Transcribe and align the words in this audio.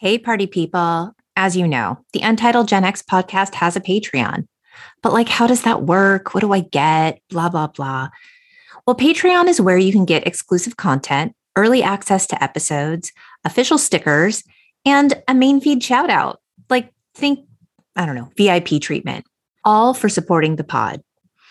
Hey, 0.00 0.16
party 0.16 0.46
people. 0.46 1.10
As 1.34 1.56
you 1.56 1.66
know, 1.66 1.98
the 2.12 2.20
Untitled 2.20 2.68
Gen 2.68 2.84
X 2.84 3.02
podcast 3.02 3.54
has 3.56 3.74
a 3.74 3.80
Patreon. 3.80 4.46
But, 5.02 5.12
like, 5.12 5.28
how 5.28 5.48
does 5.48 5.62
that 5.62 5.82
work? 5.82 6.32
What 6.32 6.42
do 6.42 6.52
I 6.52 6.60
get? 6.60 7.20
Blah, 7.30 7.48
blah, 7.48 7.66
blah. 7.66 8.08
Well, 8.86 8.94
Patreon 8.94 9.48
is 9.48 9.60
where 9.60 9.76
you 9.76 9.90
can 9.90 10.04
get 10.04 10.24
exclusive 10.24 10.76
content, 10.76 11.34
early 11.56 11.82
access 11.82 12.28
to 12.28 12.40
episodes, 12.40 13.10
official 13.44 13.76
stickers, 13.76 14.44
and 14.84 15.20
a 15.26 15.34
main 15.34 15.60
feed 15.60 15.82
shout 15.82 16.10
out. 16.10 16.40
Like, 16.70 16.92
think, 17.16 17.40
I 17.96 18.06
don't 18.06 18.14
know, 18.14 18.30
VIP 18.36 18.80
treatment, 18.80 19.24
all 19.64 19.94
for 19.94 20.08
supporting 20.08 20.54
the 20.54 20.62
pod. 20.62 21.02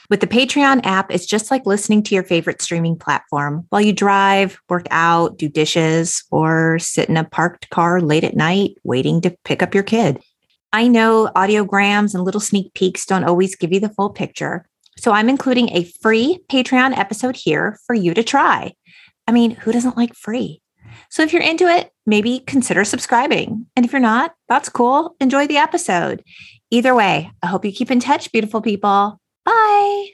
With 0.10 0.22
the 0.22 0.28
Patreon 0.28 0.86
app, 0.86 1.12
it's 1.12 1.26
just 1.26 1.52
like 1.52 1.66
listening 1.66 2.02
to 2.04 2.16
your 2.16 2.24
favorite 2.24 2.62
streaming 2.62 2.96
platform 2.96 3.66
while 3.70 3.82
you 3.82 3.92
drive, 3.92 4.58
work 4.70 4.88
out, 4.90 5.38
do 5.38 5.50
dishes, 5.50 6.24
or 6.32 6.80
sit 6.80 7.10
in 7.10 7.18
a 7.18 7.26
parked 7.26 7.70
car 7.72 8.00
late 8.00 8.24
at 8.24 8.36
night 8.36 8.78
waiting 8.86 9.20
to 9.22 9.36
pick 9.44 9.62
up 9.62 9.74
your 9.74 9.84
kid. 9.84 10.24
I 10.72 10.88
know 10.88 11.30
audiograms 11.36 12.16
and 12.16 12.24
little 12.24 12.40
sneak 12.40 12.74
peeks 12.74 13.06
don't 13.06 13.26
always 13.26 13.58
give 13.58 13.74
you 13.74 13.82
the 13.82 13.90
full 13.90 14.10
picture. 14.10 14.66
So 14.98 15.12
I'm 15.12 15.28
including 15.28 15.70
a 15.76 15.84
free 16.02 16.40
Patreon 16.50 16.98
episode 16.98 17.36
here 17.36 17.78
for 17.86 17.94
you 17.94 18.14
to 18.14 18.24
try. 18.24 18.74
I 19.28 19.34
mean, 19.34 19.52
who 19.52 19.74
doesn't 19.74 19.98
like 19.98 20.16
free? 20.16 20.62
So 21.10 21.22
if 21.22 21.34
you're 21.34 21.42
into 21.42 21.68
it, 21.68 21.92
maybe 22.06 22.40
consider 22.40 22.86
subscribing. 22.86 23.66
And 23.76 23.86
if 23.86 23.92
you're 23.92 24.00
not, 24.00 24.36
that's 24.48 24.70
cool. 24.70 25.18
Enjoy 25.20 25.48
the 25.48 25.58
episode. 25.58 26.24
Either 26.72 26.96
way, 26.96 27.30
I 27.44 27.48
hope 27.48 27.66
you 27.66 27.74
keep 27.74 27.92
in 27.92 28.00
touch, 28.00 28.32
beautiful 28.32 28.62
people. 28.62 29.20
Bye. 29.48 30.08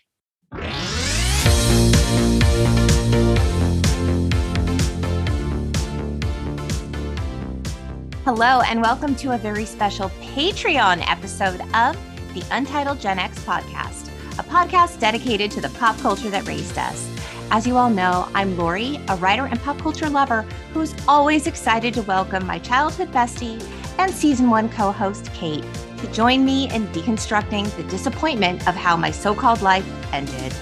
Hello, 8.23 8.61
and 8.61 8.79
welcome 8.79 9.15
to 9.15 9.31
a 9.31 9.37
very 9.39 9.65
special 9.65 10.09
Patreon 10.21 11.03
episode 11.09 11.61
of 11.73 11.97
the 12.35 12.43
Untitled 12.51 12.99
Gen 12.99 13.17
X 13.17 13.39
podcast, 13.39 14.09
a 14.37 14.43
podcast 14.43 14.99
dedicated 14.99 15.49
to 15.49 15.61
the 15.61 15.69
pop 15.69 15.97
culture 15.97 16.29
that 16.29 16.45
raised 16.47 16.77
us. 16.77 17.09
As 17.49 17.65
you 17.65 17.75
all 17.75 17.89
know, 17.89 18.29
I'm 18.35 18.55
Lori, 18.55 18.99
a 19.07 19.15
writer 19.15 19.47
and 19.47 19.59
pop 19.61 19.79
culture 19.79 20.11
lover 20.11 20.43
who's 20.73 20.93
always 21.07 21.47
excited 21.47 21.95
to 21.95 22.03
welcome 22.03 22.45
my 22.45 22.59
childhood 22.59 23.11
bestie 23.11 23.59
and 23.97 24.11
season 24.11 24.51
one 24.51 24.69
co 24.69 24.91
host, 24.91 25.33
Cate, 25.33 25.65
to 26.03 26.11
join 26.11 26.43
me 26.43 26.69
in 26.71 26.85
deconstructing 26.87 27.73
the 27.77 27.83
disappointment 27.83 28.67
of 28.67 28.75
how 28.75 28.97
my 28.97 29.09
so 29.09 29.33
called 29.33 29.61
life 29.61 29.87
ended. 30.11 30.53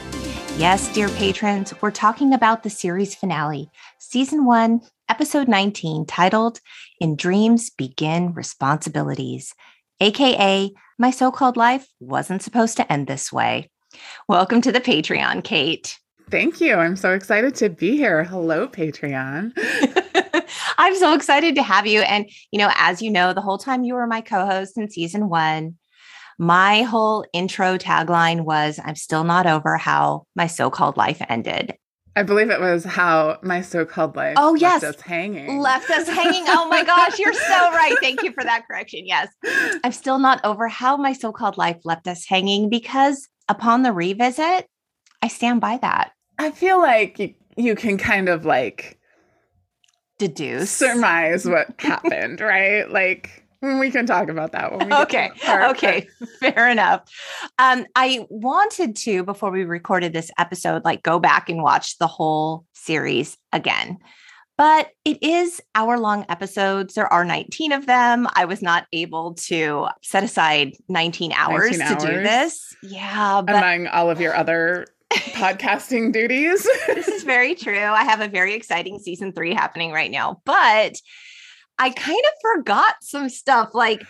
Yes, 0.56 0.94
dear 0.94 1.10
patrons, 1.10 1.74
we're 1.82 1.90
talking 1.90 2.32
about 2.32 2.62
the 2.62 2.70
series 2.70 3.16
finale, 3.16 3.72
season 3.98 4.46
one, 4.46 4.82
episode 5.10 5.48
19, 5.48 6.06
titled 6.06 6.60
In 7.00 7.16
Dreams 7.16 7.72
Begin 7.72 8.34
Responsibilities, 8.34 9.56
aka 10.00 10.70
My 11.00 11.10
So 11.10 11.32
Called 11.32 11.58
Life 11.58 11.88
Wasn't 12.00 12.44
Supposed 12.44 12.78
to 12.78 12.94
End 12.94 13.08
This 13.08 13.34
Way. 13.34 13.72
Welcome 14.28 14.62
to 14.62 14.72
the 14.72 14.80
Patreon, 14.80 15.44
Cate. 15.44 15.98
Thank 16.30 16.62
you. 16.62 16.76
I'm 16.76 16.96
so 16.96 17.14
excited 17.14 17.56
to 17.56 17.70
be 17.70 17.98
here. 17.98 18.24
Hello, 18.24 18.68
Patreon. 18.68 19.54
I'm 20.78 20.96
so 20.96 21.14
excited 21.14 21.56
to 21.56 21.64
have 21.64 21.88
you. 21.88 22.02
And, 22.02 22.30
you 22.52 22.60
know, 22.60 22.72
as 22.76 23.02
you 23.02 23.12
know, 23.12 23.34
the 23.34 23.42
whole 23.42 23.58
time 23.58 23.84
you 23.84 23.96
were 23.96 24.08
my 24.08 24.22
co 24.22 24.46
host 24.46 24.78
in 24.78 24.90
season 24.90 25.30
one, 25.30 25.78
my 26.38 26.84
whole 26.84 27.26
intro 27.34 27.78
tagline 27.78 28.42
was 28.42 28.80
I'm 28.84 28.96
still 28.96 29.24
not 29.24 29.46
over 29.46 29.78
how 29.78 30.26
my 30.36 30.48
so 30.48 30.70
called 30.70 30.98
life 30.98 31.22
ended. 31.30 31.76
I 32.16 32.24
believe 32.24 32.50
it 32.50 32.60
was 32.60 32.84
how 32.84 33.38
my 33.42 33.62
so-called 33.62 34.18
life 34.18 34.34
oh, 34.38 34.56
yes. 34.56 34.84
left 34.84 34.98
us 34.98 35.02
hanging. 35.02 35.60
Left 35.60 35.90
us 35.90 36.10
hanging. 36.10 36.44
Oh 36.48 36.68
my 36.68 36.84
gosh, 36.84 37.18
you're 37.18 37.34
so 37.34 37.40
right. 37.72 37.96
Thank 38.02 38.22
you 38.22 38.34
for 38.34 38.44
that 38.44 38.68
correction. 38.68 39.06
Yes. 39.06 39.30
I'm 39.84 39.94
still 39.94 40.20
not 40.20 40.44
over 40.44 40.68
how 40.68 40.98
my 40.98 41.14
so-called 41.14 41.58
life 41.58 41.78
left 41.86 42.08
us 42.08 42.26
hanging 42.28 42.70
because 42.70 43.30
upon 43.48 43.84
the 43.84 43.94
revisit, 43.94 44.68
I 45.22 45.30
stand 45.30 45.62
by 45.62 45.78
that. 45.78 46.12
I 46.38 46.52
feel 46.52 46.80
like 46.80 47.18
you, 47.18 47.34
you 47.56 47.76
can 47.76 47.98
kind 47.98 48.28
of 48.28 48.44
like 48.44 49.00
deduce, 50.28 50.70
surmise 50.70 51.48
what 51.48 51.68
happened, 51.80 52.42
right? 52.42 52.90
Like 52.90 53.44
we 53.62 53.92
can 53.92 54.06
talk 54.06 54.30
about 54.30 54.52
that 54.52 54.72
when 54.72 54.88
we 54.88 54.94
okay 54.94 55.32
okay 55.48 56.08
fair 56.40 56.70
enough. 56.70 57.02
Um 57.60 57.86
i 57.96 58.26
wanted 58.30 58.96
to 58.98 59.24
before 59.24 59.52
we 59.52 59.64
recorded 59.64 60.14
this 60.14 60.32
episode 60.38 60.84
like 60.86 61.04
go 61.04 61.20
back 61.20 61.50
and 61.50 61.62
watch 61.64 61.98
the 61.98 62.08
whole 62.08 62.66
series 62.74 63.38
again. 63.52 63.98
But 64.58 64.90
it 65.06 65.24
is 65.24 65.60
hour 65.74 65.98
long 65.98 66.24
episodes. 66.30 66.94
There 66.94 67.12
are 67.12 67.26
19 67.26 67.72
of 67.72 67.88
them. 67.88 68.28
I 68.36 68.46
was 68.46 68.62
not 68.62 68.86
able 68.94 69.34
to 69.48 69.88
set 70.04 70.24
aside 70.24 70.74
19 70.88 71.32
hours 71.32 71.80
19 71.80 71.98
to 71.98 72.06
do 72.06 72.24
this. 72.24 72.76
Yeah 72.84 73.42
but- 73.42 73.56
among 73.56 73.88
all 73.88 74.12
of 74.12 74.22
your 74.22 74.36
other 74.36 74.86
podcasting 75.34 76.12
duties. 76.14 76.64
this 76.88 77.08
is 77.08 77.24
very 77.24 77.56
true. 77.56 77.78
I 77.78 78.04
have 78.04 78.22
a 78.22 78.28
very 78.28 78.54
exciting 78.54 79.00
season 79.00 79.34
three 79.34 79.54
happening 79.54 79.92
right 79.92 80.12
now, 80.12 80.42
but 80.46 80.96
I 81.80 81.90
kind 81.90 82.22
of 82.26 82.34
forgot 82.42 82.96
some 83.02 83.30
stuff. 83.30 83.72
Like, 83.74 84.04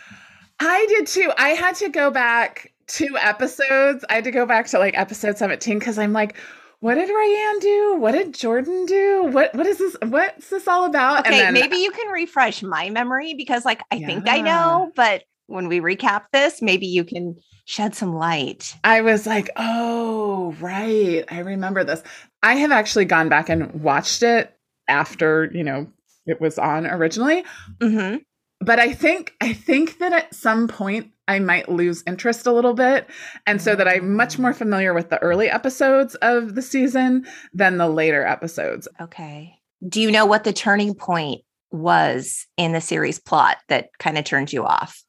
I 0.60 0.86
did 0.90 1.08
too. 1.08 1.32
I 1.38 1.50
had 1.50 1.76
to 1.76 1.90
go 1.90 2.12
back 2.12 2.72
two 2.88 3.18
episodes. 3.20 4.06
I 4.10 4.16
had 4.16 4.26
to 4.26 4.32
go 4.32 4.46
back 4.46 4.68
to 4.68 4.80
like 4.80 4.98
episode 4.98 5.38
17 5.38 5.80
because 5.80 5.98
I'm 5.98 6.14
like, 6.14 6.36
what 6.82 6.96
did 6.96 7.10
Ryan 7.10 7.60
do? 7.60 7.96
What 8.00 8.12
did 8.14 8.34
Jordan 8.34 8.86
do? 8.88 9.26
What 9.32 9.54
what 9.54 9.68
is 9.68 9.78
this? 9.78 9.96
What's 10.04 10.50
this 10.50 10.68
all 10.68 10.86
about? 10.86 11.22
Okay, 11.22 11.38
then, 11.38 11.54
maybe 11.54 11.78
you 11.78 11.92
can 11.92 12.12
refresh 12.12 12.64
my 12.64 12.90
memory 12.90 13.36
because 13.36 13.66
like 13.66 13.82
I 13.92 13.96
yeah. 13.96 14.08
think 14.08 14.28
I 14.28 14.42
know, 14.42 14.92
but 14.96 15.24
when 15.52 15.68
we 15.68 15.80
recap 15.80 16.24
this, 16.32 16.62
maybe 16.62 16.88
you 16.88 17.04
can 17.04 17.36
shed 17.66 17.96
some 17.96 18.14
light. 18.14 18.76
I 18.84 19.02
was 19.02 19.28
like, 19.28 19.50
oh, 19.56 20.56
right. 20.60 21.24
I 21.30 21.40
remember 21.40 21.84
this. 21.84 22.04
I 22.44 22.56
have 22.56 22.72
actually 22.72 23.06
gone 23.06 23.30
back 23.30 23.50
and 23.50 23.72
watched 23.82 24.24
it 24.24 24.58
after, 24.88 25.50
you 25.54 25.64
know, 25.64 25.88
it 26.26 26.42
was 26.42 26.58
on 26.58 26.86
originally. 26.86 27.46
Mm-hmm. 27.80 28.18
But 28.64 28.80
I 28.80 28.94
think 28.94 29.34
I 29.42 29.54
think 29.54 30.00
that 30.00 30.14
at 30.14 30.36
some 30.36 30.68
point 30.68 31.12
I 31.28 31.40
might 31.40 31.70
lose 31.70 32.04
interest 32.06 32.46
a 32.46 32.52
little 32.52 32.74
bit. 32.74 33.10
And 33.48 33.62
so 33.62 33.76
that 33.76 33.88
I'm 33.88 34.16
much 34.16 34.38
more 34.38 34.54
familiar 34.54 34.94
with 34.94 35.10
the 35.10 35.22
early 35.22 35.50
episodes 35.50 36.16
of 36.16 36.56
the 36.56 36.62
season 36.62 37.26
than 37.54 37.78
the 37.78 37.90
later 37.90 38.26
episodes. 38.26 38.88
Okay. 39.00 39.56
Do 39.88 40.00
you 40.02 40.12
know 40.12 40.26
what 40.26 40.44
the 40.44 40.54
turning 40.54 40.94
point 40.94 41.42
was 41.72 42.46
in 42.58 42.74
the 42.74 42.82
series 42.82 43.18
plot 43.18 43.58
that 43.70 43.90
kind 43.98 44.18
of 44.18 44.26
turned 44.26 44.54
you 44.54 44.64
off? 44.66 45.04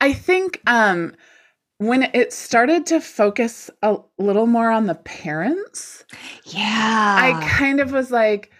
I 0.00 0.12
think 0.12 0.60
um, 0.66 1.14
when 1.78 2.04
it 2.14 2.32
started 2.32 2.86
to 2.86 3.00
focus 3.00 3.70
a 3.82 3.98
little 4.18 4.46
more 4.46 4.70
on 4.70 4.86
the 4.86 4.94
parents, 4.94 6.04
yeah, 6.44 7.16
I 7.20 7.46
kind 7.48 7.80
of 7.80 7.92
was 7.92 8.10
like, 8.10 8.50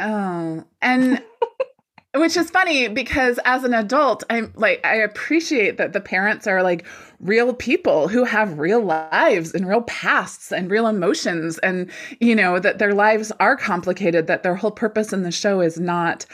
oh, 0.00 0.64
and 0.80 1.22
which 2.14 2.36
is 2.36 2.50
funny 2.50 2.88
because 2.88 3.38
as 3.44 3.64
an 3.64 3.72
adult, 3.72 4.22
I'm 4.28 4.52
like, 4.54 4.84
I 4.84 4.96
appreciate 4.96 5.78
that 5.78 5.94
the 5.94 6.00
parents 6.00 6.46
are 6.46 6.62
like 6.62 6.86
real 7.20 7.54
people 7.54 8.08
who 8.08 8.24
have 8.24 8.58
real 8.58 8.80
lives 8.80 9.54
and 9.54 9.66
real 9.66 9.82
pasts 9.82 10.52
and 10.52 10.70
real 10.70 10.86
emotions, 10.86 11.58
and 11.58 11.90
you 12.20 12.34
know, 12.34 12.58
that 12.58 12.78
their 12.78 12.94
lives 12.94 13.32
are 13.40 13.56
complicated, 13.56 14.26
that 14.26 14.42
their 14.42 14.56
whole 14.56 14.70
purpose 14.70 15.12
in 15.12 15.22
the 15.22 15.30
show 15.30 15.60
is 15.60 15.78
not 15.80 16.26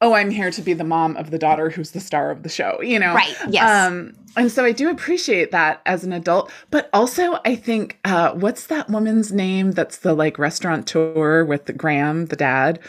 oh 0.00 0.12
i'm 0.12 0.30
here 0.30 0.50
to 0.50 0.62
be 0.62 0.72
the 0.72 0.84
mom 0.84 1.16
of 1.16 1.30
the 1.30 1.38
daughter 1.38 1.70
who's 1.70 1.92
the 1.92 2.00
star 2.00 2.30
of 2.30 2.42
the 2.42 2.48
show 2.48 2.80
you 2.82 2.98
know? 2.98 3.14
Right 3.14 3.36
yes. 3.48 3.88
Um 3.88 4.12
and 4.36 4.50
so 4.50 4.64
i 4.64 4.72
do 4.72 4.90
appreciate 4.90 5.50
that 5.52 5.80
as 5.86 6.04
an 6.04 6.12
adult 6.12 6.50
but 6.70 6.90
also 6.92 7.38
i 7.44 7.54
think 7.54 7.98
uh 8.04 8.32
what's 8.32 8.66
that 8.66 8.88
woman's 8.90 9.32
name 9.32 9.72
that's 9.72 9.98
the 9.98 10.14
like 10.14 10.38
restaurateur 10.38 11.44
with 11.44 11.66
the 11.66 11.72
graham 11.72 12.26
the 12.26 12.36
dad? 12.36 12.80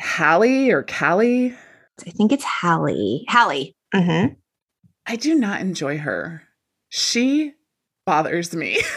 Hallie 0.00 0.70
or 0.70 0.82
callie? 0.82 1.54
I 2.06 2.10
think 2.10 2.32
it's 2.32 2.44
hallie. 2.44 3.24
Hallie. 3.28 3.76
Mm-hmm. 3.94 4.34
i 5.06 5.16
do 5.16 5.34
not 5.34 5.60
enjoy 5.60 5.98
her. 5.98 6.42
She 6.88 7.54
bothers 8.06 8.54
me. 8.54 8.80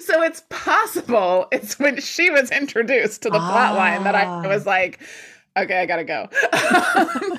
So 0.00 0.22
it's 0.22 0.42
possible 0.50 1.48
it's 1.50 1.78
when 1.78 2.00
she 2.00 2.30
was 2.30 2.50
introduced 2.50 3.22
to 3.22 3.30
the 3.30 3.38
ah. 3.38 3.50
plot 3.50 3.74
line 3.74 4.04
that 4.04 4.14
I 4.14 4.46
was 4.46 4.66
like, 4.66 5.00
okay, 5.56 5.80
I 5.80 5.86
gotta 5.86 6.04
go. 6.04 6.28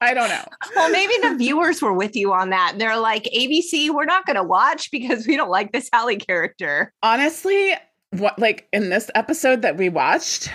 I 0.00 0.12
don't 0.12 0.28
know. 0.28 0.44
Well, 0.74 0.90
maybe 0.90 1.14
the 1.22 1.36
viewers 1.36 1.80
were 1.80 1.94
with 1.94 2.16
you 2.16 2.32
on 2.32 2.50
that. 2.50 2.74
They're 2.78 2.98
like, 2.98 3.24
ABC, 3.34 3.90
we're 3.90 4.04
not 4.04 4.26
going 4.26 4.36
to 4.36 4.42
watch 4.42 4.90
because 4.90 5.26
we 5.26 5.36
don't 5.36 5.48
like 5.48 5.72
this 5.72 5.88
Hallie 5.92 6.18
character. 6.18 6.92
Honestly, 7.02 7.74
what 8.10 8.38
like 8.38 8.68
in 8.72 8.90
this 8.90 9.10
episode 9.14 9.62
that 9.62 9.76
we 9.76 9.88
watched, 9.88 10.50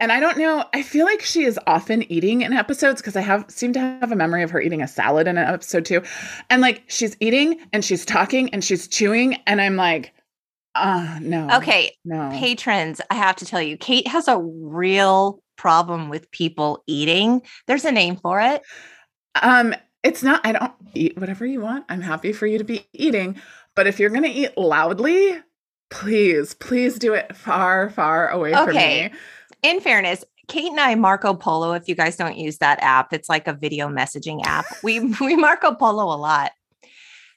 and 0.00 0.12
I 0.12 0.20
don't 0.20 0.38
know, 0.38 0.64
I 0.72 0.82
feel 0.82 1.04
like 1.04 1.20
she 1.20 1.44
is 1.44 1.60
often 1.66 2.10
eating 2.10 2.40
in 2.40 2.54
episodes 2.54 3.02
because 3.02 3.16
I 3.16 3.20
have 3.20 3.44
seem 3.50 3.74
to 3.74 3.80
have 3.80 4.12
a 4.12 4.16
memory 4.16 4.42
of 4.42 4.50
her 4.50 4.60
eating 4.60 4.82
a 4.82 4.88
salad 4.88 5.26
in 5.26 5.36
an 5.36 5.46
episode 5.46 5.84
too. 5.84 6.02
And 6.48 6.62
like 6.62 6.82
she's 6.86 7.16
eating 7.20 7.60
and 7.74 7.84
she's 7.84 8.04
talking 8.04 8.48
and 8.50 8.64
she's 8.64 8.88
chewing, 8.88 9.34
and 9.46 9.60
I'm 9.60 9.76
like, 9.76 10.12
Uh 10.76 11.18
no. 11.22 11.48
Okay, 11.56 11.92
No. 12.04 12.28
patrons, 12.32 13.00
I 13.10 13.14
have 13.14 13.36
to 13.36 13.44
tell 13.46 13.62
you, 13.62 13.76
Cate 13.76 14.06
has 14.08 14.28
a 14.28 14.38
real 14.38 15.42
problem 15.56 16.08
with 16.08 16.30
people 16.30 16.82
eating. 16.86 17.42
There's 17.66 17.84
a 17.84 17.92
name 17.92 18.16
for 18.16 18.40
it. 18.40 18.62
Um, 19.40 19.74
it's 20.02 20.22
not, 20.22 20.40
I 20.44 20.52
don't 20.52 20.72
eat 20.94 21.18
whatever 21.18 21.46
you 21.46 21.60
want. 21.60 21.84
I'm 21.88 22.00
happy 22.02 22.32
for 22.32 22.46
you 22.46 22.58
to 22.58 22.64
be 22.64 22.86
eating. 22.92 23.40
But 23.74 23.86
if 23.86 23.98
you're 23.98 24.10
going 24.10 24.22
to 24.22 24.28
eat 24.30 24.56
loudly, 24.56 25.38
please, 25.90 26.54
please 26.54 26.98
do 26.98 27.14
it 27.14 27.34
far, 27.36 27.90
far 27.90 28.28
away 28.28 28.52
from 28.52 28.68
Okay. 28.70 29.08
me. 29.08 29.18
In 29.62 29.80
fairness, 29.80 30.24
Cate 30.48 30.70
and 30.70 30.78
I 30.80 30.94
Marco 30.94 31.34
Polo. 31.34 31.72
If 31.72 31.88
you 31.88 31.94
guys 31.94 32.16
don't 32.16 32.36
use 32.36 32.58
that 32.58 32.78
app, 32.82 33.12
it's 33.12 33.28
like 33.28 33.48
a 33.48 33.52
video 33.52 33.88
messaging 33.88 34.40
app. 34.44 34.64
We 34.82 35.00
we 35.20 35.34
Marco 35.36 35.74
Polo 35.74 36.04
a 36.04 36.16
lot. 36.16 36.52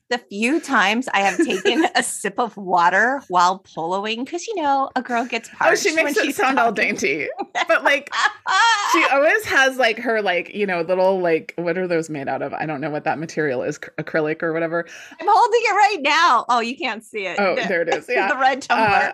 The 0.09 0.17
few 0.17 0.59
times 0.59 1.07
I 1.13 1.19
have 1.19 1.37
taken 1.37 1.85
a 1.95 2.01
sip 2.01 2.39
of 2.39 2.57
water 2.57 3.21
while 3.27 3.59
poloing, 3.59 4.25
because 4.25 4.47
you 4.47 4.55
know 4.55 4.89
a 4.95 5.03
girl 5.03 5.23
gets 5.25 5.49
parched. 5.49 5.85
Oh, 5.85 5.89
she 5.89 5.95
makes 5.95 6.17
it 6.17 6.33
sound 6.35 6.57
all 6.57 6.71
dainty. 6.71 7.27
But 7.67 7.83
like, 7.83 8.11
she 8.91 9.05
always 9.11 9.45
has 9.45 9.77
like 9.77 9.99
her, 9.99 10.21
like, 10.21 10.53
you 10.53 10.65
know, 10.65 10.81
little, 10.81 11.19
like, 11.19 11.53
what 11.57 11.77
are 11.77 11.87
those 11.87 12.09
made 12.09 12.27
out 12.27 12.41
of? 12.41 12.53
I 12.53 12.65
don't 12.65 12.81
know 12.81 12.89
what 12.89 13.03
that 13.03 13.19
material 13.19 13.61
is, 13.61 13.77
acrylic 13.77 14.41
or 14.41 14.51
whatever. 14.51 14.87
I'm 15.19 15.27
holding 15.29 15.61
it 15.63 15.73
right 15.73 15.97
now. 16.01 16.45
Oh, 16.49 16.59
you 16.59 16.75
can't 16.75 17.03
see 17.03 17.27
it. 17.27 17.39
Oh, 17.39 17.55
there 17.55 17.83
it 17.83 17.93
is. 17.93 18.07
Yeah. 18.09 18.29
the 18.29 18.37
red 18.37 18.63
tumbler. 18.63 19.13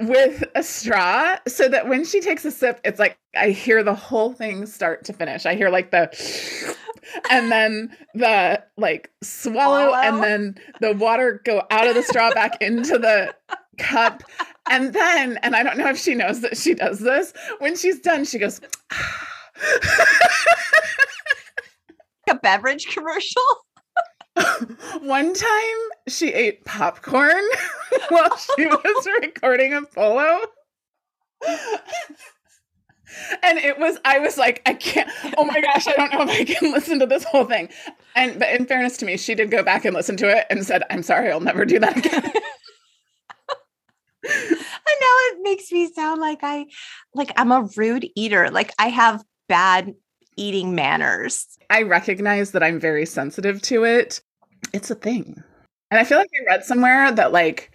with 0.00 0.44
a 0.54 0.62
straw 0.62 1.36
so 1.46 1.68
that 1.68 1.88
when 1.88 2.04
she 2.04 2.20
takes 2.20 2.44
a 2.44 2.50
sip, 2.50 2.80
it's 2.84 2.98
like 2.98 3.16
I 3.36 3.50
hear 3.50 3.82
the 3.82 3.94
whole 3.94 4.32
thing 4.32 4.66
start 4.66 5.04
to 5.04 5.12
finish. 5.12 5.46
I 5.46 5.54
hear 5.54 5.70
like 5.70 5.90
the 5.90 6.10
and 7.30 7.50
then 7.50 7.96
the 8.14 8.62
like 8.76 9.10
swallow, 9.22 9.88
Swallow. 9.88 10.02
and 10.02 10.22
then 10.22 10.54
the 10.80 10.92
water 10.94 11.40
go 11.44 11.62
out 11.70 11.86
of 11.86 11.94
the 11.94 12.02
straw 12.02 12.32
back 12.32 12.60
into 12.60 12.98
the 12.98 13.34
cup. 13.78 14.22
And 14.70 14.92
then, 14.92 15.38
and 15.42 15.54
I 15.54 15.62
don't 15.62 15.78
know 15.78 15.88
if 15.88 15.98
she 15.98 16.14
knows 16.14 16.40
that 16.40 16.56
she 16.56 16.74
does 16.74 17.00
this, 17.00 17.32
when 17.58 17.76
she's 17.76 18.00
done, 18.00 18.24
she 18.24 18.38
goes, 18.38 18.60
a 22.30 22.34
beverage 22.36 22.86
commercial. 22.86 23.42
One 25.02 25.34
time 25.34 25.76
she 26.08 26.32
ate 26.32 26.64
popcorn 26.64 27.42
while 28.08 28.36
she 28.36 28.66
was 28.66 29.08
recording 29.20 29.74
a 29.74 29.82
polo. 29.82 30.40
And 33.42 33.58
it 33.58 33.78
was, 33.78 33.98
I 34.04 34.18
was 34.18 34.36
like, 34.36 34.62
I 34.66 34.74
can't, 34.74 35.10
oh 35.36 35.44
my 35.44 35.60
gosh, 35.60 35.86
I 35.86 35.92
don't 35.92 36.12
know 36.12 36.22
if 36.22 36.30
I 36.30 36.44
can 36.44 36.72
listen 36.72 36.98
to 37.00 37.06
this 37.06 37.24
whole 37.24 37.44
thing. 37.44 37.68
And, 38.16 38.38
but 38.38 38.50
in 38.50 38.66
fairness 38.66 38.96
to 38.98 39.06
me, 39.06 39.16
she 39.16 39.34
did 39.34 39.50
go 39.50 39.62
back 39.62 39.84
and 39.84 39.94
listen 39.94 40.16
to 40.18 40.28
it 40.28 40.46
and 40.50 40.64
said, 40.64 40.82
I'm 40.90 41.02
sorry, 41.02 41.30
I'll 41.30 41.40
never 41.40 41.64
do 41.64 41.78
that 41.78 41.96
again. 41.96 42.32
And 44.86 45.00
now 45.00 45.16
it 45.32 45.38
makes 45.42 45.72
me 45.72 45.92
sound 45.92 46.20
like 46.20 46.40
I 46.42 46.66
like 47.14 47.32
I'm 47.36 47.52
a 47.52 47.68
rude 47.76 48.06
eater. 48.14 48.50
Like 48.50 48.72
I 48.78 48.88
have 48.88 49.24
bad 49.48 49.94
eating 50.36 50.74
manners. 50.74 51.46
I 51.70 51.82
recognize 51.82 52.52
that 52.52 52.62
I'm 52.62 52.80
very 52.80 53.06
sensitive 53.06 53.62
to 53.62 53.84
it. 53.84 54.20
It's 54.72 54.90
a 54.90 54.94
thing. 54.94 55.42
And 55.90 56.00
I 56.00 56.04
feel 56.04 56.18
like 56.18 56.30
I 56.34 56.44
read 56.46 56.64
somewhere 56.64 57.12
that 57.12 57.32
like 57.32 57.74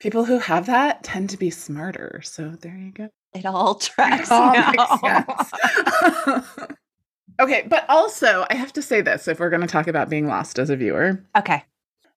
people 0.00 0.24
who 0.24 0.38
have 0.38 0.66
that 0.66 1.04
tend 1.04 1.30
to 1.30 1.36
be 1.36 1.50
smarter. 1.50 2.20
So 2.24 2.56
there 2.60 2.76
you 2.76 2.92
go. 2.92 3.08
It 3.34 3.46
all 3.46 3.74
tracks. 3.76 4.30
all 4.30 4.52
now. 4.52 4.70
makes 4.72 5.50
sense. 5.50 6.48
okay, 7.40 7.64
but 7.68 7.84
also 7.88 8.46
I 8.50 8.54
have 8.54 8.72
to 8.74 8.82
say 8.82 9.00
this 9.00 9.28
if 9.28 9.40
we're 9.40 9.50
going 9.50 9.62
to 9.62 9.66
talk 9.68 9.88
about 9.88 10.08
being 10.08 10.26
lost 10.26 10.58
as 10.58 10.70
a 10.70 10.76
viewer. 10.76 11.24
okay. 11.36 11.64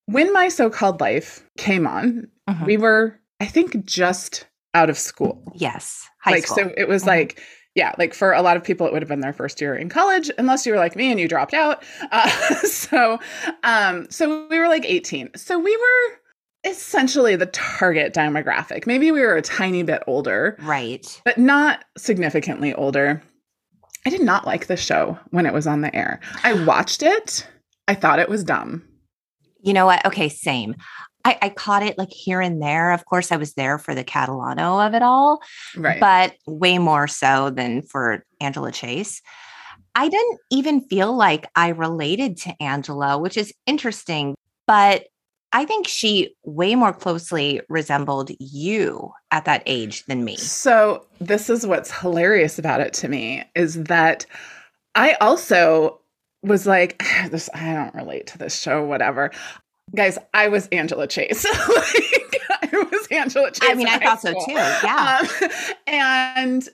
When 0.08 0.32
my 0.34 0.50
so-called 0.50 1.02
life 1.02 1.44
came 1.58 1.88
on, 1.88 2.28
Mhm. 2.50 2.66
we 2.66 2.78
were 2.78 3.20
I 3.40 3.46
think 3.48 3.86
just 3.86 4.46
out 4.74 4.90
of 4.90 4.98
school. 4.98 5.42
Yes. 5.56 6.08
High 6.22 6.32
like 6.32 6.46
school. 6.48 6.58
so 6.66 6.74
it 6.78 6.88
was 6.88 7.04
Mhm. 7.04 7.08
like 7.08 7.42
yeah, 7.76 7.94
like 7.98 8.14
for 8.14 8.32
a 8.32 8.42
lot 8.42 8.56
of 8.56 8.64
people 8.64 8.88
it 8.88 8.94
would 8.94 9.02
have 9.02 9.10
been 9.10 9.20
their 9.20 9.34
first 9.34 9.60
year 9.60 9.76
in 9.76 9.90
college 9.90 10.32
unless 10.38 10.66
you 10.66 10.72
were 10.72 10.78
like 10.80 10.96
me 10.96 11.12
and 11.12 11.20
you 11.20 11.28
dropped 11.28 11.54
out. 11.54 11.84
Uh, 12.12 12.30
so 12.64 13.20
um 13.64 14.08
so 14.12 14.48
we 14.48 14.60
were 14.60 14.68
like 14.68 14.86
18. 14.86 15.32
So 15.36 15.58
we 15.60 15.76
were 15.76 16.20
essentially 16.66 17.36
the 17.36 17.46
target 17.48 18.14
demographic. 18.14 18.86
Maybe 18.88 19.12
we 19.12 19.22
were 19.22 19.36
a 19.36 19.42
tiny 19.42 19.84
bit 19.84 20.04
older 20.08 20.58
right. 20.62 21.22
but 21.24 21.38
not 21.38 21.86
significantly 21.98 22.74
older. 22.74 23.22
I 24.06 24.10
did 24.10 24.22
not 24.22 24.46
like 24.46 24.68
the 24.68 24.78
show 24.78 25.18
when 25.32 25.46
it 25.46 25.54
was 25.54 25.68
on 25.68 25.82
the 25.82 25.96
air. 25.96 26.20
I 26.44 26.54
watched 26.66 27.02
it. 27.04 27.48
I 27.88 27.96
thought 27.96 28.20
it 28.20 28.30
was 28.30 28.44
dumb. 28.44 28.84
You 29.64 29.74
know 29.74 29.86
what? 29.86 30.06
Okay, 30.06 30.30
same. 30.30 30.76
I, 31.24 31.38
I 31.42 31.50
caught 31.50 31.82
it 31.82 31.98
like 31.98 32.12
here 32.12 32.40
and 32.40 32.62
there. 32.62 32.92
Of 32.92 33.06
course, 33.06 33.32
I 33.32 33.38
was 33.38 33.54
there 33.56 33.80
for 33.80 33.96
the 33.96 34.04
Catalano 34.04 34.86
of 34.86 34.94
it 34.94 35.02
all, 35.02 35.40
Right. 35.76 36.00
but 36.00 36.36
way 36.46 36.78
more 36.78 37.08
so 37.08 37.50
than 37.50 37.82
for 37.82 38.24
Angela 38.40 38.72
Chase. 38.72 39.22
I 39.96 40.08
didn't 40.08 40.40
even 40.52 40.82
feel 40.82 41.16
like 41.16 41.48
I 41.56 41.70
related 41.70 42.38
to 42.42 42.54
Angela, 42.62 43.18
which 43.18 43.38
is 43.38 43.54
interesting, 43.66 44.36
but 44.68 45.06
I 45.56 45.64
think 45.64 45.88
she 45.88 46.36
way 46.44 46.76
more 46.76 46.92
closely 46.92 47.62
resembled 47.70 48.30
you 48.42 49.14
at 49.32 49.46
that 49.46 49.64
age 49.66 50.04
than 50.04 50.26
me. 50.26 50.36
so 50.36 51.06
this 51.22 51.50
is 51.50 51.66
what's 51.66 51.98
hilarious 51.98 52.60
about 52.60 52.82
it 52.82 52.92
to 52.96 53.08
me 53.08 53.42
is 53.56 53.84
that 53.86 54.26
I 54.96 55.14
also 55.22 56.02
was 56.44 56.68
like, 56.68 57.02
this 57.32 57.50
I 57.54 57.74
don't 57.74 57.96
relate 57.96 58.28
to 58.28 58.38
this 58.38 58.60
show, 58.60 58.84
whatever. 58.84 59.32
Guys, 59.96 60.18
I 60.34 60.50
was 60.50 60.68
Angela 60.74 61.08
Chase. 61.08 61.46
like, 61.70 62.42
I 62.50 62.88
was 62.92 63.08
Angela 63.10 63.50
Chase. 63.50 63.70
I 63.70 63.76
mean, 63.76 63.88
I 63.88 64.00
thought 64.00 64.22
so 64.22 64.34
too. 64.34 64.52
Yeah. 64.52 65.22
Um, 65.22 65.50
and 65.88 66.70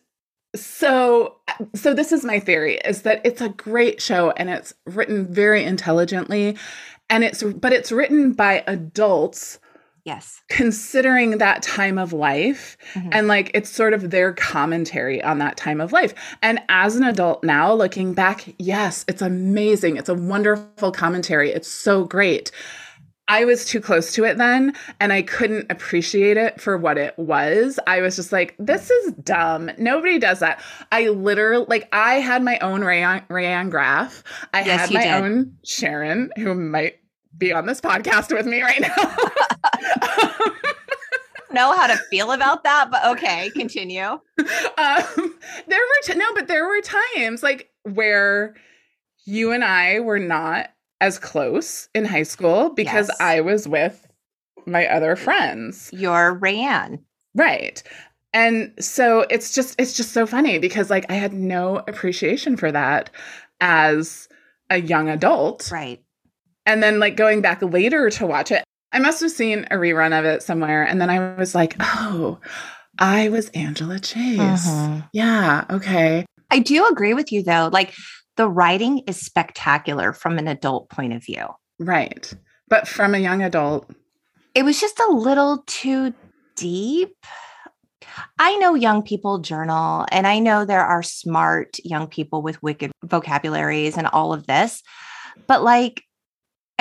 so 0.56 1.36
so 1.76 1.94
this 1.94 2.12
is 2.12 2.26
my 2.26 2.40
theory 2.40 2.78
is 2.84 3.04
that 3.04 3.22
it's 3.24 3.42
a 3.42 3.50
great 3.50 4.02
show 4.02 4.32
and 4.32 4.50
it's 4.50 4.74
written 4.86 5.32
very 5.32 5.64
intelligently 5.64 6.58
and 7.12 7.24
it's 7.24 7.44
but 7.44 7.72
it's 7.74 7.92
written 7.92 8.34
by 8.34 8.64
adults 8.68 9.60
yes. 10.04 10.42
considering 10.50 11.38
that 11.38 11.62
time 11.62 12.00
of 12.00 12.12
life 12.14 12.76
Mhm. 12.96 13.10
and 13.12 13.28
like 13.28 13.52
it's 13.54 13.70
sort 13.70 13.94
of 13.94 14.10
their 14.10 14.34
commentary 14.34 15.22
on 15.24 15.38
that 15.38 15.58
time 15.58 15.80
of 15.80 15.92
life 15.92 16.14
and 16.42 16.60
as 16.70 16.96
an 16.96 17.04
adult 17.04 17.44
now 17.44 17.72
looking 17.74 18.14
back 18.14 18.46
yes 18.58 19.06
it's 19.08 19.22
amazing 19.22 19.98
it's 19.98 20.10
a 20.10 20.16
wonderful 20.16 20.92
commentary 20.92 21.52
it's 21.52 21.68
so 21.68 22.04
great 22.06 22.50
I 23.28 23.46
was 23.46 23.64
too 23.64 23.80
close 23.80 24.12
to 24.16 24.26
it 24.26 24.38
then 24.38 24.74
and 25.00 25.14
I 25.14 25.22
couldn't 25.22 25.72
appreciate 25.72 26.36
it 26.36 26.60
for 26.60 26.78
what 26.78 26.98
it 26.98 27.18
was. 27.18 27.80
I 27.88 28.02
was 28.02 28.18
just 28.18 28.34
like, 28.34 28.56
this 28.60 28.90
is 28.90 29.14
dumb. 29.24 29.72
Nobody 29.78 30.20
does 30.20 30.40
that. 30.40 30.60
I 30.92 31.08
literally, 31.08 31.66
like, 31.70 31.88
I 31.94 32.16
had 32.16 32.44
my 32.44 32.60
own 32.60 32.84
Rayon, 32.84 33.22
Rayanne 33.30 33.70
Graff. 33.70 34.22
I 34.54 34.64
Yes, 34.64 34.82
had 34.82 34.92
my 34.92 35.04
did. 35.04 35.14
own 35.14 35.54
Sharon, 35.64 36.30
who 36.36 36.54
might 36.56 36.96
be 37.38 37.52
on 37.54 37.66
this 37.66 37.82
podcast 37.82 38.34
with 38.36 38.46
me 38.46 38.62
right 38.62 38.82
now. 38.82 38.96
know 41.52 41.76
how 41.76 41.88
to 41.88 41.98
feel 42.10 42.32
about 42.32 42.64
that, 42.64 42.90
but 42.92 43.06
okay, 43.06 43.50
continue. 43.52 44.02
um, 44.04 44.20
there 44.38 45.80
were 45.80 46.02
t- 46.04 46.16
no, 46.16 46.34
but 46.34 46.48
there 46.48 46.68
were 46.68 46.82
times 46.82 47.44
like 47.44 47.70
where 47.84 48.56
you 49.26 49.52
and 49.52 49.64
I 49.64 50.00
were 50.00 50.20
not 50.20 50.70
as 51.02 51.20
close 51.20 51.90
in 51.94 52.06
high 52.06 52.24
school 52.24 52.70
because 52.70 53.10
Yes. 53.10 53.18
I 53.20 53.42
was 53.42 53.68
with 53.68 54.08
my 54.66 54.88
other 54.88 55.16
friends, 55.16 55.90
You're 55.92 56.40
Rayanne. 56.40 57.00
right? 57.36 57.82
And 58.34 58.72
so 58.80 59.26
it's 59.30 59.54
just 59.54 59.76
it's 59.80 59.94
just 59.98 60.14
so 60.14 60.26
funny 60.26 60.58
because 60.58 60.90
like 60.90 61.06
I 61.10 61.16
had 61.16 61.34
no 61.34 61.78
appreciation 61.88 62.56
for 62.56 62.72
that 62.72 63.10
as 63.60 64.30
a 64.70 64.80
young 64.80 65.10
adult. 65.10 65.70
Right. 65.70 66.02
And 66.66 66.82
then 66.82 67.00
like 67.00 67.16
going 67.16 67.42
back 67.42 67.62
later 67.62 68.10
to 68.12 68.26
watch 68.28 68.52
it, 68.52 68.64
I 68.92 69.00
must 69.00 69.22
have 69.22 69.32
seen 69.32 69.66
a 69.72 69.76
rerun 69.76 70.18
of 70.18 70.26
it 70.26 70.44
somewhere 70.44 70.84
and 70.84 71.00
then 71.02 71.10
I 71.10 71.36
was 71.36 71.56
like, 71.56 71.76
"Oh, 71.80 72.40
I 73.00 73.30
was 73.30 73.50
Angela 73.50 74.00
Chase." 74.00 74.68
Mhm. 74.68 75.10
Yeah, 75.14 75.66
okay. 75.70 76.26
I 76.52 76.60
do 76.60 76.86
agree 76.88 77.14
with 77.14 77.32
you 77.32 77.42
though. 77.44 77.70
Like 77.72 77.94
the 78.38 78.50
writing 78.50 79.00
is 79.08 79.20
spectacular 79.20 80.14
from 80.14 80.38
an 80.38 80.48
adult 80.48 80.90
point 80.90 81.14
of 81.14 81.24
view. 81.24 81.48
Right. 81.80 82.34
But 82.68 82.88
from 82.88 83.16
a 83.16 83.20
young 83.20 83.42
adult, 83.42 83.90
It 84.54 84.64
was 84.64 84.80
just 84.82 85.00
a 85.00 85.12
little 85.12 85.64
too 85.68 86.14
deep. 86.58 87.16
I 88.38 88.58
know 88.58 88.74
young 88.76 89.02
people 89.02 89.40
journal, 89.40 90.06
and 90.12 90.28
I 90.28 90.40
know 90.40 90.66
there 90.66 90.84
are 90.84 91.02
smart 91.02 91.78
young 91.86 92.08
people 92.08 92.42
with 92.42 92.62
wicked 92.62 92.92
vocabularies 93.04 93.96
and 93.98 94.08
all 94.08 94.34
of 94.34 94.48
this. 94.48 94.84
But 95.48 95.64
like, 95.64 96.04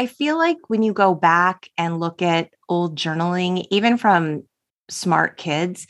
I 0.01 0.07
feel 0.07 0.39
like 0.39 0.57
when 0.69 0.83
you 0.83 0.95
go 0.95 1.15
back 1.15 1.69
and 1.77 2.01
look 2.01 2.23
at 2.23 2.49
old 2.71 2.97
journaling, 2.97 3.67
even 3.71 3.99
from 3.99 4.45
smart 4.89 5.37
kids, 5.37 5.87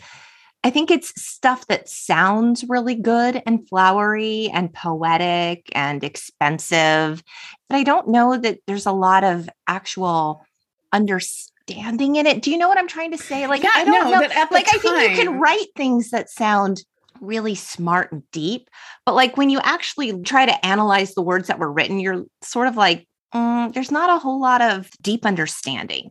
I 0.65 0.71
think 0.71 0.91
it's 0.91 1.13
stuff 1.23 1.65
that 1.69 1.89
sounds 1.89 2.65
really 2.69 2.97
good 2.97 3.41
and 3.47 3.69
flowery 3.69 4.51
and 4.53 4.75
poetic 4.75 5.71
and 5.77 6.03
expensive. 6.03 7.23
But 7.69 7.77
I 7.77 7.85
don't 7.85 8.09
know 8.09 8.37
that 8.37 8.59
there's 8.67 8.87
a 8.87 8.91
lot 8.93 9.23
of 9.23 9.49
actual 9.69 10.45
understanding 10.93 12.17
in 12.17 12.27
it. 12.27 12.43
Do 12.43 12.51
you 12.51 12.59
know 12.59 12.69
what 12.69 12.79
I'm 12.79 12.89
trying 12.89 13.13
to 13.13 13.19
say? 13.19 13.47
Like, 13.47 13.63
Yeah, 13.63 13.71
I 13.77 13.85
don't 13.85 13.95
no, 13.95 14.11
know. 14.11 14.21
that 14.23 14.37
at 14.37 14.49
the 14.49 14.55
Like, 14.57 14.75
I 14.75 14.79
think 14.79 15.11
you 15.11 15.25
can 15.25 15.39
write 15.39 15.69
things 15.77 16.11
that 16.11 16.29
sound 16.29 16.83
really 17.21 17.55
smart 17.55 18.11
and 18.11 18.29
deep, 18.33 18.71
but 19.07 19.15
like 19.15 19.37
when 19.37 19.51
you 19.51 19.61
actually 19.63 20.21
try 20.23 20.47
to 20.47 20.67
analyze 20.67 21.15
the 21.15 21.23
words 21.23 21.47
that 21.47 21.61
were 21.61 21.71
written, 21.71 22.01
you're 22.01 22.25
sort 22.43 22.67
of 22.67 22.77
like, 22.77 23.07
mm, 23.35 23.73
there's 23.75 23.91
not 23.91 24.11
a 24.11 24.19
whole 24.19 24.41
lot 24.41 24.61
of 24.63 24.91
deep 25.03 25.25
understanding. 25.27 26.11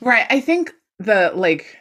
Right. 0.00 0.26
I 0.30 0.40
think 0.40 0.72
the 0.98 1.32
like 1.34 1.76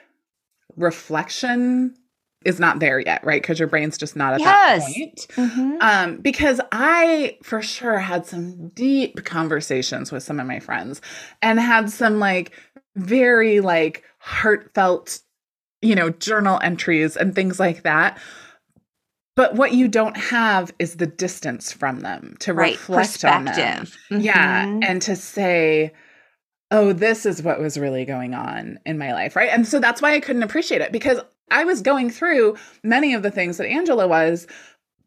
reflection 0.76 1.96
is 2.44 2.60
not 2.60 2.80
there 2.80 3.00
yet, 3.00 3.24
right? 3.26 3.42
Because 3.42 3.58
your 3.58 3.68
brain's 3.68 3.98
just 3.98 4.16
not 4.16 4.34
at 4.34 4.40
Yes. 4.42 4.86
that 4.86 4.94
point. 4.94 5.28
Mhm. 5.52 5.78
Um, 5.82 6.18
because 6.18 6.62
I 6.72 7.38
for 7.44 7.62
sure 7.62 7.98
had 7.98 8.26
some 8.26 8.70
deep 8.70 9.24
conversations 9.26 10.12
with 10.12 10.22
some 10.24 10.40
of 10.40 10.46
my 10.46 10.60
friends 10.60 11.02
and 11.42 11.60
had 11.60 11.90
some 11.90 12.20
like 12.20 12.52
very 12.96 13.62
like 13.62 14.04
heartfelt, 14.20 15.20
you 15.82 15.96
know, 15.96 16.10
journal 16.12 16.60
entries 16.62 17.18
and 17.18 17.34
things 17.34 17.60
like 17.60 17.82
that. 17.84 18.20
But 19.36 19.56
what 19.56 19.74
you 19.74 19.88
don't 19.88 20.16
have 20.18 20.74
is 20.80 20.96
the 20.96 21.06
distance 21.08 21.72
from 21.72 22.00
them 22.00 22.36
to 22.40 22.54
Right. 22.54 22.74
reflect 22.74 23.26
on 23.26 23.46
them. 23.46 23.80
Perspective. 23.82 23.98
Yeah. 24.24 24.66
And 24.82 25.02
to 25.02 25.16
say, 25.16 25.92
oh, 26.72 26.94
this 26.94 27.26
is 27.26 27.44
what 27.44 27.60
was 27.60 27.78
really 27.78 28.06
going 28.06 28.34
on 28.34 28.80
in 28.86 28.98
my 28.98 29.14
life. 29.14 29.36
Right. 29.36 29.50
And 29.52 29.68
so 29.68 29.80
that's 29.80 30.02
why 30.02 30.14
I 30.14 30.20
couldn't 30.20 30.44
appreciate 30.44 30.82
it 30.82 30.92
because 30.92 31.20
I 31.52 31.64
was 31.66 31.82
going 31.82 32.10
through 32.10 32.56
many 32.84 33.14
of 33.14 33.24
the 33.24 33.30
things 33.32 33.58
that 33.58 33.68
Angela 33.68 34.08
was, 34.08 34.48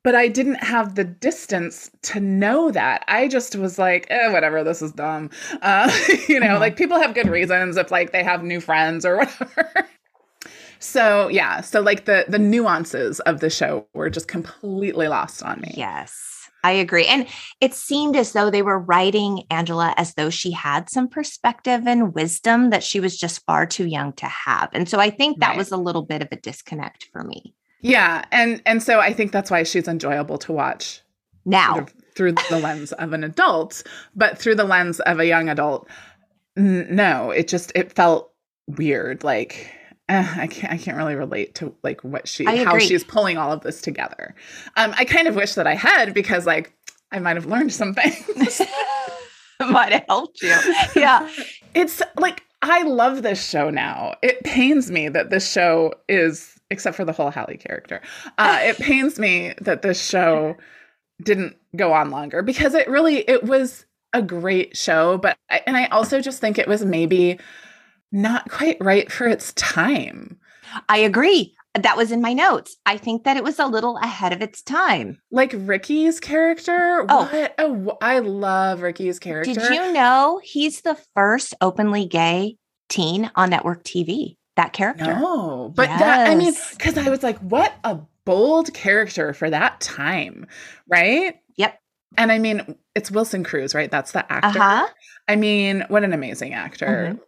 but 0.04 0.14
I 0.14 0.28
didn't 0.28 0.62
have 0.62 0.94
the 0.94 1.04
distance 1.04 1.90
to 2.02 2.20
know 2.20 2.70
that. 2.70 3.04
I 3.08 3.28
just 3.28 3.56
was 3.56 3.78
like, 3.78 4.06
eh, 4.11 4.30
whatever, 4.30 4.62
this 4.62 4.80
is 4.82 4.92
dumb. 4.92 5.30
Uh, 5.62 5.90
you 6.28 6.38
know, 6.38 6.56
Mhm. 6.56 6.61
like 6.61 6.76
people 6.76 7.00
have 7.00 7.14
good 7.14 7.28
reasons 7.28 7.76
if 7.76 7.90
like 7.90 8.12
they 8.12 8.23
have 8.23 8.44
new 8.44 8.61
friends 8.61 9.04
or 9.04 9.16
whatever. 9.18 9.87
So 10.78 11.28
yeah, 11.28 11.61
so 11.61 11.80
like 11.80 12.04
the 12.04 12.25
the 12.28 12.38
nuances 12.38 13.20
of 13.20 13.40
the 13.40 13.50
show 13.50 13.87
were 13.94 14.11
just 14.11 14.28
completely 14.28 15.08
lost 15.08 15.42
on 15.42 15.61
me. 15.61 15.73
Yes, 15.76 16.49
I 16.64 16.73
agree. 16.73 17.06
And 17.06 17.26
it 17.61 17.75
seemed 17.75 18.16
as 18.16 18.32
though 18.32 18.50
they 18.50 18.62
were 18.62 18.78
writing 18.78 19.44
Angela 19.50 19.94
as 19.97 20.14
though 20.14 20.30
she 20.30 20.50
had 20.52 20.88
some 20.90 21.08
perspective 21.08 21.87
and 21.87 22.14
wisdom 22.14 22.70
that 22.70 22.82
she 22.82 23.00
was 23.00 23.16
just 23.18 23.44
far 23.47 23.66
too 23.66 23.87
young 23.87 24.12
to 24.14 24.26
have. 24.26 24.68
And 24.73 24.88
so 24.88 24.99
I 24.99 25.11
think 25.11 25.40
that 25.40 25.50
Right. 25.50 25.58
was 25.58 25.70
a 25.73 25.76
little 25.76 26.02
bit 26.02 26.23
of 26.23 26.28
a 26.32 26.37
disconnect 26.37 27.08
for 27.12 27.23
me. 27.25 27.54
Yeah, 27.80 28.25
and 28.32 28.61
and 28.66 28.82
so 28.82 28.99
I 29.00 29.12
think 29.12 29.32
that's 29.32 29.50
why 29.50 29.62
she's 29.62 29.87
enjoyable 29.88 30.38
to 30.38 30.52
watch 30.52 31.00
Now, 31.44 31.75
sort 31.75 31.82
of 31.88 31.94
through 32.16 32.32
the 32.50 32.58
lens 32.58 32.92
of 32.92 33.12
an 33.12 33.23
adult, 33.23 33.82
but 34.16 34.37
through 34.38 34.56
the 34.56 34.64
lens 34.64 34.99
of 35.00 35.20
a 35.20 35.26
young 35.26 35.49
adult, 35.49 35.88
n- 36.56 36.88
no, 36.90 37.30
it 37.30 37.47
just 37.47 37.70
it 37.76 37.92
felt 37.92 38.32
weird. 38.66 39.23
Like 39.23 39.73
eh, 40.09 40.35
I 40.37 40.47
can't 40.47 40.73
I 40.73 40.79
can't 40.79 40.97
really 40.97 41.15
relate 41.15 41.55
to 41.57 41.75
like 41.83 42.03
what 42.03 42.29
she 42.29 42.45
how 42.45 42.79
she's 42.79 43.05
pulling 43.05 43.38
all 43.38 43.53
of 43.53 43.62
this 43.62 43.81
together. 43.81 44.35
Um, 44.77 44.95
I 44.97 45.05
kind 45.05 45.29
of 45.29 45.37
wish 45.37 45.55
that 45.55 45.67
I 45.67 45.75
had 45.75 46.15
because 46.15 46.47
like 46.47 46.73
I 47.12 47.19
might 47.19 47.37
have 47.37 47.47
learned 47.47 47.73
some 47.73 47.95
things. 47.95 48.61
might 49.61 49.93
have 49.93 50.05
helped 50.09 50.41
you. 50.43 50.57
Yeah. 50.95 51.29
it's 51.75 52.00
like 52.17 52.45
I 52.62 52.83
love 52.83 53.23
this 53.23 53.45
show 53.49 53.71
now. 53.71 54.15
It 54.23 54.43
pains 54.45 54.91
me 54.91 55.09
that 55.09 55.31
this 55.31 55.50
show 55.50 55.95
is, 56.09 56.59
except 56.71 56.97
for 56.97 57.05
the 57.05 57.12
whole 57.12 57.31
Hallie 57.31 57.57
character, 57.57 58.00
uh, 58.37 58.59
it 58.62 58.79
pains 58.81 59.19
me 59.19 59.55
that 59.61 59.83
this 59.83 60.05
show 60.05 60.57
didn't 61.23 61.57
go 61.77 61.93
on 61.93 62.11
longer 62.11 62.43
because 62.43 62.75
it 62.75 62.88
really 62.88 63.19
it 63.29 63.45
was 63.45 63.85
a 64.12 64.23
great 64.23 64.77
show, 64.77 65.19
but 65.19 65.37
I, 65.50 65.62
and 65.67 65.77
I 65.77 65.87
also 65.87 66.21
just 66.21 66.41
think 66.41 66.59
it 66.59 66.69
was 66.69 66.85
maybe 66.85 67.38
not 68.12 68.50
quite 68.50 68.77
right 68.81 69.11
for 69.11 69.27
its 69.29 69.53
time. 69.55 70.38
I 70.88 70.99
agree. 70.99 71.55
That 71.75 71.97
was 71.97 72.11
in 72.11 72.21
my 72.21 72.33
notes. 72.33 72.77
I 72.87 72.97
think 72.97 73.25
that 73.25 73.37
it 73.37 73.45
was 73.45 73.59
a 73.59 73.67
little 73.67 73.99
ahead 73.99 74.33
of 74.33 74.43
its 74.43 74.62
time. 74.62 75.21
Like 75.31 75.53
Ricky's 75.55 76.19
character, 76.19 77.05
Oh. 77.09 77.29
what 77.31 77.55
a 77.59 77.62
w- 77.69 77.97
I 78.03 78.19
love 78.21 78.81
Ricky's 78.83 79.19
character. 79.19 79.53
Did 79.55 79.62
you 79.75 79.93
know 79.93 80.41
he's 80.43 80.81
the 80.81 80.97
first 81.15 81.55
openly 81.61 82.07
gay 82.07 82.57
teen 82.88 83.31
on 83.37 83.50
network 83.50 83.85
TV? 83.85 84.37
That 84.57 84.73
character. 84.73 85.05
No, 85.21 85.73
but 85.77 85.87
that 85.87 86.29
I 86.29 86.35
mean, 86.35 86.53
because 86.73 86.99
I 86.99 87.09
was 87.11 87.23
like, 87.23 87.38
what 87.38 87.73
a 87.85 87.99
bold 88.25 88.75
character 88.75 89.33
for 89.33 89.49
that 89.49 89.81
time, 89.81 90.47
right? 90.88 91.37
Yep. 91.59 91.79
And 92.17 92.33
I 92.33 92.38
mean, 92.38 92.75
it's 92.97 93.11
Wilson 93.11 93.45
Cruz, 93.45 93.73
right? 93.75 93.91
That's 93.91 94.12
the 94.12 94.31
actor. 94.33 94.59
Uh 94.59 94.62
huh. 94.62 94.88
I 95.29 95.37
mean, 95.37 95.85
what 95.88 96.03
an 96.03 96.12
amazing 96.12 96.55
actor. 96.55 97.12
Mhm. 97.15 97.21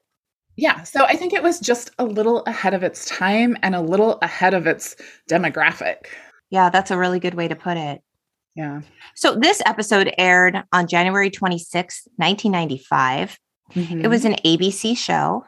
Yeah. 0.61 0.83
So 0.83 1.05
I 1.05 1.17
think 1.17 1.33
it 1.33 1.43
was 1.43 1.59
just 1.59 1.91
a 1.99 2.05
little 2.05 2.43
ahead 2.45 2.75
of 2.75 2.83
its 2.83 3.07
time 3.07 3.57
and 3.63 3.75
a 3.75 3.81
little 3.81 4.19
ahead 4.21 4.53
of 4.53 4.67
its 4.67 4.95
demographic. 5.29 6.07
Yeah, 6.51 6.69
that's 6.69 6.91
a 6.91 6.99
really 6.99 7.19
good 7.19 7.35
way 7.35 7.49
to 7.49 7.57
put 7.57 7.79
it. 7.79 8.03
Yeah. 8.55 8.83
So 9.17 9.37
this 9.37 9.63
episode 9.65 10.13
aired 10.19 10.63
on 10.73 10.87
January 10.87 11.31
26th, 11.31 12.07
1995. 12.17 13.39
It 13.75 14.09
was 14.09 14.25
Mm-hmm. 14.25 14.33
an 14.33 14.39
ABC 14.45 14.99
show. 14.99 15.45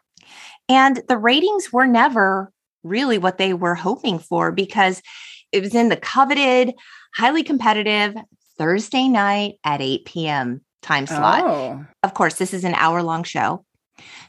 And 0.68 1.02
the 1.08 1.18
ratings 1.18 1.72
were 1.72 1.86
never 1.86 2.50
really 2.82 3.18
what 3.18 3.36
they 3.36 3.52
were 3.52 3.74
hoping 3.74 4.18
for 4.18 4.50
because 4.52 5.02
it 5.50 5.62
was 5.62 5.74
in 5.74 5.88
the 5.90 5.96
coveted, 5.96 6.72
highly 7.14 7.42
competitive 7.42 8.14
Thursday 8.56 9.08
night 9.08 9.56
at 9.64 9.82
8 9.82 10.04
p.m. 10.06 10.62
time 10.80 11.06
slot. 11.06 11.42
Oh. 11.44 11.84
Of 12.02 12.14
course, 12.14 12.36
this 12.36 12.54
is 12.54 12.64
an 12.64 12.74
hour 12.76 13.02
long 13.02 13.24
show. 13.24 13.64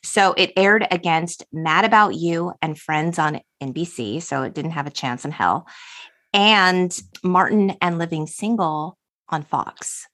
So 0.03 0.33
it 0.37 0.51
aired 0.57 0.85
against 0.91 1.45
Mad 1.51 1.85
About 1.85 2.15
You 2.15 2.53
and 2.61 2.77
Friends 2.77 3.19
on 3.19 3.41
NBC. 3.61 4.21
So 4.21 4.43
it 4.43 4.53
didn't 4.53 4.71
have 4.71 4.87
a 4.87 4.91
chance 4.91 5.25
in 5.25 5.31
hell. 5.31 5.67
And 6.33 6.97
Martin 7.23 7.75
and 7.81 7.97
Living 7.97 8.27
Single 8.27 8.97
on 9.29 9.43
Fox. 9.43 10.07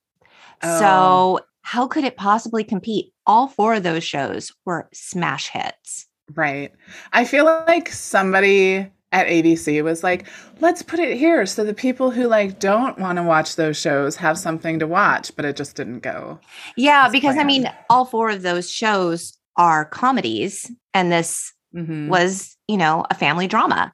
Oh. 0.62 0.78
So 0.78 1.40
how 1.62 1.86
could 1.86 2.04
it 2.04 2.16
possibly 2.16 2.64
compete? 2.64 3.12
All 3.26 3.48
four 3.48 3.74
of 3.74 3.82
those 3.82 4.04
shows 4.04 4.52
were 4.64 4.88
smash 4.92 5.48
hits. 5.48 6.06
Right. 6.34 6.72
I 7.12 7.24
feel 7.24 7.44
like 7.44 7.90
somebody 7.90 8.90
at 9.12 9.26
ABC 9.26 9.82
was 9.82 10.04
like, 10.04 10.28
let's 10.60 10.82
put 10.82 11.00
it 11.00 11.16
here 11.16 11.44
so 11.46 11.64
the 11.64 11.74
people 11.74 12.10
who 12.10 12.28
like 12.28 12.60
don't 12.60 12.98
want 12.98 13.16
to 13.16 13.22
watch 13.22 13.56
those 13.56 13.76
shows 13.76 14.16
have 14.16 14.38
something 14.38 14.78
to 14.78 14.86
watch, 14.86 15.34
but 15.34 15.44
it 15.44 15.56
just 15.56 15.74
didn't 15.74 16.00
go. 16.00 16.38
Yeah, 16.76 17.08
because 17.08 17.36
I 17.36 17.44
mean, 17.44 17.70
all 17.88 18.04
four 18.04 18.30
of 18.30 18.42
those 18.42 18.70
shows 18.70 19.36
are 19.60 19.84
comedies, 19.84 20.70
and 20.94 21.12
this 21.12 21.52
Mhm. 21.74 22.08
was, 22.08 22.56
you 22.66 22.78
know, 22.78 23.04
a 23.10 23.14
family 23.14 23.46
drama. 23.46 23.92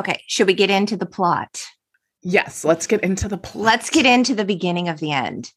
Okay, 0.00 0.20
should 0.26 0.48
we 0.48 0.54
get 0.54 0.70
into 0.70 0.96
the 0.96 1.06
plot? 1.06 1.62
Yes, 2.22 2.64
let's 2.64 2.88
get 2.88 3.04
into 3.04 3.28
the 3.28 3.38
plot. 3.38 3.64
Let's 3.64 3.90
get 3.90 4.06
into 4.06 4.34
the 4.34 4.44
beginning 4.44 4.88
of 4.88 4.98
the 4.98 5.12
end. 5.12 5.52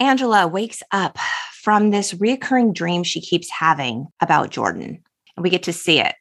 Angela 0.00 0.48
wakes 0.48 0.82
up 0.90 1.16
from 1.62 1.90
this 1.90 2.12
reoccurring 2.14 2.74
dream 2.74 3.04
she 3.04 3.20
keeps 3.20 3.48
having 3.50 4.08
about 4.20 4.50
Jordan, 4.50 5.00
and 5.36 5.44
we 5.44 5.50
get 5.50 5.62
to 5.62 5.72
see 5.72 6.00
it. 6.00 6.16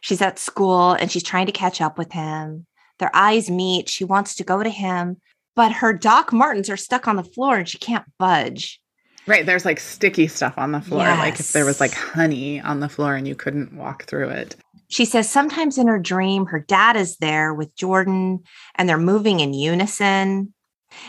She's 0.00 0.22
at 0.22 0.38
school 0.38 0.92
and 0.92 1.10
she's 1.10 1.24
trying 1.24 1.46
to 1.46 1.52
catch 1.52 1.80
up 1.80 1.98
with 1.98 2.12
him. 2.12 2.66
Their 3.00 3.10
eyes 3.12 3.50
meet. 3.50 3.88
She 3.88 4.04
wants 4.04 4.36
to 4.36 4.44
go 4.44 4.62
to 4.62 4.70
him, 4.70 5.16
but 5.56 5.72
her 5.72 5.92
Doc 5.92 6.32
Martens 6.32 6.70
are 6.70 6.76
stuck 6.76 7.08
on 7.08 7.16
the 7.16 7.24
floor 7.24 7.56
and 7.56 7.68
she 7.68 7.78
can't 7.78 8.04
budge. 8.18 8.80
Right, 9.28 9.44
there's 9.44 9.66
like 9.66 9.78
sticky 9.78 10.26
stuff 10.26 10.56
on 10.56 10.72
the 10.72 10.80
floor, 10.80 11.04
like 11.04 11.38
if 11.38 11.52
there 11.52 11.66
was 11.66 11.80
like 11.80 11.92
honey 11.92 12.62
on 12.62 12.80
the 12.80 12.88
floor 12.88 13.14
and 13.14 13.28
you 13.28 13.34
couldn't 13.34 13.74
walk 13.74 14.04
through 14.04 14.30
it. 14.30 14.56
She 14.88 15.04
says 15.04 15.28
sometimes 15.30 15.76
in 15.76 15.86
her 15.86 15.98
dream, 15.98 16.46
her 16.46 16.60
dad 16.60 16.96
is 16.96 17.18
there 17.18 17.52
with 17.52 17.76
Jordan 17.76 18.40
and 18.76 18.88
they're 18.88 18.96
moving 18.96 19.40
in 19.40 19.52
unison. 19.52 20.54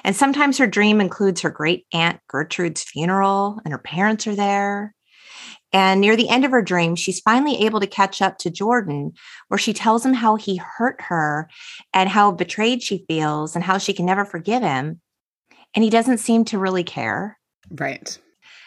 And 0.04 0.14
sometimes 0.14 0.58
her 0.58 0.68
dream 0.68 1.00
includes 1.00 1.40
her 1.42 1.50
great 1.50 1.86
aunt 1.94 2.20
Gertrude's 2.28 2.84
funeral 2.84 3.62
and 3.64 3.72
her 3.72 3.78
parents 3.78 4.28
are 4.28 4.36
there. 4.36 4.94
And 5.72 6.02
near 6.02 6.18
the 6.18 6.28
end 6.28 6.44
of 6.44 6.52
her 6.52 6.62
dream, 6.62 6.98
she's 6.98 7.22
finally 7.22 7.64
able 7.64 7.80
to 7.80 7.88
catch 7.88 8.22
up 8.22 8.38
to 8.40 8.50
Jordan, 8.50 9.14
where 9.48 9.58
she 9.58 9.72
tells 9.72 10.06
him 10.06 10.14
how 10.14 10.36
he 10.36 10.58
hurt 10.58 11.00
her 11.04 11.48
and 11.94 12.10
how 12.10 12.32
betrayed 12.34 12.84
she 12.84 13.06
feels 13.08 13.56
and 13.56 13.64
how 13.64 13.78
she 13.78 13.94
can 13.94 14.06
never 14.06 14.26
forgive 14.26 14.62
him. 14.62 15.00
And 15.74 15.86
he 15.86 15.90
doesn't 15.90 16.18
seem 16.18 16.44
to 16.46 16.60
really 16.60 16.84
care. 16.84 17.39
Right. 17.72 18.18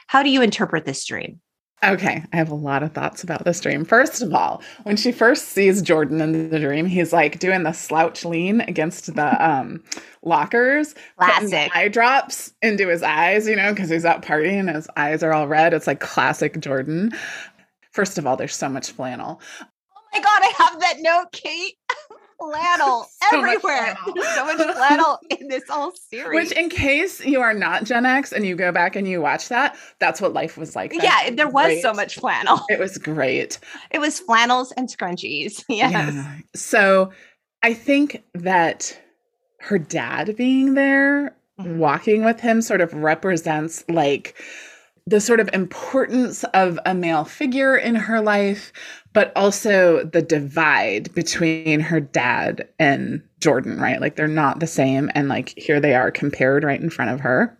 How 0.06 0.22
do 0.22 0.30
you 0.30 0.42
interpret 0.42 0.84
this 0.84 1.04
dream? 1.04 1.40
Okay, 1.84 2.22
I 2.32 2.36
have 2.36 2.50
a 2.50 2.54
lot 2.54 2.84
of 2.84 2.92
thoughts 2.92 3.24
about 3.24 3.44
this 3.44 3.60
dream. 3.60 3.84
First 3.84 4.22
of 4.22 4.32
all, 4.32 4.62
when 4.84 4.96
she 4.96 5.10
first 5.10 5.48
sees 5.48 5.82
Jordan 5.82 6.20
in 6.20 6.48
the 6.48 6.60
dream, 6.60 6.86
he's 6.86 7.12
like 7.12 7.40
doing 7.40 7.64
the 7.64 7.72
slouch 7.72 8.24
lean 8.24 8.60
against 8.60 9.12
the 9.16 9.44
um 9.50 9.82
lockers, 10.22 10.94
Classic. 11.18 11.74
eye 11.74 11.88
drops 11.88 12.52
into 12.62 12.86
his 12.88 13.02
eyes, 13.02 13.48
you 13.48 13.56
know, 13.56 13.72
because 13.72 13.90
he's 13.90 14.04
out 14.04 14.22
partying 14.22 14.60
and 14.60 14.70
his 14.70 14.88
eyes 14.96 15.24
are 15.24 15.32
all 15.32 15.48
red. 15.48 15.74
It's 15.74 15.88
like 15.88 15.98
classic 15.98 16.60
Jordan. 16.60 17.10
First 17.90 18.16
of 18.16 18.26
all, 18.28 18.36
there's 18.36 18.54
so 18.54 18.68
much 18.68 18.92
flannel. 18.92 19.40
Oh 19.60 20.00
my 20.12 20.20
God, 20.20 20.40
I 20.40 20.52
have 20.58 20.80
that 20.80 20.96
note, 21.00 21.32
Cate. 21.32 21.74
Flannel 22.50 23.06
So 23.30 23.40
much 23.40 23.54
everywhere. 23.56 23.94
flannel. 23.96 24.14
There's 24.14 24.34
so 24.34 24.44
much 24.46 24.76
flannel 24.76 25.18
in 25.38 25.48
this 25.48 25.62
whole 25.68 25.92
series. 26.10 26.48
Which, 26.50 26.58
in 26.58 26.68
case 26.68 27.24
you 27.24 27.40
are 27.40 27.54
not 27.54 27.84
Gen 27.84 28.04
X 28.06 28.32
and 28.32 28.44
you 28.46 28.56
go 28.56 28.72
back 28.72 28.96
and 28.96 29.06
you 29.08 29.20
watch 29.20 29.48
that, 29.48 29.76
that's 30.00 30.20
what 30.20 30.32
life 30.32 30.56
was 30.58 30.74
like. 30.76 30.90
then. 30.92 31.00
yeah, 31.02 31.30
there 31.30 31.48
was 31.48 31.80
so 31.82 31.92
much 31.92 32.16
flannel. 32.16 32.60
It 32.68 32.78
was 32.78 32.98
great. 32.98 33.58
It 33.90 33.98
was 34.00 34.18
flannels 34.20 34.72
and 34.76 34.88
scrunchies. 34.88 35.64
Yes. 35.68 36.14
Yeah. 36.14 36.36
So 36.54 37.12
I 37.62 37.74
think 37.74 38.22
that 38.34 38.98
her 39.60 39.78
dad 39.78 40.36
being 40.36 40.74
there, 40.74 41.36
Mhm. 41.60 41.76
walking 41.76 42.24
with 42.24 42.40
him, 42.40 42.60
sort 42.62 42.80
of 42.80 42.92
represents 42.94 43.84
like 43.88 44.34
the 45.06 45.20
sort 45.20 45.38
of 45.40 45.50
importance 45.52 46.44
of 46.54 46.78
a 46.86 46.94
male 46.94 47.24
figure 47.24 47.76
in 47.76 47.94
her 47.94 48.20
life, 48.20 48.72
but 49.12 49.32
also 49.36 50.04
the 50.04 50.22
divide 50.22 51.14
between 51.14 51.80
her 51.80 52.00
dad 52.00 52.68
and 52.78 53.22
Jordan, 53.40 53.78
right? 53.78 54.00
Like 54.00 54.16
they're 54.16 54.28
not 54.28 54.60
the 54.60 54.66
same. 54.66 55.10
And 55.14 55.28
like 55.28 55.52
here 55.56 55.80
they 55.80 55.94
are 55.94 56.10
compared 56.10 56.64
right 56.64 56.80
in 56.80 56.90
front 56.90 57.10
of 57.10 57.20
her. 57.20 57.56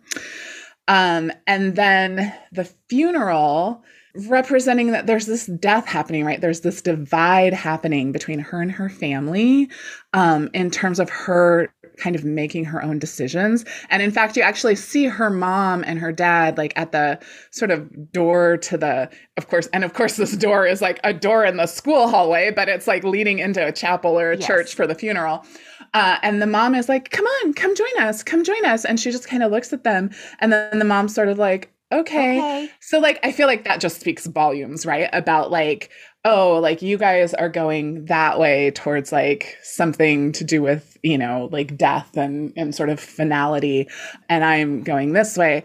Um, 0.87 1.31
and 1.47 1.75
then 1.75 2.33
the 2.51 2.65
funeral 2.89 3.83
representing 4.15 4.91
that 4.91 5.07
there's 5.07 5.25
this 5.25 5.47
death 5.47 5.87
happening, 5.87 6.23
right? 6.23 6.39
There's 6.39 6.61
this 6.61 6.81
divide 6.81 7.53
happening 7.53 8.11
between 8.11 8.39
her 8.39 8.61
and 8.61 8.71
her 8.71 8.89
family 8.89 9.69
um, 10.13 10.49
in 10.53 10.69
terms 10.69 10.99
of 10.99 11.09
her 11.09 11.73
kind 11.97 12.15
of 12.15 12.23
making 12.23 12.65
her 12.65 12.83
own 12.83 12.99
decisions. 12.99 13.65
And 13.89 14.01
in 14.01 14.11
fact, 14.11 14.35
you 14.37 14.43
actually 14.43 14.75
see 14.75 15.05
her 15.05 15.29
mom 15.29 15.83
and 15.85 15.99
her 15.99 16.11
dad 16.11 16.57
like 16.57 16.73
at 16.75 16.91
the 16.91 17.19
sort 17.51 17.71
of 17.71 18.11
door 18.11 18.57
to 18.57 18.77
the, 18.77 19.09
of 19.37 19.47
course, 19.47 19.67
and 19.73 19.83
of 19.83 19.93
course, 19.93 20.15
this 20.17 20.35
door 20.35 20.65
is 20.65 20.81
like 20.81 20.99
a 21.03 21.13
door 21.13 21.45
in 21.45 21.57
the 21.57 21.67
school 21.67 22.07
hallway, 22.07 22.51
but 22.51 22.67
it's 22.69 22.87
like 22.87 23.03
leading 23.03 23.39
into 23.39 23.65
a 23.65 23.71
chapel 23.71 24.19
or 24.19 24.31
a 24.31 24.37
Yes. 24.37 24.47
church 24.47 24.73
for 24.75 24.87
the 24.87 24.95
funeral. 24.95 25.45
Uh, 25.93 26.17
and 26.23 26.41
the 26.41 26.47
mom 26.47 26.73
is 26.73 26.89
like, 26.89 27.11
come 27.11 27.25
on, 27.25 27.53
come 27.53 27.75
join 27.75 27.99
us, 28.01 28.23
come 28.23 28.43
join 28.43 28.65
us. 28.65 28.83
And 28.85 28.99
she 28.99 29.11
just 29.11 29.27
kind 29.27 29.43
of 29.43 29.51
looks 29.51 29.71
at 29.73 29.83
them. 29.83 30.09
And 30.39 30.51
then 30.51 30.79
the 30.79 30.85
mom's 30.85 31.13
sort 31.13 31.27
of 31.27 31.37
like, 31.37 31.71
okay. 31.99 32.39
Okay. 32.39 32.71
So 32.79 32.99
like 32.99 33.19
I 33.23 33.31
feel 33.31 33.47
like 33.47 33.63
that 33.63 33.81
just 33.81 33.99
speaks 33.99 34.25
volumes, 34.25 34.85
right? 34.85 35.09
About 35.13 35.51
like, 35.51 35.89
oh, 36.25 36.59
like 36.59 36.81
you 36.81 36.97
guys 36.97 37.33
are 37.33 37.49
going 37.49 38.05
that 38.05 38.39
way 38.39 38.71
towards 38.71 39.11
like 39.11 39.57
something 39.61 40.31
to 40.33 40.43
do 40.43 40.61
with, 40.61 40.97
you 41.03 41.17
know, 41.17 41.49
like 41.51 41.77
death 41.77 42.15
and 42.17 42.53
and 42.55 42.73
sort 42.75 42.89
of 42.89 42.99
finality 42.99 43.87
and 44.29 44.43
I'm 44.43 44.83
going 44.83 45.13
this 45.13 45.37
way. 45.37 45.63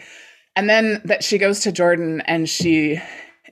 And 0.56 0.68
then 0.68 1.00
that 1.04 1.22
she 1.22 1.38
goes 1.38 1.60
to 1.60 1.72
Jordan 1.72 2.22
and 2.22 2.48
she 2.48 3.00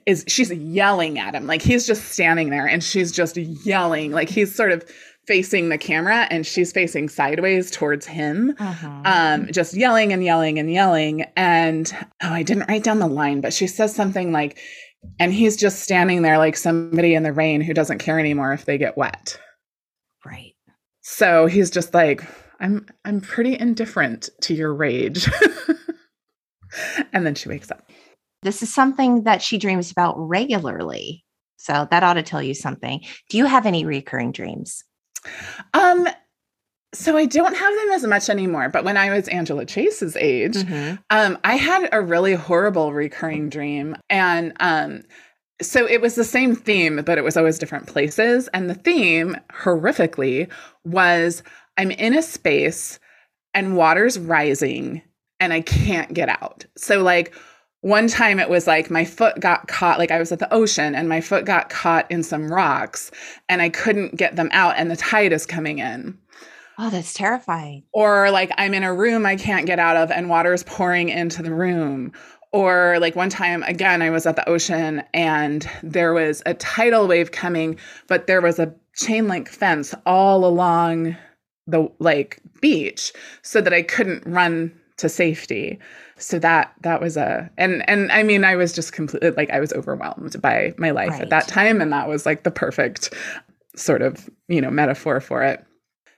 is 0.05 0.23
she's 0.27 0.51
yelling 0.51 1.19
at 1.19 1.35
him. 1.35 1.47
Like 1.47 1.61
he's 1.61 1.85
just 1.85 2.05
standing 2.05 2.49
there 2.49 2.65
and 2.65 2.83
she's 2.83 3.11
just 3.11 3.37
yelling. 3.37 4.11
Like 4.11 4.29
he's 4.29 4.55
sort 4.55 4.71
of 4.71 4.89
facing 5.27 5.69
the 5.69 5.77
camera 5.77 6.25
and 6.31 6.45
she's 6.45 6.71
facing 6.71 7.09
sideways 7.09 7.69
towards 7.69 8.05
him 8.05 8.53
Mhm. 8.57 9.01
um, 9.05 9.47
just 9.51 9.73
yelling 9.75 10.13
and 10.13 10.23
yelling 10.23 10.57
and 10.57 10.71
yelling. 10.71 11.23
And 11.35 11.93
oh, 12.23 12.31
I 12.31 12.43
didn't 12.43 12.67
write 12.69 12.83
down 12.83 12.99
the 12.99 13.07
line, 13.07 13.41
but 13.41 13.53
she 13.53 13.67
says 13.67 13.93
something 13.93 14.31
like, 14.31 14.57
and 15.19 15.33
he's 15.33 15.57
just 15.57 15.79
standing 15.83 16.21
there 16.21 16.37
like 16.37 16.55
somebody 16.57 17.13
in 17.13 17.23
the 17.23 17.33
rain 17.33 17.61
who 17.61 17.73
doesn't 17.73 17.99
care 17.99 18.19
anymore 18.19 18.53
if 18.53 18.65
they 18.65 18.77
get 18.77 18.97
wet. 18.97 19.39
right. 20.25 20.53
So 21.01 21.45
he's 21.45 21.69
just 21.69 21.93
like, 21.93 22.21
I'm 22.59 22.85
I'm 23.05 23.21
pretty 23.21 23.57
indifferent 23.57 24.29
to 24.41 24.53
your 24.53 24.73
rage. 24.73 25.29
and 27.13 27.25
then 27.25 27.35
she 27.35 27.49
wakes 27.49 27.71
up. 27.71 27.89
This 28.43 28.61
is 28.61 28.73
something 28.73 29.23
that 29.23 29.41
she 29.41 29.57
dreams 29.57 29.91
about 29.91 30.15
regularly. 30.17 31.23
So 31.57 31.87
that 31.91 32.03
ought 32.03 32.15
to 32.15 32.23
tell 32.23 32.41
you 32.43 32.53
something. 32.53 33.01
Do 33.29 33.37
you 33.37 33.45
have 33.45 33.65
any 33.65 33.85
recurring 33.85 34.31
dreams? 34.31 34.83
Um, 35.73 36.07
so 36.93 37.17
I 37.17 37.25
don't 37.25 37.55
have 37.55 37.75
them 37.75 37.89
as 37.91 38.03
much 38.05 38.29
anymore, 38.29 38.69
but 38.69 38.83
when 38.83 38.97
I 38.97 39.09
was 39.11 39.27
Angela 39.27 39.65
Chase's 39.65 40.15
age, 40.15 40.55
Um, 41.09 41.37
I 41.43 41.55
had 41.55 41.89
a 41.91 42.01
really 42.01 42.33
horrible 42.33 42.93
recurring 42.93 43.49
dream, 43.49 43.95
and 44.09 44.53
um, 44.59 45.03
so 45.61 45.85
it 45.87 46.01
was 46.01 46.15
the 46.15 46.23
same 46.23 46.55
theme, 46.55 47.03
but 47.05 47.17
it 47.17 47.23
was 47.23 47.35
always 47.35 47.59
different 47.59 47.87
places. 47.87 48.47
And 48.53 48.69
the 48.69 48.75
theme, 48.75 49.35
horrifically, 49.51 50.49
was 50.85 51.43
I'm 51.77 51.91
in 51.91 52.17
a 52.17 52.21
space 52.21 52.99
and 53.53 53.75
water's 53.75 54.17
rising, 54.17 55.01
and 55.39 55.51
I 55.53 55.61
can't 55.61 56.13
get 56.13 56.29
out. 56.29 56.65
So 56.77 57.03
like. 57.03 57.33
One 57.81 58.07
time 58.07 58.39
it 58.39 58.49
was 58.49 58.65
like 58.67 58.89
my 58.89 59.05
foot 59.05 59.39
got 59.39 59.67
caught, 59.67 59.99
like 59.99 60.11
I 60.11 60.19
was 60.19 60.31
at 60.31 60.39
the 60.39 60.51
ocean 60.53 60.95
and 60.95 61.07
my 61.07 61.21
foot 61.21 61.45
got 61.45 61.69
caught 61.69 62.09
in 62.09 62.23
some 62.23 62.51
rocks 62.51 63.11
and 63.47 63.61
I 63.61 63.69
couldn't 63.69 64.15
get 64.15 64.35
them 64.35 64.49
out, 64.51 64.75
and 64.77 64.89
the 64.89 64.95
tide 64.95 65.31
is 65.31 65.45
coming 65.45 65.79
in 65.79 66.17
Oh, 66.79 66.89
that's 66.89 67.13
terrifying. 67.13 67.83
or 67.93 68.29
like 68.31 68.51
I'm 68.57 68.73
in 68.73 68.83
a 68.83 68.93
room 68.93 69.25
I 69.25 69.35
can't 69.35 69.65
get 69.65 69.79
out 69.79 69.95
of 69.95 70.11
and 70.11 70.29
water 70.29 70.53
is 70.53 70.63
pouring 70.63 71.09
into 71.09 71.41
the 71.43 71.53
room. 71.53 72.11
Or 72.51 72.97
like 72.99 73.15
one 73.15 73.29
time 73.29 73.61
again, 73.63 74.01
I 74.01 74.09
was 74.09 74.25
at 74.25 74.35
the 74.37 74.47
ocean 74.49 75.03
and 75.13 75.69
there 75.83 76.13
was 76.13 76.41
a 76.45 76.53
tidal 76.55 77.07
wave 77.07 77.31
coming, 77.31 77.77
but 78.07 78.25
there 78.27 78.41
was 78.41 78.57
a 78.57 78.73
chain 78.95 79.27
link 79.27 79.49
fence 79.49 79.93
all 80.05 80.45
along 80.45 81.15
the 81.67 81.91
like 81.99 82.39
beach 82.61 83.13
so 83.43 83.59
that 83.61 83.73
I 83.73 83.81
couldn't 83.83 84.25
run 84.25 84.73
to 84.97 85.09
safety. 85.09 85.79
So 86.17 86.39
that 86.39 86.73
that 86.81 87.01
was 87.01 87.15
a 87.17 87.49
and 87.57 87.87
and 87.89 88.11
I 88.11 88.23
mean 88.23 88.43
I 88.43 88.55
was 88.55 88.73
just 88.73 88.91
completely 88.93 89.29
uh, 89.29 89.33
like 89.37 89.49
I 89.49 89.59
was 89.59 89.71
overwhelmed 89.73 90.41
by 90.41 90.73
my 90.77 90.91
life 90.91 91.11
Right. 91.11 91.21
at 91.21 91.29
that 91.29 91.47
time 91.47 91.81
and 91.81 91.93
that 91.93 92.07
was 92.07 92.25
like 92.25 92.43
the 92.43 92.51
perfect 92.51 93.13
sort 93.75 94.01
of, 94.01 94.29
you 94.47 94.59
know, 94.61 94.71
metaphor 94.71 95.19
for 95.21 95.43
it. 95.43 95.63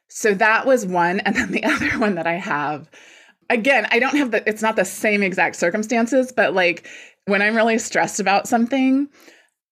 So 0.07 0.33
that 0.35 0.65
was 0.65 0.85
one. 0.85 1.19
And 1.21 1.35
then 1.35 1.51
the 1.51 1.63
other 1.65 1.99
one 1.99 2.15
that 2.15 2.25
I 2.27 2.33
have, 2.35 2.89
again, 3.49 3.87
I 3.91 3.99
don't 3.99 4.15
have 4.15 4.31
the, 4.31 4.47
it's 4.49 4.61
not 4.61 4.75
the 4.75 4.85
same 4.85 5.21
exact 5.21 5.55
circumstances, 5.57 6.31
but 6.31 6.53
like 6.53 6.87
when 7.25 7.41
I'm 7.41 7.55
really 7.55 7.77
stressed 7.77 8.19
about 8.19 8.47
something, 8.47 9.07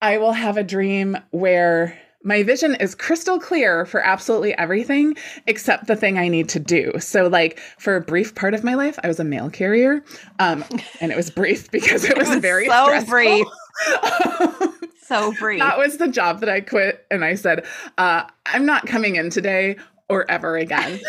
I 0.01 0.17
will 0.17 0.33
have 0.33 0.57
a 0.57 0.63
dream 0.63 1.17
where 1.31 1.97
my 2.27 2.43
vision 2.43 2.75
is 2.75 2.93
crystal 2.93 3.39
clear 3.39 3.85
for 3.85 4.01
absolutely 4.01 4.53
everything 4.57 5.15
except 5.47 5.87
the 5.87 5.95
thing 5.95 6.17
I 6.17 6.27
need 6.27 6.49
to 6.49 6.59
do. 6.59 6.91
So, 6.99 7.27
like 7.27 7.57
for 7.79 7.95
a 7.95 8.01
brief 8.01 8.35
part 8.35 8.53
of 8.53 8.65
my 8.65 8.75
life, 8.75 8.99
I 9.01 9.07
was 9.07 9.19
a 9.19 9.23
mail 9.23 9.49
carrier, 9.49 10.03
um, 10.39 10.65
and 10.99 11.11
it 11.11 11.15
was 11.15 11.29
brief 11.31 11.71
because 11.77 12.03
it 12.03 12.17
was, 12.17 12.27
was 12.27 12.39
very 12.39 12.67
so 12.67 12.85
stressful. 12.85 13.11
brief. 13.11 13.47
So 15.07 15.31
brief. 15.39 15.61
That 15.61 15.77
was 15.77 15.97
the 15.97 16.09
job 16.09 16.41
that 16.41 16.49
I 16.49 16.59
quit. 16.59 17.05
And 17.09 17.23
I 17.23 17.35
said, 17.35 17.65
uh, 17.97 18.23
I'm 18.45 18.65
not 18.65 18.87
coming 18.87 19.15
in 19.15 19.29
today 19.29 19.77
or 20.09 20.29
ever 20.29 20.57
again, 20.57 20.99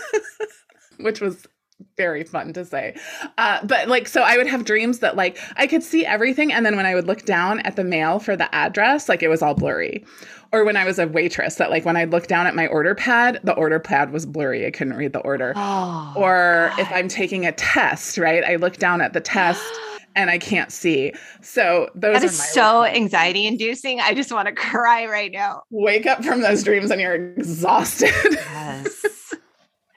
which 1.00 1.20
was 1.20 1.44
very 2.00 2.24
fun 2.24 2.54
to 2.54 2.64
say. 2.64 2.96
Uh, 3.36 3.58
but 3.66 3.86
like, 3.88 4.08
so 4.08 4.22
I 4.22 4.38
would 4.38 4.46
have 4.46 4.64
dreams 4.64 5.00
that 5.00 5.16
like 5.16 5.36
I 5.56 5.66
could 5.66 5.82
see 5.82 6.06
everything. 6.06 6.50
And 6.50 6.64
then 6.64 6.74
when 6.74 6.86
I 6.86 6.94
would 6.94 7.06
look 7.06 7.26
down 7.26 7.60
at 7.60 7.76
the 7.76 7.84
mail 7.84 8.18
for 8.18 8.36
the 8.36 8.52
address, 8.54 9.06
like 9.06 9.22
it 9.22 9.28
was 9.28 9.42
all 9.42 9.52
blurry. 9.54 10.02
Or 10.50 10.64
when 10.64 10.78
I 10.78 10.84
was 10.86 10.98
a 10.98 11.06
waitress, 11.06 11.56
that 11.56 11.70
like 11.70 11.84
when 11.84 11.98
I 11.98 12.04
looked 12.04 12.30
down 12.30 12.46
at 12.46 12.54
my 12.54 12.66
order 12.68 12.94
pad, 12.94 13.38
the 13.44 13.52
order 13.52 13.78
pad 13.78 14.12
was 14.12 14.24
blurry. 14.24 14.66
I 14.66 14.70
couldn't 14.70 14.94
read 14.94 15.12
the 15.12 15.20
order. 15.20 15.52
oh, 15.56 16.14
or 16.16 16.72
if 16.78 16.90
I'm 16.90 17.08
taking 17.08 17.44
a 17.44 17.52
test, 17.52 18.16
right? 18.16 18.42
I 18.42 18.56
look 18.56 18.78
down 18.78 19.02
at 19.02 19.12
the 19.12 19.20
test 19.20 19.62
and 20.16 20.30
I 20.30 20.38
can't 20.38 20.72
see. 20.72 21.12
So 21.42 21.90
those 21.94 22.14
that 22.14 22.22
are 22.22 22.26
my 22.26 22.32
so 22.32 22.84
anxiety 22.84 23.46
inducing. 23.46 24.00
I 24.00 24.14
just 24.14 24.32
want 24.32 24.48
to 24.48 24.54
cry 24.70 25.04
right 25.04 25.30
now. 25.30 25.64
wake 25.70 26.06
up 26.06 26.24
from 26.24 26.40
those 26.40 26.64
dreams 26.64 26.90
and 26.90 26.98
you're 27.00 27.34
exhausted. 27.34 28.14
Yes. 28.24 29.04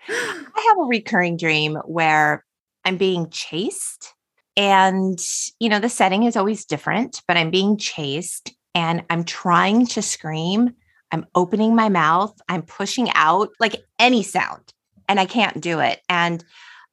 I 0.09 0.65
have 0.69 0.77
a 0.79 0.87
recurring 0.87 1.37
dream 1.37 1.75
where 1.85 2.43
I'm 2.85 2.97
being 2.97 3.29
chased. 3.29 4.13
And, 4.55 5.19
you 5.59 5.69
know, 5.69 5.79
the 5.79 5.89
setting 5.89 6.23
is 6.23 6.35
always 6.35 6.65
different, 6.65 7.21
but 7.27 7.37
I'm 7.37 7.49
being 7.49 7.77
chased 7.77 8.53
and 8.75 9.03
I'm 9.09 9.23
trying 9.23 9.87
to 9.87 10.01
scream. 10.01 10.75
I'm 11.11 11.25
opening 11.35 11.75
my 11.75 11.89
mouth. 11.89 12.33
I'm 12.49 12.61
pushing 12.61 13.09
out 13.15 13.49
like 13.59 13.83
any 13.99 14.23
sound 14.23 14.73
and 15.07 15.19
I 15.19 15.25
can't 15.25 15.61
do 15.61 15.79
it. 15.79 16.01
And 16.09 16.43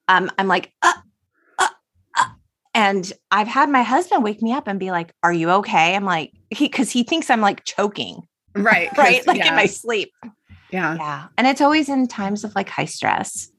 um, 0.09 0.31
I'm 0.39 0.49
like, 0.49 0.73
uh, 0.83 0.93
uh, 1.59 1.69
uh. 2.19 2.25
and 2.75 3.13
I've 3.31 3.49
had 3.49 3.69
my 3.69 3.83
husband 3.83 4.25
wake 4.25 4.43
me 4.43 4.53
up 4.53 4.67
and 4.67 4.81
be 4.81 4.91
like, 4.91 5.13
Are 5.23 5.33
you 5.33 5.51
okay? 5.51 5.95
I'm 5.95 6.05
like, 6.05 6.33
he, 6.51 6.69
cause 6.69 6.91
he 6.91 7.03
thinks 7.03 7.31
I'm 7.31 7.41
like 7.41 7.65
choking, 7.65 8.23
Right. 8.55 8.91
right? 8.99 9.27
Like 9.27 9.39
yeah, 9.39 9.49
in 9.49 9.55
my 9.55 9.67
sleep. 9.67 10.13
Yeah. 10.73 10.97
Yeah. 10.97 11.27
And 11.37 11.47
it's 11.47 11.61
always 11.61 11.89
in 11.89 12.09
times 12.09 12.45
of 12.45 12.55
like 12.55 12.69
high 12.69 12.85
stress. 12.85 13.51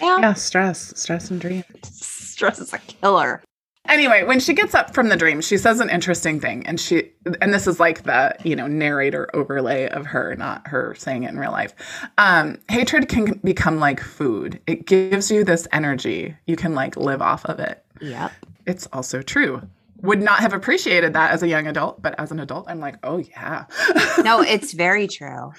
Yeah. 0.00 0.18
Yeah, 0.20 0.34
stress, 0.34 0.92
stress 1.00 1.30
and 1.30 1.40
dreams. 1.40 1.64
Stress 1.82 2.58
is 2.58 2.72
a 2.72 2.78
killer. 2.78 3.42
Anyway, 3.86 4.22
when 4.22 4.40
she 4.40 4.54
gets 4.54 4.74
up 4.74 4.94
from 4.94 5.08
the 5.08 5.16
dream, 5.16 5.40
she 5.40 5.58
says 5.58 5.80
an 5.80 5.90
interesting 5.90 6.38
thing. 6.38 6.66
And 6.66 6.78
she 6.78 7.10
and 7.40 7.52
this 7.52 7.66
is 7.66 7.80
like 7.80 8.04
the, 8.04 8.34
you 8.44 8.54
know, 8.54 8.66
narrator 8.66 9.28
overlay 9.34 9.88
of 9.88 10.06
her, 10.06 10.36
not 10.36 10.66
her 10.68 10.94
saying 10.96 11.24
it 11.24 11.30
in 11.30 11.38
real 11.38 11.50
life. 11.50 11.74
Um, 12.16 12.58
hatred 12.70 13.08
can 13.08 13.40
become 13.42 13.78
like 13.78 14.00
food. 14.00 14.60
It 14.66 14.86
gives 14.86 15.30
you 15.30 15.44
this 15.44 15.66
energy. 15.72 16.36
You 16.46 16.56
can 16.56 16.74
like 16.74 16.96
live 16.96 17.20
off 17.20 17.44
of 17.46 17.58
it. 17.58 17.84
Yep. 18.00 18.32
It's 18.66 18.86
also 18.92 19.22
true. 19.22 19.60
Would 20.02 20.22
not 20.22 20.40
have 20.40 20.52
appreciated 20.52 21.12
that 21.14 21.32
as 21.32 21.42
a 21.42 21.48
young 21.48 21.66
adult, 21.66 22.00
but 22.00 22.14
as 22.18 22.30
an 22.30 22.40
adult, 22.40 22.66
I'm 22.68 22.80
like, 22.80 22.96
oh 23.02 23.18
yeah. 23.18 23.64
No, 24.22 24.40
it's 24.46 24.72
very 24.72 25.08
true. 25.08 25.52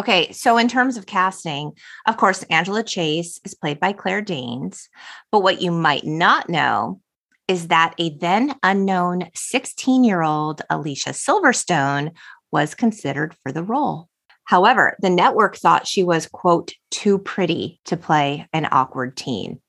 Okay, 0.00 0.32
so 0.32 0.56
in 0.56 0.66
terms 0.66 0.96
of 0.96 1.04
casting, 1.04 1.72
of 2.06 2.16
course, 2.16 2.42
Angela 2.44 2.82
Chase 2.82 3.38
is 3.44 3.52
played 3.52 3.78
by 3.78 3.92
Claire 3.92 4.22
Danes. 4.22 4.88
But 5.30 5.42
what 5.42 5.60
you 5.60 5.70
might 5.70 6.06
not 6.06 6.48
know 6.48 7.02
is 7.48 7.68
that 7.68 7.92
a 7.98 8.08
then 8.16 8.54
unknown 8.62 9.28
16 9.34 10.02
year 10.02 10.22
old 10.22 10.62
Alicia 10.70 11.10
Silverstone 11.10 12.12
was 12.50 12.74
considered 12.74 13.36
for 13.42 13.52
the 13.52 13.62
role. 13.62 14.08
However, 14.44 14.96
the 15.02 15.10
network 15.10 15.56
thought 15.58 15.86
she 15.86 16.02
was, 16.02 16.26
quote, 16.26 16.72
too 16.90 17.18
pretty 17.18 17.78
to 17.84 17.98
play 17.98 18.48
an 18.54 18.68
awkward 18.72 19.18
teen. 19.18 19.60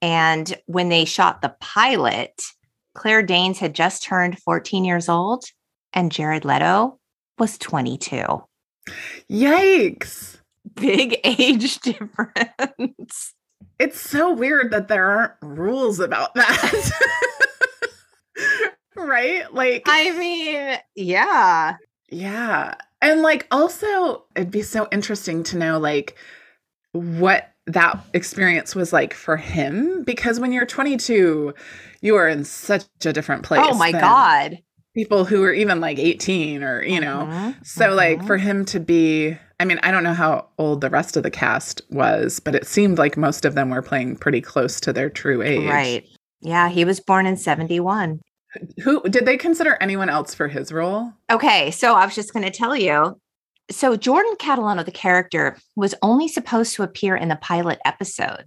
And 0.00 0.50
when 0.64 0.88
they 0.88 1.04
shot 1.04 1.42
the 1.42 1.54
pilot, 1.60 2.40
Claire 2.94 3.22
Danes 3.22 3.58
had 3.58 3.74
just 3.74 4.02
turned 4.02 4.38
14 4.38 4.86
years 4.86 5.10
old 5.10 5.44
and 5.92 6.10
Jared 6.10 6.46
Leto 6.46 6.98
was 7.38 7.58
22. 7.58 8.47
Yikes. 9.30 10.38
Big 10.74 11.18
age 11.24 11.78
difference. 11.80 13.34
It's 13.78 14.00
so 14.00 14.32
weird 14.32 14.70
that 14.72 14.88
there 14.88 15.06
aren't 15.06 15.32
rules 15.42 16.00
about 16.00 16.34
that. 16.34 16.90
right? 18.96 19.52
Like, 19.52 19.84
I 19.86 20.10
mean, 20.18 20.78
yeah. 20.94 21.76
Yeah. 22.10 22.74
And 23.00 23.22
like, 23.22 23.46
also, 23.50 24.24
it'd 24.34 24.50
be 24.50 24.62
so 24.62 24.88
interesting 24.90 25.42
to 25.44 25.58
know, 25.58 25.78
like, 25.78 26.16
what 26.92 27.52
that 27.68 28.02
experience 28.14 28.74
was 28.74 28.92
like 28.92 29.12
for 29.12 29.36
him 29.36 30.02
because 30.04 30.40
when 30.40 30.52
you're 30.52 30.64
22 30.64 31.52
you 32.00 32.16
are 32.16 32.26
in 32.26 32.42
such 32.42 32.86
a 33.04 33.12
different 33.12 33.44
oh 33.44 33.48
place 33.48 33.66
oh 33.68 33.74
my 33.76 33.92
god 33.92 34.58
people 34.94 35.24
who 35.24 35.40
were 35.40 35.52
even 35.52 35.80
like 35.80 35.98
18 35.98 36.62
or 36.62 36.82
you 36.82 37.00
know. 37.00 37.26
Mhm, 37.30 37.66
so 37.66 37.94
like 37.94 38.20
mhm. 38.20 38.26
for 38.26 38.36
him 38.36 38.64
to 38.66 38.80
be 38.80 39.36
i 39.60 39.64
mean 39.64 39.78
i 39.82 39.90
don't 39.90 40.02
know 40.04 40.14
how 40.14 40.46
old 40.58 40.80
the 40.80 40.90
rest 40.90 41.16
of 41.16 41.22
the 41.22 41.30
cast 41.30 41.82
was 41.90 42.40
but 42.40 42.54
it 42.54 42.66
seemed 42.66 42.98
like 42.98 43.16
most 43.16 43.44
of 43.44 43.54
them 43.54 43.70
were 43.70 43.82
playing 43.82 44.16
pretty 44.16 44.40
close 44.40 44.80
to 44.80 44.92
their 44.92 45.10
true 45.10 45.42
age. 45.42 45.68
Right. 45.68 46.04
Yeah 46.40 46.68
he 46.68 46.84
was 46.84 47.00
born 47.00 47.26
in 47.26 47.36
71 47.36 48.20
who 48.82 49.02
did 49.02 49.26
they 49.26 49.36
consider 49.36 49.76
anyone 49.80 50.08
else 50.08 50.34
for 50.34 50.48
his 50.48 50.72
role? 50.72 51.12
Okay 51.30 51.70
so 51.70 51.94
i 51.94 52.04
was 52.04 52.14
just 52.14 52.32
going 52.32 52.44
to 52.44 52.50
tell 52.50 52.74
you. 52.76 53.20
So 53.70 53.96
jordan 53.96 54.34
catalano 54.40 54.84
the 54.84 54.90
character 54.90 55.56
was 55.76 55.94
only 56.02 56.28
supposed 56.28 56.74
to 56.76 56.82
appear 56.82 57.14
in 57.16 57.28
the 57.28 57.36
pilot 57.36 57.78
episode. 57.84 58.44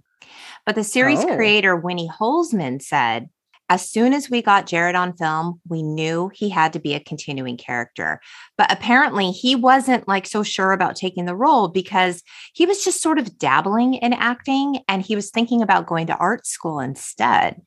But 0.66 0.74
the 0.74 0.84
series 0.84 1.20
Oh. 1.24 1.36
creator 1.36 1.76
winnie 1.76 2.10
holzman 2.20 2.82
said 2.82 3.28
as 3.68 3.88
soon 3.88 4.12
as 4.12 4.28
we 4.28 4.42
got 4.42 4.66
jared 4.66 4.94
on 4.94 5.16
film 5.16 5.60
we 5.68 5.82
knew 5.82 6.30
he 6.34 6.48
had 6.48 6.72
to 6.72 6.80
be 6.80 6.94
a 6.94 7.00
continuing 7.00 7.56
character 7.56 8.20
but 8.58 8.70
apparently 8.70 9.30
he 9.30 9.54
wasn't 9.54 10.06
like 10.06 10.26
so 10.26 10.42
sure 10.42 10.72
about 10.72 10.96
taking 10.96 11.24
the 11.24 11.36
role 11.36 11.68
because 11.68 12.22
he 12.52 12.66
was 12.66 12.84
just 12.84 13.02
sort 13.02 13.18
of 13.18 13.38
dabbling 13.38 13.94
in 13.94 14.12
acting 14.12 14.78
and 14.88 15.02
he 15.02 15.16
was 15.16 15.30
thinking 15.30 15.62
about 15.62 15.86
going 15.86 16.06
to 16.06 16.16
art 16.16 16.46
school 16.46 16.80
instead 16.80 17.60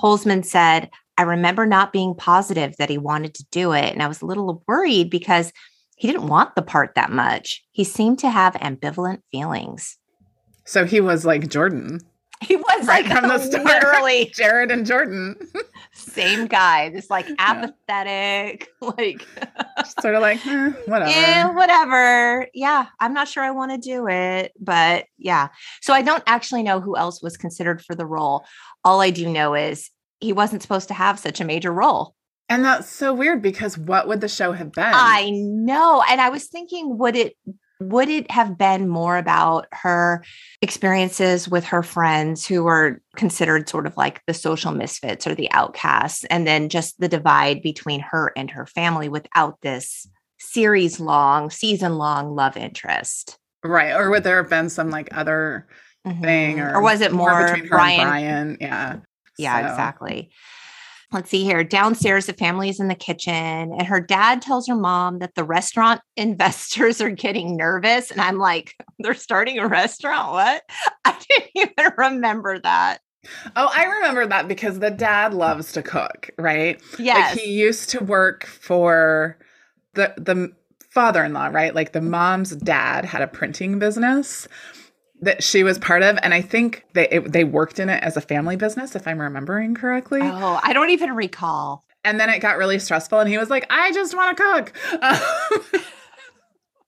holzman 0.00 0.44
said 0.44 0.88
I 1.18 1.22
remember 1.22 1.66
not 1.66 1.92
being 1.92 2.14
positive 2.14 2.76
that 2.78 2.88
he 2.88 2.96
wanted 2.96 3.34
to 3.34 3.46
do 3.50 3.72
it. 3.72 3.92
And 3.92 4.04
I 4.04 4.06
was 4.06 4.22
a 4.22 4.24
little 4.24 4.62
worried 4.68 5.10
because 5.10 5.52
he 5.96 6.06
didn't 6.06 6.28
want 6.28 6.54
the 6.54 6.62
part 6.62 6.94
that 6.94 7.10
much. 7.10 7.64
He 7.72 7.82
seemed 7.82 8.20
to 8.20 8.30
have 8.30 8.54
ambivalent 8.54 9.22
feelings. 9.32 9.98
so 10.64 10.84
he 10.84 11.00
was 11.00 11.24
like 11.24 11.48
jordan 11.48 11.98
He 12.46 12.56
was 12.56 12.86
Right 12.86 13.04
like 13.04 13.20
from 13.20 13.28
the 13.28 13.38
start. 13.50 13.64
literally 13.64 14.30
jared 14.34 14.70
and 14.70 14.86
jordan 14.86 15.36
same 15.98 16.46
guy, 16.46 16.90
this 16.90 17.10
like 17.10 17.26
apathetic, 17.38 18.68
like, 18.80 19.26
sort 20.00 20.14
of 20.14 20.22
like 20.22 20.44
eh, 20.46 20.72
whatever 20.86 21.10
yeah, 21.10 21.50
whatever. 21.54 22.48
Yeah, 22.54 22.86
I'm 23.00 23.12
not 23.12 23.28
sure 23.28 23.42
I 23.42 23.50
want 23.50 23.72
to 23.72 23.78
do 23.78 24.08
it, 24.08 24.52
but 24.60 25.06
yeah. 25.18 25.48
So 25.80 25.92
I 25.92 26.02
don't 26.02 26.22
actually 26.26 26.62
know 26.62 26.80
who 26.80 26.96
else 26.96 27.22
was 27.22 27.36
considered 27.36 27.82
for 27.82 27.94
the 27.94 28.06
role. 28.06 28.44
All 28.84 29.00
I 29.00 29.10
do 29.10 29.28
know 29.28 29.54
is 29.54 29.90
he 30.20 30.32
wasn't 30.32 30.62
supposed 30.62 30.88
to 30.88 30.94
have 30.94 31.18
such 31.18 31.40
a 31.40 31.44
major 31.44 31.72
role. 31.72 32.14
And 32.48 32.64
that's 32.64 32.88
so 32.88 33.12
weird 33.12 33.42
because 33.42 33.76
what 33.76 34.08
would 34.08 34.20
the 34.20 34.28
show 34.28 34.52
have 34.52 34.72
been? 34.72 34.84
I 34.86 35.30
know. 35.30 36.02
And 36.08 36.20
I 36.20 36.30
was 36.30 36.46
thinking, 36.46 36.96
would 36.98 37.14
it 37.14 37.36
would 37.80 38.08
it 38.08 38.30
have 38.30 38.58
been 38.58 38.88
more 38.88 39.16
about 39.16 39.66
her 39.72 40.24
experiences 40.62 41.48
with 41.48 41.64
her 41.64 41.82
friends 41.82 42.46
who 42.46 42.64
were 42.64 43.00
considered 43.16 43.68
sort 43.68 43.86
of 43.86 43.96
like 43.96 44.20
the 44.26 44.34
social 44.34 44.72
misfits 44.72 45.26
or 45.26 45.34
the 45.34 45.50
outcasts, 45.52 46.24
and 46.24 46.46
then 46.46 46.68
just 46.68 46.98
the 47.00 47.08
divide 47.08 47.62
between 47.62 48.00
her 48.00 48.32
and 48.36 48.50
her 48.50 48.66
family 48.66 49.08
without 49.08 49.60
this 49.62 50.08
series 50.40 50.98
long, 51.00 51.50
season 51.50 51.96
long 51.98 52.34
love 52.34 52.56
interest? 52.56 53.38
right. 53.64 53.92
Or 53.92 54.08
would 54.10 54.22
there 54.22 54.36
have 54.40 54.48
been 54.50 54.68
some 54.68 54.90
like 54.90 55.08
other 55.16 55.66
thing 56.22 56.56
Mhm. 56.58 56.74
or, 56.74 56.80
was 56.80 57.00
it 57.00 57.12
more, 57.12 57.44
between 57.44 57.64
her 57.64 57.68
Brian? 57.70 58.00
and 58.00 58.08
Brian? 58.08 58.56
Yeah. 58.60 58.96
Yeah, 59.36 59.60
So- 59.66 59.68
exactly. 59.72 60.30
Let's 61.10 61.30
see 61.30 61.42
here. 61.42 61.64
Downstairs, 61.64 62.26
the 62.26 62.34
family 62.34 62.68
is 62.68 62.80
in 62.80 62.88
the 62.88 62.94
kitchen, 62.94 63.32
and 63.32 63.86
her 63.86 64.00
dad 64.00 64.42
tells 64.42 64.66
her 64.68 64.74
mom 64.74 65.20
that 65.20 65.34
the 65.34 65.44
restaurant 65.44 66.02
investors 66.16 67.00
are 67.00 67.10
getting 67.10 67.56
nervous. 67.56 68.10
And 68.10 68.20
I'm 68.20 68.38
like, 68.38 68.74
they're 68.98 69.14
starting 69.14 69.58
a 69.58 69.66
restaurant? 69.66 70.32
What? 70.32 70.62
I 71.04 71.18
didn't 71.28 71.50
even 71.54 71.92
remember 71.96 72.58
that. 72.60 72.98
Oh, 73.56 73.70
I 73.74 73.84
remember 73.84 74.26
that 74.26 74.48
because 74.48 74.78
the 74.78 74.90
dad 74.90 75.34
loves 75.34 75.72
to 75.72 75.82
cook, 75.82 76.30
right? 76.38 76.80
Yes. 76.98 77.36
Like 77.36 77.44
he 77.44 77.52
used 77.52 77.90
to 77.90 78.04
work 78.04 78.46
for 78.46 79.38
the 79.94 80.14
the 80.16 80.52
father-in-law, 80.90 81.48
right? 81.48 81.74
Like 81.74 81.92
the 81.92 82.00
mom's 82.00 82.50
dad 82.56 83.04
had 83.04 83.20
a 83.20 83.26
printing 83.26 83.78
business 83.78 84.46
that 85.20 85.42
she 85.42 85.64
was 85.64 85.78
part 85.78 86.02
of 86.02 86.18
and 86.22 86.32
I 86.32 86.40
think 86.40 86.84
they 86.94 87.08
it, 87.08 87.32
they 87.32 87.44
worked 87.44 87.78
in 87.78 87.88
it 87.88 88.02
as 88.02 88.16
a 88.16 88.20
family 88.20 88.56
business 88.56 88.94
if 88.94 89.06
I'm 89.06 89.20
remembering 89.20 89.74
correctly. 89.74 90.20
oh, 90.22 90.60
I 90.62 90.72
don't 90.72 90.90
even 90.90 91.12
recall. 91.12 91.84
And 92.04 92.20
then 92.20 92.30
it 92.30 92.38
got 92.38 92.56
really 92.56 92.78
stressful 92.78 93.18
and 93.18 93.28
he 93.28 93.36
was 93.38 93.50
like, 93.50 93.66
"I 93.70 93.92
just 93.92 94.14
want 94.16 94.36
to 94.36 94.42
cook." 94.42 95.82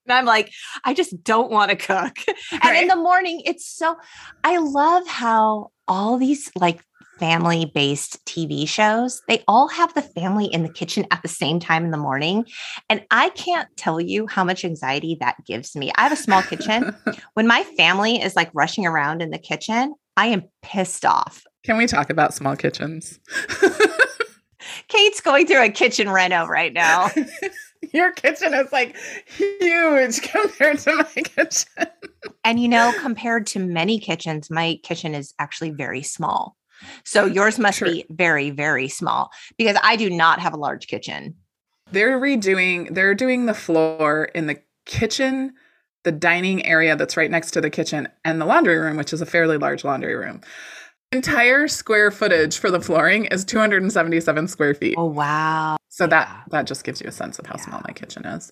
And 0.07 0.17
I'm 0.17 0.25
like, 0.25 0.51
I 0.83 0.93
just 0.93 1.23
don't 1.23 1.51
want 1.51 1.69
to 1.69 1.77
cook. 1.77 2.17
And 2.63 2.77
in 2.77 2.87
the 2.87 2.95
morning, 2.95 3.43
it's 3.45 3.67
so, 3.67 3.97
I 4.43 4.57
love 4.57 5.07
how 5.07 5.71
all 5.87 6.17
these 6.17 6.51
like 6.55 6.83
family 7.21 7.71
based 7.75 8.25
TV 8.25 8.67
shows, 8.67 9.21
they 9.27 9.43
all 9.47 9.67
have 9.67 9.93
the 9.93 10.01
family 10.01 10.47
in 10.47 10.63
the 10.63 10.73
kitchen 10.73 11.05
at 11.11 11.21
the 11.21 11.27
same 11.27 11.59
time 11.59 11.85
in 11.85 11.91
the 11.91 11.97
morning. 11.97 12.45
And 12.89 13.05
I 13.11 13.29
can't 13.29 13.69
tell 13.77 14.01
you 14.01 14.25
how 14.25 14.43
much 14.43 14.65
anxiety 14.65 15.17
that 15.19 15.35
gives 15.45 15.75
me. 15.75 15.91
I 15.95 16.01
have 16.01 16.11
a 16.11 16.15
small 16.15 16.41
kitchen. 16.41 16.95
when 17.35 17.45
my 17.45 17.63
family 17.77 18.19
is 18.19 18.35
like 18.35 18.49
rushing 18.55 18.87
around 18.87 19.21
in 19.21 19.29
the 19.29 19.37
kitchen, 19.37 19.93
I 20.17 20.27
am 20.27 20.45
pissed 20.63 21.05
off. 21.05 21.43
Can 21.63 21.77
we 21.77 21.85
talk 21.85 22.09
about 22.09 22.33
small 22.33 22.55
kitchens? 22.55 23.19
Cate's 24.87 25.21
going 25.21 25.45
through 25.45 25.63
a 25.63 25.69
kitchen 25.69 26.09
reno 26.09 26.47
right 26.47 26.73
now. 26.73 27.11
Your 27.93 28.11
kitchen 28.13 28.55
is 28.55 28.71
like 28.71 28.97
huge 29.27 30.23
compared 30.23 30.79
to 30.79 30.95
my 30.95 31.21
kitchen. 31.21 31.87
And 32.43 32.59
you 32.59 32.67
know, 32.67 32.93
compared 32.99 33.45
to 33.47 33.59
many 33.59 33.99
kitchens, 33.99 34.49
my 34.49 34.79
kitchen 34.81 35.13
is 35.13 35.35
actually 35.37 35.69
very 35.69 36.01
small. 36.01 36.55
So 37.03 37.25
yours 37.25 37.59
must 37.59 37.79
True. 37.79 37.91
be 37.91 38.05
very, 38.09 38.49
very 38.49 38.87
small 38.87 39.31
because 39.57 39.77
I 39.83 39.95
do 39.95 40.09
not 40.09 40.39
have 40.39 40.53
a 40.53 40.57
large 40.57 40.87
kitchen. 40.87 41.35
They're 41.91 42.19
redoing, 42.19 42.93
they're 42.93 43.15
doing 43.15 43.45
the 43.45 43.53
floor 43.53 44.25
in 44.33 44.47
the 44.47 44.61
kitchen, 44.85 45.53
the 46.03 46.11
dining 46.11 46.65
area 46.65 46.95
that's 46.95 47.17
right 47.17 47.29
next 47.29 47.51
to 47.51 47.61
the 47.61 47.69
kitchen, 47.69 48.07
and 48.23 48.39
the 48.39 48.45
laundry 48.45 48.77
room, 48.77 48.97
which 48.97 49.13
is 49.13 49.21
a 49.21 49.25
fairly 49.25 49.57
large 49.57 49.83
laundry 49.83 50.15
room. 50.15 50.41
Entire 51.11 51.67
square 51.67 52.09
footage 52.09 52.57
for 52.57 52.71
the 52.71 52.79
flooring 52.79 53.25
is 53.25 53.43
277 53.43 54.47
square 54.47 54.73
feet. 54.73 54.95
Oh, 54.97 55.05
wow. 55.05 55.75
so 55.89 56.05
yeah. 56.05 56.07
that 56.07 56.43
that 56.51 56.67
just 56.67 56.85
gives 56.85 57.01
you 57.01 57.09
a 57.09 57.11
sense 57.11 57.37
of 57.37 57.45
how 57.45 57.57
small 57.57 57.81
my 57.85 57.93
kitchen 57.93 58.25
is. 58.25 58.51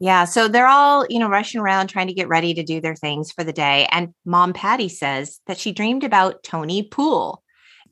Yeah. 0.00 0.24
So 0.24 0.48
they're 0.48 0.66
all, 0.66 1.06
you 1.08 1.18
know, 1.18 1.28
rushing 1.28 1.60
around 1.60 1.88
trying 1.88 2.08
to 2.08 2.14
get 2.14 2.28
ready 2.28 2.54
to 2.54 2.62
do 2.62 2.80
their 2.80 2.96
things 2.96 3.30
for 3.30 3.44
the 3.44 3.52
day. 3.52 3.86
And 3.90 4.14
mom 4.24 4.52
Patty 4.52 4.88
says 4.88 5.40
that 5.46 5.58
she 5.58 5.72
dreamed 5.72 6.04
about 6.04 6.42
Tony 6.42 6.82
Poole. 6.82 7.43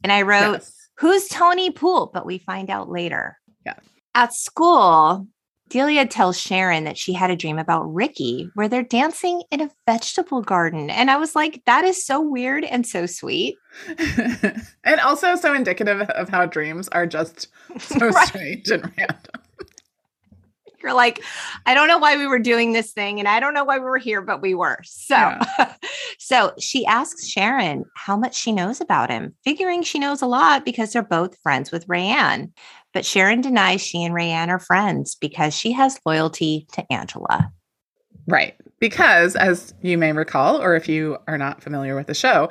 And 0.03 0.13
I 0.13 0.23
wrote, 0.23 0.53
Yes. 0.55 0.77
Who's 0.99 1.29
Tony 1.29 1.71
Poole? 1.71 2.11
But 2.13 2.27
we 2.27 2.39
find 2.39 2.71
out 2.71 2.89
later. 2.89 3.39
Yeah. 3.67 3.75
At 4.15 4.35
school, 4.35 5.27
Delia 5.69 6.07
tells 6.07 6.39
Sharon 6.39 6.85
that 6.85 6.99
she 6.99 7.13
had 7.15 7.31
a 7.31 7.37
dream 7.37 7.59
about 7.59 7.85
Ricky 7.93 8.51
where 8.55 8.69
they're 8.69 8.83
dancing 8.83 9.43
in 9.51 9.63
a 9.63 9.71
vegetable 9.87 10.43
garden. 10.43 10.91
And 10.91 11.11
I 11.11 11.17
was 11.17 11.35
like, 11.35 11.63
that 11.65 11.85
is 11.85 12.05
so 12.05 12.21
weird 12.21 12.63
and 12.65 12.87
so 12.87 13.07
sweet. 13.07 13.57
and 13.99 15.01
also 15.03 15.35
so 15.35 15.55
indicative 15.55 16.03
of 16.11 16.29
how 16.29 16.45
dreams 16.47 16.89
are 16.89 17.07
just 17.07 17.49
so 17.79 18.09
Right. 18.11 18.29
strange 18.29 18.69
and 18.71 18.83
random. 18.99 19.42
You're 20.85 20.95
like, 20.95 21.23
I 21.67 21.75
don't 21.75 21.89
know 21.89 21.99
why 21.99 22.17
we 22.17 22.27
were 22.27 22.39
doing 22.39 22.73
this 22.73 22.93
thing 22.93 23.19
and 23.19 23.29
I 23.29 23.41
don't 23.41 23.55
know 23.55 23.65
why 23.65 23.79
we 23.79 23.85
were 23.85 23.99
here, 23.99 24.23
but 24.23 24.43
we 24.43 24.55
were. 24.55 24.79
So, 24.85 25.15
Yeah. 25.15 25.75
so 26.19 26.53
she 26.59 26.85
asks 26.87 27.27
Sharon 27.27 27.85
how 27.97 28.17
much 28.17 28.35
she 28.35 28.53
knows 28.53 28.81
about 28.81 29.11
him, 29.11 29.35
figuring 29.45 29.83
she 29.83 29.99
knows 29.99 30.23
a 30.23 30.27
lot 30.27 30.65
because 30.65 30.93
they're 30.93 31.03
both 31.03 31.39
friends 31.43 31.71
with 31.71 31.87
Rayanne. 31.87 32.51
But 32.93 33.07
Sharon 33.07 33.41
denies 33.41 33.81
she 33.81 34.05
and 34.05 34.15
Rayanne 34.15 34.49
are 34.49 34.59
friends 34.59 35.15
because 35.15 35.55
she 35.55 35.73
has 35.73 36.01
loyalty 36.05 36.67
to 36.73 36.93
Angela. 36.93 37.51
Right. 38.27 38.55
Because, 38.79 39.37
as 39.37 39.75
you 39.83 39.97
may 39.97 40.13
recall, 40.13 40.61
or 40.61 40.77
if 40.77 40.89
you 40.89 41.19
are 41.27 41.39
not 41.39 41.63
familiar 41.63 41.97
with 41.97 42.07
the 42.07 42.15
show, 42.15 42.51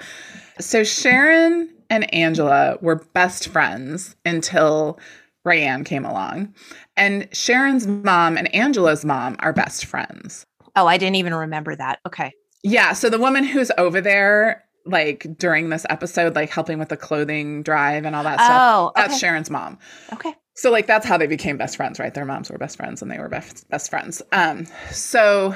so 0.60 0.84
Sharon 0.84 1.70
and 1.90 2.12
Angela 2.14 2.78
were 2.82 2.96
best 3.14 3.50
friends 3.50 4.16
until 4.26 4.98
Rayanne 5.46 5.86
came 5.86 6.06
along. 6.06 6.54
And 6.98 7.28
Sharon's 7.34 7.88
mom 7.88 8.38
and 8.38 8.54
Angela's 8.54 9.04
mom 9.06 9.36
are 9.40 9.54
best 9.54 9.86
friends. 9.86 10.46
Oh, 10.76 10.88
I 10.88 10.98
didn't 10.98 11.16
even 11.16 11.34
remember 11.34 11.76
that. 11.76 12.00
Okay. 12.06 12.32
Yeah. 12.64 12.94
So 12.94 13.10
the 13.10 13.20
woman 13.20 13.44
who's 13.44 13.72
over 13.78 14.02
there, 14.02 14.64
like 14.86 15.26
during 15.38 15.70
this 15.70 15.86
episode, 15.90 16.36
like 16.36 16.50
helping 16.50 16.80
with 16.80 16.90
the 16.90 16.98
clothing 16.98 17.64
drive 17.64 18.06
and 18.06 18.16
all 18.16 18.24
that 18.24 18.40
stuff, 18.40 18.62
Oh, 18.62 18.88
okay. 18.90 19.02
that's 19.08 19.20
Sharon's 19.20 19.50
mom. 19.50 19.78
Okay. 20.14 20.34
So 20.54 20.70
like 20.70 20.86
that's 20.86 21.06
how 21.06 21.18
they 21.18 21.28
became 21.28 21.58
best 21.58 21.76
friends, 21.78 21.98
right? 22.00 22.14
Their 22.14 22.26
moms 22.26 22.52
were 22.52 22.58
best 22.58 22.78
friends 22.78 23.02
and 23.02 23.10
they 23.10 23.18
were 23.18 23.30
best 23.30 23.68
best 23.70 23.90
friends. 23.90 24.22
Um 24.32 24.68
so 24.92 25.56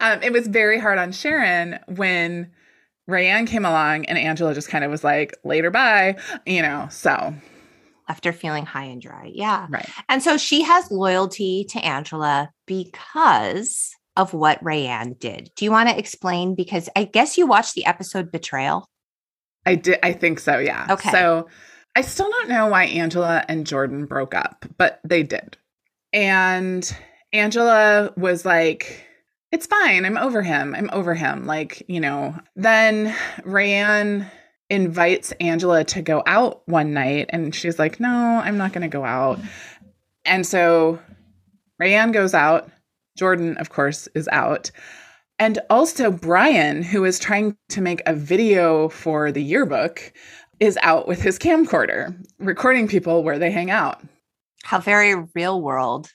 um 0.00 0.22
it 0.22 0.32
was 0.32 0.46
very 0.46 0.78
hard 0.78 0.98
on 0.98 1.12
Sharon 1.12 1.78
when 1.86 2.50
Rayanne 3.08 3.46
came 3.46 3.64
along 3.64 4.04
and 4.06 4.18
Angela 4.18 4.52
just 4.52 4.68
kind 4.68 4.84
of 4.84 4.90
was 4.90 5.04
like, 5.04 5.36
later 5.44 5.70
bye, 5.70 6.16
you 6.44 6.60
know. 6.60 6.88
So 6.90 7.34
Left 8.08 8.24
her 8.24 8.32
feeling 8.32 8.66
high 8.66 8.84
and 8.84 9.02
dry. 9.02 9.30
Yeah. 9.34 9.66
right. 9.68 9.88
And 10.08 10.22
so 10.22 10.36
she 10.36 10.62
has 10.62 10.90
loyalty 10.90 11.66
to 11.70 11.84
Angela 11.84 12.50
because 12.66 13.94
of 14.16 14.32
what 14.32 14.62
Rayanne 14.62 15.18
did. 15.18 15.50
Do 15.56 15.64
you 15.64 15.70
want 15.70 15.88
to 15.88 15.98
explain? 15.98 16.54
Because 16.54 16.88
I 16.96 17.04
guess 17.04 17.36
you 17.36 17.46
watched 17.46 17.74
the 17.74 17.86
episode 17.86 18.32
Betrayal. 18.32 18.88
I 19.66 19.74
did 19.74 19.98
I 20.02 20.12
think 20.12 20.38
so, 20.40 20.58
yeah. 20.58 20.86
Okay. 20.90 21.10
So 21.10 21.48
I 21.96 22.02
still 22.02 22.30
don't 22.30 22.48
know 22.48 22.66
why 22.66 22.84
Angela 22.84 23.44
and 23.48 23.66
Jordan 23.66 24.06
broke 24.06 24.34
up, 24.34 24.64
but 24.78 25.00
they 25.04 25.22
did. 25.22 25.56
And 26.12 26.96
Angela 27.32 28.12
was 28.16 28.44
like, 28.44 29.04
it's 29.52 29.66
fine. 29.66 30.04
I'm 30.04 30.18
over 30.18 30.42
him. 30.42 30.74
I'm 30.74 30.90
over 30.92 31.14
him. 31.14 31.46
Like, 31.46 31.82
you 31.88 32.00
know, 32.00 32.36
then 32.54 33.14
Rayanne 33.40 34.30
invites 34.68 35.32
Angela 35.40 35.84
to 35.84 36.02
go 36.02 36.22
out 36.26 36.62
one 36.66 36.92
night 36.92 37.26
and 37.30 37.54
she's 37.54 37.78
like, 37.78 38.00
no, 38.00 38.40
I'm 38.44 38.56
not 38.56 38.72
going 38.72 38.82
to 38.82 38.88
go 38.88 39.04
out. 39.04 39.38
And 40.24 40.46
so 40.46 40.98
Rayanne 41.80 42.12
goes 42.12 42.34
out. 42.34 42.70
Jordan, 43.16 43.56
of 43.58 43.70
course, 43.70 44.08
is 44.14 44.28
out. 44.28 44.70
And 45.38 45.58
also, 45.70 46.10
Brian, 46.10 46.82
who 46.82 47.04
is 47.04 47.18
trying 47.18 47.56
to 47.68 47.80
make 47.80 48.02
a 48.06 48.14
video 48.14 48.88
for 48.88 49.30
the 49.30 49.42
yearbook, 49.42 50.12
is 50.60 50.78
out 50.82 51.06
with 51.06 51.20
his 51.20 51.38
camcorder, 51.38 52.16
recording 52.38 52.88
people 52.88 53.22
where 53.22 53.38
they 53.38 53.50
hang 53.50 53.70
out. 53.70 54.02
How 54.64 54.80
very 54.80 55.14
real 55.34 55.60
world. 55.60 56.10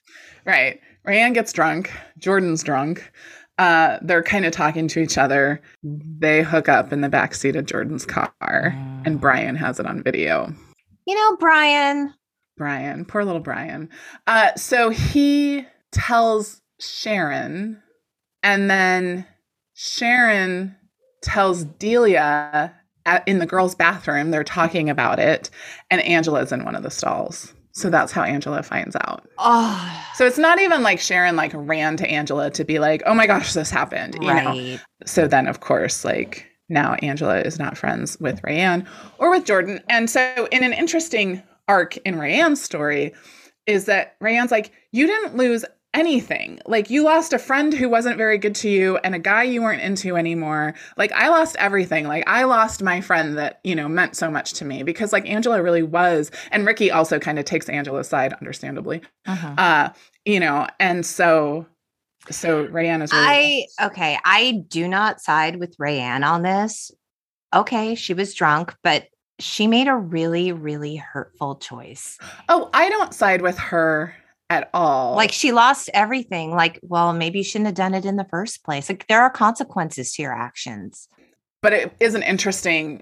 Right. 0.46 0.80
Rayanne 1.08 1.34
gets 1.34 1.54
drunk. 1.54 1.92
Jordan's 2.18 2.64
drunk. 2.64 3.12
Uh, 3.58 4.00
they're 4.02 4.24
kind 4.24 4.46
of 4.46 4.52
talking 4.52 4.88
to 4.88 5.00
each 5.00 5.18
other. 5.18 5.62
They 5.84 6.42
hook 6.42 6.68
up 6.68 6.92
in 6.92 7.02
the 7.02 7.10
back 7.10 7.36
seat 7.36 7.56
of 7.56 7.66
Jordan's 7.66 8.06
car, 8.06 8.32
and 9.06 9.22
Brian 9.22 9.56
has 9.56 9.80
it 9.80 9.86
on 9.86 10.02
video. 10.02 10.54
You 11.06 11.16
know, 11.16 11.38
Brian, 11.38 12.14
Brian, 12.58 13.06
poor 13.06 13.24
little 13.24 13.42
Brian. 13.42 13.90
Uh, 14.28 14.56
so 14.56 14.90
he 14.90 15.66
tells 15.92 16.62
Sharon, 16.80 17.82
and 18.42 18.70
then 18.70 19.26
Sharon 19.74 20.76
tells 21.22 21.64
Delia 21.64 22.74
at, 23.06 23.28
in 23.28 23.40
the 23.40 23.46
girls' 23.46 23.76
bathroom. 23.76 24.32
They're 24.32 24.44
talking 24.44 24.90
about 24.90 25.20
it, 25.20 25.50
and 25.90 26.02
Angela's 26.02 26.52
in 26.52 26.66
one 26.66 26.76
of 26.76 26.84
the 26.84 26.92
stalls. 26.92 27.54
So 27.74 27.90
that's 27.90 28.12
how 28.12 28.24
Angela 28.24 28.64
finds 28.64 28.96
out. 28.96 29.28
oh, 29.38 30.06
So 30.16 30.26
it's 30.26 30.38
not 30.38 30.60
even 30.60 30.84
like 30.84 31.00
Sharon 31.00 31.36
like 31.36 31.52
ran 31.56 31.98
to 31.98 32.08
Angela 32.10 32.50
to 32.52 32.64
be 32.64 32.80
like, 32.80 33.02
"Oh 33.06 33.14
my 33.14 33.28
gosh, 33.28 33.54
this 33.54 33.70
happened," 33.70 34.16
you 34.16 34.28
know. 34.28 34.34
right. 34.34 34.80
So 35.06 35.28
then, 35.28 35.48
of 35.48 35.60
course, 35.62 36.04
like 36.06 36.48
now 36.70 36.94
Angela 36.96 37.40
is 37.40 37.60
not 37.60 37.78
friends 37.78 38.20
with 38.20 38.42
Rayanne 38.44 38.86
or 39.18 39.30
with 39.30 39.46
Jordan. 39.46 39.82
And 39.90 40.10
so, 40.10 40.48
in 40.52 40.64
an 40.64 40.74
interesting 40.74 41.42
arc 41.68 41.98
in 41.98 42.16
Rayanne's 42.16 42.62
story, 42.62 43.14
is 43.68 43.86
that 43.86 44.20
Rayanne's 44.20 44.52
like, 44.52 44.72
you 44.92 45.08
didn't 45.08 45.38
lose 45.38 45.64
anything. 45.94 46.60
Like, 46.66 46.90
you 46.90 47.04
lost 47.04 47.34
a 47.34 47.40
friend 47.40 47.74
who 47.74 47.90
wasn't 47.90 48.18
very 48.18 48.38
good 48.38 48.56
to 48.56 48.70
you 48.70 48.98
and 48.98 49.14
a 49.14 49.20
guy 49.20 49.44
you 49.44 49.62
weren't 49.62 49.82
into 49.82 50.16
anymore. 50.16 50.74
Like, 50.98 51.12
I 51.12 51.30
lost 51.30 51.56
everything. 51.58 52.08
Like, 52.08 52.24
I 52.28 52.44
lost 52.46 52.82
my 52.82 53.02
friend 53.02 53.38
that, 53.38 53.60
you 53.64 53.76
know, 53.76 53.90
meant 53.90 54.16
so 54.16 54.32
much 54.32 54.54
to 54.54 54.66
me 54.66 54.84
because, 54.84 55.12
like, 55.12 55.30
Angela 55.30 55.62
really 55.62 55.84
was. 55.84 56.32
And 56.52 56.66
Ricky 56.66 56.92
also 56.92 57.20
kind 57.20 57.40
of 57.40 57.46
takes 57.46 57.68
Angela's 57.70 58.08
side, 58.08 58.34
understandably. 58.34 59.02
Mhm. 59.28 59.60
Uh, 59.60 59.90
you 60.26 60.40
know, 60.40 60.68
and 60.80 61.06
so. 61.06 61.66
So 62.30 62.68
Rayanne 62.68 63.02
is 63.02 63.12
really 63.12 63.68
I 63.80 63.88
okay. 63.88 64.16
I 64.24 64.64
do 64.68 64.88
not 64.88 65.20
side 65.20 65.56
with 65.56 65.76
Rayanne 65.78 66.24
on 66.24 66.44
this. 66.44 66.92
Okay, 67.52 67.96
she 67.96 68.14
was 68.14 68.36
drunk, 68.36 68.76
but 68.84 69.08
she 69.40 69.66
made 69.66 69.88
a 69.88 69.96
really, 69.96 70.52
really 70.52 70.98
hurtful 70.98 71.56
choice. 71.56 72.20
Oh, 72.48 72.70
I 72.74 72.90
don't 72.90 73.12
side 73.14 73.42
with 73.42 73.58
her 73.58 74.14
at 74.52 74.70
all. 74.74 75.16
Like 75.16 75.32
she 75.32 75.54
lost 75.54 75.90
everything. 75.94 76.52
Like, 76.52 76.78
well, 76.84 77.14
maybe 77.14 77.40
you 77.40 77.44
shouldn't 77.44 77.68
have 77.68 77.76
done 77.76 77.94
it 77.94 78.04
in 78.04 78.18
the 78.18 78.26
first 78.26 78.66
place. 78.66 78.90
Like 78.90 79.08
there 79.08 79.22
are 79.22 79.30
consequences 79.30 80.12
to 80.14 80.22
your 80.22 80.34
actions. 80.34 81.08
but 81.62 81.74
it 81.74 81.96
is 82.00 82.16
an 82.16 82.24
interesting 82.24 83.02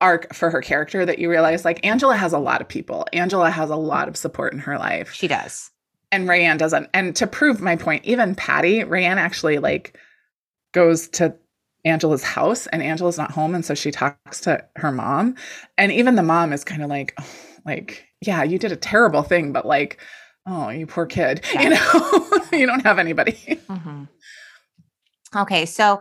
arc 0.00 0.34
for 0.34 0.50
her 0.50 0.60
character 0.60 1.06
that 1.06 1.20
you 1.20 1.30
realize 1.30 1.64
like 1.64 1.86
Angela 1.86 2.16
has 2.16 2.32
a 2.32 2.38
lot 2.38 2.60
of 2.60 2.66
people. 2.68 3.06
Angela 3.12 3.50
has 3.50 3.70
a 3.70 3.76
lot 3.76 4.08
of 4.08 4.16
support 4.16 4.52
in 4.52 4.58
her 4.58 4.76
life. 4.76 5.12
She 5.12 5.28
does. 5.28 5.70
And 6.10 6.28
Rayanne 6.28 6.58
doesn't. 6.58 6.90
And 6.92 7.14
to 7.16 7.26
prove 7.26 7.60
my 7.60 7.76
point, 7.76 8.04
even 8.04 8.34
Patty, 8.34 8.80
Rayanne 8.80 9.18
actually 9.18 9.58
like 9.58 9.96
goes 10.72 11.06
to 11.10 11.34
Angela's 11.84 12.24
house 12.24 12.66
and 12.68 12.82
Angela's 12.82 13.18
not 13.18 13.30
home. 13.30 13.54
And 13.54 13.64
so 13.64 13.74
she 13.74 13.92
talks 13.92 14.40
to 14.40 14.64
her 14.76 14.90
mom. 14.90 15.36
And 15.78 15.92
even 15.92 16.16
the 16.16 16.22
mom 16.22 16.52
is 16.52 16.64
kind 16.64 16.82
of 16.82 16.90
like, 16.90 17.14
oh, 17.20 17.30
like, 17.64 18.04
yeah, 18.20 18.42
you 18.42 18.58
did 18.58 18.72
a 18.72 18.76
terrible 18.76 19.22
thing, 19.22 19.52
but 19.52 19.64
like, 19.64 20.00
oh, 20.46 20.68
you 20.70 20.86
poor 20.86 21.06
kid. 21.06 21.44
You 21.60 21.70
know, 21.70 22.28
you 22.52 22.66
don't 22.66 22.84
have 22.84 22.98
anybody. 22.98 23.60
Mhm. 23.68 24.08
Okay, 25.34 25.66
so 25.66 26.00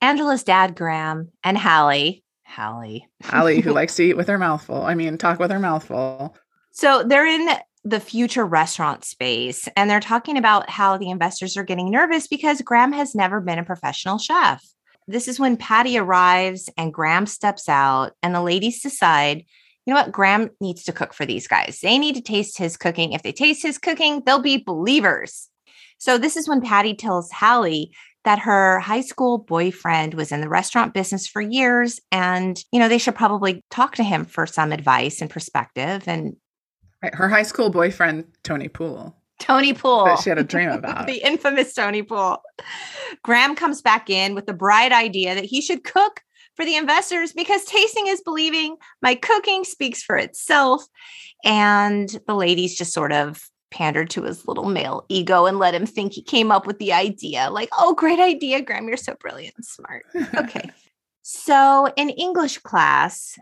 Angela's 0.00 0.44
dad, 0.44 0.76
Graham, 0.76 1.30
and 1.42 1.58
Hallie, 1.58 2.22
Hallie. 2.48 3.06
Hallie, 3.24 3.60
who 3.60 3.72
likes 3.74 3.96
to 3.96 4.04
eat 4.04 4.16
with 4.16 4.28
her 4.28 4.38
mouthful. 4.38 4.82
I 4.82 4.94
mean, 4.94 5.18
talk 5.18 5.38
with 5.38 5.50
her 5.50 5.58
mouthful. 5.58 6.36
So 6.72 7.02
they're 7.02 7.26
in 7.26 7.48
the 7.84 8.00
future 8.00 8.44
restaurant 8.44 9.04
space 9.04 9.68
and 9.76 9.88
they're 9.88 10.00
talking 10.00 10.36
about 10.36 10.68
how 10.68 10.98
the 10.98 11.10
investors 11.10 11.56
are 11.56 11.64
getting 11.64 11.90
nervous 11.90 12.26
because 12.26 12.60
Graham 12.60 12.92
has 12.92 13.14
never 13.14 13.40
been 13.40 13.58
a 13.58 13.64
professional 13.64 14.18
chef. 14.18 14.64
This 15.06 15.28
is 15.28 15.40
when 15.40 15.56
Patty 15.56 15.96
arrives 15.98 16.68
and 16.76 16.92
Graham 16.92 17.24
steps 17.24 17.68
out, 17.68 18.12
and 18.22 18.34
the 18.34 18.42
ladies 18.42 18.82
decide, 18.82 19.44
you 19.88 19.94
know 19.94 20.00
what, 20.02 20.12
Graham 20.12 20.50
needs 20.60 20.84
to 20.84 20.92
cook 20.92 21.14
for 21.14 21.24
these 21.24 21.48
guys. 21.48 21.80
They 21.82 21.96
need 21.96 22.14
to 22.16 22.20
taste 22.20 22.58
his 22.58 22.76
cooking. 22.76 23.14
If 23.14 23.22
they 23.22 23.32
taste 23.32 23.62
his 23.62 23.78
cooking, 23.78 24.22
they'll 24.26 24.38
be 24.38 24.58
believers. 24.58 25.48
So 25.96 26.18
this 26.18 26.36
is 26.36 26.46
when 26.46 26.60
Patty 26.60 26.92
tells 26.92 27.32
Hallie 27.32 27.92
that 28.24 28.38
her 28.40 28.80
high 28.80 29.00
school 29.00 29.38
boyfriend 29.38 30.12
was 30.12 30.30
in 30.30 30.42
the 30.42 30.48
restaurant 30.50 30.92
business 30.92 31.26
for 31.26 31.40
years 31.40 32.00
and 32.12 32.62
you 32.70 32.78
know 32.78 32.88
they 32.88 32.98
should 32.98 33.14
probably 33.14 33.64
talk 33.70 33.94
to 33.94 34.02
him 34.02 34.26
for 34.26 34.46
some 34.46 34.72
advice 34.72 35.22
and 35.22 35.30
perspective 35.30 36.06
and 36.06 36.36
Right. 37.02 37.14
Her 37.14 37.28
high 37.28 37.44
school 37.44 37.70
boyfriend, 37.70 38.26
Tony 38.42 38.68
Poole, 38.68 39.16
Tony 39.40 39.72
Poole 39.72 40.04
that 40.04 40.18
she 40.18 40.28
had 40.28 40.38
a 40.38 40.44
dream 40.44 40.68
about. 40.72 41.06
the 41.06 41.24
infamous 41.26 41.72
Tony 41.72 42.02
Poole. 42.02 42.42
Graham 43.22 43.54
comes 43.54 43.80
back 43.80 44.10
in 44.10 44.34
with 44.34 44.44
the 44.44 44.52
bright 44.52 44.92
idea 44.92 45.34
that 45.34 45.44
he 45.44 45.62
should 45.62 45.82
cook 45.84 46.20
for 46.58 46.64
the 46.64 46.76
investors 46.76 47.32
because 47.32 47.64
tasting 47.64 48.08
is 48.08 48.20
believing. 48.20 48.76
My 49.00 49.14
cooking 49.14 49.62
speaks 49.62 50.02
for 50.02 50.16
itself. 50.16 50.84
And 51.44 52.08
the 52.26 52.34
ladies 52.34 52.76
just 52.76 52.92
sort 52.92 53.12
of 53.12 53.40
pandered 53.70 54.10
to 54.10 54.24
his 54.24 54.48
little 54.48 54.68
male 54.68 55.06
ego 55.08 55.46
and 55.46 55.60
let 55.60 55.74
him 55.74 55.86
think 55.86 56.12
he 56.12 56.22
came 56.22 56.50
up 56.50 56.66
with 56.66 56.80
the 56.80 56.92
idea. 56.92 57.48
Like, 57.50 57.68
oh, 57.78 57.94
great 57.94 58.18
idea, 58.18 58.60
Graham. 58.60 58.88
You're 58.88 58.96
so 58.96 59.14
brilliant 59.20 59.54
and 59.56 59.64
smart. 59.64 60.04
Okay. 60.36 60.70
so 61.22 61.92
in 61.96 62.10
English 62.10 62.58
class, 62.58 63.38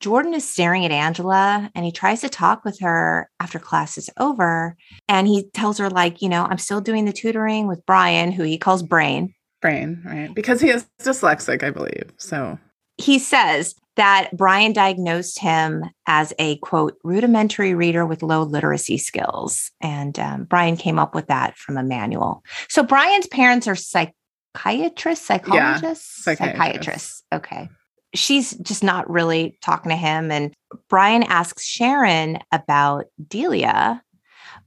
Jordan 0.00 0.34
is 0.34 0.46
staring 0.46 0.84
at 0.84 0.90
Angela 0.90 1.70
and 1.74 1.84
he 1.86 1.92
tries 1.92 2.20
to 2.20 2.28
talk 2.28 2.64
with 2.64 2.80
her 2.80 3.30
after 3.40 3.58
class 3.58 3.96
is 3.96 4.10
over. 4.18 4.76
And 5.08 5.26
he 5.26 5.44
tells 5.54 5.78
her, 5.78 5.88
like, 5.88 6.20
you 6.20 6.28
know, 6.28 6.44
I'm 6.44 6.58
still 6.58 6.82
doing 6.82 7.06
the 7.06 7.12
tutoring 7.12 7.66
with 7.66 7.86
Brian, 7.86 8.32
who 8.32 8.42
he 8.42 8.58
calls 8.58 8.82
Brain. 8.82 9.34
Brain, 9.60 10.02
right? 10.04 10.34
Because 10.34 10.60
he 10.60 10.70
is 10.70 10.86
dyslexic, 11.00 11.62
I 11.62 11.70
believe. 11.70 12.12
So 12.16 12.58
He 12.96 13.18
says 13.18 13.74
that 13.96 14.30
Brian 14.34 14.72
diagnosed 14.72 15.38
him 15.38 15.84
as 16.06 16.32
a 16.38 16.56
quote, 16.58 16.96
rudimentary 17.04 17.74
reader 17.74 18.06
with 18.06 18.22
low 18.22 18.42
literacy 18.42 18.96
skills. 18.98 19.70
And 19.80 20.18
um, 20.18 20.44
Brian 20.44 20.76
came 20.76 20.98
up 20.98 21.14
with 21.14 21.26
that 21.26 21.56
from 21.58 21.76
a 21.76 21.82
manual. 21.82 22.42
So 22.68 22.82
Brian's 22.82 23.26
parents 23.26 23.66
are 23.68 23.76
psychiatrists, 23.76 25.26
psychologists, 25.26 26.24
psychiatrists. 26.24 27.22
Okay. 27.32 27.68
She's 28.14 28.52
just 28.58 28.82
not 28.82 29.08
really 29.10 29.58
talking 29.62 29.90
to 29.90 29.96
him. 29.96 30.30
And 30.30 30.54
Brian 30.88 31.22
asks 31.24 31.64
Sharon 31.66 32.38
about 32.52 33.04
Delia, 33.28 34.02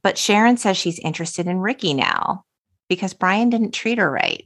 but 0.02 0.18
Sharon 0.18 0.58
says 0.58 0.78
she's 0.78 1.00
interested 1.00 1.48
in 1.48 1.58
Ricky 1.60 1.94
now. 1.94 2.44
because 2.90 3.14
Brian 3.14 3.50
didn't 3.50 3.74
treat 3.74 3.98
her 3.98 4.12
right. 4.12 4.46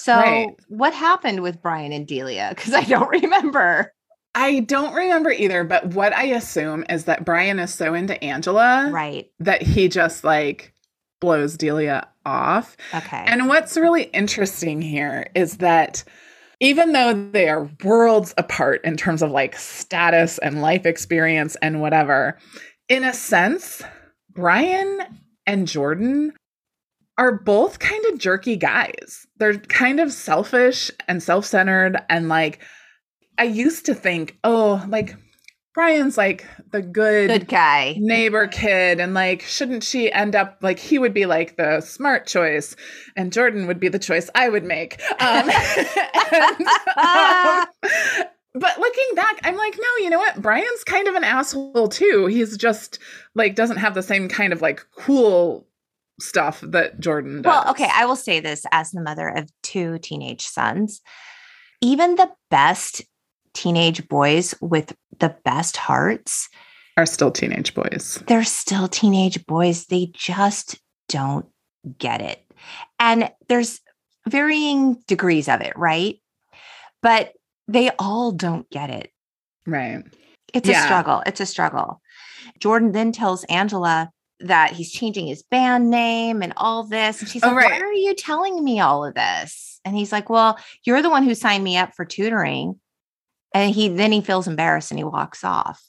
So, 0.00 0.14
right. 0.14 0.48
what 0.68 0.94
happened 0.94 1.42
with 1.42 1.60
Brian 1.60 1.92
and 1.92 2.06
Delia? 2.06 2.54
Because 2.56 2.72
I 2.72 2.84
don't 2.84 3.08
remember. 3.08 3.92
I 4.34 4.60
don't 4.60 4.94
remember 4.94 5.30
either, 5.30 5.62
but 5.64 5.86
what 5.88 6.14
I 6.14 6.24
assume 6.24 6.84
is 6.88 7.04
that 7.04 7.24
Brian 7.24 7.58
is 7.58 7.74
so 7.74 7.94
into 7.94 8.22
Angela, 8.22 8.88
right, 8.90 9.30
that 9.40 9.60
he 9.60 9.88
just 9.88 10.24
like 10.24 10.72
blows 11.20 11.56
Delia 11.56 12.08
off. 12.24 12.76
Okay. 12.94 13.24
And 13.26 13.48
what's 13.48 13.76
really 13.76 14.04
interesting 14.04 14.80
here 14.80 15.26
is 15.34 15.58
that 15.58 16.04
even 16.60 16.92
though 16.92 17.12
they 17.32 17.48
are 17.48 17.70
worlds 17.84 18.32
apart 18.38 18.82
in 18.84 18.96
terms 18.96 19.20
of 19.22 19.30
like 19.30 19.56
status 19.58 20.38
and 20.38 20.62
life 20.62 20.86
experience 20.86 21.56
and 21.56 21.80
whatever, 21.80 22.38
in 22.88 23.04
a 23.04 23.12
sense, 23.12 23.82
Brian 24.32 25.00
and 25.46 25.66
Jordan 25.66 26.32
are 27.18 27.38
both 27.38 27.80
kind 27.80 28.04
of 28.06 28.18
jerky 28.18 28.56
guys. 28.56 29.26
They're 29.40 29.58
kind 29.58 29.98
of 29.98 30.12
selfish 30.12 30.90
and 31.08 31.22
self 31.22 31.46
centered. 31.46 31.96
And 32.08 32.28
like, 32.28 32.60
I 33.38 33.44
used 33.44 33.86
to 33.86 33.94
think, 33.94 34.38
oh, 34.44 34.84
like, 34.88 35.16
Brian's 35.72 36.18
like 36.18 36.46
the 36.72 36.82
good, 36.82 37.28
good 37.28 37.48
guy 37.48 37.96
neighbor 37.98 38.48
kid 38.48 38.98
and 38.98 39.14
like 39.14 39.42
shouldn't 39.42 39.84
she 39.84 40.10
end 40.12 40.34
up 40.34 40.58
like 40.62 40.80
he 40.80 40.98
would 40.98 41.14
be 41.14 41.26
like 41.26 41.56
the 41.56 41.80
smart 41.80 42.26
choice 42.26 42.74
and 43.16 43.32
Jordan 43.32 43.68
would 43.68 43.78
be 43.78 43.88
the 43.88 43.98
choice 43.98 44.28
I 44.34 44.48
would 44.48 44.64
make. 44.64 45.00
Um, 45.20 45.48
and, 46.32 46.66
um, 46.96 47.66
but 48.54 48.80
looking 48.80 49.14
back, 49.14 49.38
I'm 49.44 49.56
like, 49.56 49.76
no, 49.78 50.04
you 50.04 50.10
know 50.10 50.18
what? 50.18 50.42
Brian's 50.42 50.84
kind 50.84 51.06
of 51.06 51.14
an 51.14 51.24
asshole 51.24 51.88
too. 51.88 52.26
He's 52.26 52.56
just 52.56 52.98
like 53.34 53.54
doesn't 53.54 53.76
have 53.76 53.94
the 53.94 54.02
same 54.02 54.28
kind 54.28 54.52
of 54.52 54.60
like 54.60 54.84
cool 54.98 55.68
stuff 56.20 56.60
that 56.60 57.00
Jordan 57.00 57.42
does. 57.42 57.50
Well, 57.50 57.70
okay, 57.70 57.88
I 57.92 58.04
will 58.06 58.16
say 58.16 58.40
this 58.40 58.64
as 58.72 58.90
the 58.90 59.00
mother 59.00 59.28
of 59.28 59.50
two 59.62 59.98
teenage 59.98 60.42
sons. 60.42 61.00
Even 61.80 62.16
the 62.16 62.30
best 62.50 63.02
teenage 63.54 64.06
boys 64.08 64.54
with 64.60 64.94
the 65.18 65.34
best 65.44 65.76
hearts 65.76 66.48
are 66.96 67.06
still 67.06 67.30
teenage 67.30 67.74
boys. 67.74 68.22
They're 68.26 68.44
still 68.44 68.88
teenage 68.88 69.44
boys. 69.46 69.86
They 69.86 70.10
just 70.12 70.78
don't 71.08 71.46
get 71.98 72.20
it. 72.20 72.44
And 72.98 73.30
there's 73.48 73.80
varying 74.28 75.02
degrees 75.06 75.48
of 75.48 75.60
it, 75.60 75.72
right? 75.76 76.20
But 77.02 77.32
they 77.68 77.90
all 77.98 78.32
don't 78.32 78.68
get 78.70 78.90
it. 78.90 79.10
Right. 79.66 80.02
It's 80.52 80.68
yeah. 80.68 80.82
a 80.82 80.84
struggle. 80.84 81.22
It's 81.26 81.40
a 81.40 81.46
struggle. 81.46 82.00
Jordan 82.58 82.92
then 82.92 83.12
tells 83.12 83.44
Angela 83.44 84.10
that 84.40 84.72
he's 84.72 84.90
changing 84.90 85.26
his 85.26 85.42
band 85.42 85.90
name 85.90 86.42
and 86.42 86.52
all 86.56 86.84
this. 86.84 87.20
And 87.20 87.28
she's 87.28 87.42
oh, 87.44 87.48
like, 87.48 87.56
right. 87.56 87.80
Why 87.80 87.86
are 87.86 87.92
you 87.92 88.14
telling 88.14 88.62
me 88.62 88.80
all 88.80 89.04
of 89.04 89.14
this? 89.14 89.80
And 89.84 89.96
he's 89.96 90.12
like, 90.12 90.30
Well, 90.30 90.58
you're 90.84 91.02
the 91.02 91.10
one 91.10 91.24
who 91.24 91.34
signed 91.34 91.64
me 91.64 91.76
up 91.76 91.94
for 91.94 92.04
tutoring. 92.04 92.78
And 93.54 93.74
he 93.74 93.88
then 93.88 94.12
he 94.12 94.20
feels 94.20 94.46
embarrassed 94.46 94.90
and 94.90 94.98
he 94.98 95.04
walks 95.04 95.44
off. 95.44 95.82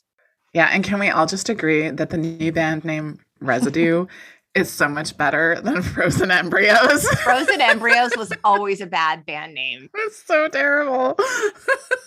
Yeah. 0.54 0.70
And 0.72 0.84
can 0.84 1.00
we 1.00 1.10
all 1.10 1.26
just 1.26 1.50
agree 1.50 1.90
that 1.90 2.10
the 2.10 2.18
new 2.18 2.52
band 2.52 2.84
name 2.84 3.20
Residue 3.40 4.08
is 4.56 4.70
so 4.70 4.90
much 4.90 5.16
better 5.18 5.60
than 5.62 5.82
Frozen 5.82 6.32
Embryos? 6.32 7.08
Frozen 7.08 7.62
Embryos 7.62 8.12
was 8.18 8.34
always 8.44 8.82
a 8.82 8.88
bad 8.88 9.26
band 9.26 9.54
name. 9.54 9.90
It's 9.94 10.24
so 10.26 10.48
terrible. 10.50 11.18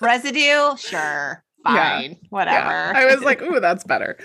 Residue, 0.01 0.77
sure. 0.77 1.43
Fine. 1.65 2.11
Yeah. 2.11 2.17
Whatever. 2.29 2.71
Yeah. 2.71 2.93
I 2.95 3.05
was 3.07 3.23
like, 3.23 3.41
ooh, 3.41 3.61
that's 3.61 3.85
better. 3.85 4.19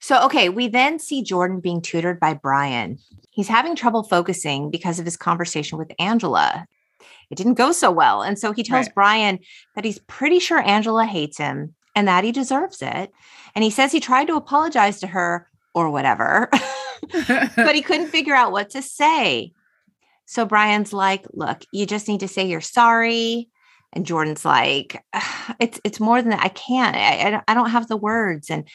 So, 0.00 0.24
okay, 0.26 0.48
we 0.48 0.68
then 0.68 0.98
see 0.98 1.22
Jordan 1.22 1.60
being 1.60 1.80
tutored 1.80 2.20
by 2.20 2.34
Brian. 2.34 2.98
He's 3.30 3.48
having 3.48 3.76
trouble 3.76 4.02
focusing 4.02 4.70
because 4.70 4.98
of 4.98 5.04
his 5.04 5.16
conversation 5.16 5.78
with 5.78 5.92
Angela 5.98 6.66
it 7.30 7.36
didn't 7.36 7.54
go 7.54 7.72
so 7.72 7.90
well. 7.90 8.22
And 8.22 8.38
so 8.38 8.52
he 8.52 8.62
tells 8.62 8.86
right. 8.86 8.94
Brian 8.94 9.38
that 9.74 9.84
he's 9.84 9.98
pretty 10.00 10.38
sure 10.38 10.60
Angela 10.60 11.04
hates 11.04 11.38
him 11.38 11.74
and 11.94 12.06
that 12.08 12.24
he 12.24 12.32
deserves 12.32 12.82
it. 12.82 13.10
And 13.54 13.64
he 13.64 13.70
says 13.70 13.92
he 13.92 14.00
tried 14.00 14.26
to 14.26 14.36
apologize 14.36 15.00
to 15.00 15.06
her 15.08 15.48
or 15.74 15.90
whatever, 15.90 16.48
but 17.56 17.74
he 17.74 17.82
couldn't 17.82 18.08
figure 18.08 18.34
out 18.34 18.52
what 18.52 18.70
to 18.70 18.82
say. 18.82 19.52
So 20.26 20.44
Brian's 20.44 20.92
like, 20.92 21.24
"Look, 21.32 21.62
you 21.72 21.86
just 21.86 22.08
need 22.08 22.20
to 22.20 22.28
say 22.28 22.46
you're 22.46 22.60
sorry." 22.60 23.48
And 23.92 24.04
Jordan's 24.04 24.44
like, 24.44 25.02
"It's 25.60 25.80
it's 25.84 26.00
more 26.00 26.20
than 26.20 26.30
that. 26.30 26.42
I 26.42 26.48
can't. 26.48 26.96
I, 26.96 27.42
I 27.46 27.54
don't 27.54 27.70
have 27.70 27.86
the 27.86 27.96
words." 27.96 28.50
And 28.50 28.68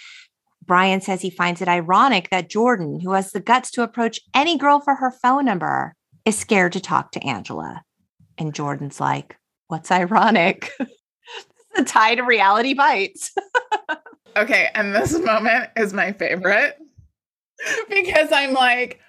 Brian 0.66 1.02
says 1.02 1.22
he 1.22 1.30
finds 1.30 1.62
it 1.62 1.68
ironic 1.68 2.30
that 2.30 2.50
Jordan, 2.50 3.00
who 3.00 3.12
has 3.14 3.32
the 3.32 3.40
guts 3.40 3.72
to 3.72 3.84
approach 3.84 4.20
any 4.34 4.58
girl 4.58 4.80
for 4.80 4.96
her 4.96 5.12
phone 5.12 5.46
number, 5.46 5.96
is 6.26 6.38
scared 6.38 6.74
to 6.74 6.80
talk 6.80 7.12
to 7.12 7.26
Angela. 7.26 7.84
And 8.38 8.54
Jordan's 8.54 9.00
like, 9.00 9.38
What's 9.68 9.92
ironic? 9.92 10.70
the 11.76 11.84
tide 11.84 12.20
of 12.20 12.28
reality 12.28 12.74
bites. 12.74 13.34
okay. 14.36 14.70
And 14.76 14.94
this 14.94 15.18
moment 15.18 15.70
is 15.78 15.94
my 15.94 16.12
favorite 16.12 16.78
because 17.90 18.30
I'm 18.32 18.54
like, 18.54 19.00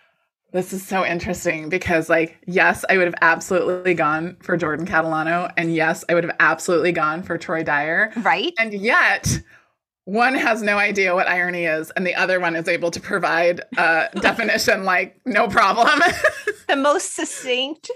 this 0.52 0.74
is 0.74 0.86
so 0.86 1.04
interesting 1.04 1.70
because, 1.70 2.10
like, 2.10 2.38
yes, 2.46 2.84
I 2.90 2.98
would 2.98 3.06
have 3.06 3.14
absolutely 3.22 3.94
gone 3.94 4.36
for 4.42 4.56
Jordan 4.56 4.86
Catalano. 4.86 5.50
And 5.56 5.74
yes, 5.74 6.04
I 6.10 6.14
would 6.14 6.24
have 6.24 6.36
absolutely 6.40 6.92
gone 6.92 7.22
for 7.22 7.38
Troy 7.38 7.62
Dyer. 7.62 8.12
Right. 8.16 8.52
And 8.58 8.74
yet, 8.74 9.40
one 10.04 10.34
has 10.34 10.62
no 10.62 10.78
idea 10.78 11.14
what 11.14 11.28
irony 11.28 11.64
is, 11.64 11.90
and 11.92 12.06
the 12.06 12.14
other 12.14 12.40
one 12.40 12.56
is 12.56 12.68
able 12.68 12.90
to 12.90 13.00
provide 13.00 13.60
a 13.76 14.08
definition 14.20 14.84
like 14.84 15.20
no 15.24 15.48
problem. 15.48 16.00
the 16.68 16.76
most 16.76 17.14
succinct 17.14 17.90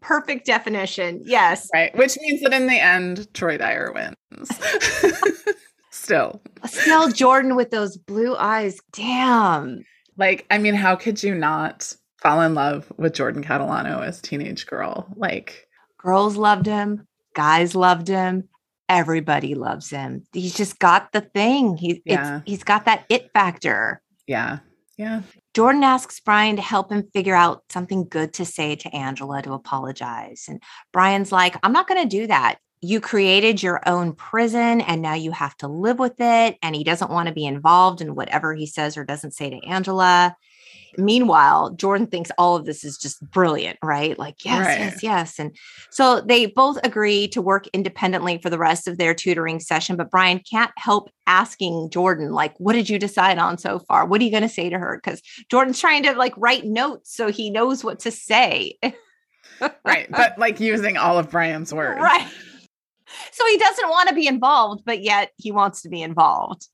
perfect 0.00 0.46
definition. 0.46 1.22
Yes. 1.24 1.68
Right. 1.72 1.96
Which 1.96 2.16
means 2.20 2.42
that 2.42 2.52
in 2.52 2.66
the 2.66 2.78
end, 2.78 3.32
Troy 3.34 3.58
Dyer 3.58 3.92
wins. 3.92 4.50
Still. 5.90 6.40
Still 6.64 7.10
Jordan 7.10 7.56
with 7.56 7.70
those 7.70 7.96
blue 7.96 8.36
eyes. 8.36 8.78
Damn. 8.92 9.84
Like, 10.16 10.46
I 10.50 10.58
mean, 10.58 10.74
how 10.74 10.96
could 10.96 11.22
you 11.22 11.34
not 11.34 11.92
fall 12.22 12.40
in 12.40 12.54
love 12.54 12.90
with 12.96 13.14
Jordan 13.14 13.44
Catalano 13.44 14.04
as 14.04 14.20
teenage 14.20 14.66
girl? 14.66 15.06
Like 15.16 15.68
girls 15.98 16.36
loved 16.36 16.66
him, 16.66 17.06
guys 17.34 17.74
loved 17.74 18.08
him, 18.08 18.48
everybody 18.88 19.54
loves 19.54 19.90
him. 19.90 20.24
He's 20.32 20.54
just 20.54 20.78
got 20.78 21.12
the 21.12 21.20
thing. 21.20 21.76
He, 21.76 22.02
yeah. 22.04 22.40
he's 22.44 22.64
got 22.64 22.84
that 22.86 23.04
it 23.08 23.30
factor. 23.32 24.02
Yeah. 24.26 24.58
Yeah. 24.96 25.22
Jordan 25.54 25.84
asks 25.84 26.20
Brian 26.20 26.56
to 26.56 26.62
help 26.62 26.90
him 26.90 27.08
figure 27.12 27.34
out 27.34 27.62
something 27.68 28.06
good 28.08 28.32
to 28.34 28.44
say 28.44 28.76
to 28.76 28.94
Angela 28.94 29.42
to 29.42 29.52
apologize. 29.52 30.46
And 30.48 30.62
Brian's 30.92 31.32
like, 31.32 31.56
I'm 31.62 31.72
not 31.72 31.88
going 31.88 32.02
to 32.02 32.08
do 32.08 32.26
that. 32.26 32.58
You 32.80 33.00
created 33.00 33.62
your 33.62 33.80
own 33.88 34.12
prison 34.12 34.80
and 34.80 35.02
now 35.02 35.14
you 35.14 35.30
have 35.32 35.56
to 35.58 35.68
live 35.68 35.98
with 35.98 36.20
it. 36.20 36.58
And 36.62 36.76
he 36.76 36.84
doesn't 36.84 37.10
want 37.10 37.28
to 37.28 37.34
be 37.34 37.46
involved 37.46 38.00
in 38.00 38.14
whatever 38.14 38.54
he 38.54 38.66
says 38.66 38.96
or 38.96 39.04
doesn't 39.04 39.34
say 39.34 39.50
to 39.50 39.66
Angela. 39.66 40.36
Meanwhile, 40.96 41.70
Jordan 41.70 42.06
thinks 42.06 42.30
all 42.38 42.56
of 42.56 42.64
this 42.64 42.84
is 42.84 42.96
just 42.96 43.20
brilliant, 43.30 43.78
right? 43.82 44.18
Like, 44.18 44.44
yes, 44.44 44.66
right. 44.66 44.78
yes, 44.78 45.02
yes. 45.02 45.38
And 45.38 45.56
so 45.90 46.20
they 46.20 46.46
both 46.46 46.78
agree 46.84 47.28
to 47.28 47.42
work 47.42 47.66
independently 47.68 48.38
for 48.38 48.50
the 48.50 48.58
rest 48.58 48.88
of 48.88 48.98
their 48.98 49.14
tutoring 49.14 49.60
session. 49.60 49.96
But 49.96 50.10
Brian 50.10 50.40
can't 50.50 50.72
help 50.76 51.10
asking 51.26 51.90
Jordan, 51.90 52.32
like, 52.32 52.58
what 52.58 52.72
did 52.72 52.88
you 52.88 52.98
decide 52.98 53.38
on 53.38 53.58
so 53.58 53.80
far? 53.80 54.06
What 54.06 54.20
are 54.20 54.24
you 54.24 54.30
going 54.30 54.42
to 54.42 54.48
say 54.48 54.70
to 54.70 54.78
her? 54.78 55.00
Because 55.02 55.20
Jordan's 55.50 55.80
trying 55.80 56.04
to 56.04 56.12
like 56.12 56.34
write 56.36 56.64
notes 56.64 57.14
so 57.14 57.30
he 57.30 57.50
knows 57.50 57.84
what 57.84 58.00
to 58.00 58.10
say. 58.10 58.78
right. 59.84 60.10
But 60.10 60.38
like 60.38 60.60
using 60.60 60.96
all 60.96 61.18
of 61.18 61.30
Brian's 61.30 61.72
words. 61.72 62.00
Right. 62.08 62.28
So 63.32 63.46
he 63.46 63.56
doesn't 63.56 63.88
want 63.88 64.10
to 64.10 64.14
be 64.14 64.26
involved, 64.26 64.82
but 64.84 65.02
yet 65.02 65.30
he 65.36 65.50
wants 65.50 65.82
to 65.82 65.88
be 65.88 66.02
involved. 66.02 66.66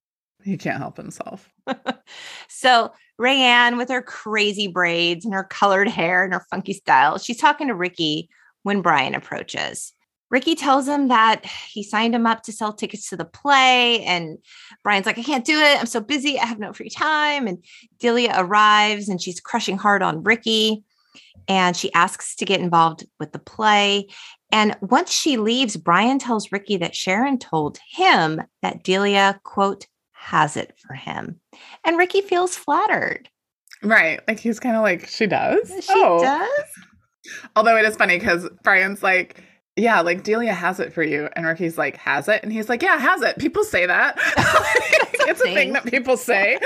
He 0.43 0.57
can't 0.57 0.79
help 0.79 0.97
himself. 0.97 1.49
so 2.49 2.93
Rayanne 3.21 3.77
with 3.77 3.89
her 3.91 4.03
crazy 4.03 4.67
braids 4.67 5.25
and 5.25 5.35
her 5.35 5.45
colored 5.45 5.89
hair 5.89 6.25
and 6.25 6.35
her 6.35 6.45
funky 6.51 6.73
style, 6.73 7.19
she's 7.19 7.39
talking 7.39 7.69
to 7.69 7.75
Ricky 7.75 8.29
when 8.63 8.83
Brian 8.83 9.15
approaches. 9.15 9.93
Ricky 10.31 10.57
tells 10.57 10.89
him 10.89 11.09
that 11.09 11.45
he 11.45 11.85
signed 11.85 12.15
him 12.15 12.27
up 12.27 12.43
to 12.43 12.53
sell 12.53 12.73
tickets 12.73 13.09
to 13.11 13.17
the 13.17 13.25
play. 13.25 14.03
And 14.05 14.39
Brian's 14.83 15.07
like, 15.07 15.19
I 15.19 15.23
can't 15.23 15.45
do 15.45 15.57
it. 15.57 15.79
I'm 15.79 15.87
so 15.87 16.01
busy. 16.01 16.41
I 16.41 16.47
have 16.47 16.59
no 16.59 16.73
free 16.73 16.89
time. 16.89 17.47
And 17.47 17.65
Delia 18.01 18.35
arrives 18.37 19.09
and 19.09 19.23
she's 19.23 19.39
crushing 19.39 19.79
hard 19.79 20.03
on 20.03 20.25
Ricky. 20.25 20.83
And 21.47 21.77
she 21.77 21.93
asks 21.93 22.35
to 22.37 22.45
get 22.45 22.61
involved 22.61 23.07
with 23.21 23.31
the 23.31 23.39
play. 23.39 24.09
And 24.51 24.77
once 24.81 25.13
she 25.13 25.37
leaves, 25.37 25.77
Brian 25.77 26.19
tells 26.19 26.51
Ricky 26.51 26.79
that 26.79 26.97
Sharon 26.97 27.39
told 27.39 27.79
him 27.89 28.43
that 28.63 28.83
Delia, 28.83 29.41
quote, 29.45 29.87
has 30.25 30.57
it 30.57 30.75
for 30.79 30.95
him. 30.95 31.39
And 31.85 31.99
Ricky 31.99 32.23
feels 32.23 32.57
flattered. 32.57 33.29
Right. 33.83 34.21
Like 34.27 34.41
he's 34.41 34.59
kind 34.59 34.75
of 34.75 34.83
like, 34.83 35.07
she 35.07 35.27
does. 35.27 35.69
She 35.69 35.93
oh. 35.95 36.23
does. 36.23 36.69
Although 37.55 37.77
it 37.77 37.85
is 37.85 37.97
funny 37.97 38.19
because 38.19 38.49
Brian's 38.63 39.03
like, 39.03 39.43
yeah, 39.77 40.01
like 40.01 40.23
Delia 40.23 40.55
has 40.55 40.81
it 40.81 40.93
for 40.93 41.03
you. 41.03 41.29
And 41.37 41.45
Ricky's 41.45 41.77
like, 41.77 41.97
has 41.99 42.29
it? 42.29 42.43
And 42.43 42.53
he's 42.53 42.69
like, 42.69 42.83
yeah, 42.83 42.99
has 42.99 43.21
it. 43.21 43.39
People 43.39 43.65
say 43.65 43.87
that. 43.87 44.17
it's 45.29 45.41
a 45.41 45.45
thing. 45.45 45.55
thing 45.55 45.73
that 45.75 45.85
people 45.85 46.17
say. 46.17 46.59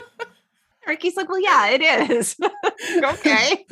Ricky's 0.86 1.16
like, 1.16 1.28
well, 1.28 1.42
yeah, 1.42 1.70
it 1.70 1.82
is. 2.10 2.36
okay. 3.02 3.66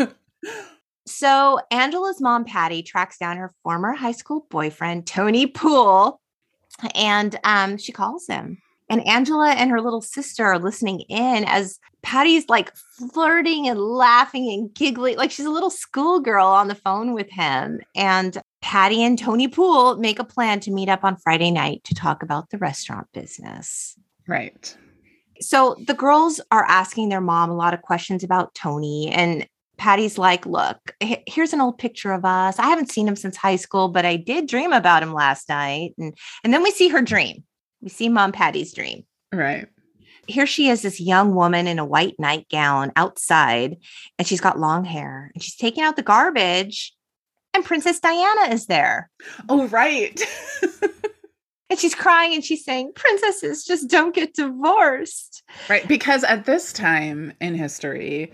So 1.06 1.60
Angela's 1.70 2.20
mom, 2.20 2.44
Patty, 2.44 2.82
tracks 2.82 3.18
down 3.18 3.36
her 3.36 3.52
former 3.62 3.92
high 3.92 4.12
school 4.12 4.46
boyfriend, 4.50 5.06
Tony 5.06 5.46
Poole, 5.46 6.20
and 6.94 7.38
um, 7.44 7.76
she 7.76 7.92
calls 7.92 8.26
him. 8.26 8.58
And 8.88 9.06
Angela 9.06 9.50
and 9.50 9.70
her 9.70 9.80
little 9.80 10.00
sister 10.00 10.44
are 10.44 10.58
listening 10.58 11.00
in 11.08 11.44
as 11.44 11.78
Patty's 12.02 12.48
like 12.48 12.74
flirting 13.12 13.68
and 13.68 13.78
laughing 13.78 14.50
and 14.50 14.72
giggling, 14.72 15.16
like 15.16 15.30
she's 15.30 15.46
a 15.46 15.50
little 15.50 15.70
schoolgirl 15.70 16.46
on 16.46 16.68
the 16.68 16.74
phone 16.74 17.12
with 17.12 17.30
him. 17.30 17.80
And 17.94 18.40
Patty 18.60 19.02
and 19.02 19.18
Tony 19.18 19.48
Poole 19.48 19.96
make 19.96 20.18
a 20.18 20.24
plan 20.24 20.60
to 20.60 20.70
meet 20.70 20.88
up 20.88 21.04
on 21.04 21.16
Friday 21.16 21.50
night 21.50 21.84
to 21.84 21.94
talk 21.94 22.22
about 22.22 22.50
the 22.50 22.58
restaurant 22.58 23.06
business. 23.12 23.96
Right. 24.26 24.76
So 25.40 25.76
the 25.86 25.94
girls 25.94 26.40
are 26.50 26.64
asking 26.64 27.08
their 27.08 27.20
mom 27.20 27.50
a 27.50 27.56
lot 27.56 27.74
of 27.74 27.82
questions 27.82 28.24
about 28.24 28.54
Tony. 28.54 29.08
And 29.08 29.46
Patty's 29.76 30.18
like, 30.18 30.44
Look, 30.46 30.94
here's 31.00 31.52
an 31.52 31.60
old 31.60 31.78
picture 31.78 32.12
of 32.12 32.24
us. 32.24 32.58
I 32.58 32.66
haven't 32.66 32.90
seen 32.90 33.06
him 33.06 33.16
since 33.16 33.36
high 33.36 33.56
school, 33.56 33.88
but 33.88 34.04
I 34.04 34.16
did 34.16 34.48
dream 34.48 34.72
about 34.72 35.02
him 35.02 35.12
last 35.12 35.48
night. 35.48 35.94
And, 35.98 36.16
and 36.42 36.52
then 36.52 36.62
we 36.62 36.70
see 36.70 36.88
her 36.88 37.02
dream. 37.02 37.44
We 37.80 37.88
see 37.88 38.08
Mom 38.08 38.32
Patty's 38.32 38.72
dream. 38.72 39.04
Right. 39.32 39.68
Here 40.26 40.46
she 40.46 40.68
is, 40.68 40.82
this 40.82 41.00
young 41.00 41.34
woman 41.34 41.66
in 41.66 41.78
a 41.78 41.84
white 41.84 42.16
nightgown 42.18 42.92
outside, 42.96 43.78
and 44.18 44.28
she's 44.28 44.40
got 44.40 44.58
long 44.58 44.84
hair 44.84 45.30
and 45.34 45.42
she's 45.42 45.56
taking 45.56 45.82
out 45.82 45.96
the 45.96 46.02
garbage 46.02 46.94
and 47.54 47.64
Princess 47.64 47.98
Diana 47.98 48.54
is 48.54 48.66
there. 48.66 49.10
Oh, 49.48 49.66
right. 49.68 50.20
and 51.70 51.78
she's 51.78 51.94
crying 51.94 52.34
and 52.34 52.44
she's 52.44 52.64
saying, 52.64 52.92
Princesses 52.94 53.64
just 53.64 53.88
don't 53.88 54.14
get 54.14 54.34
divorced. 54.34 55.42
Right. 55.68 55.86
Because 55.86 56.24
at 56.24 56.46
this 56.46 56.72
time 56.72 57.32
in 57.40 57.54
history, 57.54 58.32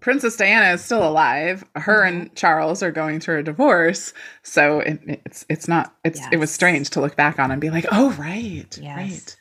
Princess 0.00 0.36
Diana 0.36 0.74
is 0.74 0.84
still 0.84 1.06
alive. 1.06 1.62
Her 1.76 2.02
and 2.02 2.26
mm-hmm. 2.26 2.34
Charles 2.34 2.82
are 2.82 2.90
going 2.90 3.20
through 3.20 3.40
a 3.40 3.42
divorce. 3.42 4.14
So 4.42 4.80
it, 4.80 5.00
it's 5.06 5.44
it's 5.48 5.68
not 5.68 5.94
it's 6.04 6.20
yes. 6.20 6.28
it 6.32 6.36
was 6.38 6.50
strange 6.50 6.90
to 6.90 7.00
look 7.00 7.16
back 7.16 7.38
on 7.38 7.50
and 7.50 7.60
be 7.60 7.70
like, 7.70 7.86
oh 7.92 8.12
right. 8.12 8.78
Yes. 8.80 8.96
Right. 8.96 9.36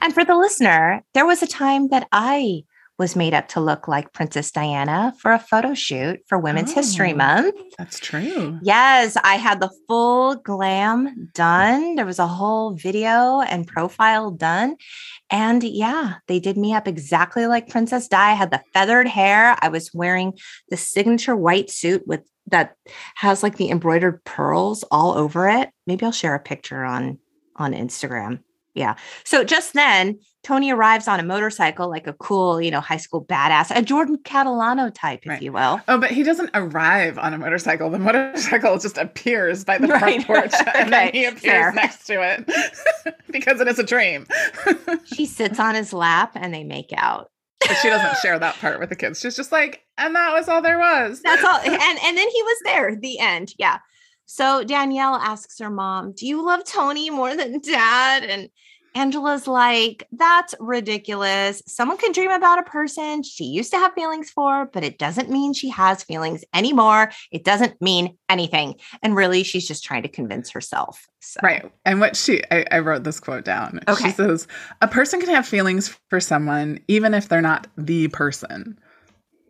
And 0.00 0.14
for 0.14 0.24
the 0.24 0.36
listener, 0.36 1.02
there 1.14 1.26
was 1.26 1.42
a 1.42 1.46
time 1.46 1.88
that 1.88 2.08
I 2.12 2.64
was 3.02 3.16
made 3.16 3.34
up 3.34 3.48
to 3.48 3.60
look 3.60 3.88
like 3.88 4.12
Princess 4.12 4.52
Diana 4.52 5.12
for 5.18 5.32
a 5.32 5.38
photo 5.40 5.74
shoot 5.74 6.20
for 6.28 6.38
Women's 6.38 6.70
oh, 6.70 6.76
History 6.76 7.12
Month. 7.12 7.56
That's 7.76 7.98
true. 7.98 8.60
Yes, 8.62 9.16
I 9.24 9.34
had 9.34 9.58
the 9.58 9.72
full 9.88 10.36
glam 10.36 11.28
done. 11.34 11.96
There 11.96 12.06
was 12.06 12.20
a 12.20 12.28
whole 12.28 12.74
video 12.74 13.40
and 13.40 13.66
profile 13.66 14.30
done. 14.30 14.76
And 15.30 15.64
yeah, 15.64 16.14
they 16.28 16.38
did 16.38 16.56
me 16.56 16.74
up 16.74 16.86
exactly 16.86 17.48
like 17.48 17.68
Princess 17.68 18.06
Di. 18.06 18.30
I 18.30 18.34
had 18.34 18.52
the 18.52 18.62
feathered 18.72 19.08
hair. 19.08 19.56
I 19.60 19.68
was 19.68 19.92
wearing 19.92 20.38
the 20.68 20.76
signature 20.76 21.34
white 21.34 21.70
suit 21.70 22.06
with 22.06 22.20
that 22.46 22.76
has 23.16 23.42
like 23.42 23.56
the 23.56 23.70
embroidered 23.70 24.22
pearls 24.22 24.84
all 24.92 25.18
over 25.18 25.48
it. 25.48 25.70
Maybe 25.88 26.06
I'll 26.06 26.12
share 26.12 26.36
a 26.36 26.40
picture 26.40 26.84
on 26.84 27.18
on 27.56 27.72
Instagram. 27.72 28.44
Yeah. 28.74 28.94
So 29.24 29.44
just 29.44 29.74
then, 29.74 30.18
Tony 30.42 30.72
arrives 30.72 31.06
on 31.06 31.20
a 31.20 31.22
motorcycle, 31.22 31.88
like 31.88 32.06
a 32.06 32.14
cool, 32.14 32.60
you 32.60 32.70
know, 32.70 32.80
high 32.80 32.96
school 32.96 33.24
badass, 33.24 33.74
a 33.74 33.82
Jordan 33.82 34.18
Catalano 34.24 34.92
type, 34.92 35.20
if 35.22 35.28
right. 35.28 35.42
you 35.42 35.52
will. 35.52 35.80
Oh, 35.86 35.98
but 35.98 36.10
he 36.10 36.22
doesn't 36.22 36.50
arrive 36.54 37.18
on 37.18 37.32
a 37.32 37.38
motorcycle. 37.38 37.90
The 37.90 37.98
motorcycle 37.98 38.78
just 38.78 38.98
appears 38.98 39.64
by 39.64 39.78
the 39.78 39.86
right. 39.88 40.24
front 40.24 40.26
porch 40.26 40.54
and 40.74 40.88
okay. 40.88 40.90
then 40.90 41.12
he 41.12 41.24
appears 41.26 41.42
Fair. 41.42 41.72
next 41.72 42.06
to 42.06 42.22
it 42.22 43.16
because 43.30 43.60
it 43.60 43.68
is 43.68 43.78
a 43.78 43.84
dream. 43.84 44.26
she 45.04 45.26
sits 45.26 45.60
on 45.60 45.74
his 45.74 45.92
lap 45.92 46.32
and 46.34 46.52
they 46.52 46.64
make 46.64 46.92
out. 46.96 47.30
But 47.60 47.76
she 47.76 47.88
doesn't 47.88 48.18
share 48.18 48.38
that 48.40 48.56
part 48.56 48.80
with 48.80 48.88
the 48.88 48.96
kids. 48.96 49.20
She's 49.20 49.36
just 49.36 49.52
like, 49.52 49.84
and 49.96 50.16
that 50.16 50.32
was 50.32 50.48
all 50.48 50.62
there 50.62 50.80
was. 50.80 51.22
That's 51.22 51.44
all. 51.44 51.58
And 51.58 51.76
and 51.76 52.16
then 52.16 52.28
he 52.28 52.42
was 52.42 52.58
there, 52.64 52.96
the 52.96 53.20
end. 53.20 53.54
Yeah. 53.56 53.78
So 54.26 54.64
Danielle 54.64 55.16
asks 55.16 55.58
her 55.58 55.70
mom, 55.70 56.12
Do 56.12 56.26
you 56.26 56.44
love 56.44 56.64
Tony 56.64 57.10
more 57.10 57.36
than 57.36 57.60
dad? 57.60 58.24
And 58.24 58.48
Angela's 58.94 59.46
like, 59.46 60.06
That's 60.12 60.54
ridiculous. 60.60 61.62
Someone 61.66 61.98
can 61.98 62.12
dream 62.12 62.30
about 62.30 62.58
a 62.58 62.62
person 62.62 63.22
she 63.22 63.44
used 63.44 63.70
to 63.72 63.78
have 63.78 63.92
feelings 63.94 64.30
for, 64.30 64.66
but 64.72 64.84
it 64.84 64.98
doesn't 64.98 65.30
mean 65.30 65.52
she 65.52 65.70
has 65.70 66.02
feelings 66.02 66.44
anymore. 66.54 67.10
It 67.30 67.44
doesn't 67.44 67.80
mean 67.80 68.16
anything. 68.28 68.76
And 69.02 69.16
really, 69.16 69.42
she's 69.42 69.66
just 69.66 69.84
trying 69.84 70.02
to 70.02 70.08
convince 70.08 70.50
herself. 70.50 71.06
So. 71.20 71.40
Right. 71.42 71.70
And 71.84 72.00
what 72.00 72.16
she, 72.16 72.42
I, 72.50 72.64
I 72.70 72.78
wrote 72.80 73.04
this 73.04 73.20
quote 73.20 73.44
down. 73.44 73.80
Okay. 73.88 74.04
She 74.04 74.10
says, 74.12 74.46
A 74.80 74.88
person 74.88 75.20
can 75.20 75.30
have 75.30 75.46
feelings 75.46 75.96
for 76.08 76.20
someone 76.20 76.80
even 76.88 77.14
if 77.14 77.28
they're 77.28 77.40
not 77.40 77.66
the 77.76 78.08
person. 78.08 78.78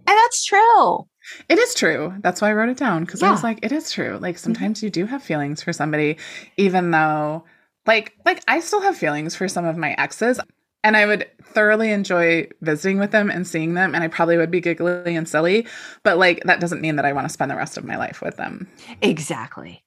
And 0.07 0.19
that's 0.19 0.45
true. 0.45 1.07
It 1.49 1.59
is 1.59 1.75
true. 1.75 2.15
That's 2.21 2.41
why 2.41 2.51
I 2.51 2.53
wrote 2.53 2.69
it 2.69 2.77
down 2.77 3.05
because 3.05 3.23
yeah. 3.23 3.29
I 3.29 3.33
was 3.33 3.43
like, 3.43 3.61
it 3.63 3.73
is 3.73 3.91
true. 3.91 4.19
Like 4.21 4.37
mm-hmm. 4.37 4.43
sometimes 4.43 4.79
mm-hmm. 4.79 4.87
you 4.87 4.91
do 4.91 5.07
have 5.07 5.23
feelings 5.23 5.63
for 5.63 5.73
somebody, 5.73 6.19
even 6.57 6.91
though, 6.91 7.45
like, 7.87 8.15
like 8.25 8.43
I 8.49 8.61
still 8.61 8.83
have 8.83 8.97
feelings 8.97 9.35
for 9.35 9.49
some 9.49 9.65
of 9.65 9.77
my 9.77 9.95
exes, 9.99 10.41
and 10.85 10.97
I 10.97 11.07
would 11.07 11.29
thoroughly 11.43 11.93
enjoy 11.93 12.49
visiting 12.61 12.99
with 12.99 13.13
them 13.13 13.31
and 13.31 13.47
seeing 13.47 13.75
them, 13.75 13.95
and 13.95 14.03
I 14.03 14.09
probably 14.09 14.37
would 14.37 14.51
be 14.51 14.61
giggly 14.61 15.17
and 15.17 15.29
silly, 15.29 15.67
but 16.03 16.19
like 16.19 16.43
that 16.45 16.61
doesn't 16.61 16.81
mean 16.81 16.97
that 16.97 17.05
I 17.05 17.13
want 17.13 17.27
to 17.27 17.33
spend 17.33 17.51
the 17.51 17.57
rest 17.57 17.77
of 17.77 17.85
my 17.85 17.97
life 17.97 18.21
with 18.21 18.37
them. 18.37 18.69
Exactly. 19.01 19.85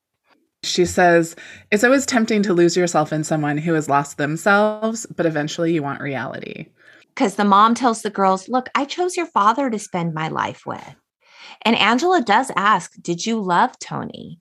She 0.64 0.86
says, 0.86 1.36
It's 1.70 1.84
always 1.84 2.06
tempting 2.06 2.44
to 2.44 2.54
lose 2.54 2.76
yourself 2.76 3.14
in 3.14 3.24
someone 3.24 3.58
who 3.58 3.74
has 3.74 3.90
lost 3.90 4.18
themselves, 4.18 5.06
but 5.16 5.26
eventually 5.26 5.74
you 5.74 5.84
want 5.84 6.02
reality. 6.02 6.68
Because 7.14 7.36
the 7.36 7.46
mom 7.46 7.76
tells 7.76 8.02
the 8.02 8.10
girls, 8.10 8.50
Look, 8.50 8.70
I 8.74 8.86
chose 8.86 9.16
your 9.16 9.28
father 9.28 9.70
to 9.70 9.80
spend 9.80 10.14
my 10.14 10.30
life 10.30 10.66
with. 10.66 10.96
And 11.62 11.76
Angela 11.76 12.22
does 12.22 12.51
ask, 12.56 12.93
Did 13.01 13.26
you 13.26 13.39
love 13.39 13.78
Tony? 13.80 14.39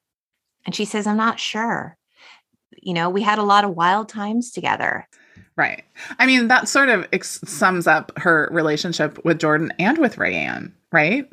And 0.67 0.75
she 0.75 0.85
says, 0.85 1.07
I'm 1.07 1.17
not 1.17 1.41
sure. 1.41 1.97
You 2.77 2.95
know, 2.95 3.11
we 3.11 3.23
had 3.23 3.39
a 3.39 3.45
lot 3.45 3.65
of 3.65 3.77
wild 3.77 4.09
times 4.09 4.51
together. 4.51 5.09
Right. 5.57 5.85
I 6.19 6.27
mean, 6.27 6.49
that 6.49 6.69
sort 6.69 6.89
of 6.89 7.07
ex- 7.13 7.41
sums 7.45 7.87
up 7.87 8.13
her 8.19 8.49
relationship 8.51 9.25
with 9.25 9.39
Jordan 9.39 9.73
and 9.79 9.99
with 9.99 10.17
Rayanne, 10.17 10.73
right? 10.91 11.29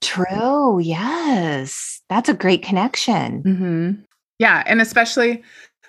True. 0.00 0.78
Yes. 0.80 2.02
That's 2.08 2.28
a 2.28 2.34
great 2.34 2.62
connection. 2.62 3.42
Mm-hmm. 3.42 3.90
Yeah. 4.38 4.62
And 4.66 4.80
especially 4.82 5.42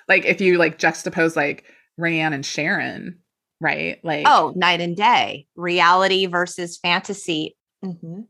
like 0.08 0.24
if 0.26 0.40
you 0.40 0.58
like 0.58 0.80
juxtapose 0.80 1.36
like 1.36 1.66
Rayanne 2.00 2.34
and 2.34 2.46
Sharon, 2.46 3.20
right? 3.60 4.00
Like, 4.04 4.26
oh, 4.28 4.54
night 4.56 4.82
and 4.82 4.96
day, 4.96 5.48
reality 5.56 6.26
versus 6.28 6.78
fantasy. 6.78 7.58
Mm-hmm. 7.84 8.22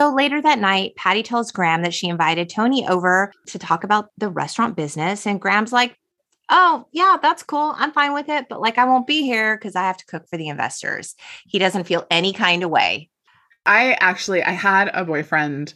So 0.00 0.14
later 0.14 0.40
that 0.40 0.60
night, 0.60 0.94
Patty 0.96 1.22
tells 1.22 1.50
Graham 1.50 1.82
that 1.82 1.94
she 1.94 2.08
invited 2.08 2.48
Tony 2.48 2.86
over 2.86 3.32
to 3.46 3.58
talk 3.58 3.82
about 3.82 4.10
the 4.16 4.28
restaurant 4.28 4.76
business. 4.76 5.26
And 5.26 5.40
Graham's 5.40 5.72
like, 5.72 5.96
Oh, 6.50 6.86
yeah, 6.92 7.18
that's 7.20 7.42
cool. 7.42 7.74
I'm 7.76 7.92
fine 7.92 8.14
with 8.14 8.28
it. 8.30 8.46
But 8.48 8.62
like, 8.62 8.78
I 8.78 8.84
won't 8.84 9.06
be 9.06 9.22
here 9.22 9.56
because 9.56 9.76
I 9.76 9.82
have 9.82 9.98
to 9.98 10.06
cook 10.06 10.26
for 10.30 10.38
the 10.38 10.48
investors. 10.48 11.14
He 11.46 11.58
doesn't 11.58 11.84
feel 11.84 12.06
any 12.10 12.32
kind 12.32 12.62
of 12.62 12.70
way. 12.70 13.10
I 13.66 13.98
actually, 14.00 14.42
I 14.42 14.52
had 14.52 14.90
a 14.94 15.04
boyfriend 15.04 15.74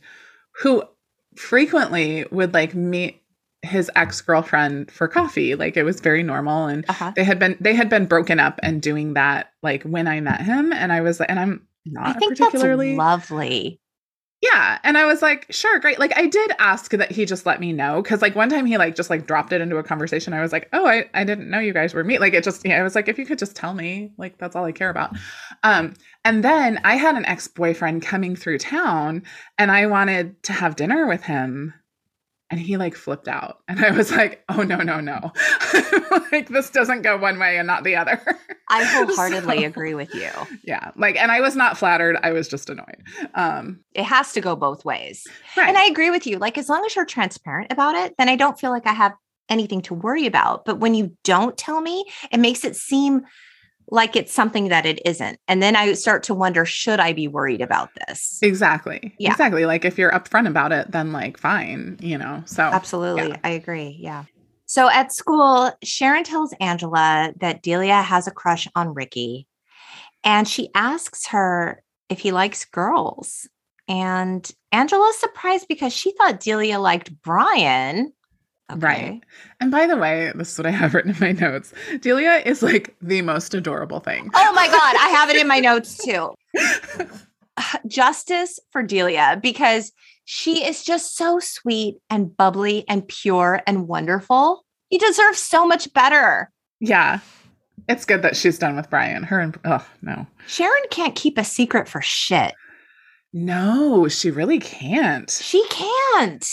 who 0.62 0.82
frequently 1.36 2.24
would 2.30 2.54
like 2.54 2.74
meet 2.74 3.22
his 3.62 3.90
ex-girlfriend 3.94 4.90
for 4.90 5.06
coffee 5.06 5.54
like 5.54 5.76
it 5.76 5.84
was 5.84 6.00
very 6.00 6.22
normal 6.24 6.66
and 6.66 6.84
uh-huh. 6.88 7.12
they 7.14 7.22
had 7.22 7.38
been 7.38 7.56
they 7.60 7.74
had 7.74 7.88
been 7.88 8.06
broken 8.06 8.40
up 8.40 8.58
and 8.60 8.82
doing 8.82 9.14
that 9.14 9.52
like 9.62 9.84
when 9.84 10.08
i 10.08 10.18
met 10.18 10.40
him 10.42 10.72
and 10.72 10.92
i 10.92 11.00
was 11.00 11.20
like 11.20 11.30
and 11.30 11.38
i'm 11.38 11.64
not 11.86 12.08
I 12.08 12.18
think 12.18 12.36
particularly 12.36 12.88
that's 12.88 12.98
lovely 12.98 13.80
yeah. 14.42 14.80
And 14.82 14.98
I 14.98 15.06
was 15.06 15.22
like, 15.22 15.46
sure, 15.50 15.78
great. 15.78 16.00
Like 16.00 16.12
I 16.16 16.26
did 16.26 16.50
ask 16.58 16.90
that 16.90 17.12
he 17.12 17.24
just 17.24 17.46
let 17.46 17.60
me 17.60 17.72
know. 17.72 18.02
Cause 18.02 18.20
like 18.20 18.34
one 18.34 18.50
time 18.50 18.66
he 18.66 18.76
like 18.76 18.96
just 18.96 19.08
like 19.08 19.24
dropped 19.24 19.52
it 19.52 19.60
into 19.60 19.76
a 19.76 19.84
conversation. 19.84 20.34
I 20.34 20.42
was 20.42 20.50
like, 20.50 20.68
oh, 20.72 20.84
I, 20.84 21.08
I 21.14 21.22
didn't 21.22 21.48
know 21.48 21.60
you 21.60 21.72
guys 21.72 21.94
were 21.94 22.02
meet. 22.02 22.20
Like 22.20 22.34
it 22.34 22.42
just, 22.42 22.66
yeah, 22.66 22.80
I 22.80 22.82
was 22.82 22.96
like, 22.96 23.06
if 23.06 23.18
you 23.18 23.24
could 23.24 23.38
just 23.38 23.54
tell 23.54 23.72
me, 23.72 24.12
like 24.18 24.38
that's 24.38 24.56
all 24.56 24.64
I 24.64 24.72
care 24.72 24.90
about. 24.90 25.16
Um, 25.62 25.94
and 26.24 26.42
then 26.42 26.80
I 26.82 26.96
had 26.96 27.14
an 27.14 27.24
ex-boyfriend 27.24 28.02
coming 28.02 28.34
through 28.34 28.58
town 28.58 29.22
and 29.58 29.70
I 29.70 29.86
wanted 29.86 30.42
to 30.42 30.52
have 30.52 30.74
dinner 30.74 31.06
with 31.06 31.22
him 31.22 31.72
and 32.52 32.60
he 32.60 32.76
like 32.76 32.94
flipped 32.94 33.26
out. 33.26 33.60
And 33.66 33.84
i 33.84 33.90
was 33.90 34.12
like 34.12 34.44
oh 34.50 34.62
no 34.62 34.76
no 34.76 35.00
no. 35.00 35.32
Like 36.30 36.48
this 36.48 36.70
doesn't 36.70 37.02
go 37.02 37.16
one 37.18 37.38
way 37.38 37.58
and 37.58 37.66
not 37.66 37.84
the 37.84 37.96
other. 37.96 38.20
I 38.68 38.84
wholeheartedly 38.84 39.58
so, 39.60 39.66
agree 39.66 39.94
with 39.94 40.14
you. 40.14 40.30
Yeah. 40.62 40.92
Like 40.96 41.16
and 41.16 41.32
i 41.32 41.40
was 41.40 41.56
not 41.56 41.76
flattered. 41.76 42.16
I 42.22 42.32
was 42.32 42.48
just 42.48 42.70
annoyed. 42.70 43.02
Um 43.34 43.80
it 43.94 44.04
has 44.04 44.32
to 44.34 44.40
go 44.40 44.54
both 44.54 44.84
ways. 44.84 45.26
Right. 45.56 45.68
and 45.68 45.76
i 45.76 45.86
agree 45.86 46.10
with 46.10 46.26
you. 46.26 46.38
Like 46.38 46.58
as 46.58 46.68
long 46.68 46.84
as 46.84 46.94
you're 46.94 47.06
transparent 47.06 47.72
about 47.72 47.94
it 47.96 48.14
then 48.18 48.28
i 48.28 48.36
don't 48.36 48.60
feel 48.60 48.70
like 48.70 48.86
i 48.86 48.92
have 48.92 49.14
anything 49.48 49.80
to 49.82 49.94
worry 49.94 50.26
about. 50.26 50.64
But 50.64 50.78
when 50.78 50.94
you 50.94 51.16
don't 51.24 51.56
tell 51.56 51.80
me 51.80 52.04
it 52.30 52.38
makes 52.38 52.64
it 52.64 52.76
seem 52.76 53.22
like 53.88 54.16
it's 54.16 54.32
something 54.32 54.68
that 54.68 54.86
it 54.86 55.00
isn't. 55.04 55.38
And 55.48 55.62
then 55.62 55.76
I 55.76 55.92
start 55.92 56.22
to 56.24 56.34
wonder, 56.34 56.64
should 56.64 57.00
I 57.00 57.12
be 57.12 57.28
worried 57.28 57.60
about 57.60 57.90
this? 58.06 58.38
Exactly. 58.42 59.14
Yeah. 59.18 59.32
Exactly. 59.32 59.66
Like 59.66 59.84
if 59.84 59.98
you're 59.98 60.12
upfront 60.12 60.48
about 60.48 60.72
it, 60.72 60.90
then 60.90 61.12
like 61.12 61.36
fine, 61.38 61.98
you 62.00 62.16
know. 62.16 62.42
So 62.46 62.62
absolutely. 62.62 63.28
Yeah. 63.28 63.36
I 63.44 63.50
agree. 63.50 63.96
Yeah. 64.00 64.24
So 64.66 64.88
at 64.88 65.12
school, 65.12 65.70
Sharon 65.82 66.24
tells 66.24 66.54
Angela 66.60 67.34
that 67.40 67.62
Delia 67.62 68.00
has 68.00 68.26
a 68.26 68.30
crush 68.30 68.66
on 68.74 68.94
Ricky. 68.94 69.46
And 70.24 70.48
she 70.48 70.70
asks 70.74 71.26
her 71.26 71.82
if 72.08 72.20
he 72.20 72.32
likes 72.32 72.64
girls. 72.64 73.48
And 73.88 74.50
Angela's 74.70 75.18
surprised 75.18 75.66
because 75.68 75.92
she 75.92 76.12
thought 76.12 76.40
Delia 76.40 76.78
liked 76.78 77.10
Brian. 77.22 78.12
Right. 78.78 79.20
And 79.60 79.70
by 79.70 79.86
the 79.86 79.96
way, 79.96 80.32
this 80.34 80.52
is 80.52 80.58
what 80.58 80.66
I 80.66 80.70
have 80.70 80.94
written 80.94 81.12
in 81.12 81.16
my 81.20 81.32
notes. 81.32 81.72
Delia 82.00 82.42
is 82.44 82.62
like 82.62 82.94
the 83.00 83.22
most 83.22 83.54
adorable 83.54 84.00
thing. 84.00 84.30
Oh 84.34 84.52
my 84.52 84.66
God. 84.66 84.96
I 84.96 85.08
have 85.08 85.30
it 85.30 85.36
in 85.36 85.46
my 85.46 85.58
notes 85.60 85.98
too. 85.98 86.34
Justice 87.86 88.58
for 88.70 88.82
Delia 88.82 89.38
because 89.42 89.92
she 90.24 90.64
is 90.64 90.84
just 90.84 91.16
so 91.16 91.38
sweet 91.40 91.98
and 92.08 92.36
bubbly 92.36 92.84
and 92.88 93.06
pure 93.06 93.60
and 93.66 93.88
wonderful. 93.88 94.64
He 94.88 94.98
deserves 94.98 95.38
so 95.38 95.66
much 95.66 95.92
better. 95.92 96.50
Yeah. 96.80 97.20
It's 97.88 98.04
good 98.04 98.22
that 98.22 98.36
she's 98.36 98.58
done 98.58 98.76
with 98.76 98.90
Brian. 98.90 99.22
Her 99.24 99.40
and 99.40 99.58
oh 99.64 99.86
no. 100.02 100.26
Sharon 100.46 100.82
can't 100.90 101.14
keep 101.14 101.38
a 101.38 101.44
secret 101.44 101.88
for 101.88 102.00
shit. 102.00 102.54
No, 103.32 104.08
she 104.08 104.30
really 104.30 104.58
can't. 104.58 105.30
She 105.30 105.64
can't. 105.68 106.46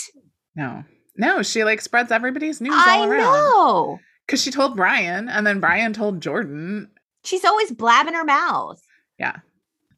No. 0.56 0.84
No, 1.20 1.42
she 1.42 1.64
like 1.64 1.82
spreads 1.82 2.10
everybody's 2.10 2.62
news 2.62 2.72
I 2.74 2.98
all 2.98 3.04
around. 3.04 3.20
know. 3.20 3.98
Because 4.26 4.42
she 4.42 4.50
told 4.50 4.74
Brian 4.74 5.28
and 5.28 5.46
then 5.46 5.60
Brian 5.60 5.92
told 5.92 6.22
Jordan. 6.22 6.90
She's 7.24 7.44
always 7.44 7.70
blabbing 7.72 8.14
her 8.14 8.24
mouth. 8.24 8.80
Yeah. 9.18 9.36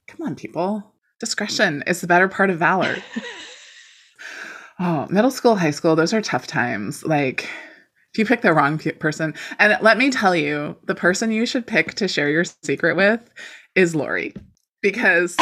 Come 0.09 0.27
on, 0.27 0.35
people. 0.35 0.95
Discretion 1.21 1.85
is 1.87 2.01
the 2.01 2.09
better 2.09 2.27
part 2.27 2.51
of 2.51 2.59
valor. 2.59 2.97
oh, 4.81 5.07
middle 5.11 5.31
school, 5.31 5.55
high 5.55 5.71
school, 5.71 5.95
those 5.95 6.13
are 6.13 6.21
tough 6.21 6.49
times. 6.49 7.05
Like, 7.05 7.45
if 8.13 8.19
you 8.19 8.27
pick 8.27 8.41
the 8.41 8.53
wrong 8.53 8.79
pe- 8.79 8.93
person, 8.93 9.35
and 9.61 9.79
let 9.81 9.99
me 9.99 10.11
tell 10.11 10.35
you, 10.35 10.77
the 10.87 10.97
person 10.97 11.31
you 11.31 11.47
should 11.47 11.69
pick 11.69 11.95
to 11.95 12.09
share 12.09 12.31
your 12.31 12.45
secret 12.65 12.97
with 12.97 13.33
is 13.77 13.95
Lori. 13.95 14.35
Because 14.83 15.37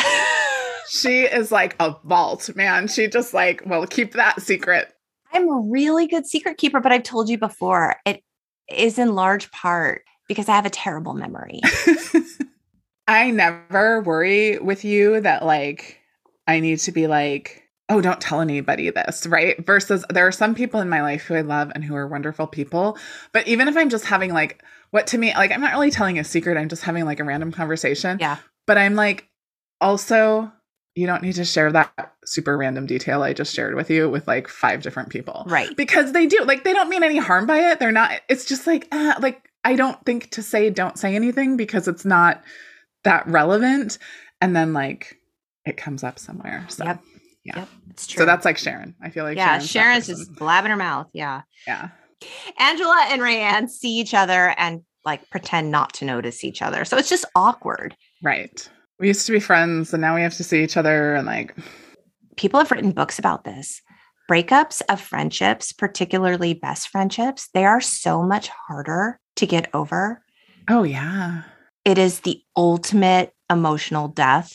she 0.91 1.23
is 1.23 1.51
like 1.51 1.75
a 1.81 1.97
vault, 2.05 2.55
man. 2.55 2.87
She 2.87 3.09
just 3.09 3.33
like, 3.33 3.63
well, 3.65 3.87
keep 3.87 4.13
that 4.13 4.43
secret. 4.43 4.93
I'm 5.33 5.49
a 5.49 5.61
really 5.61 6.07
good 6.07 6.27
secret 6.27 6.59
keeper, 6.59 6.81
but 6.81 6.93
I've 6.93 7.03
told 7.03 7.29
you 7.29 7.39
before, 7.39 7.97
it 8.05 8.23
is 8.69 8.99
in 8.99 9.15
large 9.15 9.51
part 9.51 10.03
because 10.29 10.49
I 10.49 10.57
have 10.57 10.67
a 10.67 10.71
terrible 10.71 11.15
memory. 11.15 11.61
I 13.09 13.31
never 13.31 14.01
worry 14.03 14.59
with 14.59 14.85
you 14.85 15.21
that 15.21 15.45
like 15.45 16.01
I 16.47 16.61
need 16.61 16.79
to 16.81 16.93
be 16.93 17.07
like, 17.07 17.65
oh, 17.89 18.01
don't 18.01 18.21
tell 18.21 18.41
anybody 18.41 18.91
this, 18.91 19.27
right? 19.27 19.65
Versus 19.67 20.05
there 20.11 20.27
are 20.27 20.33
some 20.33 20.55
people 20.55 20.81
in 20.81 20.89
my 20.89 21.03
life 21.03 21.23
who 21.23 21.35
I 21.35 21.41
love 21.41 21.73
and 21.75 21.85
who 21.85 21.97
are 21.97 22.07
wonderful 22.07 22.47
people. 22.47 22.97
But 23.33 23.49
even 23.49 23.67
if 23.67 23.77
I'm 23.77 23.91
just 23.91 24.05
having 24.05 24.33
like 24.33 24.63
what 24.91 25.09
to 25.09 25.19
me, 25.19 25.35
like 25.35 25.51
I'm 25.51 25.61
not 25.61 25.73
really 25.73 25.91
telling 25.91 26.19
a 26.19 26.25
secret, 26.25 26.57
I'm 26.57 26.69
just 26.69 26.83
having 26.83 27.05
like 27.05 27.19
a 27.19 27.25
random 27.25 27.51
conversation. 27.51 28.19
Yeah. 28.21 28.37
But 28.67 28.79
I'm 28.79 28.95
like, 28.95 29.29
also, 29.81 30.53
you 30.95 31.07
don't 31.07 31.23
need 31.23 31.35
to 31.37 31.45
share 31.45 31.71
that 31.73 32.15
super 32.25 32.57
random 32.57 32.87
detail 32.87 33.23
I 33.23 33.33
just 33.33 33.55
shared 33.55 33.75
with 33.75 33.91
you 33.91 34.09
with 34.09 34.27
like 34.27 34.49
five 34.49 34.83
different 34.83 35.09
people. 35.11 35.45
Right. 35.47 35.75
Because 35.77 36.13
they 36.13 36.27
do, 36.27 36.45
like, 36.45 36.65
they 36.65 36.73
don't 36.73 36.89
mean 36.89 37.03
any 37.03 37.19
harm 37.19 37.47
by 37.47 37.71
it. 37.71 37.79
They're 37.79 37.93
not, 37.93 38.13
it's 38.29 38.45
just 38.45 38.67
like, 38.67 38.89
uh, 38.91 39.15
like, 39.21 39.49
I 39.65 39.77
don't 39.77 40.03
think 40.05 40.31
to 40.31 40.43
say 40.43 40.69
don't 40.71 40.99
say 40.99 41.15
anything 41.15 41.57
because 41.57 41.87
it's 41.87 42.05
not 42.05 42.43
that 43.05 43.27
relevant. 43.27 43.99
And 44.41 44.57
then 44.57 44.73
like 44.73 45.17
it 45.65 45.77
comes 45.77 46.03
up 46.03 46.19
somewhere. 46.19 46.65
So, 46.69 46.85
Yep. 46.85 47.01
yeah. 47.45 47.59
Yep. 47.59 47.69
It's 47.91 48.07
true. 48.07 48.23
So 48.23 48.27
that's 48.27 48.45
like 48.45 48.59
Sharon. 48.59 48.95
I 49.03 49.11
feel 49.11 49.25
like 49.25 49.37
yeah, 49.37 49.59
Sharon's, 49.59 49.71
Sharon's 49.71 50.07
just 50.07 50.35
blabbing 50.35 50.71
her 50.71 50.77
mouth. 50.77 51.09
Yeah. 51.13 51.43
yeah. 51.67 51.91
Angela 52.59 53.07
and 53.11 53.23
Rayanne 53.23 53.69
see 53.69 53.99
each 53.99 54.15
other 54.15 54.55
and 54.57 54.83
like 55.05 55.29
pretend 55.31 55.71
not 55.71 55.95
to 55.95 56.05
notice 56.05 56.45
each 56.45 56.63
other. 56.63 56.85
So 56.85 56.97
it's 56.97 57.09
just 57.09 57.25
awkward. 57.35 57.97
Right. 58.23 58.69
We 59.01 59.09
used 59.09 59.27
to 59.27 59.33
be 59.33 59.41
friends 59.41 59.93
and 59.93 60.01
now 60.01 60.15
we 60.15 60.21
have 60.23 60.35
to 60.37 60.45
see 60.45 60.63
each 60.63 60.77
other 60.77 61.15
and 61.15 61.27
like, 61.27 61.57
People 62.37 62.61
have 62.61 62.71
written 62.71 62.93
books 62.93 63.19
about 63.19 63.45
this. 63.45 63.81
Breakups 64.31 64.83
of 64.89 65.01
friendships, 65.01 65.73
particularly 65.73 66.55
best 66.55 66.89
friendships, 66.89 67.49
they 67.53 67.65
are 67.65 67.81
so 67.81 68.23
much 68.23 68.49
harder 68.49 69.19
to 69.37 69.47
get 69.47 69.69
over. 69.75 70.23
oh, 70.69 70.83
yeah. 70.85 71.43
It 71.85 71.97
is 71.99 72.21
the 72.21 72.41
ultimate 72.57 73.33
emotional 73.51 74.07
death 74.09 74.53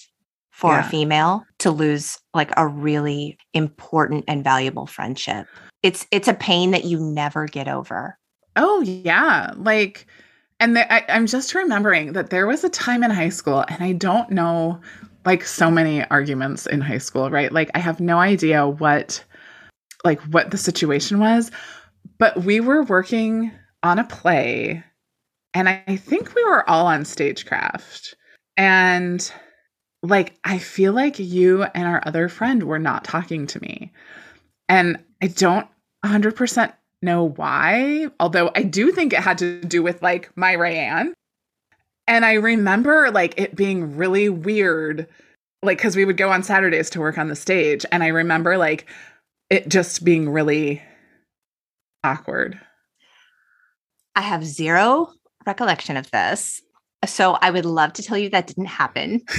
for 0.51 0.71
Yeah. 0.73 0.85
a 0.85 0.89
female 0.89 1.43
to 1.59 1.71
lose 1.71 2.17
like 2.35 2.51
a 2.55 2.67
really 2.67 3.37
important 3.53 4.23
and 4.27 4.43
valuable 4.43 4.85
friendship. 4.85 5.47
It's 5.83 6.05
it's 6.11 6.27
a 6.27 6.33
pain 6.35 6.71
that 6.71 6.85
you 6.85 6.99
never 6.99 7.47
get 7.47 7.67
over. 7.67 8.17
Oh 8.55 8.81
yeah, 8.81 9.51
like, 9.57 10.05
and 10.59 10.75
the, 10.75 10.93
I, 10.93 11.05
I'm 11.09 11.27
just 11.27 11.53
remembering 11.53 12.13
that 12.13 12.29
there 12.29 12.47
was 12.47 12.63
a 12.63 12.69
time 12.69 13.03
in 13.03 13.11
high 13.11 13.29
school, 13.29 13.65
and 13.67 13.83
I 13.83 13.93
don't 13.93 14.29
know, 14.31 14.79
like, 15.25 15.43
so 15.43 15.69
many 15.69 16.03
arguments 16.05 16.65
in 16.65 16.81
high 16.81 16.99
school, 16.99 17.29
right? 17.29 17.51
Like, 17.51 17.71
I 17.73 17.79
have 17.79 17.99
no 17.99 18.19
idea 18.19 18.67
what, 18.67 19.23
like, 20.03 20.21
what 20.23 20.51
the 20.51 20.57
situation 20.57 21.19
was, 21.19 21.51
but 22.17 22.43
we 22.43 22.59
were 22.59 22.83
working 22.83 23.51
on 23.83 23.99
a 23.99 24.03
play, 24.05 24.83
and 25.53 25.69
I, 25.69 25.83
I 25.87 25.95
think 25.97 26.33
we 26.35 26.43
were 26.43 26.67
all 26.69 26.87
on 26.87 27.05
stagecraft, 27.05 28.15
and 28.57 29.31
like, 30.03 30.37
I 30.43 30.59
feel 30.59 30.93
like 30.93 31.17
you 31.17 31.63
and 31.63 31.87
our 31.87 32.01
other 32.05 32.29
friend 32.29 32.63
were 32.63 32.79
not 32.79 33.03
talking 33.03 33.47
to 33.47 33.59
me, 33.59 33.91
and 34.69 35.03
I 35.21 35.27
don't 35.27 35.67
100% 36.05 36.73
know 37.05 37.29
why, 37.29 38.07
although 38.19 38.51
I 38.55 38.63
do 38.63 38.91
think 38.91 39.13
it 39.13 39.19
had 39.19 39.37
to 39.37 39.61
do 39.61 39.81
with 39.81 40.01
like 40.01 40.29
my 40.35 40.55
Rayanne. 40.55 41.13
And 42.07 42.25
I 42.25 42.33
remember 42.33 43.09
like 43.11 43.33
it 43.39 43.55
being 43.55 43.95
really 43.95 44.29
weird, 44.29 45.07
like, 45.63 45.77
because 45.77 45.95
we 45.95 46.05
would 46.05 46.17
go 46.17 46.29
on 46.29 46.43
Saturdays 46.43 46.89
to 46.91 46.99
work 46.99 47.17
on 47.17 47.29
the 47.29 47.35
stage. 47.35 47.85
And 47.91 48.03
I 48.03 48.07
remember 48.07 48.57
like 48.57 48.87
it 49.49 49.69
just 49.69 50.03
being 50.03 50.29
really 50.29 50.81
awkward. 52.03 52.59
I 54.15 54.21
have 54.21 54.43
zero 54.43 55.13
recollection 55.45 55.95
of 55.95 56.11
this. 56.11 56.61
So 57.05 57.37
I 57.41 57.51
would 57.51 57.65
love 57.65 57.93
to 57.93 58.03
tell 58.03 58.17
you 58.17 58.29
that 58.29 58.47
didn't 58.47 58.65
happen. 58.65 59.21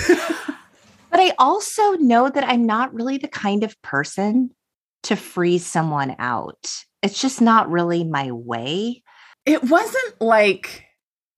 But 1.16 1.20
I 1.20 1.32
also 1.38 1.92
know 1.92 2.28
that 2.28 2.44
I'm 2.44 2.66
not 2.66 2.92
really 2.92 3.16
the 3.16 3.26
kind 3.26 3.64
of 3.64 3.80
person 3.80 4.50
to 5.06 5.16
freeze 5.16 5.66
someone 5.66 6.14
out. 6.18 6.84
It's 7.02 7.20
just 7.20 7.40
not 7.40 7.70
really 7.70 8.04
my 8.04 8.30
way. 8.32 9.02
it 9.44 9.62
wasn't 9.64 10.20
like 10.20 10.84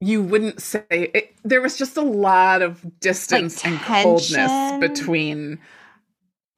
you 0.01 0.23
wouldn't 0.23 0.61
say 0.63 0.85
it, 0.91 1.35
there 1.45 1.61
was 1.61 1.77
just 1.77 1.97
a 1.97 2.03
lot 2.03 2.63
of 2.63 2.85
distance 3.01 3.65
and 3.65 3.79
coldness 3.81 4.79
between 4.81 5.59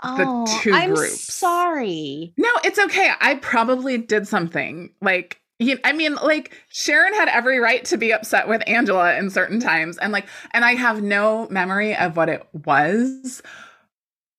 Oh, 0.02 0.46
two 0.62 0.72
I'm 0.72 0.94
groups. 0.94 1.32
sorry. 1.32 2.32
No, 2.38 2.48
it's 2.64 2.78
okay. 2.78 3.10
I 3.20 3.34
probably 3.34 3.98
did 3.98 4.26
something 4.26 4.94
like 5.02 5.40
you, 5.58 5.78
I 5.84 5.92
mean, 5.92 6.14
like 6.14 6.54
Sharon 6.70 7.12
had 7.12 7.28
every 7.28 7.58
right 7.58 7.84
to 7.86 7.98
be 7.98 8.10
upset 8.12 8.48
with 8.48 8.62
Angela 8.66 9.16
in 9.18 9.28
certain 9.28 9.60
times, 9.60 9.98
and 9.98 10.10
like, 10.10 10.26
and 10.52 10.64
I 10.64 10.74
have 10.74 11.02
no 11.02 11.46
memory 11.50 11.94
of 11.94 12.16
what 12.16 12.30
it 12.30 12.46
was. 12.64 13.42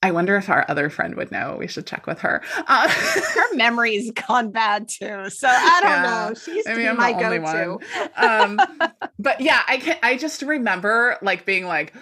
I 0.03 0.11
wonder 0.11 0.35
if 0.35 0.49
our 0.49 0.65
other 0.67 0.89
friend 0.89 1.15
would 1.15 1.31
know. 1.31 1.57
We 1.59 1.67
should 1.67 1.85
check 1.85 2.07
with 2.07 2.19
her. 2.21 2.41
Uh, 2.67 2.89
Her 3.33 3.55
memory's 3.55 4.11
gone 4.11 4.51
bad 4.51 4.87
too. 4.89 5.29
So 5.29 5.47
I 5.47 5.79
don't 5.81 5.91
Yeah. 5.91 6.01
know. 6.29 6.33
She's 6.33 6.65
to 6.65 6.71
I'm 6.89 6.97
my 6.97 7.13
go-to. 7.13 7.71
one. 7.71 8.09
um, 8.17 8.91
but 9.19 9.41
yeah, 9.41 9.61
I 9.67 9.77
can. 9.77 9.97
I 10.01 10.17
just 10.17 10.41
remember 10.41 11.17
like 11.21 11.45
being 11.45 11.65
like, 11.65 11.93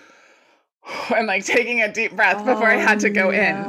and 1.15 1.27
like 1.27 1.43
taking 1.45 1.81
a 1.81 1.91
deep 1.91 2.15
breath 2.15 2.45
before 2.45 2.67
I 2.67 2.75
had 2.77 3.01
to 3.01 3.09
go 3.09 3.31
in. 3.31 3.63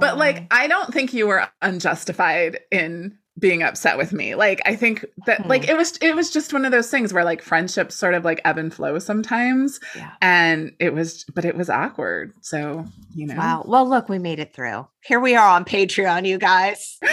But 0.00 0.14
Oh, 0.14 0.18
like, 0.18 0.46
I 0.50 0.66
don't 0.66 0.92
think 0.92 1.14
you 1.14 1.26
were 1.28 1.48
unjustified 1.62 2.58
in 2.70 3.18
being 3.38 3.62
upset 3.62 3.98
with 3.98 4.12
me. 4.12 4.34
Like, 4.34 4.62
I 4.64 4.76
think 4.76 5.04
that 5.26 5.42
Hmm. 5.42 5.48
like 5.48 5.68
it 5.68 5.76
was 5.76 5.96
it 5.98 6.16
was 6.16 6.30
just 6.30 6.52
one 6.52 6.64
of 6.64 6.72
those 6.72 6.90
things 6.90 7.12
where 7.12 7.24
like 7.24 7.42
friendships 7.42 7.94
sort 7.94 8.14
of 8.14 8.24
like 8.24 8.40
ebb 8.44 8.56
and 8.58 8.72
flow 8.72 8.98
sometimes. 8.98 9.78
Yeah. 9.94 10.10
And 10.22 10.72
it 10.78 10.94
was, 10.94 11.24
but 11.34 11.44
it 11.44 11.56
was 11.56 11.68
awkward. 11.68 12.32
So 12.40 12.84
you 13.14 13.26
know, 13.26 13.36
Wow. 13.36 13.64
Well, 13.66 13.88
look, 13.88 14.08
we 14.08 14.18
made 14.18 14.38
it 14.38 14.54
through. 14.54 14.86
Here 15.02 15.20
we 15.20 15.34
are 15.36 15.48
on 15.48 15.64
Patreon, 15.64 16.26
you 16.26 16.38
guys. 16.38 16.98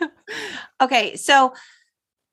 okay, 0.80 1.16
so 1.16 1.52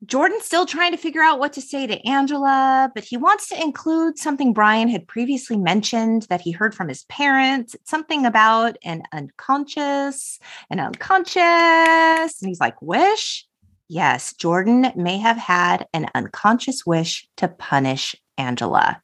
Jordan's 0.06 0.45
still 0.45 0.66
trying 0.66 0.91
to 0.91 0.98
figure 0.98 1.24
out 1.24 1.39
what 1.39 1.54
to 1.54 1.62
say 1.62 1.88
to 1.88 2.08
Angela, 2.08 2.91
but 2.93 3.04
he 3.04 3.18
wants 3.18 3.50
to 3.50 3.60
include 3.60 4.20
something 4.20 4.54
Brian 4.54 4.89
had 4.89 5.08
previously 5.08 5.58
mentioned 5.58 6.28
that 6.30 6.41
he 6.41 6.52
heard 6.52 6.76
from 6.76 6.88
his 6.88 7.04
parents. 7.06 7.74
It's 7.74 7.89
something 7.89 8.26
about 8.26 8.78
an 8.84 9.04
unconscious, 9.12 10.39
an 10.70 10.80
unconscious. 10.80 12.41
And 12.41 12.48
he's 12.48 12.60
like, 12.60 12.80
wish? 12.82 13.48
Yes, 13.89 14.34
Jordan 14.34 14.91
may 14.95 15.18
have 15.18 15.38
had 15.38 15.88
an 15.93 16.08
unconscious 16.14 16.86
wish 16.86 17.28
to 17.38 17.48
punish 17.48 18.16
Angela. 18.38 19.02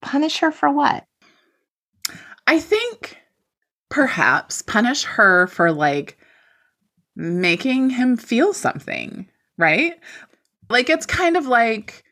Punish 0.00 0.38
her 0.38 0.52
for 0.52 0.70
what? 0.70 1.04
I 2.46 2.60
think 2.60 3.18
perhaps 3.90 4.62
punish 4.62 5.04
her 5.04 5.48
for 5.48 5.70
like 5.70 6.16
making 7.14 7.90
him 7.90 8.16
feel 8.16 8.54
something, 8.54 9.28
right? 9.58 9.94
Like 10.70 10.88
it's 10.88 11.06
kind 11.06 11.36
of 11.36 11.46
like 11.46 12.02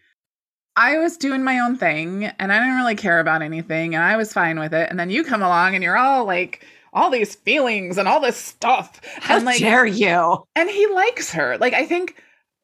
I 0.77 0.99
was 0.99 1.17
doing 1.17 1.43
my 1.43 1.61
own 1.61 1.77
thing 1.77 2.25
and 2.25 2.53
I 2.53 2.59
didn't 2.59 2.77
really 2.77 2.97
care 2.97 3.21
about 3.21 3.41
anything 3.41 3.95
and 3.95 4.05
I 4.05 4.17
was 4.17 4.33
fine 4.33 4.59
with 4.59 4.75
it. 4.75 4.91
And 4.91 5.01
then 5.01 5.09
you 5.09 5.25
come 5.25 5.43
along 5.43 5.75
and 5.75 5.83
you're 5.83 5.97
all 5.97 6.27
like, 6.27 6.67
all 6.97 7.11
these 7.11 7.35
feelings 7.35 7.99
and 7.99 8.09
all 8.09 8.21
this 8.21 8.37
stuff. 8.39 9.01
How 9.21 9.37
and 9.37 9.45
like, 9.45 9.59
dare 9.61 9.85
you? 9.87 10.45
And 10.57 10.71
he 10.71 10.87
likes 10.89 11.31
her. 11.33 11.59
Like, 11.59 11.75
I 11.75 11.85
think 11.85 12.23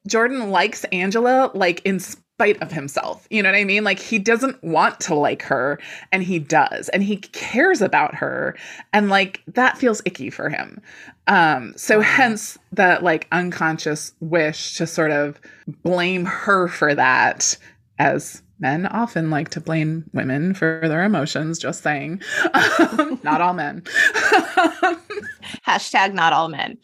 Jordan 0.09 0.51
likes 0.51 0.85
Angela, 0.85 1.51
like, 1.55 1.83
in 1.85 2.01
spite 2.01 2.61
of 2.63 2.73
himself. 2.73 3.27
You 3.31 3.43
know 3.43 3.51
what 3.51 3.59
I 3.59 3.65
mean? 3.65 3.85
Like, 3.85 3.99
he 3.99 4.19
doesn't 4.19 4.65
want 4.65 5.01
to 5.01 5.15
like 5.15 5.43
her 5.43 5.79
and 6.11 6.23
he 6.23 6.39
does. 6.39 6.89
And 6.89 7.03
he 7.03 7.19
cares 7.19 7.83
about 7.83 8.15
her. 8.15 8.57
And 8.93 9.11
like, 9.11 9.43
that 9.49 9.77
feels 9.77 10.01
icky 10.07 10.31
for 10.31 10.49
him. 10.49 10.81
Um, 11.29 11.75
so 11.77 12.01
hence 12.01 12.59
that 12.73 13.03
like 13.03 13.29
unconscious 13.31 14.13
wish 14.21 14.77
to 14.77 14.87
sort 14.87 15.13
of 15.13 15.41
blame 15.83 16.25
her 16.25 16.69
for 16.69 16.95
that 16.95 17.57
as 17.99 18.43
men 18.59 18.87
often 18.87 19.31
like 19.31 19.51
to 19.51 19.61
blame 19.61 20.09
women 20.13 20.55
for 20.55 20.81
their 20.85 21.05
emotions, 21.05 21.59
just 21.59 21.83
saying. 21.83 22.23
Um, 22.55 23.21
not 23.25 23.41
all 23.41 23.55
men. 23.55 23.83
Hashtag 25.67 26.15
not 26.15 26.33
all 26.33 26.49
men. 26.49 26.79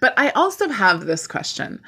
But 0.00 0.14
I 0.16 0.30
also 0.30 0.68
have 0.68 1.06
this 1.06 1.26
question. 1.26 1.80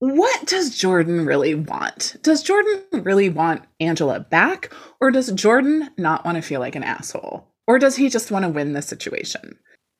What 0.00 0.46
does 0.46 0.76
Jordan 0.76 1.26
really 1.26 1.54
want? 1.54 2.16
Does 2.22 2.42
Jordan 2.42 2.82
really 2.92 3.28
want 3.28 3.62
Angela 3.78 4.18
back? 4.18 4.72
Or 5.00 5.10
does 5.10 5.30
Jordan 5.32 5.90
not 5.96 6.24
want 6.24 6.36
to 6.36 6.42
feel 6.42 6.60
like 6.60 6.74
an 6.74 6.82
asshole? 6.82 7.46
Or 7.68 7.78
does 7.78 7.94
he 7.94 8.08
just 8.08 8.30
want 8.30 8.44
to 8.44 8.48
win 8.48 8.72
the 8.72 8.82
situation? 8.82 9.56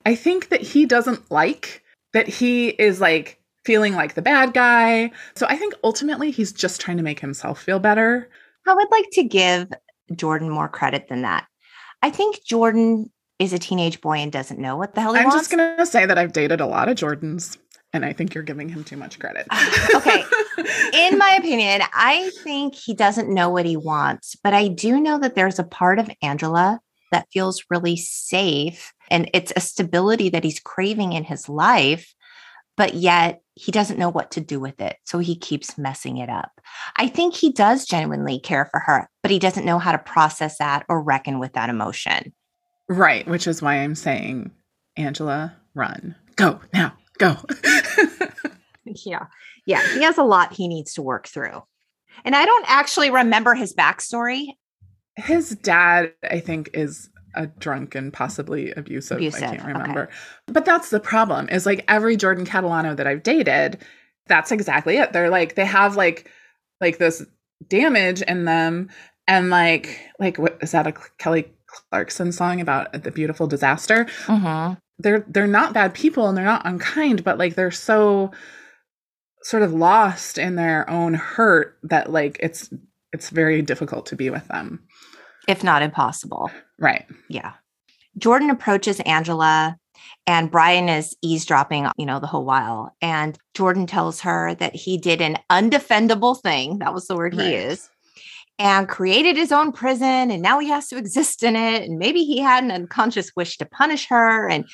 I 0.07 0.15
think 0.15 0.49
that 0.49 0.61
he 0.61 0.87
doesn't 0.87 1.31
like 1.31 1.83
that 2.13 2.29
he 2.29 2.69
is 2.69 3.01
like 3.01 3.41
feeling 3.65 3.95
like 3.95 4.15
the 4.15 4.23
bad 4.23 4.55
guy. 4.55 5.13
So 5.35 5.47
I 5.49 5.57
think 5.57 5.75
ultimately 5.85 6.31
he's 6.31 6.53
just 6.53 6.81
trying 6.81 6.97
to 6.97 7.03
make 7.03 7.21
himself 7.21 7.61
feel 7.61 7.79
better. 7.79 8.29
I 8.67 8.75
would 8.75 8.91
like 8.91 9.09
to 9.13 9.25
give 9.25 9.73
Jordan 10.15 10.51
more 10.51 10.69
credit 10.69 11.09
than 11.09 11.23
that. 11.23 11.47
I 12.03 12.11
think 12.11 12.45
Jordan 12.45 13.11
is 13.39 13.53
a 13.53 13.59
teenage 13.59 14.01
boy 14.01 14.19
and 14.19 14.31
doesn't 14.31 14.61
know 14.61 14.77
what 14.77 14.95
the 14.95 15.01
hell 15.01 15.15
he 15.15 15.19
wants. 15.19 15.35
I'm 15.35 15.37
wants. 15.37 15.49
just 15.49 15.57
going 15.57 15.77
to 15.77 15.87
say 15.87 16.07
that 16.07 16.19
I've 16.19 16.33
dated 16.33 16.61
a 16.61 16.67
lot 16.67 16.89
of 16.89 16.97
Jordans 16.97 17.57
and 17.93 18.05
I 18.05 18.13
think 18.13 18.35
you're 18.35 18.45
giving 18.45 18.69
him 18.69 18.85
too 18.85 18.97
much 18.97 19.19
credit. 19.19 19.47
okay. 19.95 20.25
In 20.95 21.19
my 21.19 21.37
opinion, 21.39 21.83
I 21.93 22.31
think 22.43 22.75
he 22.75 22.95
doesn't 22.95 23.33
know 23.33 23.51
what 23.51 23.67
he 23.67 23.77
wants, 23.77 24.37
but 24.43 24.55
I 24.55 24.69
do 24.69 25.01
know 25.01 25.19
that 25.19 25.35
there's 25.35 25.59
a 25.59 25.65
part 25.65 25.99
of 25.99 26.11
Angela 26.23 26.81
that 27.11 27.29
feels 27.31 27.65
really 27.69 27.97
safe 27.97 28.93
and 29.13 29.31
it's 29.35 29.53
a 29.55 29.61
stability 29.61 30.31
that 30.31 30.43
he's 30.43 30.59
craving 30.59 31.13
in 31.13 31.23
his 31.23 31.49
life, 31.49 32.15
but 32.77 32.95
yet 32.95 33.43
he 33.55 33.71
doesn't 33.71 33.99
know 33.99 34.09
what 34.09 34.31
to 34.33 34.41
do 34.41 34.59
with 34.59 34.81
it. 34.81 34.97
So 35.05 35.19
he 35.19 35.37
keeps 35.37 35.77
messing 35.77 36.17
it 36.17 36.31
up. 36.31 36.51
I 36.97 37.07
think 37.07 37.35
he 37.35 37.53
does 37.53 37.85
genuinely 37.85 38.41
care 38.41 38.65
for 38.71 38.81
her, 38.81 39.11
but 39.23 39.31
he 39.31 39.39
doesn't 39.39 39.67
know 39.67 39.79
how 39.79 39.93
to 39.93 39.99
process 39.99 40.57
that 40.59 40.87
or 40.89 41.03
reckon 41.03 41.39
with 41.39 41.53
that 41.53 41.69
emotion. 41.69 42.33
Right, 42.89 43.29
which 43.29 43.47
is 43.47 43.61
why 43.61 43.75
I'm 43.75 43.95
saying, 43.95 44.51
Angela, 44.97 45.55
run. 45.75 46.17
Go 46.37 46.61
now, 46.73 46.95
go. 47.19 47.37
yeah. 48.85 49.27
Yeah. 49.67 49.87
He 49.93 50.03
has 50.03 50.17
a 50.17 50.25
lot 50.25 50.55
he 50.55 50.69
needs 50.69 50.95
to 50.95 51.03
work 51.03 51.29
through. 51.29 51.63
And 52.25 52.35
I 52.35 52.47
don't 52.47 52.65
actually 52.67 53.11
remember 53.11 53.55
his 53.55 53.75
backstory. 53.75 54.47
His 55.17 55.51
dad, 55.51 56.13
I 56.29 56.41
think, 56.41 56.71
is 56.73 57.11
a 57.35 57.47
drunk 57.47 57.95
and 57.95 58.13
possibly 58.13 58.73
abusive. 58.73 59.19
Abusive, 59.19 59.43
I 59.43 59.57
can't 59.57 59.67
remember. 59.67 60.03
okay. 60.05 60.13
But 60.47 60.65
that's 60.65 60.91
the 60.91 61.01
problem 61.01 61.49
is 61.49 61.67
like 61.67 61.85
every 61.89 62.17
Jordan 62.17 62.47
Catalano 62.47 62.97
that 62.97 63.07
I've 63.07 63.23
dated, 63.23 63.79
that's 64.27 64.53
exactly 64.53 64.97
it. 64.99 65.13
They're 65.13 65.31
like, 65.31 65.55
they 65.55 65.65
have 65.65 65.97
like, 65.97 66.31
like 66.81 66.99
this 66.99 67.25
damage 67.69 68.23
in 68.23 68.45
them. 68.45 68.91
And 69.29 69.51
like, 69.51 70.01
like, 70.19 70.39
what 70.39 70.59
is 70.61 70.73
that 70.73 70.87
a 70.87 70.95
Kelly 71.19 71.53
Clarkson 71.67 72.33
song 72.33 72.61
about 72.61 72.93
the 73.05 73.11
beautiful 73.11 73.47
disaster? 73.47 74.07
Mm-hmm. 74.27 74.75
they're 74.99 75.25
they're 75.29 75.47
not 75.47 75.73
bad 75.73 75.95
people 75.95 76.29
and 76.29 76.37
they're 76.37 76.45
not 76.45 76.67
unkind 76.67 77.25
but 77.25 77.39
like 77.39 77.55
they're 77.55 77.71
so 77.71 78.31
sort 79.43 79.63
of 79.63 79.73
lost 79.73 80.39
in 80.39 80.55
their 80.55 80.89
own 80.89 81.15
hurt 81.15 81.79
that 81.83 82.11
like 82.13 82.37
it's 82.41 82.73
it's 83.13 83.31
very 83.31 83.63
difficult 83.63 84.07
to 84.07 84.17
be 84.17 84.31
with 84.31 84.47
them 84.49 84.83
If 85.49 85.65
not 85.65 85.83
impossible. 85.83 86.51
right 86.79 87.07
Yeah. 87.29 87.53
Jordan 88.19 88.51
approaches 88.51 89.01
Angela 89.01 89.77
and 90.27 90.51
Brian 90.51 90.89
is 90.89 91.17
eavesdropping, 91.23 91.89
you 91.97 92.07
know, 92.07 92.21
the 92.21 92.27
whole 92.27 92.45
while. 92.45 92.95
And 93.01 93.37
Jordan 93.55 93.87
tells 93.87 94.21
her 94.21 94.55
that 94.57 94.75
he 94.75 94.97
did 94.99 95.21
an 95.21 95.39
undefendable 95.51 96.41
thing. 96.41 96.79
That 96.79 96.95
was 96.95 97.07
the 97.07 97.17
word 97.17 97.35
Right. 97.35 97.47
he 97.47 97.55
used. 97.65 97.89
And 98.59 98.89
created 98.89 99.37
his 99.37 99.51
own 99.51 99.73
prison. 99.73 100.31
And 100.31 100.43
now 100.43 100.59
he 100.61 100.69
has 100.69 100.89
to 100.89 100.97
exist 101.05 101.43
in 101.43 101.57
it. 101.57 101.89
And 101.89 101.99
maybe 101.99 102.23
he 102.25 102.39
had 102.39 102.63
an 102.63 102.71
unconscious 102.71 103.33
wish 103.35 103.57
to 103.59 103.65
punish 103.67 104.07
her. 104.09 104.49
And 104.49 104.65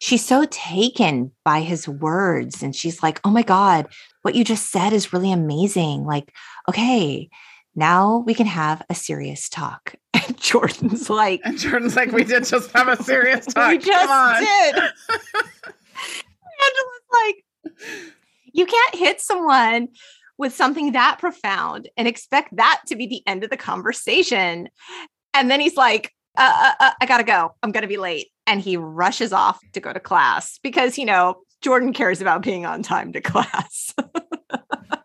she's 0.00 0.24
so 0.24 0.46
taken 0.50 1.32
by 1.44 1.60
his 1.60 1.86
words. 1.86 2.62
And 2.62 2.74
she's 2.74 3.02
like, 3.02 3.20
oh 3.24 3.30
my 3.30 3.42
God, 3.42 3.88
what 4.22 4.34
you 4.34 4.44
just 4.44 4.70
said 4.70 4.92
is 4.92 5.12
really 5.12 5.32
amazing. 5.32 6.04
Like, 6.04 6.32
okay, 6.68 7.28
now 7.74 8.18
we 8.26 8.32
can 8.34 8.46
have 8.46 8.82
a 8.88 8.94
serious 8.94 9.48
talk. 9.48 9.96
And 10.26 10.36
Jordan's 10.40 11.10
like, 11.10 11.40
and 11.44 11.58
jordan's 11.58 11.96
like 11.96 12.12
we 12.12 12.24
did 12.24 12.44
just 12.44 12.70
have 12.72 12.88
a 12.88 13.02
serious 13.02 13.46
talk 13.54 13.70
we 13.70 13.78
just 13.78 14.40
did. 14.40 14.74
Angela's 16.64 17.08
like, 17.12 17.44
you 18.52 18.66
can't 18.66 18.94
hit 18.94 19.20
someone 19.20 19.88
with 20.38 20.54
something 20.54 20.92
that 20.92 21.18
profound 21.18 21.88
and 21.96 22.08
expect 22.08 22.56
that 22.56 22.82
to 22.86 22.96
be 22.96 23.06
the 23.06 23.22
end 23.26 23.44
of 23.44 23.50
the 23.50 23.56
conversation. 23.56 24.68
And 25.32 25.50
then 25.50 25.60
he's 25.60 25.76
like, 25.76 26.12
uh, 26.36 26.52
uh, 26.80 26.84
uh, 26.84 26.90
I 27.00 27.06
gotta 27.06 27.24
go. 27.24 27.54
I'm 27.62 27.72
gonna 27.72 27.86
be 27.86 27.96
late. 27.96 28.28
And 28.46 28.60
he 28.60 28.76
rushes 28.76 29.32
off 29.32 29.58
to 29.72 29.80
go 29.80 29.92
to 29.92 30.00
class 30.00 30.58
because, 30.62 30.98
you 30.98 31.06
know, 31.06 31.42
Jordan 31.62 31.92
cares 31.92 32.20
about 32.20 32.42
being 32.42 32.66
on 32.66 32.82
time 32.82 33.12
to 33.12 33.20
class. 33.20 33.94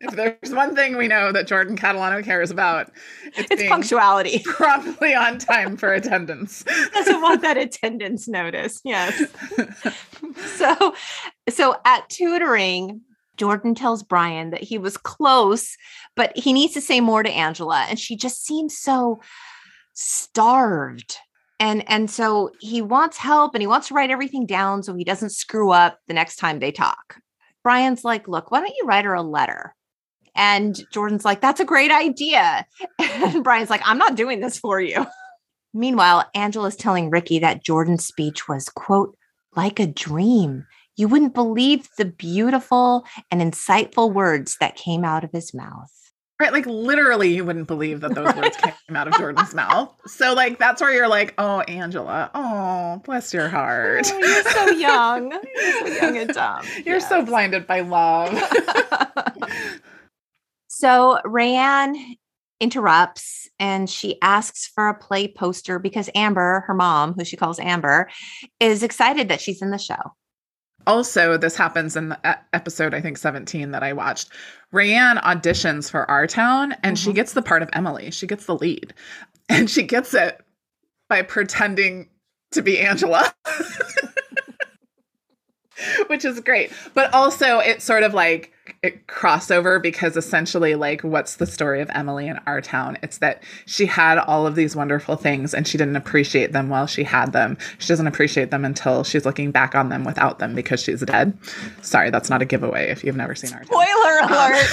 If 0.01 0.15
there's 0.15 0.53
one 0.53 0.75
thing 0.75 0.97
we 0.97 1.07
know 1.07 1.31
that 1.31 1.47
jordan 1.47 1.77
catalano 1.77 2.23
cares 2.23 2.51
about 2.51 2.91
it's, 3.37 3.51
it's 3.51 3.63
punctuality. 3.67 4.39
promptly 4.45 5.13
on 5.13 5.37
time 5.37 5.75
for 5.75 5.93
attendance 5.93 6.63
doesn't 6.93 7.21
want 7.21 7.41
that 7.41 7.57
attendance 7.57 8.27
notice. 8.27 8.81
Yes. 8.83 9.21
so 10.57 10.93
so 11.49 11.75
at 11.85 12.07
tutoring 12.09 13.01
jordan 13.37 13.75
tells 13.75 14.03
brian 14.03 14.49
that 14.51 14.63
he 14.63 14.77
was 14.77 14.97
close 14.97 15.75
but 16.15 16.35
he 16.37 16.53
needs 16.53 16.73
to 16.73 16.81
say 16.81 16.99
more 16.99 17.23
to 17.23 17.29
angela 17.29 17.85
and 17.89 17.99
she 17.99 18.15
just 18.15 18.45
seems 18.45 18.77
so 18.77 19.19
starved 19.93 21.17
and 21.59 21.87
and 21.89 22.09
so 22.09 22.51
he 22.59 22.81
wants 22.81 23.17
help 23.17 23.53
and 23.53 23.61
he 23.61 23.67
wants 23.67 23.89
to 23.89 23.93
write 23.93 24.09
everything 24.09 24.45
down 24.45 24.81
so 24.81 24.95
he 24.95 25.03
doesn't 25.03 25.31
screw 25.31 25.71
up 25.71 25.99
the 26.07 26.13
next 26.13 26.37
time 26.37 26.59
they 26.59 26.71
talk 26.71 27.17
brian's 27.63 28.03
like 28.03 28.27
look 28.27 28.49
why 28.51 28.59
don't 28.59 28.75
you 28.77 28.85
write 28.85 29.05
her 29.05 29.13
a 29.13 29.21
letter 29.21 29.75
and 30.39 30.81
jordan's 30.91 31.23
like 31.23 31.41
that's 31.41 31.59
a 31.59 31.65
great 31.65 31.91
idea 31.91 32.65
and 32.99 33.43
brian's 33.43 33.69
like 33.69 33.81
i'm 33.85 33.99
not 33.99 34.15
doing 34.15 34.39
this 34.39 34.57
for 34.57 34.81
you 34.81 35.05
Meanwhile, 35.73 36.29
Angela's 36.33 36.75
telling 36.75 37.09
Ricky 37.09 37.39
that 37.39 37.63
Jordan's 37.63 38.05
speech 38.05 38.47
was, 38.47 38.69
quote, 38.69 39.15
like 39.55 39.79
a 39.79 39.87
dream. 39.87 40.65
You 40.95 41.07
wouldn't 41.07 41.35
believe 41.35 41.87
the 41.97 42.05
beautiful 42.05 43.05
and 43.29 43.41
insightful 43.41 44.11
words 44.11 44.57
that 44.59 44.75
came 44.75 45.05
out 45.05 45.23
of 45.23 45.31
his 45.31 45.53
mouth. 45.53 45.91
Right, 46.39 46.53
like 46.53 46.65
literally, 46.65 47.35
you 47.35 47.43
wouldn't 47.43 47.67
believe 47.67 47.99
that 47.99 48.15
those 48.15 48.33
words 48.33 48.55
came 48.63 48.95
out 48.95 49.09
of 49.09 49.13
Jordan's 49.15 49.53
mouth. 49.53 49.93
So, 50.07 50.33
like, 50.33 50.57
that's 50.57 50.81
where 50.81 50.93
you're 50.93 51.09
like, 51.09 51.33
"Oh, 51.37 51.59
Angela, 51.61 52.31
oh, 52.33 53.01
bless 53.03 53.33
your 53.33 53.47
oh, 53.47 53.49
heart. 53.49 54.09
Oh, 54.09 54.17
you're 54.17 54.43
so 54.43 54.69
young. 54.77 55.31
You're 55.31 55.79
so 55.79 55.87
young 55.87 56.17
and 56.17 56.33
dumb. 56.33 56.65
You're 56.85 57.01
so 57.01 57.25
blinded 57.25 57.67
by 57.67 57.81
love." 57.81 58.31
So 60.79 61.19
Rayanne 61.25 62.15
interrupts 62.61 63.49
and 63.59 63.89
she 63.89 64.17
asks 64.21 64.67
for 64.67 64.87
a 64.89 64.93
play 64.97 65.27
poster 65.27 65.77
because 65.79 66.09
Amber, 66.15 66.63
her 66.67 66.73
mom, 66.73 67.13
who 67.13 67.23
she 67.25 67.35
calls 67.37 67.59
Amber, 67.59 68.09
is 68.59 68.83
excited 68.83 69.27
that 69.29 69.41
she's 69.41 69.61
in 69.61 69.71
the 69.71 69.77
show. 69.77 70.13
also, 70.87 71.37
this 71.37 71.55
happens 71.55 71.95
in 71.95 72.09
the 72.09 72.39
episode 72.53 72.93
I 72.93 73.01
think 73.01 73.17
17 73.17 73.71
that 73.71 73.83
I 73.83 73.93
watched. 73.93 74.29
Rayanne 74.73 75.21
auditions 75.21 75.91
for 75.91 76.09
Our 76.09 76.25
Town, 76.25 76.73
and 76.83 76.97
she 76.97 77.11
Mhm. 77.11 77.15
gets 77.15 77.33
the 77.33 77.41
part 77.41 77.61
of 77.61 77.69
Emily. 77.73 78.09
She 78.11 78.25
gets 78.25 78.45
the 78.45 78.55
lead, 78.55 78.93
and 79.49 79.69
she 79.69 79.83
gets 79.83 80.13
it 80.13 80.39
by 81.09 81.21
pretending 81.21 82.09
to 82.53 82.61
be 82.63 82.79
Angela. 82.79 83.31
Which 86.07 86.25
is 86.25 86.39
great. 86.41 86.71
But 86.93 87.13
also 87.13 87.59
it's 87.59 87.83
sort 87.83 88.03
of 88.03 88.13
like 88.13 88.53
it 88.83 89.07
crossover 89.07 89.81
because 89.81 90.15
essentially 90.15 90.75
like 90.75 91.01
what's 91.01 91.37
the 91.37 91.45
story 91.47 91.81
of 91.81 91.89
Emily 91.93 92.27
in 92.27 92.39
our 92.45 92.61
town? 92.61 92.97
It's 93.01 93.17
that 93.17 93.41
she 93.65 93.85
had 93.85 94.17
all 94.19 94.45
of 94.45 94.55
these 94.55 94.75
wonderful 94.75 95.15
things 95.15 95.53
and 95.53 95.67
she 95.67 95.77
didn't 95.77 95.95
appreciate 95.95 96.51
them 96.51 96.69
while 96.69 96.85
she 96.85 97.03
had 97.03 97.33
them. 97.33 97.57
She 97.79 97.87
doesn't 97.87 98.07
appreciate 98.07 98.51
them 98.51 98.63
until 98.65 99.03
she's 99.03 99.25
looking 99.25 99.51
back 99.51 99.73
on 99.75 99.89
them 99.89 100.03
without 100.03 100.39
them 100.39 100.53
because 100.53 100.81
she's 100.81 101.01
dead. 101.01 101.37
Sorry, 101.81 102.09
that's 102.11 102.29
not 102.29 102.41
a 102.41 102.45
giveaway 102.45 102.89
if 102.89 103.03
you've 103.03 103.15
never 103.15 103.33
seen 103.35 103.53
our 103.53 103.63
town. 103.63 103.67
Spoiler 103.67 104.19
Um, 104.21 104.31
alert. 104.33 104.67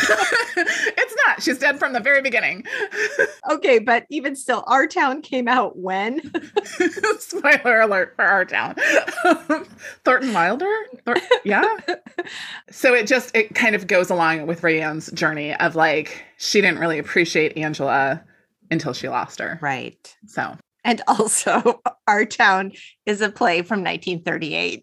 it's 0.99 1.06
not. 1.37 1.43
She's 1.43 1.59
dead 1.59 1.79
from 1.79 1.93
the 1.93 2.01
very 2.01 2.23
beginning. 2.23 2.65
okay, 3.51 3.79
but 3.79 4.07
even 4.11 4.37
still, 4.37 4.65
Our 4.67 4.87
Town 4.87 5.23
came 5.23 5.49
out 5.49 5.77
when? 5.79 6.21
Spoiler 7.19 7.81
alert 7.81 8.15
for 8.17 8.25
Our 8.25 8.45
Town. 8.45 8.77
Thornton 10.05 10.33
Wilder? 10.33 10.73
Thor- 11.05 11.17
yeah. 11.45 11.65
So 12.71 12.95
it 12.95 13.07
just 13.07 13.35
it 13.35 13.55
kind 13.55 13.75
of 13.75 13.87
goes 13.87 14.11
along 14.11 14.47
with 14.47 14.63
Rayanne's 14.63 15.11
journey 15.13 15.55
of 15.55 15.77
like 15.77 16.25
she 16.39 16.61
didn't 16.61 16.79
really 16.79 16.99
appreciate 16.99 17.57
Angela 17.57 18.23
until 18.71 18.93
she 18.93 19.09
lost 19.09 19.39
her. 19.39 19.59
Right. 19.61 20.17
So 20.27 20.57
and 20.87 21.03
also, 21.09 21.83
Our 22.07 22.25
Town 22.25 22.71
is 23.07 23.21
a 23.21 23.29
play 23.29 23.63
from 23.63 23.83
1938. 23.83 24.83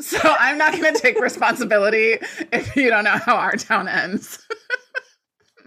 so 0.00 0.18
I'm 0.22 0.56
not 0.56 0.72
going 0.72 0.94
to 0.94 0.98
take 0.98 1.20
responsibility 1.20 2.16
if 2.52 2.74
you 2.74 2.88
don't 2.88 3.04
know 3.04 3.18
how 3.18 3.36
Our 3.36 3.56
Town 3.56 3.86
ends. 3.86 4.38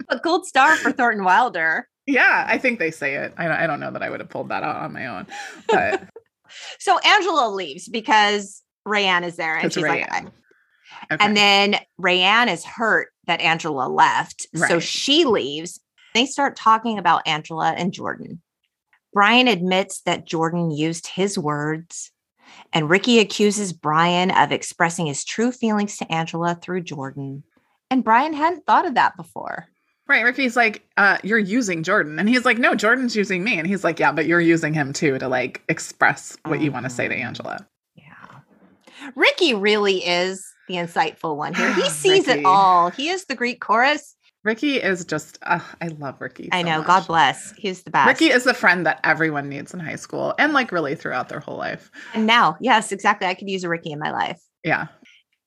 A 0.08 0.18
gold 0.18 0.46
star 0.46 0.76
for 0.76 0.92
Thornton 0.92 1.24
Wilder. 1.24 1.88
Yeah, 2.06 2.44
I 2.48 2.58
think 2.58 2.78
they 2.78 2.90
say 2.90 3.16
it. 3.16 3.34
I 3.36 3.48
don't, 3.48 3.56
I 3.56 3.66
don't 3.66 3.80
know 3.80 3.90
that 3.90 4.02
I 4.02 4.10
would 4.10 4.20
have 4.20 4.28
pulled 4.28 4.50
that 4.50 4.62
out 4.62 4.76
on 4.76 4.92
my 4.92 5.06
own. 5.06 5.26
But 5.68 6.08
so 6.78 6.98
Angela 6.98 7.50
leaves 7.50 7.88
because 7.88 8.62
Rayanne 8.86 9.24
is 9.24 9.36
there, 9.36 9.56
and 9.56 9.72
she's 9.72 9.82
Rayanne. 9.82 10.10
like, 10.10 10.24
okay. 11.12 11.24
and 11.24 11.36
then 11.36 11.76
Rayanne 12.00 12.52
is 12.52 12.64
hurt 12.64 13.08
that 13.26 13.40
Angela 13.40 13.88
left, 13.88 14.46
right. 14.54 14.68
so 14.68 14.78
she 14.78 15.24
leaves. 15.24 15.80
They 16.14 16.26
start 16.26 16.56
talking 16.56 16.98
about 16.98 17.26
Angela 17.26 17.72
and 17.76 17.92
Jordan. 17.92 18.40
Brian 19.12 19.48
admits 19.48 20.02
that 20.02 20.26
Jordan 20.26 20.70
used 20.70 21.08
his 21.08 21.36
words, 21.36 22.12
and 22.72 22.88
Ricky 22.88 23.18
accuses 23.18 23.72
Brian 23.72 24.30
of 24.30 24.52
expressing 24.52 25.06
his 25.06 25.24
true 25.24 25.50
feelings 25.50 25.96
to 25.96 26.12
Angela 26.12 26.54
through 26.54 26.82
Jordan. 26.82 27.42
And 27.90 28.04
Brian 28.04 28.32
hadn't 28.32 28.66
thought 28.66 28.86
of 28.86 28.94
that 28.94 29.16
before. 29.16 29.68
Right. 30.08 30.22
Ricky's 30.22 30.56
like, 30.56 30.86
uh, 30.96 31.18
you're 31.24 31.38
using 31.38 31.82
Jordan. 31.82 32.18
And 32.18 32.28
he's 32.28 32.44
like, 32.44 32.58
no, 32.58 32.74
Jordan's 32.74 33.16
using 33.16 33.42
me. 33.42 33.58
And 33.58 33.66
he's 33.66 33.82
like, 33.82 33.98
yeah, 33.98 34.12
but 34.12 34.26
you're 34.26 34.40
using 34.40 34.72
him 34.72 34.92
too 34.92 35.18
to 35.18 35.28
like 35.28 35.62
express 35.68 36.36
what 36.44 36.60
you 36.60 36.70
want 36.70 36.84
to 36.84 36.90
say 36.90 37.08
to 37.08 37.14
mm-hmm. 37.14 37.26
Angela. 37.26 37.66
Yeah. 37.96 38.14
Ricky 39.16 39.52
really 39.52 40.06
is 40.06 40.46
the 40.68 40.74
insightful 40.74 41.36
one 41.36 41.54
here. 41.54 41.72
He 41.74 41.82
sees 41.90 42.28
it 42.28 42.44
all. 42.44 42.90
He 42.90 43.08
is 43.08 43.24
the 43.24 43.34
Greek 43.34 43.60
chorus. 43.60 44.14
Ricky 44.44 44.76
is 44.76 45.04
just, 45.04 45.40
uh, 45.42 45.58
I 45.80 45.88
love 45.88 46.20
Ricky. 46.20 46.44
So 46.44 46.50
I 46.52 46.62
know. 46.62 46.78
Much. 46.78 46.86
God 46.86 47.06
bless. 47.08 47.52
He's 47.58 47.82
the 47.82 47.90
best. 47.90 48.06
Ricky 48.06 48.32
is 48.32 48.44
the 48.44 48.54
friend 48.54 48.86
that 48.86 49.00
everyone 49.02 49.48
needs 49.48 49.74
in 49.74 49.80
high 49.80 49.96
school 49.96 50.34
and 50.38 50.52
like 50.52 50.70
really 50.70 50.94
throughout 50.94 51.28
their 51.28 51.40
whole 51.40 51.56
life. 51.56 51.90
And 52.14 52.26
now, 52.26 52.56
yes, 52.60 52.92
exactly. 52.92 53.26
I 53.26 53.34
could 53.34 53.50
use 53.50 53.64
a 53.64 53.68
Ricky 53.68 53.90
in 53.90 53.98
my 53.98 54.12
life. 54.12 54.40
Yeah. 54.62 54.86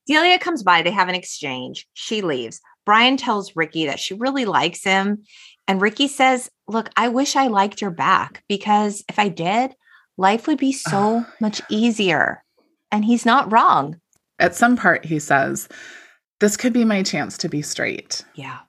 Delia 0.06 0.38
comes 0.38 0.62
by. 0.62 0.82
They 0.82 0.90
have 0.90 1.08
an 1.08 1.14
exchange. 1.14 1.86
She 1.94 2.20
leaves. 2.20 2.60
Brian 2.84 3.16
tells 3.16 3.56
Ricky 3.56 3.86
that 3.86 4.00
she 4.00 4.14
really 4.14 4.44
likes 4.44 4.82
him. 4.82 5.24
And 5.68 5.80
Ricky 5.80 6.08
says, 6.08 6.50
Look, 6.66 6.90
I 6.96 7.08
wish 7.08 7.36
I 7.36 7.48
liked 7.48 7.80
her 7.80 7.90
back 7.90 8.42
because 8.48 9.04
if 9.08 9.18
I 9.18 9.28
did, 9.28 9.74
life 10.16 10.46
would 10.46 10.58
be 10.58 10.72
so 10.72 11.24
much 11.40 11.60
easier. 11.68 12.42
And 12.92 13.04
he's 13.04 13.26
not 13.26 13.52
wrong. 13.52 14.00
At 14.38 14.54
some 14.54 14.76
part, 14.76 15.04
he 15.04 15.18
says, 15.18 15.68
This 16.40 16.56
could 16.56 16.72
be 16.72 16.84
my 16.84 17.02
chance 17.02 17.38
to 17.38 17.48
be 17.48 17.62
straight. 17.62 18.24
Yeah 18.34 18.60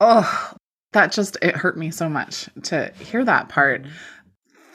oh, 0.00 0.52
that 0.92 1.12
just 1.12 1.36
it 1.42 1.56
hurt 1.56 1.78
me 1.78 1.90
so 1.90 2.08
much 2.08 2.48
to 2.64 2.92
hear 2.98 3.24
that 3.24 3.48
part. 3.48 3.82
Mm-hmm. 3.82 3.92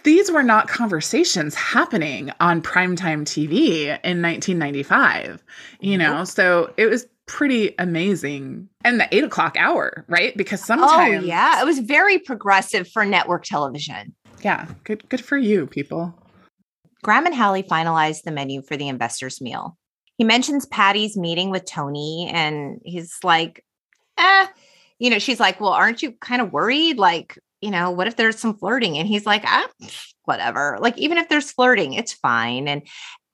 These 0.04 0.32
were 0.32 0.44
not 0.44 0.68
conversations 0.68 1.56
happening 1.56 2.32
on 2.40 2.62
primetime 2.62 3.24
TV 3.24 3.86
in 4.04 4.22
1995, 4.22 5.44
you 5.80 5.98
know, 5.98 6.24
so 6.24 6.72
it 6.78 6.86
was 6.86 7.08
pretty 7.28 7.76
amazing. 7.80 8.70
And 8.84 9.00
the 9.00 9.14
eight 9.16 9.24
o'clock 9.24 9.56
hour, 9.58 10.06
right? 10.08 10.36
Because 10.36 10.62
oh, 10.64 10.66
sometimes, 10.66 11.24
oh 11.24 11.26
yeah, 11.26 11.62
it 11.62 11.66
was 11.66 11.80
very 11.80 12.20
progressive 12.20 12.88
for 12.90 13.06
network 13.06 13.44
television. 13.44 14.16
Yeah, 14.42 14.68
good, 14.84 15.08
good 15.10 15.24
for 15.24 15.38
you, 15.38 15.68
people. 15.68 16.14
Graham 17.04 17.26
and 17.26 17.36
Hallie 17.36 17.64
finalized 17.64 18.24
the 18.24 18.32
menu 18.32 18.62
for 18.62 18.78
the 18.78 18.88
investors' 18.88 19.42
meal. 19.42 19.78
He 20.18 20.24
mentions 20.24 20.66
Patty's 20.66 21.18
meeting 21.18 21.50
with 21.50 21.66
Tony, 21.66 22.30
and 22.34 22.80
he's 22.84 23.18
like, 23.24 23.64
"Eh, 24.18 24.48
you 25.00 25.10
know, 25.10 25.20
she's 25.20 25.40
like, 25.40 25.60
Well, 25.60 25.72
aren't 25.72 26.02
you 26.02 26.14
kind 26.14 26.42
of 26.42 26.54
worried? 26.54 26.98
Like, 26.98 27.38
you 27.62 27.72
know, 27.72 27.92
what 27.92 28.08
if 28.08 28.16
there's 28.16 28.40
some 28.40 28.58
flirting? 28.58 28.98
And 28.98 29.08
he's 29.08 29.26
like, 29.26 29.44
ah, 29.46 29.68
whatever. 30.26 30.78
Like, 30.80 30.98
even 30.98 31.18
if 31.18 31.30
there's 31.30 31.52
flirting, 31.52 31.94
it's 31.94 32.14
fine. 32.14 32.68
And 32.68 32.84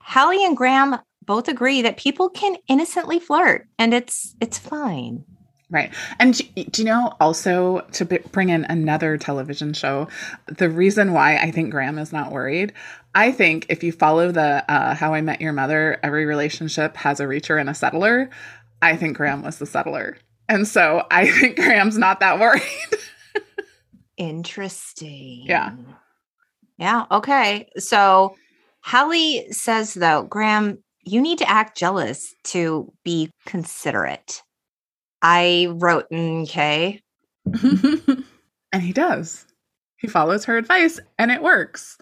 Hallie 0.02 0.46
and 0.46 0.56
Graham 0.56 0.98
both 1.22 1.48
agree 1.48 1.82
that 1.82 1.98
people 1.98 2.30
can 2.30 2.58
innocently 2.68 3.20
flirt 3.20 3.68
and 3.78 3.94
it's 3.94 4.36
it's 4.42 4.58
fine. 4.58 5.26
Right. 5.70 5.94
And 6.20 6.38
do 6.54 6.82
you 6.82 6.84
know 6.84 7.14
also 7.22 7.80
to 7.94 8.06
bring 8.06 8.50
in 8.50 8.66
another 8.66 9.18
television 9.18 9.74
show, 9.74 10.10
the 10.48 10.70
reason 10.70 11.14
why 11.14 11.38
I 11.38 11.50
think 11.50 11.72
Graham 11.72 11.98
is 11.98 12.12
not 12.12 12.32
worried, 12.32 12.74
I 13.16 13.32
think 13.32 13.68
if 13.70 13.82
you 13.82 13.94
follow 13.94 14.34
the 14.34 14.70
uh, 14.70 14.96
How 14.96 15.14
I 15.14 15.22
Met 15.22 15.40
Your 15.40 15.54
Mother, 15.54 15.98
every 16.04 16.26
relationship 16.26 16.98
has 16.98 17.22
a 17.22 17.26
reacher 17.26 17.60
and 17.60 17.70
a 17.70 17.74
settler. 17.74 18.30
I 18.82 18.98
think 18.98 19.16
Graham 19.16 19.44
was 19.44 19.60
the 19.60 19.66
settler. 19.66 20.18
And 20.50 20.68
so 20.68 21.08
I 21.10 21.30
think 21.32 21.56
Graham's 21.56 21.98
not 21.98 22.20
that 22.20 22.38
worried. 22.38 22.62
Interesting. 24.18 25.44
Yeah. 25.46 25.72
Yeah. 26.78 27.06
Okay. 27.12 27.70
So 27.78 28.36
Hallie 28.82 29.52
says, 29.52 29.94
though, 29.94 30.24
Graham, 30.24 30.80
you 31.04 31.22
need 31.22 31.38
to 31.40 31.50
act 31.50 31.78
jealous 31.78 32.34
to 32.46 32.92
be 33.04 33.32
considerate. 33.46 34.42
I 35.22 35.68
wrote, 35.72 36.10
mm, 36.12 36.44
okay. 36.44 37.02
and 38.72 38.82
he 38.82 38.94
does. 38.94 39.46
He 39.98 40.08
follows 40.08 40.46
her 40.46 40.58
advice 40.58 41.00
and 41.20 41.32
it 41.32 41.44
works. 41.44 41.98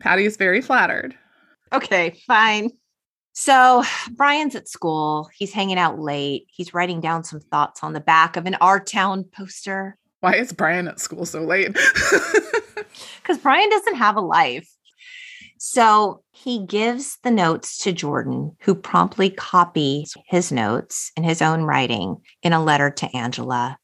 Patty 0.00 0.26
is 0.26 0.36
very 0.36 0.60
flattered. 0.60 1.14
Okay, 1.72 2.20
fine. 2.26 2.70
So 3.32 3.84
Brian's 4.16 4.56
at 4.56 4.68
school. 4.68 5.28
He's 5.36 5.52
hanging 5.52 5.78
out 5.78 6.00
late. 6.00 6.46
He's 6.48 6.74
writing 6.74 7.00
down 7.00 7.22
some 7.22 7.40
thoughts 7.40 7.84
on 7.84 7.92
the 7.92 8.00
back 8.00 8.36
of 8.36 8.46
an 8.46 8.56
Our 8.56 8.80
Town 8.80 9.24
poster. 9.24 9.96
Why 10.20 10.34
is 10.34 10.52
Brian 10.52 10.88
at 10.88 10.98
school 10.98 11.24
so 11.24 11.42
late? 11.42 11.76
Because 13.28 13.42
Brian 13.42 13.68
doesn't 13.68 13.96
have 13.96 14.16
a 14.16 14.20
life. 14.20 14.68
So 15.58 16.22
he 16.32 16.64
gives 16.64 17.18
the 17.22 17.30
notes 17.30 17.78
to 17.78 17.92
Jordan, 17.92 18.56
who 18.60 18.74
promptly 18.74 19.28
copies 19.28 20.14
his 20.26 20.52
notes 20.52 21.10
in 21.16 21.24
his 21.24 21.42
own 21.42 21.62
writing 21.62 22.16
in 22.42 22.52
a 22.52 22.62
letter 22.62 22.90
to 22.90 23.16
Angela. 23.16 23.76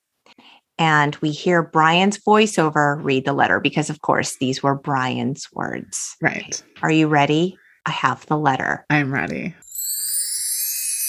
And 0.79 1.15
we 1.17 1.31
hear 1.31 1.63
Brian's 1.63 2.19
voiceover 2.19 3.03
read 3.03 3.25
the 3.25 3.33
letter 3.33 3.61
because, 3.61 3.91
of 3.91 4.01
course, 4.01 4.37
these 4.39 4.63
were 4.63 4.75
Brian's 4.75 5.49
words. 5.53 6.17
Right. 6.21 6.61
Are 6.83 6.91
you 6.91 7.07
ready? 7.09 7.57
I 7.87 7.91
have 7.91 8.25
the 8.27 8.39
letter. 8.39 8.85
I'm 8.91 9.13
ready. 9.13 9.55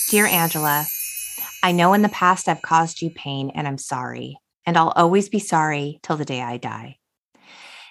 Dear 0.09 0.27
Angela, 0.27 0.85
I 1.63 1.71
know 1.71 1.93
in 1.93 2.03
the 2.03 2.09
past 2.09 2.47
I've 2.47 2.61
caused 2.61 3.01
you 3.01 3.09
pain 3.09 3.51
and 3.55 3.67
I'm 3.67 3.79
sorry, 3.79 4.37
and 4.67 4.77
I'll 4.77 4.93
always 4.95 5.29
be 5.29 5.39
sorry 5.39 5.99
till 6.03 6.17
the 6.17 6.25
day 6.25 6.41
I 6.41 6.57
die. 6.57 6.97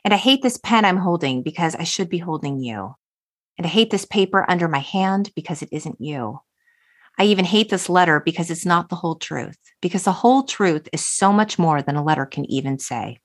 And 0.05 0.13
I 0.13 0.19
hate 0.19 0.43
this 0.43 0.59
pen 0.59 0.85
I'm 0.85 0.99
holding 0.99 1.43
because 1.43 1.75
I 1.75 1.85
should 1.85 2.09
be 2.09 2.19
holding 2.19 2.59
you. 2.61 2.95
And 3.57 3.67
I 3.67 3.71
hate 3.71 3.91
this 3.91 4.05
paper 4.05 4.45
under 4.49 4.69
my 4.69 4.81
hand 4.81 5.33
because 5.35 5.63
it 5.63 5.71
isn't 5.73 6.01
you. 6.01 6.41
I 7.19 7.25
even 7.25 7.45
hate 7.45 7.71
this 7.71 7.89
letter 7.89 8.21
because 8.21 8.51
it's 8.51 8.67
not 8.67 8.89
the 8.89 8.97
whole 8.97 9.15
truth, 9.15 9.57
because 9.81 10.03
the 10.03 10.13
whole 10.13 10.43
truth 10.43 10.89
is 10.93 11.05
so 11.05 11.33
much 11.33 11.59
more 11.59 11.81
than 11.81 11.95
a 11.95 12.03
letter 12.03 12.27
can 12.27 12.45
even 12.51 12.79
say. 12.79 13.21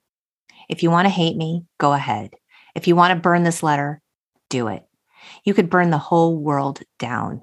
If 0.69 0.84
you 0.84 0.91
want 0.91 1.07
to 1.07 1.09
hate 1.09 1.36
me, 1.36 1.65
go 1.80 1.93
ahead. 1.93 2.36
If 2.75 2.88
you 2.88 2.95
want 2.95 3.15
to 3.15 3.19
burn 3.19 3.43
this 3.43 3.63
letter, 3.63 4.01
do 4.49 4.67
it. 4.67 4.84
You 5.43 5.55
could 5.55 5.71
burn 5.71 5.89
the 5.89 5.97
whole 5.97 6.38
world 6.38 6.82
down. 6.99 7.41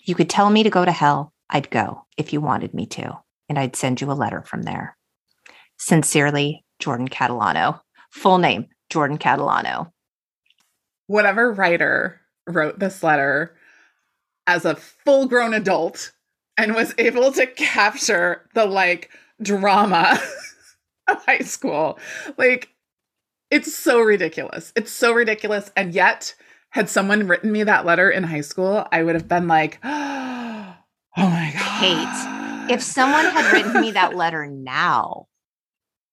You 0.00 0.14
could 0.14 0.28
tell 0.28 0.50
me 0.50 0.62
to 0.62 0.70
go 0.70 0.84
to 0.84 0.92
hell. 0.92 1.32
I'd 1.48 1.70
go 1.70 2.04
if 2.18 2.34
you 2.34 2.42
wanted 2.42 2.74
me 2.74 2.86
to, 2.86 3.18
and 3.48 3.58
I'd 3.58 3.74
send 3.74 4.02
you 4.02 4.10
a 4.10 4.12
letter 4.12 4.42
from 4.42 4.62
there. 4.62 4.96
Sincerely, 5.78 6.64
Jordan 6.78 7.08
Catalano. 7.08 7.80
Full 8.10 8.38
name, 8.38 8.66
Jordan 8.90 9.18
Catalano. 9.18 9.92
Whatever 11.06 11.52
writer 11.52 12.20
wrote 12.46 12.78
this 12.78 13.02
letter 13.02 13.54
as 14.46 14.64
a 14.64 14.74
full 14.76 15.26
grown 15.26 15.54
adult 15.54 16.12
and 16.56 16.74
was 16.74 16.94
able 16.98 17.32
to 17.32 17.46
capture 17.46 18.48
the 18.54 18.66
like 18.66 19.10
drama 19.40 20.18
of 21.08 21.24
high 21.24 21.38
school. 21.38 21.98
Like, 22.36 22.70
it's 23.50 23.74
so 23.74 24.00
ridiculous. 24.00 24.72
It's 24.76 24.90
so 24.90 25.12
ridiculous. 25.12 25.70
And 25.76 25.94
yet, 25.94 26.34
had 26.70 26.88
someone 26.88 27.26
written 27.26 27.50
me 27.50 27.62
that 27.62 27.86
letter 27.86 28.10
in 28.10 28.24
high 28.24 28.42
school, 28.42 28.86
I 28.92 29.02
would 29.02 29.14
have 29.14 29.28
been 29.28 29.48
like, 29.48 29.78
oh 29.84 30.76
my 31.16 31.52
God. 31.54 31.80
Cate, 31.80 32.72
if 32.74 32.82
someone 32.82 33.24
had 33.24 33.52
written 33.52 33.80
me 33.80 33.92
that 33.92 34.14
letter 34.16 34.46
now, 34.46 35.26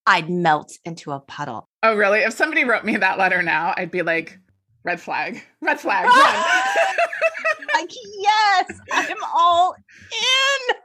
I'd 0.05 0.29
melt 0.29 0.77
into 0.85 1.11
a 1.11 1.19
puddle. 1.19 1.67
Oh, 1.85 1.95
really? 1.95 2.21
If 2.21 2.33
somebody 2.33 2.63
wrote 2.63 2.83
me 2.83 2.97
that 2.97 3.19
letter 3.19 3.43
now, 3.43 3.75
I'd 3.77 3.91
be 3.91 4.01
like, 4.01 4.39
red 4.83 4.99
flag, 4.99 5.43
red 5.61 5.79
flag, 5.79 6.05
like, 7.75 7.91
yes, 8.17 8.79
I'm 8.91 9.17
all 9.35 9.75
in. 9.75 10.75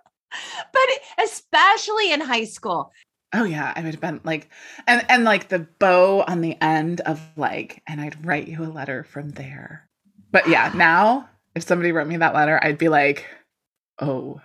But 0.75 1.25
especially 1.25 2.13
in 2.13 2.21
high 2.21 2.45
school. 2.45 2.93
Oh 3.33 3.45
yeah, 3.45 3.73
I 3.75 3.81
would 3.81 3.95
have 3.95 4.01
been 4.01 4.21
like, 4.25 4.51
and 4.87 5.07
and 5.09 5.25
like 5.25 5.49
the 5.49 5.61
bow 5.79 6.23
on 6.29 6.43
the 6.43 6.61
end 6.61 7.01
of 7.01 7.19
like, 7.35 7.83
and 7.87 7.99
I'd 7.99 8.27
write 8.27 8.47
you 8.47 8.63
a 8.63 8.67
letter 8.67 9.03
from 9.03 9.31
there. 9.31 9.89
But 10.31 10.51
yeah, 10.51 10.71
now 10.77 11.31
if 11.55 11.63
somebody 11.63 11.93
wrote 11.93 12.09
me 12.09 12.19
that 12.19 12.35
letter, 12.35 12.61
I'd 12.63 12.77
be 12.77 12.91
like, 12.91 13.25
oh, 14.03 14.43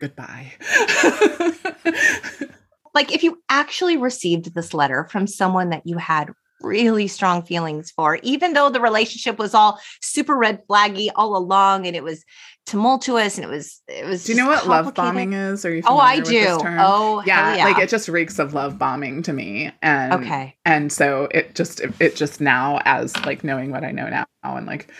goodbye. 0.00 0.54
like 2.94 3.12
if 3.12 3.22
you 3.22 3.42
actually 3.48 3.96
received 3.96 4.54
this 4.54 4.74
letter 4.74 5.08
from 5.10 5.26
someone 5.26 5.70
that 5.70 5.82
you 5.84 5.98
had 5.98 6.30
really 6.60 7.06
strong 7.06 7.42
feelings 7.42 7.90
for, 7.90 8.18
even 8.22 8.52
though 8.52 8.70
the 8.70 8.80
relationship 8.80 9.38
was 9.38 9.54
all 9.54 9.80
super 10.02 10.36
red 10.36 10.66
flaggy 10.66 11.08
all 11.14 11.36
along 11.36 11.86
and 11.86 11.94
it 11.94 12.02
was 12.02 12.24
tumultuous 12.66 13.38
and 13.38 13.44
it 13.44 13.48
was 13.48 13.80
it 13.88 14.04
was 14.04 14.24
Do 14.24 14.32
you 14.32 14.38
know 14.38 14.46
what 14.46 14.66
love 14.66 14.94
bombing 14.94 15.32
is? 15.32 15.64
Are 15.64 15.74
you 15.74 15.82
Oh, 15.86 15.98
I 15.98 16.20
do. 16.20 16.58
Oh, 16.62 17.22
yeah, 17.26 17.56
yeah, 17.56 17.64
Like 17.64 17.78
it 17.78 17.88
just 17.88 18.08
reeks 18.08 18.38
of 18.38 18.52
love 18.52 18.78
bombing 18.78 19.22
to 19.22 19.32
me. 19.32 19.72
And 19.82 20.12
Okay. 20.12 20.56
And 20.64 20.92
so 20.92 21.28
it 21.30 21.54
just 21.54 21.80
it, 21.80 21.94
it 22.00 22.16
just 22.16 22.40
now 22.40 22.80
as 22.84 23.16
like 23.24 23.42
knowing 23.42 23.70
what 23.70 23.84
I 23.84 23.90
know 23.90 24.08
now 24.08 24.26
and 24.42 24.66
like 24.66 24.90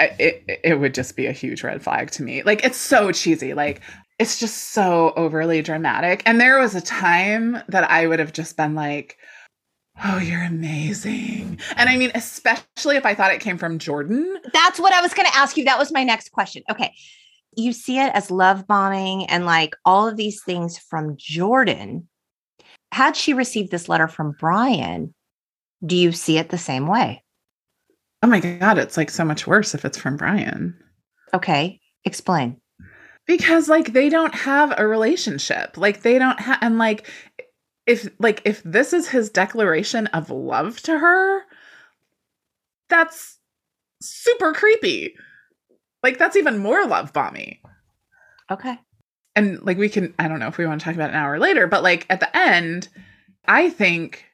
it 0.00 0.44
it 0.62 0.78
would 0.78 0.94
just 0.94 1.16
be 1.16 1.26
a 1.26 1.32
huge 1.32 1.64
red 1.64 1.82
flag 1.82 2.10
to 2.12 2.22
me. 2.22 2.42
Like 2.42 2.64
it's 2.64 2.78
so 2.78 3.10
cheesy. 3.10 3.52
Like 3.54 3.80
it's 4.18 4.38
just 4.38 4.72
so 4.72 5.12
overly 5.16 5.62
dramatic. 5.62 6.22
And 6.26 6.40
there 6.40 6.58
was 6.58 6.74
a 6.74 6.80
time 6.80 7.62
that 7.68 7.90
I 7.90 8.06
would 8.06 8.18
have 8.18 8.32
just 8.32 8.56
been 8.56 8.74
like, 8.74 9.18
Oh, 10.04 10.18
you're 10.18 10.44
amazing. 10.44 11.58
And 11.76 11.88
I 11.88 11.96
mean, 11.96 12.12
especially 12.14 12.96
if 12.96 13.04
I 13.04 13.14
thought 13.14 13.32
it 13.32 13.40
came 13.40 13.58
from 13.58 13.80
Jordan. 13.80 14.38
That's 14.52 14.78
what 14.78 14.92
I 14.92 15.00
was 15.00 15.12
going 15.12 15.26
to 15.26 15.36
ask 15.36 15.56
you. 15.56 15.64
That 15.64 15.78
was 15.78 15.92
my 15.92 16.04
next 16.04 16.30
question. 16.30 16.62
Okay. 16.70 16.94
You 17.56 17.72
see 17.72 17.98
it 17.98 18.12
as 18.14 18.30
love 18.30 18.66
bombing 18.68 19.26
and 19.26 19.44
like 19.44 19.74
all 19.84 20.06
of 20.06 20.16
these 20.16 20.42
things 20.44 20.78
from 20.78 21.16
Jordan. 21.16 22.08
Had 22.92 23.16
she 23.16 23.34
received 23.34 23.72
this 23.72 23.88
letter 23.88 24.06
from 24.06 24.36
Brian, 24.38 25.14
do 25.84 25.96
you 25.96 26.12
see 26.12 26.38
it 26.38 26.50
the 26.50 26.58
same 26.58 26.86
way? 26.86 27.24
Oh 28.22 28.28
my 28.28 28.40
God, 28.40 28.78
it's 28.78 28.96
like 28.96 29.10
so 29.10 29.24
much 29.24 29.48
worse 29.48 29.74
if 29.74 29.84
it's 29.84 29.98
from 29.98 30.16
Brian. 30.16 30.78
Okay. 31.34 31.80
Explain. 32.04 32.60
Because 33.28 33.68
like 33.68 33.92
they 33.92 34.08
don't 34.08 34.34
have 34.34 34.74
a 34.76 34.88
relationship. 34.88 35.76
Like 35.76 36.02
they 36.02 36.18
don't 36.18 36.40
have, 36.40 36.58
and 36.62 36.78
like 36.78 37.08
if 37.86 38.08
like 38.18 38.42
if 38.44 38.62
this 38.64 38.92
is 38.92 39.08
his 39.08 39.30
declaration 39.30 40.08
of 40.08 40.30
love 40.30 40.80
to 40.82 40.98
her, 40.98 41.42
that's 42.88 43.38
super 44.00 44.52
creepy. 44.54 45.14
Like 46.02 46.18
that's 46.18 46.36
even 46.36 46.58
more 46.58 46.86
love 46.86 47.12
bomby. 47.12 47.58
Okay. 48.50 48.78
And 49.36 49.62
like 49.62 49.76
we 49.76 49.90
can 49.90 50.14
I 50.18 50.26
don't 50.26 50.40
know 50.40 50.48
if 50.48 50.56
we 50.56 50.66
want 50.66 50.80
to 50.80 50.84
talk 50.84 50.94
about 50.94 51.10
an 51.10 51.16
hour 51.16 51.38
later, 51.38 51.66
but 51.66 51.82
like 51.82 52.06
at 52.08 52.20
the 52.20 52.34
end, 52.36 52.88
I 53.46 53.68
think 53.68 54.24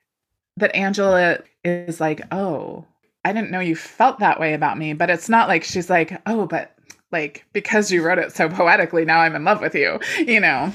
that 0.57 0.75
Angela 0.77 1.39
is 1.65 2.01
like, 2.01 2.23
"Oh, 2.33 2.87
I 3.25 3.33
didn't 3.33 3.51
know 3.51 3.59
you 3.61 3.75
felt 3.75 4.21
that 4.21 4.39
way 4.39 4.55
about 4.55 4.79
me." 4.79 4.93
But 4.93 5.11
it's 5.11 5.29
not 5.29 5.49
like 5.49 5.65
she's 5.65 5.91
like, 5.91 6.21
"Oh, 6.27 6.47
but 6.47 6.74
like 7.15 7.47
because 7.55 7.91
you 7.91 8.03
wrote 8.03 8.19
it 8.19 8.33
so 8.33 8.49
poetically, 8.49 9.05
now 9.07 9.21
I'm 9.21 9.35
in 9.35 9.45
love 9.45 9.61
with 9.61 9.75
you." 9.75 9.99
You 10.19 10.41
know. 10.41 10.73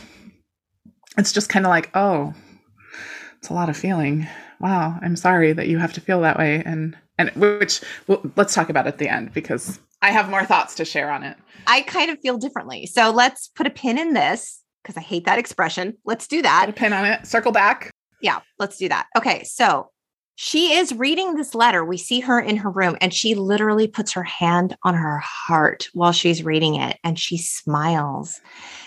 It's 1.17 1.33
just 1.33 1.49
kind 1.49 1.65
of 1.65 1.69
like, 1.69 1.89
"Oh, 1.93 2.33
it's 3.39 3.49
a 3.49 3.53
lot 3.53 3.69
of 3.69 3.77
feeling. 3.77 4.27
Wow, 4.59 4.99
I'm 5.01 5.15
sorry 5.15 5.53
that 5.53 5.67
you 5.67 5.77
have 5.79 5.93
to 5.93 6.01
feel 6.01 6.21
that 6.21 6.37
way. 6.37 6.61
And 6.65 6.95
and 7.17 7.31
which 7.31 7.81
well, 8.07 8.21
let's 8.35 8.53
talk 8.53 8.69
about 8.69 8.87
at 8.87 8.97
the 8.97 9.07
end 9.07 9.33
because 9.33 9.79
I 10.01 10.11
have 10.11 10.29
more 10.29 10.45
thoughts 10.45 10.75
to 10.75 10.85
share 10.85 11.11
on 11.11 11.23
it. 11.23 11.37
I 11.67 11.81
kind 11.81 12.11
of 12.11 12.19
feel 12.19 12.37
differently. 12.37 12.85
So 12.85 13.11
let's 13.11 13.47
put 13.47 13.67
a 13.67 13.69
pin 13.69 13.97
in 13.97 14.13
this 14.13 14.61
because 14.83 14.97
I 14.97 15.01
hate 15.01 15.25
that 15.25 15.39
expression. 15.39 15.97
Let's 16.05 16.27
do 16.27 16.41
that. 16.41 16.65
Put 16.65 16.75
a 16.75 16.79
pin 16.79 16.93
on 16.93 17.05
it. 17.05 17.25
Circle 17.25 17.51
back. 17.51 17.91
Yeah, 18.21 18.39
let's 18.57 18.77
do 18.77 18.89
that. 18.89 19.07
Okay, 19.17 19.43
so 19.45 19.89
she 20.41 20.71
is 20.71 20.93
reading 20.93 21.35
this 21.35 21.53
letter. 21.53 21.83
We 21.83 21.97
see 21.97 22.21
her 22.21 22.39
in 22.39 22.55
her 22.55 22.69
room 22.69 22.95
and 23.01 23.13
she 23.13 23.35
literally 23.35 23.89
puts 23.89 24.13
her 24.13 24.23
hand 24.23 24.77
on 24.83 24.93
her 24.93 25.17
heart 25.17 25.89
while 25.93 26.13
she's 26.13 26.45
reading 26.45 26.75
it 26.75 26.97
and 27.03 27.19
she 27.19 27.37
smiles. 27.37 28.39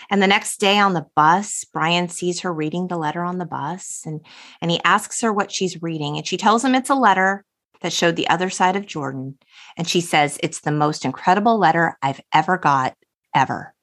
And 0.08 0.22
the 0.22 0.26
next 0.26 0.60
day 0.60 0.78
on 0.78 0.94
the 0.94 1.04
bus, 1.14 1.66
Brian 1.70 2.08
sees 2.08 2.40
her 2.40 2.50
reading 2.54 2.88
the 2.88 2.96
letter 2.96 3.22
on 3.22 3.36
the 3.36 3.44
bus 3.44 4.00
and, 4.06 4.24
and 4.62 4.70
he 4.70 4.80
asks 4.82 5.20
her 5.20 5.30
what 5.30 5.52
she's 5.52 5.82
reading. 5.82 6.16
And 6.16 6.26
she 6.26 6.38
tells 6.38 6.64
him 6.64 6.74
it's 6.74 6.88
a 6.88 6.94
letter 6.94 7.44
that 7.82 7.92
showed 7.92 8.16
the 8.16 8.30
other 8.30 8.48
side 8.48 8.74
of 8.74 8.86
Jordan. 8.86 9.36
And 9.76 9.86
she 9.86 10.00
says, 10.00 10.38
It's 10.42 10.62
the 10.62 10.72
most 10.72 11.04
incredible 11.04 11.58
letter 11.58 11.98
I've 12.00 12.22
ever 12.32 12.56
got, 12.56 12.94
ever. 13.34 13.74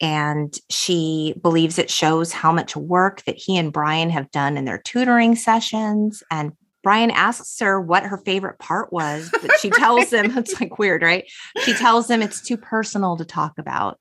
And 0.00 0.52
she 0.70 1.34
believes 1.40 1.78
it 1.78 1.88
shows 1.88 2.32
how 2.32 2.50
much 2.50 2.74
work 2.74 3.22
that 3.26 3.36
he 3.36 3.56
and 3.56 3.72
Brian 3.72 4.10
have 4.10 4.32
done 4.32 4.56
in 4.56 4.64
their 4.64 4.78
tutoring 4.78 5.36
sessions. 5.36 6.24
And 6.32 6.50
Brian 6.82 7.10
asks 7.10 7.58
her 7.60 7.80
what 7.80 8.04
her 8.04 8.18
favorite 8.18 8.58
part 8.58 8.92
was, 8.92 9.30
but 9.30 9.50
she 9.60 9.70
tells 9.70 10.12
him 10.12 10.30
it's 10.38 10.60
like 10.60 10.78
weird, 10.78 11.02
right? 11.02 11.24
She 11.64 11.74
tells 11.74 12.10
him 12.10 12.22
it's 12.22 12.40
too 12.40 12.56
personal 12.56 13.16
to 13.16 13.24
talk 13.24 13.58
about. 13.58 13.98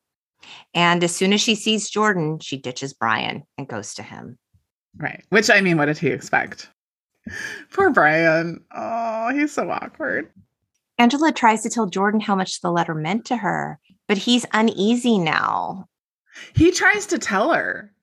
And 0.73 1.03
as 1.03 1.15
soon 1.15 1.33
as 1.33 1.41
she 1.41 1.55
sees 1.55 1.89
Jordan, 1.89 2.39
she 2.39 2.57
ditches 2.57 2.93
Brian 2.93 3.43
and 3.57 3.67
goes 3.67 3.93
to 3.95 4.03
him. 4.03 4.37
Right. 4.97 5.23
Which 5.29 5.49
I 5.49 5.61
mean, 5.61 5.77
what 5.77 5.85
did 5.85 5.97
he 5.97 6.07
expect? 6.07 6.69
Poor 7.71 7.89
Brian. 7.89 8.63
Oh, 8.73 9.29
he's 9.33 9.51
so 9.51 9.69
awkward. 9.69 10.29
Angela 10.97 11.31
tries 11.31 11.63
to 11.63 11.69
tell 11.69 11.87
Jordan 11.87 12.19
how 12.19 12.35
much 12.35 12.61
the 12.61 12.71
letter 12.71 12.95
meant 12.95 13.25
to 13.25 13.37
her, 13.37 13.79
but 14.07 14.17
he's 14.17 14.45
uneasy 14.53 15.17
now. 15.17 15.87
He 16.55 16.71
tries 16.71 17.05
to 17.07 17.17
tell 17.17 17.53
her. 17.53 17.93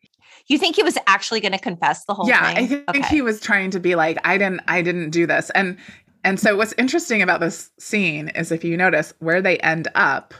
You 0.48 0.58
think 0.58 0.76
he 0.76 0.82
was 0.82 0.96
actually 1.06 1.40
going 1.40 1.52
to 1.52 1.58
confess 1.58 2.04
the 2.04 2.14
whole 2.14 2.28
yeah, 2.28 2.54
thing? 2.54 2.64
I 2.64 2.66
think 2.66 2.88
Okay. 2.90 3.02
he 3.08 3.22
was 3.22 3.40
trying 3.40 3.70
to 3.72 3.80
be 3.80 3.94
like, 3.94 4.18
I 4.24 4.38
didn't 4.38 4.62
I 4.68 4.82
didn't 4.82 5.10
do 5.10 5.26
this. 5.26 5.50
And 5.50 5.76
and 6.24 6.38
so 6.40 6.56
what's 6.56 6.74
interesting 6.78 7.22
about 7.22 7.40
this 7.40 7.70
scene 7.78 8.28
is 8.30 8.50
if 8.52 8.64
you 8.64 8.76
notice 8.76 9.12
where 9.18 9.40
they 9.42 9.58
end 9.58 9.88
up 9.94 10.34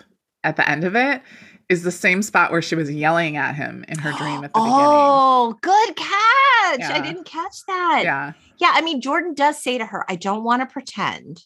at 0.44 0.56
the 0.56 0.68
end 0.68 0.84
of 0.84 0.94
it 0.96 1.22
is 1.68 1.82
the 1.82 1.90
same 1.90 2.22
spot 2.22 2.52
where 2.52 2.62
she 2.62 2.76
was 2.76 2.90
yelling 2.90 3.36
at 3.36 3.56
him 3.56 3.84
in 3.88 3.98
her 3.98 4.12
dream 4.12 4.44
at 4.44 4.52
the 4.52 4.60
beginning. 4.60 4.74
oh, 4.78 5.56
good 5.62 5.96
catch. 5.96 6.80
I 6.82 7.00
didn't 7.02 7.24
catch 7.24 7.56
that. 7.66 8.02
Yeah. 8.04 8.32
Yeah, 8.58 8.70
I 8.72 8.80
mean, 8.82 9.00
Jordan 9.00 9.34
does 9.34 9.60
say 9.60 9.76
to 9.78 9.84
her, 9.84 10.04
I 10.08 10.14
don't 10.16 10.44
want 10.44 10.62
to 10.62 10.66
pretend. 10.66 11.42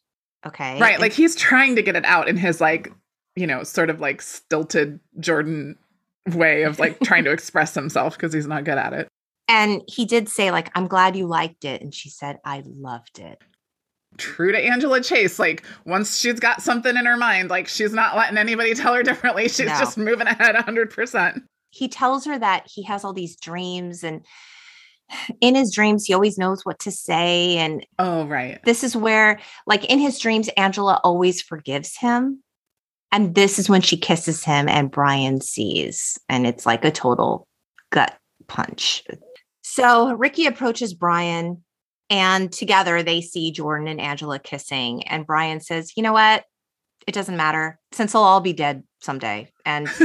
Okay. 0.46 0.78
Right. 0.78 0.92
And 0.94 1.00
Like 1.00 1.12
he's 1.12 1.34
trying 1.36 1.74
to 1.76 1.82
get 1.82 1.96
it 1.96 2.04
out 2.04 2.28
in 2.28 2.36
his 2.36 2.60
like, 2.60 2.92
you 3.36 3.46
know, 3.46 3.62
sort 3.62 3.88
of 3.90 4.00
like 4.00 4.20
stilted 4.20 5.00
Jordan 5.18 5.76
way 6.28 6.62
of 6.62 6.78
like 6.78 6.98
trying 7.04 7.24
to 7.24 7.30
express 7.32 7.74
himself 7.74 8.16
because 8.16 8.32
he's 8.32 8.46
not 8.46 8.64
good 8.64 8.78
at 8.78 8.92
it. 8.92 9.08
and 9.48 9.82
he 9.88 10.04
did 10.04 10.28
say, 10.28 10.50
like, 10.50 10.70
I'm 10.74 10.86
glad 10.86 11.16
you 11.16 11.26
liked 11.26 11.64
it. 11.64 11.82
And 11.82 11.94
she 11.94 12.08
said, 12.10 12.38
I 12.44 12.62
loved 12.66 13.18
it. 13.18 13.38
True 14.18 14.52
to 14.52 14.58
Angela 14.58 15.00
Chase, 15.02 15.38
like 15.38 15.64
once 15.86 16.18
she's 16.18 16.40
got 16.40 16.62
something 16.62 16.96
in 16.96 17.06
her 17.06 17.16
mind, 17.16 17.48
like 17.48 17.68
she's 17.68 17.92
not 17.92 18.16
letting 18.16 18.38
anybody 18.38 18.74
tell 18.74 18.92
her 18.94 19.02
differently. 19.02 19.44
She's 19.48 19.66
No. 19.66 19.78
just 19.78 19.96
moving 19.96 20.26
ahead 20.26 20.56
100%. 20.56 21.42
He 21.70 21.88
tells 21.88 22.24
her 22.26 22.36
that 22.38 22.66
he 22.66 22.82
has 22.82 23.04
all 23.04 23.12
these 23.12 23.36
dreams 23.36 24.02
and 24.02 24.24
in 25.40 25.54
his 25.54 25.72
dreams 25.72 26.04
he 26.04 26.14
always 26.14 26.38
knows 26.38 26.64
what 26.64 26.78
to 26.80 26.90
say 26.90 27.56
and 27.58 27.86
Oh, 28.00 28.26
right. 28.26 28.58
this 28.64 28.82
is 28.84 28.96
where 28.96 29.38
like 29.66 29.84
in 29.86 29.98
his 30.00 30.18
dreams 30.18 30.48
angela 30.56 31.00
always 31.04 31.40
forgives 31.42 31.96
him 31.96 32.42
and 33.12 33.34
this 33.34 33.58
is 33.58 33.68
when 33.68 33.80
she 33.80 33.96
kisses 33.96 34.44
him 34.44 34.68
and 34.68 34.90
brian 34.90 35.40
sees 35.40 36.18
and 36.28 36.46
it's 36.46 36.66
like 36.66 36.84
a 36.84 36.90
total 36.90 37.46
gut 37.90 38.16
punch 38.46 39.04
so 39.62 40.12
ricky 40.14 40.46
approaches 40.46 40.94
brian 40.94 41.62
and 42.08 42.52
together 42.52 43.02
they 43.02 43.20
see 43.20 43.52
jordan 43.52 43.88
and 43.88 44.00
angela 44.00 44.38
kissing 44.38 45.06
and 45.08 45.26
brian 45.26 45.60
says 45.60 45.92
you 45.96 46.02
know 46.02 46.12
what 46.12 46.44
it 47.06 47.12
doesn't 47.12 47.36
matter 47.36 47.78
since 47.92 48.12
they'll 48.12 48.22
all 48.22 48.40
be 48.40 48.52
dead 48.52 48.82
someday 49.00 49.50
and 49.64 49.88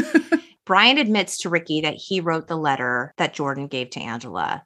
Brian 0.66 0.98
admits 0.98 1.38
to 1.38 1.50
Ricky 1.50 1.82
that 1.82 1.94
he 1.94 2.20
wrote 2.20 2.48
the 2.48 2.58
letter 2.58 3.14
that 3.18 3.34
Jordan 3.34 3.68
gave 3.68 3.92
to 3.92 4.02
Angela. 4.02 4.64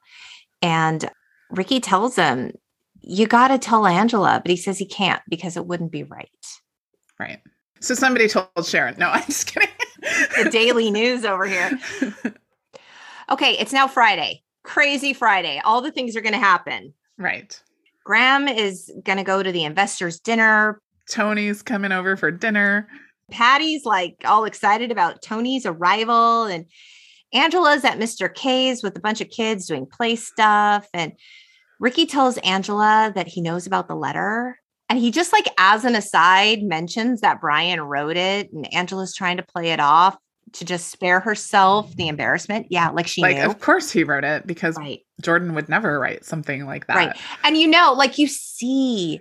And 0.62 1.08
Ricky 1.50 1.78
tells 1.78 2.16
him, 2.16 2.52
You 3.00 3.26
got 3.26 3.48
to 3.48 3.58
tell 3.58 3.86
Angela, 3.86 4.40
but 4.42 4.50
he 4.50 4.56
says 4.56 4.78
he 4.78 4.86
can't 4.86 5.22
because 5.28 5.56
it 5.56 5.66
wouldn't 5.66 5.92
be 5.92 6.04
right. 6.04 6.28
right. 7.18 7.40
So 7.80 7.94
somebody 7.94 8.28
told 8.28 8.48
Sharon. 8.64 8.94
No, 8.98 9.08
I'm 9.10 9.24
just 9.24 9.46
kidding. 9.52 9.68
The 10.42 10.50
daily 10.50 10.90
news 10.90 11.24
over 11.24 11.46
here. 11.46 11.78
Okay, 13.30 13.52
it's 13.58 13.72
now 13.72 13.86
Friday. 13.86 14.42
Crazy 14.64 15.12
Friday. 15.12 15.60
All 15.64 15.80
the 15.82 15.92
things 15.92 16.16
are 16.16 16.20
going 16.20 16.32
to 16.32 16.38
happen. 16.38 16.92
right. 17.16 17.62
Graham 18.02 18.48
is 18.48 18.90
going 19.04 19.18
to 19.18 19.24
go 19.24 19.40
to 19.40 19.52
the 19.52 19.62
investors' 19.62 20.18
dinner. 20.18 20.80
Tony's 21.08 21.62
coming 21.62 21.92
over 21.92 22.16
for 22.16 22.32
dinner. 22.32 22.88
Patty's 23.30 23.84
like 23.84 24.16
all 24.24 24.46
excited 24.46 24.90
about 24.90 25.22
Tony's 25.22 25.64
arrival, 25.64 26.44
and 26.44 26.64
Angela's 27.32 27.84
at 27.84 28.00
Mr. 28.00 28.34
K's 28.34 28.82
with 28.82 28.96
a 28.96 29.00
bunch 29.00 29.20
of 29.20 29.30
kids 29.30 29.66
doing 29.66 29.86
play 29.86 30.16
stuff. 30.16 30.88
And 30.92 31.12
Ricky 31.78 32.04
tells 32.04 32.36
Angela 32.38 33.12
that 33.14 33.28
he 33.28 33.40
knows 33.40 33.66
about 33.66 33.86
the 33.86 33.94
letter. 33.94 34.58
And 34.90 34.98
he 34.98 35.10
just 35.10 35.32
like 35.32 35.46
as 35.56 35.86
an 35.86 35.94
aside 35.94 36.62
mentions 36.62 37.22
that 37.22 37.40
Brian 37.40 37.80
wrote 37.80 38.18
it 38.18 38.52
and 38.52 38.70
Angela's 38.74 39.14
trying 39.14 39.38
to 39.38 39.42
play 39.42 39.70
it 39.70 39.80
off. 39.80 40.18
to 40.52 40.64
just 40.64 40.90
spare 40.90 41.20
herself 41.20 41.94
the 41.96 42.08
embarrassment. 42.08 42.66
Yeah, 42.70 42.90
like 42.90 43.06
she 43.06 43.22
like, 43.22 43.36
knew. 43.36 43.44
of 43.44 43.60
course 43.60 43.90
he 43.90 44.04
wrote 44.04 44.24
it 44.24 44.46
because 44.46 44.76
right. 44.76 45.00
Jordan 45.20 45.54
would 45.54 45.68
never 45.68 45.98
write 45.98 46.24
something 46.24 46.66
like 46.66 46.86
that. 46.86 46.96
Right. 46.96 47.16
And 47.44 47.56
you 47.56 47.68
know, 47.68 47.94
like 47.96 48.18
you 48.18 48.26
see 48.26 49.20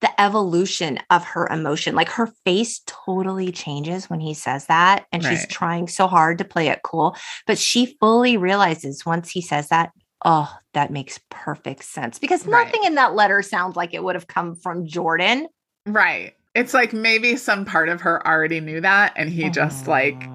the 0.00 0.20
evolution 0.20 1.00
of 1.10 1.24
her 1.24 1.48
emotion. 1.48 1.96
Like 1.96 2.08
her 2.10 2.28
face 2.44 2.80
totally 2.86 3.50
changes 3.50 4.08
when 4.08 4.20
he 4.20 4.32
says 4.32 4.66
that. 4.66 5.06
And 5.10 5.24
she's 5.24 5.44
trying 5.48 5.88
so 5.88 6.06
hard 6.06 6.38
to 6.38 6.44
play 6.44 6.68
it 6.68 6.82
cool. 6.84 7.16
But 7.48 7.58
she 7.58 7.96
fully 7.98 8.36
realizes 8.36 9.04
once 9.04 9.28
he 9.28 9.42
says 9.42 9.70
that, 9.70 9.90
oh, 10.24 10.52
that 10.74 10.90
makes 10.90 11.18
perfect 11.30 11.84
sense. 11.84 12.18
Because 12.18 12.46
Right. 12.46 12.64
nothing 12.66 12.84
in 12.84 12.94
that 12.96 13.14
letter 13.14 13.42
sounds 13.42 13.76
like 13.76 13.94
it 13.94 14.02
would 14.02 14.14
have 14.14 14.26
come 14.26 14.54
from 14.54 14.86
Jordan. 14.86 15.48
Right. 15.86 16.34
It's 16.54 16.74
like 16.74 16.92
maybe 16.92 17.36
some 17.36 17.64
part 17.64 17.88
of 17.88 18.00
her 18.00 18.26
already 18.26 18.60
knew 18.60 18.80
that 18.80 19.12
and 19.16 19.30
he 19.30 19.48
just 19.50 19.86
like 19.86 20.28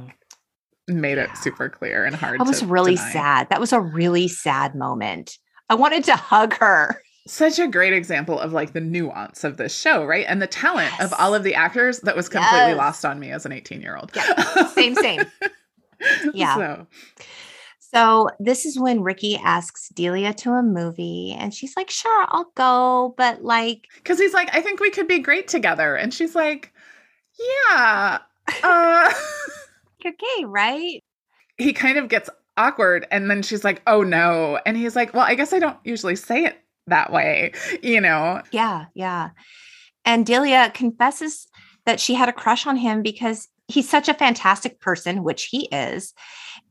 made 0.87 1.17
it 1.17 1.29
super 1.37 1.69
clear 1.69 2.05
and 2.05 2.15
hard 2.15 2.39
That 2.39 2.47
was 2.47 2.63
really 2.63 2.95
deny. 2.95 3.09
sad. 3.11 3.49
That 3.49 3.59
was 3.59 3.73
a 3.73 3.79
really 3.81 4.27
sad 4.27 4.75
moment. 4.75 5.37
I 5.69 5.75
wanted 5.75 6.03
to 6.05 6.15
hug 6.15 6.55
her. 6.57 7.01
Such 7.25 7.57
a 7.57 7.67
great 7.67 7.93
example 7.93 8.37
of 8.39 8.51
like 8.51 8.73
the 8.73 8.81
nuance 8.81 9.43
of 9.45 9.55
this 9.57 9.77
show, 9.77 10.05
right? 10.05 10.25
And 10.27 10.41
the 10.41 10.47
talent 10.47 10.99
of 11.01 11.13
all 11.17 11.33
of 11.33 11.43
the 11.43 11.55
actors 11.55 11.99
that 12.01 12.15
was 12.17 12.27
completely 12.29 12.71
Yes. 12.71 12.77
lost 12.77 13.05
on 13.05 13.17
me 13.19 13.31
as 13.31 13.45
an 13.45 13.51
18 13.53 13.81
year 13.81 13.95
old. 13.95 14.11
Yeah. 14.15 14.67
Same, 14.67 14.95
same. 14.95 15.25
Yeah. 16.33 16.55
So, 16.55 16.87
So 17.93 18.29
this 18.39 18.65
is 18.65 18.79
when 18.79 19.03
Ricky 19.03 19.37
asks 19.37 19.89
Delia 19.89 20.33
to 20.35 20.51
a 20.53 20.63
movie, 20.63 21.35
and 21.37 21.53
she's 21.53 21.75
like, 21.77 21.89
"Sure, 21.91 22.25
I'll 22.29 22.51
go," 22.55 23.13
but 23.17 23.43
like, 23.43 23.87
because 23.97 24.17
he's 24.19 24.33
like, 24.33 24.49
I 24.53 24.61
think 24.61 24.79
we 24.79 24.89
could 24.89 25.07
be 25.07 25.19
great 25.19 25.47
together. 25.47 25.95
And 25.95 26.13
she's 26.13 26.35
like, 26.35 26.73
Yeah. 27.69 28.19
Uh, 28.61 29.09
you're 30.03 30.13
gay, 30.13 30.43
right? 30.45 31.01
he 31.57 31.71
kind 31.71 31.97
of 31.97 32.09
gets 32.09 32.29
awkward. 32.57 33.07
And 33.09 33.29
then 33.29 33.41
she's 33.41 33.63
like, 33.63 33.81
Oh 33.87 34.03
no. 34.03 34.59
And 34.65 34.75
he's 34.75 34.95
like, 34.97 35.13
Well, 35.13 35.23
I 35.25 35.35
guess 35.35 35.53
I 35.53 35.59
don't 35.59 35.77
usually 35.85 36.15
say 36.17 36.43
it 36.45 36.57
that 36.87 37.11
way, 37.11 37.53
you 37.81 38.01
know? 38.01 38.41
Yeah, 38.51 38.85
yeah. 38.95 39.29
And 40.03 40.25
Delia 40.25 40.71
confesses 40.73 41.47
that 41.85 41.99
she 42.01 42.15
had 42.15 42.27
a 42.27 42.33
crush 42.33 42.67
on 42.67 42.75
him 42.75 43.01
because 43.01 43.47
he's 43.69 43.89
such 43.89 44.09
a 44.09 44.13
fantastic 44.13 44.81
person, 44.81 45.23
which 45.23 45.45
he 45.45 45.67
is. 45.71 46.13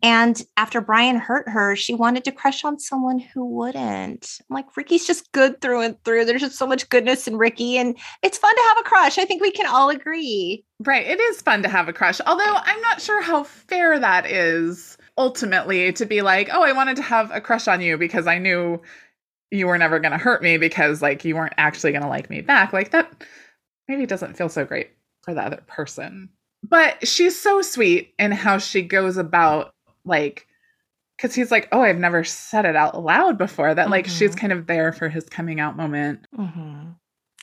And 0.02 0.42
after 0.56 0.80
Brian 0.80 1.16
hurt 1.16 1.48
her, 1.48 1.76
she 1.76 1.94
wanted 1.94 2.24
to 2.24 2.32
crush 2.32 2.64
on 2.64 2.80
someone 2.80 3.20
who 3.20 3.44
wouldn't. 3.44 4.40
I'm 4.40 4.54
like, 4.54 4.76
Ricky's 4.76 5.06
just 5.06 5.30
good 5.30 5.60
through 5.60 5.82
and 5.82 6.04
through. 6.04 6.24
There's 6.24 6.40
just 6.40 6.58
so 6.58 6.66
much 6.66 6.88
goodness 6.88 7.28
in 7.28 7.36
Ricky, 7.36 7.78
and 7.78 7.96
it's 8.22 8.38
fun 8.38 8.54
to 8.54 8.62
have 8.68 8.78
a 8.80 8.88
crush. 8.88 9.18
I 9.18 9.24
think 9.24 9.40
we 9.40 9.52
can 9.52 9.66
all 9.66 9.90
agree. 9.90 10.64
Right. 10.80 11.06
It 11.06 11.20
is 11.20 11.40
fun 11.40 11.62
to 11.62 11.68
have 11.68 11.88
a 11.88 11.92
crush, 11.92 12.20
although 12.26 12.42
I'm 12.42 12.80
not 12.80 13.00
sure 13.00 13.22
how 13.22 13.44
fair 13.44 14.00
that 14.00 14.26
is 14.26 14.98
ultimately 15.16 15.92
to 15.92 16.06
be 16.06 16.22
like, 16.22 16.48
oh, 16.52 16.62
I 16.62 16.72
wanted 16.72 16.96
to 16.96 17.02
have 17.02 17.30
a 17.30 17.40
crush 17.40 17.68
on 17.68 17.80
you 17.80 17.96
because 17.96 18.26
I 18.26 18.38
knew 18.38 18.80
you 19.52 19.66
were 19.66 19.78
never 19.78 20.00
going 20.00 20.12
to 20.12 20.18
hurt 20.18 20.42
me 20.42 20.56
because 20.56 21.02
like 21.02 21.24
you 21.24 21.36
weren't 21.36 21.54
actually 21.58 21.92
going 21.92 22.02
to 22.02 22.08
like 22.08 22.30
me 22.30 22.40
back. 22.40 22.72
Like 22.72 22.90
that 22.90 23.24
maybe 23.86 24.06
doesn't 24.06 24.36
feel 24.36 24.48
so 24.48 24.64
great 24.64 24.90
for 25.22 25.34
the 25.34 25.42
other 25.42 25.62
person. 25.66 26.30
But 26.68 27.06
she's 27.06 27.38
so 27.38 27.60
sweet 27.60 28.14
in 28.18 28.32
how 28.32 28.58
she 28.58 28.82
goes 28.82 29.16
about 29.16 29.74
like 30.04 30.46
because 31.16 31.34
he's 31.34 31.50
like, 31.52 31.68
oh, 31.70 31.82
I've 31.82 31.98
never 31.98 32.24
said 32.24 32.64
it 32.64 32.74
out 32.74 33.00
loud 33.00 33.38
before. 33.38 33.74
That 33.74 33.90
like 33.90 34.06
she's 34.06 34.34
Mhm. 34.34 34.38
kind 34.38 34.52
of 34.52 34.66
there 34.66 34.92
for 34.92 35.08
his 35.08 35.28
coming 35.28 35.60
out 35.60 35.76
moment. 35.76 36.26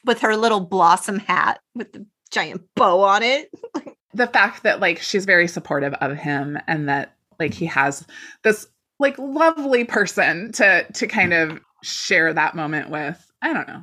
With 0.06 0.20
her 0.22 0.36
little 0.36 0.62
blossom 0.62 1.20
hat 1.20 1.60
with 1.76 1.92
the 1.94 2.06
giant 2.32 2.62
bow 2.76 3.02
on 3.02 3.24
it. 3.24 3.50
the 4.14 4.28
fact 4.28 4.64
that 4.64 4.80
like 4.80 5.00
she's 5.00 5.26
very 5.26 5.48
supportive 5.48 5.94
of 5.96 6.18
him 6.18 6.58
and 6.68 6.90
that 6.90 7.16
like 7.40 7.54
he 7.54 7.66
has 7.68 8.06
this 8.44 8.68
like 9.00 9.18
lovely 9.18 9.84
person 9.86 10.52
to 10.54 10.84
to 10.94 11.08
kind 11.08 11.32
of 11.34 11.60
share 11.84 12.34
that 12.34 12.56
moment 12.56 12.90
with 12.90 13.24
i 13.42 13.54
don't 13.54 13.68
know 13.68 13.82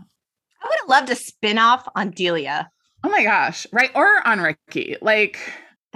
I 0.62 0.66
would 0.68 0.78
have 0.80 0.88
loved 0.88 1.10
a 1.10 1.14
spin-off 1.14 1.88
on 1.94 2.10
Delia. 2.10 2.70
oh 3.04 3.08
my 3.08 3.22
gosh 3.22 3.66
right 3.72 3.90
or 3.94 4.26
on 4.26 4.40
ricky 4.40 4.96
like 5.00 5.38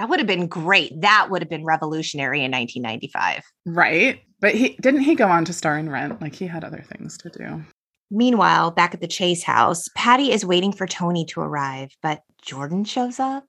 That 0.01 0.09
would 0.09 0.19
have 0.19 0.27
been 0.27 0.47
great. 0.47 0.99
That 1.03 1.29
would 1.29 1.43
have 1.43 1.51
been 1.51 1.63
revolutionary 1.63 2.43
in 2.43 2.51
1995. 2.51 3.43
right? 3.67 4.19
But 4.41 4.55
he 4.55 4.71
didn't 4.81 5.03
he 5.03 5.15
go 5.15 5.29
on 5.29 5.45
to 5.45 5.53
star 5.53 5.77
in 5.77 5.91
rent? 5.91 6.23
Like 6.23 6.35
he 6.35 6.47
had 6.47 6.65
other 6.65 6.83
things 6.91 7.19
to 7.19 7.29
do. 7.29 7.63
Meanwhile, 8.11 8.71
back 8.71 8.95
at 8.95 9.03
the 9.03 9.07
Chase 9.07 9.43
house, 9.43 9.89
Patty 9.95 10.33
is 10.33 10.43
waiting 10.43 10.73
for 10.73 10.87
Tony 10.87 11.27
to 11.27 11.41
arrive, 11.43 11.91
but 12.03 12.23
Jordan 12.41 12.87
shows 12.87 13.21
up. 13.21 13.45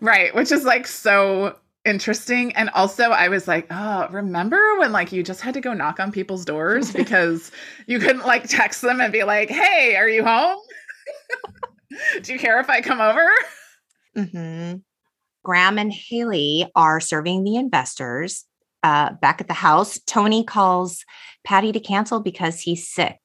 right 0.00 0.34
which 0.34 0.50
is 0.50 0.64
like 0.64 0.88
so 0.88 1.56
interesting. 1.84 2.52
And 2.56 2.68
also 2.70 3.04
i 3.10 3.28
was 3.28 3.46
like 3.46 3.68
oh 3.70 4.08
remember 4.10 4.58
when 4.80 4.90
like 4.90 5.12
you 5.12 5.22
just 5.22 5.40
had 5.40 5.54
to 5.54 5.60
go 5.60 5.72
knock 5.72 6.00
on 6.00 6.10
people's 6.10 6.44
doors 6.44 6.92
because 7.00 7.52
you 7.86 8.00
couldn't 8.00 8.26
like 8.26 8.48
text 8.48 8.82
them 8.82 9.00
and 9.00 9.12
be 9.12 9.22
like 9.22 9.50
hey 9.50 9.94
are 9.94 10.08
you 10.08 10.24
home? 10.24 10.58
Do 12.22 12.32
you 12.32 12.40
care 12.40 12.58
if 12.58 12.68
i 12.68 12.80
come 12.80 13.00
over 13.00 13.28
hmm 14.16 14.74
Graham 15.42 15.78
and 15.78 15.92
Haley 15.92 16.70
are 16.74 17.00
serving 17.00 17.44
the 17.44 17.56
investors 17.56 18.44
uh, 18.82 19.12
back 19.14 19.40
at 19.40 19.48
the 19.48 19.54
house. 19.54 19.98
Tony 20.06 20.44
calls 20.44 21.04
Patty 21.44 21.72
to 21.72 21.80
cancel 21.80 22.20
because 22.20 22.60
he's 22.60 22.88
sick. 22.88 23.18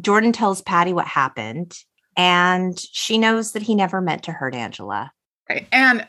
Jordan 0.00 0.32
tells 0.32 0.62
Patty 0.62 0.92
what 0.92 1.06
happened, 1.06 1.74
and 2.16 2.78
she 2.78 3.18
knows 3.18 3.52
that 3.52 3.62
he 3.62 3.74
never 3.74 4.00
meant 4.00 4.22
to 4.24 4.32
hurt 4.32 4.54
Angela. 4.54 5.12
Right. 5.48 5.66
And 5.70 6.06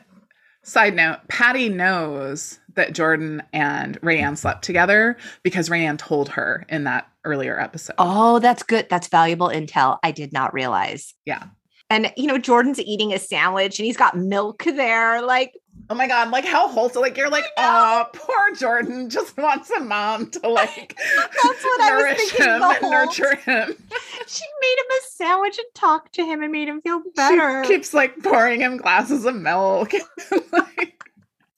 side 0.62 0.94
note, 0.94 1.18
Patty 1.28 1.68
knows 1.68 2.58
that 2.74 2.94
Jordan 2.94 3.42
and 3.52 4.00
Rayanne 4.00 4.36
slept 4.36 4.64
together 4.64 5.16
because 5.42 5.68
Rayanne 5.68 5.98
told 5.98 6.30
her 6.30 6.64
in 6.68 6.84
that 6.84 7.08
earlier 7.24 7.60
episode. 7.60 7.94
Oh, 7.98 8.38
that's 8.38 8.62
good. 8.62 8.86
That's 8.88 9.08
valuable 9.08 9.48
intel. 9.48 9.98
I 10.02 10.10
did 10.10 10.32
not 10.32 10.54
realize. 10.54 11.14
Yeah. 11.24 11.44
And, 11.90 12.12
you 12.16 12.26
know, 12.26 12.38
Jordan's 12.38 12.80
eating 12.80 13.12
a 13.12 13.18
sandwich 13.18 13.78
and 13.78 13.86
he's 13.86 13.96
got 13.96 14.16
milk 14.16 14.64
there. 14.64 15.22
Like, 15.22 15.54
Oh 15.90 15.94
my 15.94 16.08
god, 16.08 16.30
like 16.30 16.46
how 16.46 16.66
wholesome. 16.66 17.02
Like 17.02 17.16
you're 17.16 17.28
like, 17.28 17.44
oh, 17.58 18.06
poor 18.14 18.54
Jordan 18.54 19.10
just 19.10 19.36
wants 19.36 19.70
a 19.70 19.80
mom 19.80 20.30
to 20.30 20.48
like 20.48 20.96
That's 20.96 21.64
what 21.64 21.80
I 21.82 21.94
was 21.94 22.02
nourish 22.02 22.18
thinking 22.18 22.46
him 22.46 22.62
and 22.62 22.90
nurture 22.90 23.36
him. 23.36 23.66
she 24.26 24.44
made 24.62 24.76
him 24.78 24.86
a 24.86 25.00
sandwich 25.10 25.58
and 25.58 25.66
talked 25.74 26.14
to 26.14 26.24
him 26.24 26.42
and 26.42 26.50
made 26.50 26.68
him 26.68 26.80
feel 26.80 27.02
better. 27.14 27.64
She 27.64 27.74
keeps 27.74 27.92
like 27.92 28.22
pouring 28.22 28.60
him 28.60 28.78
glasses 28.78 29.24
of 29.24 29.34
milk. 29.34 29.92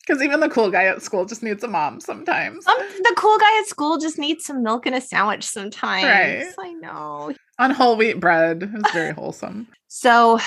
Because 0.07 0.23
even 0.23 0.39
the 0.39 0.49
cool 0.49 0.71
guy 0.71 0.85
at 0.85 1.03
school 1.03 1.25
just 1.25 1.43
needs 1.43 1.65
a 1.65 1.69
mom 1.69 1.99
sometimes. 1.99 2.65
Um, 2.69 2.77
the 2.79 3.13
cool 3.17 3.37
guy 3.39 3.59
at 3.59 3.67
school 3.67 3.99
just 3.99 4.21
needs 4.21 4.45
some 4.45 4.63
milk 4.63 4.87
and 4.87 4.95
a 4.95 5.01
sandwich 5.01 5.43
sometimes. 5.43 6.05
Right. 6.05 6.47
I 6.61 6.73
know. 6.75 7.35
On 7.59 7.73
whole 7.73 7.97
wheat 7.97 8.21
bread. 8.21 8.71
It's 8.73 8.93
very 8.93 9.13
wholesome. 9.13 9.67
So 9.99 10.41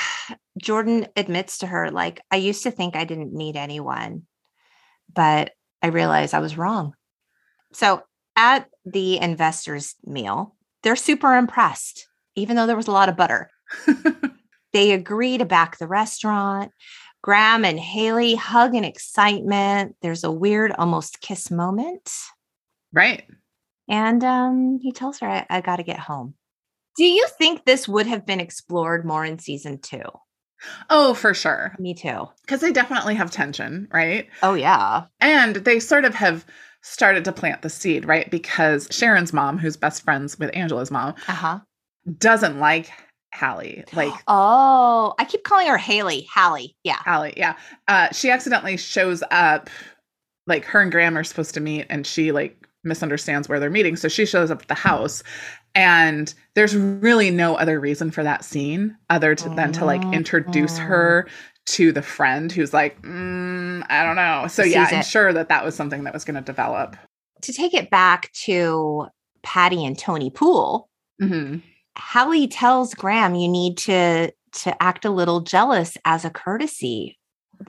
Jordan 0.61 1.07
admits 1.15 1.57
to 1.57 1.67
her, 1.67 1.89
like, 1.89 2.21
I 2.29 2.35
used 2.35 2.61
to 2.63 2.71
think 2.71 2.95
I 2.95 3.03
didn't 3.03 3.33
need 3.33 3.55
anyone, 3.55 4.27
but 5.11 5.53
I 5.81 5.87
realized 5.87 6.35
I 6.35 6.39
was 6.39 6.55
wrong. 6.55 6.93
So 7.73 8.03
at 8.35 8.69
the 8.85 9.19
investors' 9.19 9.95
meal, 10.05 10.55
they're 10.83 10.95
super 10.95 11.35
impressed, 11.35 12.07
even 12.35 12.55
though 12.55 12.67
there 12.67 12.75
was 12.75 12.87
a 12.87 12.91
lot 12.91 13.09
of 13.09 13.17
butter. 13.17 13.49
They 14.71 14.91
agree 14.91 15.37
to 15.39 15.45
back 15.45 15.77
the 15.79 15.87
restaurant. 15.87 16.71
Graham 17.23 17.65
and 17.65 17.79
Haley 17.79 18.35
hug 18.35 18.75
in 18.75 18.83
excitement. 18.83 19.95
There's 20.03 20.23
a 20.23 20.31
weird, 20.31 20.71
almost 20.77 21.21
kiss 21.21 21.49
moment. 21.49 22.11
right. 22.93 23.23
And 23.87 24.23
um, 24.23 24.79
he 24.79 24.91
tells 24.91 25.17
her, 25.19 25.27
I, 25.27 25.45
I 25.49 25.61
got 25.61 25.77
to 25.77 25.83
get 25.83 25.97
home. 25.97 26.35
Do 26.99 27.05
you 27.05 27.25
think 27.37 27.63
this 27.63 27.87
would 27.87 28.07
have 28.07 28.25
been 28.25 28.41
explored 28.41 29.05
more 29.05 29.23
in 29.23 29.39
season 29.39 29.79
two? 29.79 30.01
Oh, 30.89 31.13
for 31.13 31.33
sure. 31.33 31.73
Me 31.79 31.93
too. 31.93 32.27
Because 32.41 32.59
they 32.59 32.73
definitely 32.73 33.15
have 33.15 33.31
tension, 33.31 33.87
right? 33.93 34.27
Oh, 34.43 34.53
yeah. 34.55 35.05
And 35.21 35.55
they 35.55 35.79
sort 35.79 36.03
of 36.03 36.13
have 36.15 36.45
started 36.81 37.23
to 37.23 37.31
plant 37.31 37.61
the 37.61 37.69
seed, 37.69 38.03
right? 38.03 38.29
Because 38.29 38.85
Sharon's 38.91 39.31
mom, 39.31 39.57
who's 39.57 39.77
best 39.77 40.03
friends 40.03 40.37
with 40.37 40.51
Angela's 40.53 40.91
mom, 40.91 41.15
Uh 41.29 41.31
huh. 41.31 41.59
doesn't 42.17 42.59
like 42.59 42.91
Hallie. 43.33 43.85
Like 43.93 44.13
oh, 44.27 45.13
I 45.17 45.23
keep 45.23 45.43
calling 45.45 45.67
her 45.67 45.77
Haley. 45.77 46.27
Hallie. 46.33 46.75
Yeah. 46.83 46.97
Hallie, 47.05 47.33
yeah. 47.37 47.55
Uh, 47.87 48.09
she 48.11 48.29
accidentally 48.29 48.75
shows 48.75 49.23
up, 49.31 49.69
like 50.47 50.65
her 50.65 50.81
and 50.81 50.91
Graham 50.91 51.17
are 51.17 51.23
supposed 51.23 51.53
to 51.53 51.61
meet, 51.61 51.85
and 51.89 52.05
she 52.05 52.33
like 52.33 52.57
misunderstands 52.83 53.47
where 53.49 53.59
they're 53.59 53.69
meeting. 53.69 53.95
So 53.95 54.07
she 54.07 54.25
shows 54.25 54.51
up 54.51 54.61
at 54.63 54.67
the 54.67 54.73
house, 54.73 55.21
and 55.75 56.33
there's 56.55 56.75
really 56.75 57.31
no 57.31 57.55
other 57.55 57.79
reason 57.79 58.11
for 58.11 58.23
that 58.23 58.43
scene 58.43 58.97
other 59.09 59.35
to, 59.35 59.49
than 59.49 59.71
to 59.73 59.85
like 59.85 60.05
introduce 60.11 60.77
her 60.77 61.27
to 61.67 61.91
the 61.91 62.01
friend 62.01 62.51
who's 62.51 62.73
like, 62.73 62.99
mm, 63.03 63.83
I 63.89 64.03
don't 64.03 64.15
know. 64.15 64.47
So 64.47 64.63
yeah, 64.63 64.87
I'm 64.89 64.99
it. 64.99 65.05
sure 65.05 65.31
that 65.33 65.49
that 65.49 65.63
was 65.63 65.75
something 65.75 66.03
that 66.03 66.13
was 66.13 66.25
going 66.25 66.35
to 66.35 66.41
develop. 66.41 66.97
To 67.43 67.53
take 67.53 67.73
it 67.73 67.89
back 67.89 68.31
to 68.45 69.07
Patty 69.43 69.85
and 69.85 69.97
Tony 69.97 70.29
Poole, 70.29 70.89
hmm 71.19 71.57
Hallie 71.97 72.47
tells 72.47 72.93
Graham 72.93 73.35
you 73.35 73.49
need 73.49 73.77
to 73.79 74.31
to 74.51 74.83
act 74.83 75.05
a 75.05 75.11
little 75.11 75.41
jealous 75.41 75.97
as 76.05 76.25
a 76.25 76.29
courtesy. 76.29 77.17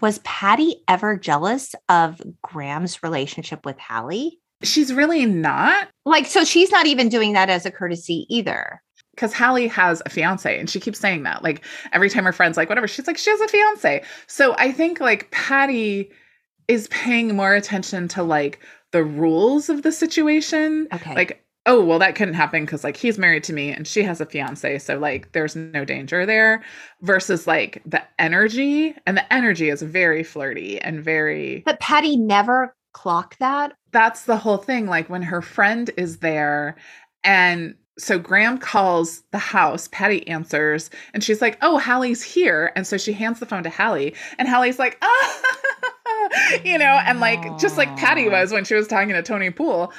was 0.01 0.21
Patty 0.21 0.77
ever 0.89 1.17
jealous 1.17 1.75
of 1.89 2.23
Graham's 2.43 3.03
relationship 3.03 3.67
with 3.67 3.79
Hallie? 3.79 4.39
She's 4.63 4.93
really 4.93 5.27
not. 5.27 5.89
Like, 6.05 6.27
so 6.27 6.45
she's 6.45 6.71
not 6.71 6.87
even 6.87 7.09
doing 7.09 7.33
that 7.33 7.49
as 7.51 7.65
a 7.65 7.71
courtesy 7.71 8.27
either. 8.29 8.83
Because 9.15 9.33
Hallie 9.33 9.69
has 9.69 10.03
a 10.07 10.11
fiance 10.11 10.59
and 10.59 10.71
she 10.71 10.81
keeps 10.81 10.99
saying 10.99 11.25
that. 11.25 11.43
Like 11.43 11.65
every 11.93 12.09
time 12.09 12.25
her 12.25 12.33
friend's 12.33 12.57
like, 12.57 12.69
whatever, 12.69 12.89
she's 12.89 13.07
like, 13.07 13.19
she 13.19 13.31
has 13.31 13.41
a 13.41 13.49
fiance. 13.49 14.03
So 14.27 14.55
I 14.59 14.73
think 14.73 15.01
like 15.01 15.31
Patty 15.31 16.11
is 16.69 16.89
paying 16.89 17.35
more 17.35 17.55
attention 17.55 18.09
to 18.09 18.23
like 18.23 18.61
the 18.93 19.05
rules 19.05 19.69
of 19.69 19.83
the 19.83 19.93
situation. 19.93 20.89
Okay. 20.93 21.15
Like, 21.15 21.45
oh, 21.67 21.85
well, 21.85 21.99
that 21.99 22.15
couldn't 22.15 22.35
happen 22.35 22.65
because 22.65 22.85
like 22.85 22.97
he's 22.97 23.19
married 23.19 23.45
to 23.45 23.53
me 23.53 23.71
and 23.71 23.87
she 23.87 24.03
has 24.05 24.21
a 24.21 24.27
fiance. 24.27 24.79
So 24.79 24.99
like 24.99 25.33
there's 25.33 25.57
no 25.57 25.85
danger 25.85 26.25
there 26.25 26.63
versus 27.03 27.47
like 27.47 27.83
the 27.85 28.03
energy. 28.19 28.95
And 29.07 29.17
the 29.17 29.33
energy 29.33 29.69
is 29.69 29.83
very 29.83 30.23
flirty 30.23 30.81
and 30.81 31.03
very. 31.05 31.63
But 31.67 31.81
Patty 31.81 32.17
never 32.17 32.75
clocked 32.93 33.39
that. 33.39 33.73
That's 33.93 34.25
the 34.25 34.37
whole 34.37 34.59
thing. 34.59 34.87
Like 34.87 35.09
when 35.09 35.23
her 35.23 35.43
friend 35.43 35.91
is 35.97 36.19
there 36.19 36.77
and 37.25 37.75
so 37.99 38.19
Graham 38.19 38.59
calls 38.59 39.23
the 39.31 39.39
house. 39.39 39.89
Patty 39.89 40.27
answers, 40.27 40.91
and 41.13 41.23
she's 41.23 41.43
like, 41.43 41.59
"Oh, 41.63 41.79
Hallie's 41.79 42.23
here." 42.23 42.73
And 42.75 42.87
so 42.87 42.97
she 42.97 43.13
hands 43.13 43.41
the 43.41 43.47
phone 43.47 43.63
to 43.65 43.71
Hallie, 43.71 44.15
and 44.39 44.49
Hallie's 44.49 44.79
like, 44.79 44.99
"Ah," 45.03 45.43
you 46.65 46.79
know, 46.79 47.01
and 47.05 47.21
like 47.21 47.59
just 47.59 47.77
like 47.77 47.95
Patty 47.97 48.29
was 48.29 48.53
when 48.53 48.65
she 48.65 48.75
was 48.75 48.89
talking 48.89 49.11
to 49.11 49.23
Tony 49.23 49.51
Poole. 49.51 49.93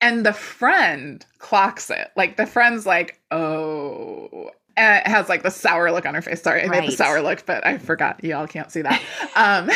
And 0.00 0.24
the 0.24 0.32
friend 0.32 1.24
clocks 1.38 1.90
it. 1.90 2.10
Like 2.16 2.36
the 2.36 2.46
friend's 2.46 2.86
like, 2.86 3.20
"Oh." 3.30 4.50
It 4.78 5.06
has 5.06 5.28
like 5.28 5.42
the 5.42 5.50
sour 5.50 5.90
look 5.90 6.06
on 6.06 6.14
her 6.14 6.22
face. 6.22 6.40
Sorry, 6.42 6.62
I 6.62 6.66
made 6.68 6.88
the 6.88 6.92
sour 6.96 7.20
look, 7.20 7.44
but 7.46 7.66
I 7.66 7.78
forgot. 7.78 8.22
Y'all 8.22 8.46
can't 8.46 8.70
see 8.70 8.82
that. 8.82 9.02
um, 9.34 9.68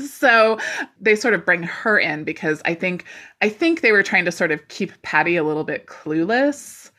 so 0.06 0.58
they 1.00 1.14
sort 1.14 1.34
of 1.34 1.44
bring 1.44 1.62
her 1.62 1.98
in 1.98 2.24
because 2.24 2.60
I 2.64 2.74
think 2.74 3.04
I 3.40 3.48
think 3.48 3.80
they 3.80 3.92
were 3.92 4.02
trying 4.02 4.24
to 4.24 4.32
sort 4.32 4.50
of 4.50 4.66
keep 4.68 5.00
Patty 5.02 5.36
a 5.36 5.44
little 5.44 5.64
bit 5.64 5.86
clueless. 5.86 6.90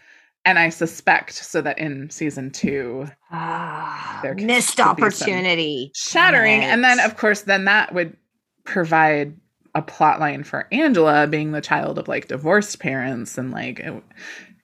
And 0.43 0.57
I 0.57 0.69
suspect 0.69 1.33
so 1.33 1.61
that 1.61 1.77
in 1.77 2.09
season 2.09 2.49
two, 2.49 3.07
There 4.23 4.33
missed 4.33 4.77
could 4.77 4.95
be 4.95 5.01
some 5.01 5.05
opportunity. 5.05 5.91
shattering. 5.93 6.63
And 6.63 6.83
then, 6.83 6.99
of 6.99 7.15
course, 7.15 7.41
then 7.41 7.65
that 7.65 7.93
would 7.93 8.17
provide 8.63 9.35
a 9.75 9.81
plot 9.83 10.19
line 10.19 10.43
for 10.43 10.67
Angela 10.71 11.27
being 11.27 11.51
the 11.51 11.61
child 11.61 11.99
of 11.99 12.07
like 12.07 12.27
divorced 12.27 12.79
parents. 12.79 13.37
And 13.37 13.51
like 13.51 13.79
it 13.81 14.03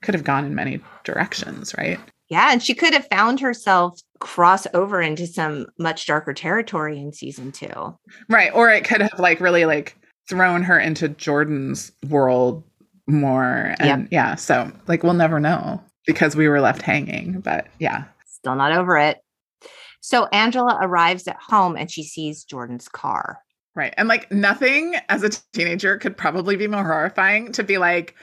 could 0.02 0.14
have 0.14 0.24
gone 0.24 0.44
in 0.44 0.54
many 0.56 0.80
directions, 1.04 1.74
right? 1.78 2.00
Yeah, 2.28 2.52
and 2.52 2.62
she 2.62 2.74
could 2.74 2.92
have 2.92 3.08
found 3.10 3.40
herself 3.40 4.00
cross 4.20 4.66
over 4.74 5.00
into 5.00 5.26
some 5.26 5.66
much 5.78 6.06
darker 6.06 6.34
territory 6.34 6.98
in 6.98 7.12
season 7.12 7.52
two. 7.52 7.96
Right. 8.28 8.52
Or 8.54 8.70
it 8.70 8.84
could 8.84 9.00
have 9.00 9.18
like 9.18 9.40
really 9.40 9.64
like 9.64 9.96
thrown 10.28 10.62
her 10.62 10.78
into 10.78 11.08
Jordan's 11.08 11.92
world 12.08 12.64
more. 13.06 13.74
And 13.80 14.08
yeah, 14.10 14.34
so 14.34 14.70
like 14.86 15.02
we'll 15.02 15.14
never 15.14 15.40
know 15.40 15.82
because 16.06 16.36
we 16.36 16.48
were 16.48 16.60
left 16.60 16.82
hanging. 16.82 17.40
But 17.40 17.66
yeah. 17.78 18.04
Still 18.26 18.56
not 18.56 18.72
over 18.72 18.98
it. 18.98 19.18
So 20.00 20.26
Angela 20.26 20.78
arrives 20.82 21.26
at 21.26 21.36
home 21.40 21.76
and 21.76 21.90
she 21.90 22.02
sees 22.02 22.44
Jordan's 22.44 22.88
car. 22.88 23.38
Right. 23.74 23.94
And 23.96 24.08
like 24.08 24.30
nothing 24.30 24.96
as 25.08 25.22
a 25.22 25.30
teenager 25.52 25.96
could 25.96 26.16
probably 26.16 26.56
be 26.56 26.66
more 26.66 26.84
horrifying 26.84 27.52
to 27.52 27.62
be 27.62 27.78
like, 27.78 28.14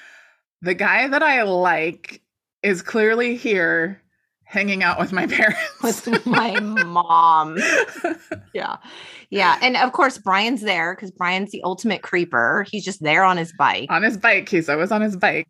the 0.61 0.73
guy 0.73 1.07
that 1.07 1.21
I 1.21 1.43
like 1.43 2.21
is 2.65 2.81
clearly 2.81 3.35
here 3.35 4.01
hanging 4.43 4.83
out 4.83 4.99
with 4.99 5.11
my 5.11 5.25
parents. 5.81 6.05
with 6.05 6.25
my 6.25 6.59
mom. 6.59 7.57
Yeah. 8.53 8.77
Yeah. 9.29 9.57
And 9.61 9.75
of 9.77 9.91
course, 9.91 10.17
Brian's 10.17 10.61
there 10.61 10.95
because 10.95 11.11
Brian's 11.11 11.51
the 11.51 11.63
ultimate 11.63 12.01
creeper. 12.01 12.65
He's 12.69 12.85
just 12.85 13.01
there 13.03 13.23
on 13.23 13.37
his 13.37 13.53
bike. 13.57 13.91
on 13.91 14.03
his 14.03 14.17
bike. 14.17 14.49
He's 14.49 14.69
always 14.69 14.91
on 14.91 15.01
his 15.01 15.15
bike. 15.17 15.47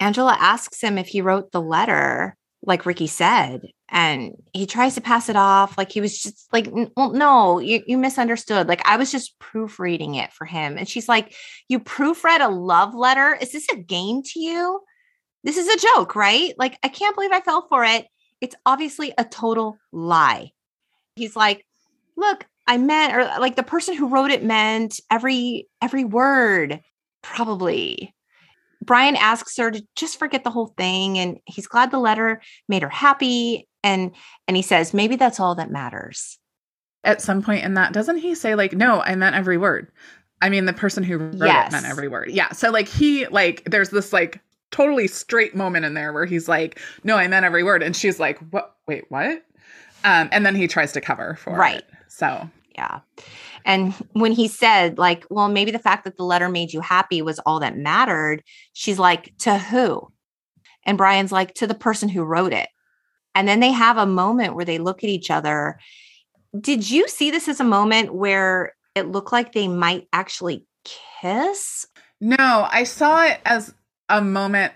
Angela 0.00 0.36
asks 0.38 0.80
him 0.82 0.98
if 0.98 1.06
he 1.06 1.20
wrote 1.20 1.52
the 1.52 1.60
letter, 1.60 2.36
like 2.64 2.86
Ricky 2.86 3.06
said, 3.06 3.62
and 3.88 4.32
he 4.52 4.66
tries 4.66 4.94
to 4.94 5.00
pass 5.00 5.28
it 5.28 5.36
off 5.36 5.76
like 5.78 5.92
he 5.92 6.00
was 6.00 6.20
just 6.22 6.52
like, 6.52 6.68
well, 6.96 7.12
no, 7.12 7.58
you, 7.60 7.82
you 7.86 7.98
misunderstood. 7.98 8.66
Like 8.68 8.80
I 8.86 8.96
was 8.96 9.12
just 9.12 9.38
proofreading 9.38 10.14
it 10.16 10.32
for 10.32 10.44
him. 10.44 10.76
And 10.78 10.88
she's 10.88 11.08
like, 11.08 11.34
You 11.68 11.78
proofread 11.78 12.40
a 12.44 12.48
love 12.50 12.94
letter? 12.94 13.36
Is 13.40 13.52
this 13.52 13.66
a 13.70 13.76
game 13.76 14.22
to 14.24 14.40
you? 14.40 14.80
This 15.44 15.56
is 15.56 15.68
a 15.68 15.78
joke, 15.78 16.14
right? 16.14 16.54
Like, 16.58 16.78
I 16.82 16.88
can't 16.88 17.14
believe 17.14 17.32
I 17.32 17.40
fell 17.40 17.66
for 17.68 17.84
it. 17.84 18.06
It's 18.40 18.56
obviously 18.66 19.12
a 19.18 19.24
total 19.24 19.78
lie. 19.92 20.52
He's 21.16 21.36
like, 21.36 21.64
Look, 22.16 22.46
I 22.66 22.76
meant, 22.78 23.14
or 23.14 23.20
uh, 23.20 23.40
like 23.40 23.56
the 23.56 23.62
person 23.62 23.96
who 23.96 24.08
wrote 24.08 24.30
it 24.30 24.44
meant 24.44 25.00
every 25.10 25.66
every 25.80 26.04
word, 26.04 26.80
probably. 27.22 28.14
Brian 28.84 29.16
asks 29.16 29.56
her 29.56 29.70
to 29.70 29.82
just 29.96 30.18
forget 30.18 30.44
the 30.44 30.50
whole 30.50 30.74
thing 30.76 31.18
and 31.18 31.38
he's 31.46 31.66
glad 31.68 31.90
the 31.90 31.98
letter 31.98 32.42
made 32.68 32.82
her 32.82 32.88
happy 32.88 33.68
and 33.84 34.14
and 34.48 34.56
he 34.56 34.62
says 34.62 34.92
maybe 34.92 35.16
that's 35.16 35.40
all 35.40 35.54
that 35.54 35.70
matters. 35.70 36.38
At 37.04 37.20
some 37.22 37.42
point 37.42 37.64
in 37.64 37.74
that, 37.74 37.92
doesn't 37.92 38.18
he 38.18 38.34
say, 38.34 38.54
like, 38.54 38.74
no, 38.74 39.00
I 39.00 39.16
meant 39.16 39.34
every 39.34 39.58
word? 39.58 39.90
I 40.40 40.48
mean, 40.48 40.66
the 40.66 40.72
person 40.72 41.02
who 41.02 41.18
wrote 41.18 41.34
Yes. 41.46 41.68
it 41.68 41.72
meant 41.72 41.86
every 41.86 42.08
word. 42.08 42.30
Yeah. 42.30 42.52
So, 42.52 42.70
like, 42.70 42.86
he, 42.86 43.26
like, 43.26 43.64
there's 43.68 43.90
this, 43.90 44.12
like, 44.12 44.40
totally 44.72 45.06
straight 45.06 45.54
moment 45.54 45.84
in 45.84 45.94
there 45.94 46.12
where 46.12 46.26
he's 46.26 46.48
like, 46.48 46.80
no, 47.04 47.16
I 47.16 47.28
meant 47.28 47.46
every 47.46 47.62
word. 47.62 47.82
And 47.82 47.94
she's 47.94 48.18
like, 48.18 48.38
what? 48.50 48.74
Wait, 48.88 49.04
what? 49.10 49.44
Um, 50.04 50.28
and 50.32 50.44
then 50.44 50.56
he 50.56 50.66
tries 50.66 50.90
to 50.92 51.00
cover 51.00 51.36
for 51.36 51.54
Right. 51.54 51.76
it. 51.78 51.86
So, 52.08 52.50
Yeah. 52.74 53.00
And 53.64 53.92
when 54.14 54.32
he 54.32 54.48
said 54.48 54.98
like, 54.98 55.24
well 55.30 55.48
maybe 55.48 55.70
the 55.70 55.78
fact 55.78 56.02
that 56.04 56.16
the 56.16 56.24
letter 56.24 56.48
made 56.48 56.72
you 56.72 56.80
happy 56.80 57.22
was 57.22 57.38
all 57.40 57.60
that 57.60 57.76
mattered, 57.76 58.42
she's 58.72 58.98
like, 58.98 59.32
to 59.38 59.56
who? 59.58 60.10
And 60.84 60.98
Brian's 60.98 61.30
like, 61.30 61.54
to 61.54 61.68
the 61.68 61.74
person 61.74 62.08
who 62.08 62.24
wrote 62.24 62.52
it. 62.52 62.68
And 63.36 63.46
then 63.46 63.60
they 63.60 63.70
have 63.70 63.96
a 63.98 64.06
moment 64.06 64.56
where 64.56 64.64
they 64.64 64.78
look 64.78 65.04
at 65.04 65.10
each 65.10 65.30
other. 65.30 65.78
Did 66.60 66.90
you 66.90 67.06
see 67.08 67.30
this 67.30 67.46
as 67.48 67.60
a 67.60 67.64
moment 67.64 68.12
where 68.14 68.74
it 68.96 69.06
looked 69.06 69.32
like 69.32 69.52
they 69.52 69.68
might 69.68 70.08
actually 70.12 70.66
kiss? 71.20 71.86
No, 72.20 72.68
I 72.70 72.84
saw 72.84 73.24
it 73.24 73.40
as 73.44 73.72
a 74.12 74.22
moment 74.22 74.72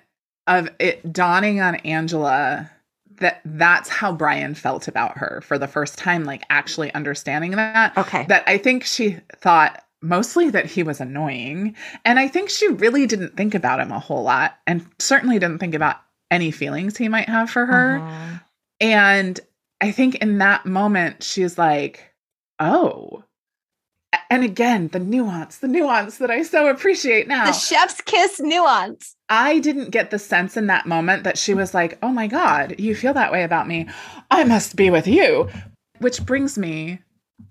of 0.49 0.68
it 0.80 1.12
dawning 1.12 1.61
on 1.61 1.76
Angela 1.76 2.70
that 3.18 3.41
that's 3.45 3.89
how 3.89 4.12
Brian 4.12 4.55
felt 4.55 4.89
about 4.89 5.18
her 5.18 5.41
for 5.43 5.59
the 5.59 5.68
first 5.68 5.99
time, 5.99 6.24
like 6.24 6.43
actually 6.51 6.93
understanding 6.93 7.53
that. 7.53 7.97
Okay. 7.97 8.26
That 8.28 8.45
I 8.47 8.59
think 8.59 8.84
she 8.84 9.18
thought 9.37 9.82
mostly 10.03 10.51
that 10.51 10.66
he 10.66 10.82
was 10.82 11.01
annoying. 11.01 11.74
And 12.05 12.18
I 12.18 12.28
think 12.28 12.51
she 12.51 12.68
really 12.68 13.07
didn't 13.07 13.37
think 13.37 13.55
about 13.55 13.80
him 13.80 13.91
a 13.91 13.99
whole 13.99 14.22
lot 14.22 14.59
and 14.66 14.87
certainly 14.99 15.39
didn't 15.39 15.59
think 15.59 15.74
about 15.74 15.97
any 16.30 16.51
feelings 16.51 16.97
he 16.97 17.09
might 17.09 17.28
have 17.28 17.51
for 17.51 17.66
her. 17.66 18.01
Mhm. 18.01 18.41
And 18.80 19.41
I 19.80 19.93
think 19.93 20.16
in 20.16 20.39
that 20.39 20.66
moment, 20.66 21.22
she's 21.22 21.57
like, 21.57 22.12
oh. 22.59 23.24
And 24.31 24.43
again, 24.43 24.89
the 24.89 24.99
nuance, 24.99 25.59
the 25.59 25.68
nuance 25.68 26.18
that 26.18 26.31
I 26.31 26.43
so 26.43 26.68
appreciate 26.68 27.29
now. 27.29 27.47
The 27.47 27.53
chef's 27.53 28.01
kiss 28.01 28.41
nuance. 28.41 29.14
I 29.29 29.59
didn't 29.61 29.91
get 29.91 30.11
the 30.11 30.18
sense 30.18 30.57
in 30.57 30.67
that 30.67 30.87
moment 30.87 31.25
that 31.25 31.38
she 31.38 31.55
was 31.55 31.75
like, 31.75 31.99
oh 32.03 32.09
my 32.09 32.26
God, 32.26 32.75
you 32.79 32.95
feel 32.95 33.14
that 33.14 33.33
way 33.33 33.45
about 33.45 33.68
me. 33.68 33.88
I 34.30 34.45
must 34.45 34.76
be 34.76 34.91
with 34.91 35.07
you. 35.07 35.49
Which 35.99 36.25
brings 36.26 36.59
me 36.59 37.00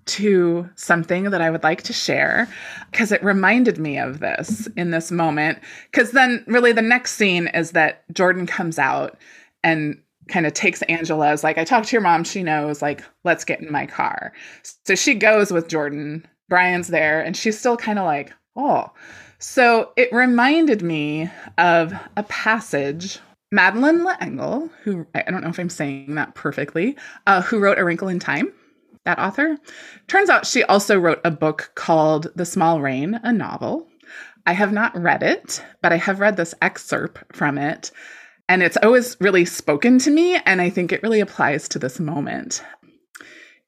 to 0.06 0.70
something 0.76 1.32
that 1.32 1.42
I 1.42 1.50
would 1.50 1.64
like 1.64 1.84
to 1.84 1.94
share 1.94 2.48
because 2.92 3.12
it 3.12 3.24
reminded 3.24 3.80
me 3.80 3.98
of 3.98 4.20
this 4.20 4.68
in 4.76 4.92
this 4.92 5.12
moment. 5.12 5.60
Because 5.92 6.12
then, 6.12 6.44
really, 6.48 6.72
the 6.72 6.82
next 6.82 7.14
scene 7.14 7.48
is 7.48 7.72
that 7.72 8.04
Jordan 8.14 8.46
comes 8.46 8.78
out 8.78 9.18
and 9.64 10.00
kind 10.28 10.46
of 10.46 10.54
takes 10.54 10.82
Angela 10.84 11.30
as 11.30 11.44
like, 11.44 11.58
I 11.58 11.64
talked 11.64 11.88
to 11.88 11.94
your 11.94 12.02
mom, 12.02 12.24
she 12.24 12.44
knows, 12.44 12.82
like, 12.82 13.04
let's 13.24 13.46
get 13.46 13.62
in 13.62 13.72
my 13.72 13.86
car. 13.86 14.34
So 14.86 14.96
she 14.96 15.16
goes 15.16 15.52
with 15.52 15.68
Jordan. 15.68 16.26
Brian's 16.50 16.88
there, 16.88 17.22
and 17.22 17.36
she's 17.36 17.58
still 17.60 17.78
kind 17.78 18.00
of 18.00 18.06
like, 18.06 18.34
oh. 18.56 18.92
So 19.40 19.92
it 19.96 20.12
reminded 20.14 20.82
me 20.82 21.30
of 21.58 21.94
a 22.16 22.24
passage. 22.24 23.20
Madeleine 23.52 24.04
L'Engle, 24.04 24.70
who 24.84 25.06
I 25.14 25.22
don't 25.24 25.42
know 25.42 25.50
if 25.50 25.60
I'm 25.60 25.70
saying 25.70 26.16
that 26.16 26.36
perfectly, 26.36 26.98
uh, 27.28 27.42
who 27.42 27.60
wrote 27.60 27.78
A 27.78 27.86
Wrinkle 27.86 28.08
in 28.08 28.20
Time, 28.20 28.52
that 29.06 29.20
author. 29.20 29.58
Turns 30.08 30.30
out 30.30 30.48
she 30.48 30.64
also 30.64 31.00
wrote 31.00 31.22
a 31.24 31.32
book 31.32 31.72
called 31.76 32.28
The 32.36 32.46
Small 32.46 32.82
Rain, 32.82 33.20
a 33.24 33.32
novel. 33.32 33.88
I 34.46 34.54
have 34.54 34.74
not 34.74 35.00
read 35.00 35.24
it, 35.24 35.64
but 35.82 35.94
I 35.94 35.98
have 35.98 36.20
read 36.20 36.38
this 36.38 36.56
excerpt 36.62 37.36
from 37.36 37.58
it. 37.58 37.92
And 38.48 38.62
it's 38.62 38.78
always 38.78 39.18
really 39.20 39.46
spoken 39.46 40.00
to 40.00 40.12
me, 40.12 40.36
and 40.46 40.62
I 40.62 40.70
think 40.70 40.92
it 40.92 41.02
really 41.02 41.20
applies 41.20 41.68
to 41.70 41.80
this 41.80 42.00
moment. 42.00 42.64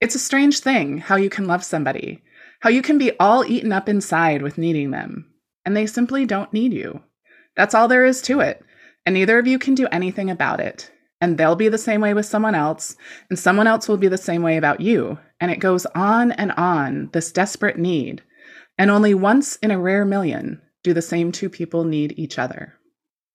It's 0.02 0.16
a 0.16 0.20
strange 0.20 0.60
thing 0.60 1.00
how 1.00 1.16
you 1.16 1.30
can 1.30 1.48
love 1.48 1.64
somebody, 1.64 2.22
how 2.62 2.70
you 2.70 2.82
can 2.82 2.98
be 2.98 3.12
all 3.20 3.46
eaten 3.46 3.72
up 3.72 3.88
inside 3.90 4.42
with 4.42 4.58
needing 4.58 4.92
them, 4.92 5.32
and 5.66 5.76
they 5.76 5.86
simply 5.86 6.26
don't 6.26 6.54
need 6.54 6.74
you. 6.74 7.02
That's 7.56 7.74
all 7.76 7.88
there 7.88 8.06
is 8.06 8.22
to 8.24 8.40
it, 8.40 8.64
and 9.06 9.14
neither 9.14 9.40
of 9.40 9.48
you 9.48 9.60
can 9.60 9.76
do 9.76 9.88
anything 9.92 10.30
about 10.30 10.60
it. 10.60 10.92
and 11.20 11.38
they'll 11.38 11.56
be 11.56 11.70
the 11.70 11.78
same 11.78 12.02
way 12.02 12.14
with 12.14 12.26
someone 12.26 12.56
else, 12.56 12.96
and 13.30 13.40
someone 13.40 13.68
else 13.68 13.88
will 13.88 13.98
be 13.98 14.08
the 14.08 14.18
same 14.18 14.44
way 14.44 14.58
about 14.58 14.82
you. 14.82 15.18
And 15.40 15.50
it 15.52 15.60
goes 15.60 15.86
on 15.96 16.32
and 16.32 16.52
on, 16.52 17.10
this 17.14 17.32
desperate 17.32 17.78
need. 17.78 18.22
And 18.78 18.92
only 18.92 19.14
once 19.16 19.56
in 19.58 19.72
a 19.72 19.80
rare 19.80 20.06
million 20.06 20.62
do 20.84 20.94
the 20.94 21.02
same 21.02 21.32
two 21.32 21.50
people 21.50 21.84
need 21.86 22.14
each 22.18 22.38
other. 22.38 22.74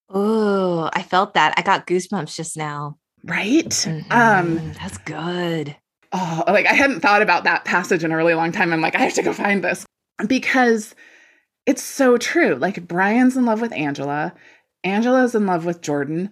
Oh, 0.08 0.90
I 0.92 1.02
felt 1.02 1.34
that. 1.34 1.54
I 1.56 1.62
got 1.62 1.86
goosebumps 1.86 2.36
just 2.36 2.56
now. 2.56 2.98
Right? 3.24 3.68
Mm-hmm. 3.68 4.12
Um, 4.12 4.72
That's 4.74 4.98
good. 4.98 5.76
Oh, 6.12 6.44
like 6.46 6.66
I 6.66 6.74
hadn't 6.74 7.00
thought 7.00 7.22
about 7.22 7.44
that 7.44 7.64
passage 7.64 8.04
in 8.04 8.12
a 8.12 8.16
really 8.16 8.34
long 8.34 8.52
time. 8.52 8.72
I'm 8.72 8.80
like, 8.80 8.94
I 8.94 9.00
have 9.00 9.14
to 9.14 9.22
go 9.22 9.32
find 9.32 9.62
this 9.64 9.84
because 10.26 10.94
it's 11.66 11.82
so 11.82 12.16
true. 12.18 12.54
Like 12.56 12.86
Brian's 12.86 13.36
in 13.36 13.44
love 13.44 13.60
with 13.60 13.72
Angela, 13.72 14.34
Angela's 14.84 15.34
in 15.34 15.46
love 15.46 15.64
with 15.64 15.80
Jordan. 15.80 16.30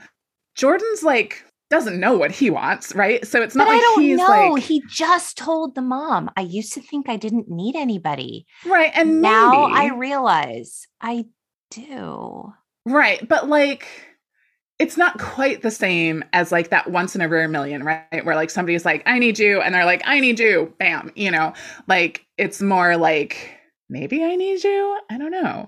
Jordan's 0.56 1.02
like 1.02 1.44
doesn't 1.70 2.00
know 2.00 2.18
what 2.18 2.32
he 2.32 2.50
wants, 2.50 2.94
right? 2.96 3.24
So 3.24 3.40
it's 3.40 3.54
not 3.54 3.66
But 3.68 3.74
like 3.74 3.78
I 3.78 3.80
don't 3.80 4.02
he's 4.02 4.18
know. 4.18 4.24
like 4.26 4.62
he 4.64 4.82
just 4.88 5.38
told 5.38 5.74
the 5.76 5.82
mom. 5.82 6.28
I 6.36 6.40
used 6.40 6.72
to 6.74 6.80
think 6.80 7.08
I 7.08 7.16
didn't 7.16 7.48
need 7.48 7.76
anybody. 7.76 8.44
right, 8.66 8.90
and 8.94 9.22
now 9.22 9.68
maybe, 9.68 9.78
I 9.92 9.94
realize 9.94 10.86
I 11.00 11.26
do. 11.70 12.52
right, 12.86 13.26
but 13.28 13.48
like 13.48 13.86
it's 14.80 14.96
not 14.96 15.18
quite 15.18 15.60
the 15.60 15.70
same 15.70 16.24
as 16.32 16.50
like 16.50 16.70
that 16.70 16.90
once 16.90 17.14
in 17.14 17.20
a 17.20 17.28
rare 17.28 17.46
million, 17.48 17.84
right? 17.84 18.24
Where 18.24 18.34
like 18.34 18.48
somebody's 18.48 18.86
like, 18.86 19.02
I 19.04 19.18
need 19.18 19.38
you, 19.38 19.60
and 19.60 19.74
they're 19.74 19.84
like, 19.84 20.02
I 20.06 20.20
need 20.20 20.40
you, 20.40 20.74
bam, 20.78 21.12
you 21.14 21.30
know, 21.30 21.52
like 21.86 22.24
it's 22.38 22.62
more 22.62 22.96
like 22.96 23.58
maybe 23.90 24.24
I 24.24 24.36
need 24.36 24.64
you. 24.64 24.98
I 25.10 25.18
don't 25.18 25.32
know. 25.32 25.66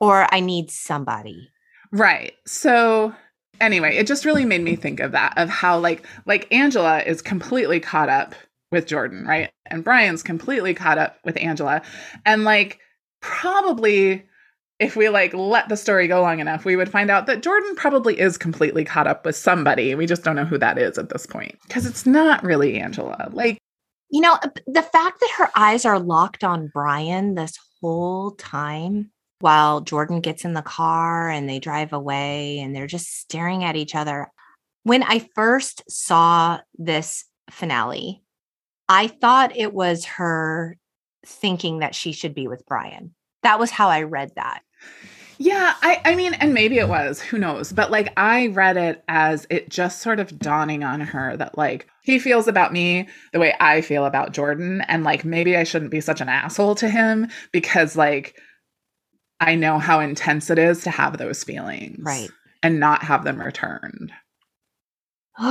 Or 0.00 0.26
I 0.34 0.40
need 0.40 0.72
somebody. 0.72 1.50
Right. 1.92 2.32
So 2.46 3.14
anyway, 3.60 3.96
it 3.96 4.08
just 4.08 4.24
really 4.24 4.44
made 4.44 4.62
me 4.62 4.74
think 4.74 4.98
of 4.98 5.12
that 5.12 5.38
of 5.38 5.48
how 5.48 5.78
like 5.78 6.04
like 6.26 6.52
Angela 6.52 7.00
is 7.00 7.22
completely 7.22 7.78
caught 7.78 8.08
up 8.08 8.34
with 8.72 8.88
Jordan, 8.88 9.24
right? 9.24 9.52
And 9.66 9.84
Brian's 9.84 10.24
completely 10.24 10.74
caught 10.74 10.98
up 10.98 11.16
with 11.24 11.36
Angela. 11.36 11.80
And 12.26 12.42
like 12.42 12.80
probably 13.20 14.27
if 14.78 14.94
we 14.94 15.08
like 15.08 15.34
let 15.34 15.68
the 15.68 15.76
story 15.76 16.06
go 16.06 16.22
long 16.22 16.38
enough, 16.38 16.64
we 16.64 16.76
would 16.76 16.90
find 16.90 17.10
out 17.10 17.26
that 17.26 17.42
Jordan 17.42 17.74
probably 17.74 18.18
is 18.18 18.38
completely 18.38 18.84
caught 18.84 19.06
up 19.06 19.24
with 19.24 19.34
somebody. 19.34 19.94
We 19.94 20.06
just 20.06 20.22
don't 20.22 20.36
know 20.36 20.44
who 20.44 20.58
that 20.58 20.78
is 20.78 20.98
at 20.98 21.08
this 21.08 21.26
point 21.26 21.56
because 21.66 21.84
it's 21.84 22.06
not 22.06 22.42
really 22.44 22.78
Angela. 22.78 23.28
Like 23.32 23.58
You 24.10 24.20
know, 24.20 24.34
uh, 24.34 24.48
the 24.66 24.82
fact 24.82 25.20
that 25.20 25.30
her 25.38 25.50
eyes 25.56 25.84
are 25.84 25.98
locked 25.98 26.44
on 26.44 26.70
Brian 26.72 27.34
this 27.34 27.58
whole 27.80 28.32
time 28.32 29.10
while 29.40 29.80
Jordan 29.80 30.20
gets 30.20 30.44
in 30.44 30.54
the 30.54 30.62
car 30.62 31.28
and 31.28 31.48
they 31.48 31.58
drive 31.58 31.92
away 31.92 32.58
and 32.60 32.74
they're 32.74 32.86
just 32.86 33.20
staring 33.20 33.64
at 33.64 33.76
each 33.76 33.94
other. 33.94 34.28
When 34.84 35.02
I 35.02 35.28
first 35.34 35.82
saw 35.88 36.60
this 36.76 37.24
finale, 37.50 38.22
I 38.88 39.08
thought 39.08 39.56
it 39.56 39.74
was 39.74 40.04
her 40.04 40.76
thinking 41.26 41.80
that 41.80 41.94
she 41.94 42.12
should 42.12 42.34
be 42.34 42.48
with 42.48 42.64
Brian. 42.66 43.14
That 43.42 43.58
was 43.58 43.70
how 43.70 43.88
I 43.88 44.02
read 44.02 44.30
that. 44.36 44.62
Yeah, 45.38 45.74
I, 45.82 46.00
I 46.04 46.14
mean, 46.16 46.34
and 46.34 46.52
maybe 46.52 46.78
it 46.78 46.88
was, 46.88 47.20
who 47.20 47.38
knows? 47.38 47.72
But 47.72 47.92
like, 47.92 48.12
I 48.16 48.48
read 48.48 48.76
it 48.76 49.04
as 49.06 49.46
it 49.50 49.68
just 49.68 50.02
sort 50.02 50.18
of 50.18 50.36
dawning 50.38 50.82
on 50.82 51.00
her 51.00 51.36
that 51.36 51.56
like 51.56 51.88
he 52.02 52.18
feels 52.18 52.48
about 52.48 52.72
me 52.72 53.08
the 53.32 53.38
way 53.38 53.54
I 53.60 53.80
feel 53.80 54.04
about 54.04 54.32
Jordan. 54.32 54.82
And 54.88 55.04
like, 55.04 55.24
maybe 55.24 55.56
I 55.56 55.62
shouldn't 55.62 55.92
be 55.92 56.00
such 56.00 56.20
an 56.20 56.28
asshole 56.28 56.74
to 56.76 56.88
him 56.88 57.28
because 57.52 57.96
like 57.96 58.36
I 59.38 59.54
know 59.54 59.78
how 59.78 60.00
intense 60.00 60.50
it 60.50 60.58
is 60.58 60.82
to 60.82 60.90
have 60.90 61.18
those 61.18 61.44
feelings. 61.44 62.00
Right. 62.02 62.30
And 62.60 62.80
not 62.80 63.04
have 63.04 63.22
them 63.22 63.40
returned. 63.40 64.12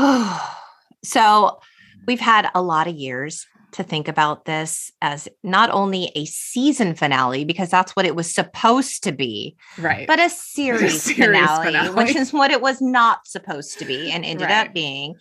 so 1.06 1.60
we've 2.06 2.20
had 2.20 2.50
a 2.54 2.62
lot 2.62 2.88
of 2.88 2.96
years 2.96 3.48
to 3.78 3.84
think 3.84 4.08
about 4.08 4.46
this 4.46 4.92
as 5.02 5.28
not 5.44 5.70
only 5.72 6.12
a 6.16 6.26
season 6.26 6.94
finale, 6.94 7.46
because 7.46 7.70
that's 7.70 7.96
what 7.96 8.06
it 8.06 8.16
was 8.16 8.32
supposed 8.34 9.04
to 9.04 9.12
be, 9.12 9.56
Right. 9.78 10.06
but 10.06 10.20
a 10.20 10.30
series, 10.30 11.04
series 11.04 11.16
finale, 11.16 11.66
finale. 11.66 11.96
which 11.96 12.16
is 12.16 12.34
what 12.34 12.52
it 12.52 12.62
was 12.62 12.82
not 12.82 13.26
supposed 13.26 13.80
to 13.80 13.86
be 13.86 14.12
and 14.12 14.26
ended 14.26 14.50
Right. 14.50 14.68
up 14.68 14.74
being. 14.74 15.16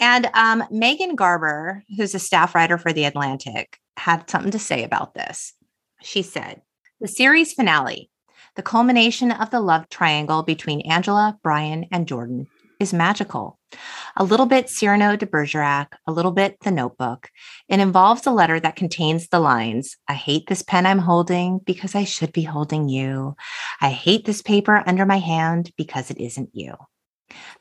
And 0.00 0.30
um, 0.34 0.64
Megan 0.70 1.16
Garber, 1.16 1.84
who's 1.96 2.14
a 2.14 2.18
staff 2.20 2.54
writer 2.54 2.78
for 2.78 2.92
The 2.92 3.04
Atlantic, 3.04 3.78
had 3.96 4.28
something 4.30 4.52
to 4.52 4.58
say 4.58 4.84
about 4.84 5.14
this. 5.14 5.52
She 6.02 6.22
said, 6.22 6.62
The 7.00 7.08
series 7.08 7.52
finale, 7.52 8.10
the 8.54 8.62
culmination 8.62 9.32
of 9.32 9.50
the 9.50 9.60
love 9.60 9.88
triangle 9.88 10.42
between 10.44 10.80
Angela, 10.82 11.38
Brian, 11.42 11.86
and 11.90 12.06
Jordan, 12.06 12.46
is 12.80 12.92
magical. 12.92 13.58
A 14.16 14.24
little 14.24 14.46
bit 14.46 14.70
Cyrano 14.70 15.16
de 15.16 15.26
Bergerac, 15.26 15.96
a 16.06 16.12
little 16.12 16.32
bit 16.32 16.58
The 16.60 16.70
Notebook. 16.70 17.30
It 17.68 17.80
involves 17.80 18.26
a 18.26 18.32
letter 18.32 18.60
that 18.60 18.76
contains 18.76 19.28
the 19.28 19.40
lines 19.40 19.96
I 20.06 20.14
hate 20.14 20.46
this 20.46 20.62
pen 20.62 20.86
I'm 20.86 20.98
holding 20.98 21.58
because 21.58 21.94
I 21.94 22.04
should 22.04 22.32
be 22.32 22.42
holding 22.42 22.88
you. 22.88 23.36
I 23.80 23.90
hate 23.90 24.24
this 24.24 24.42
paper 24.42 24.82
under 24.86 25.06
my 25.06 25.18
hand 25.18 25.72
because 25.76 26.10
it 26.10 26.18
isn't 26.18 26.50
you. 26.52 26.74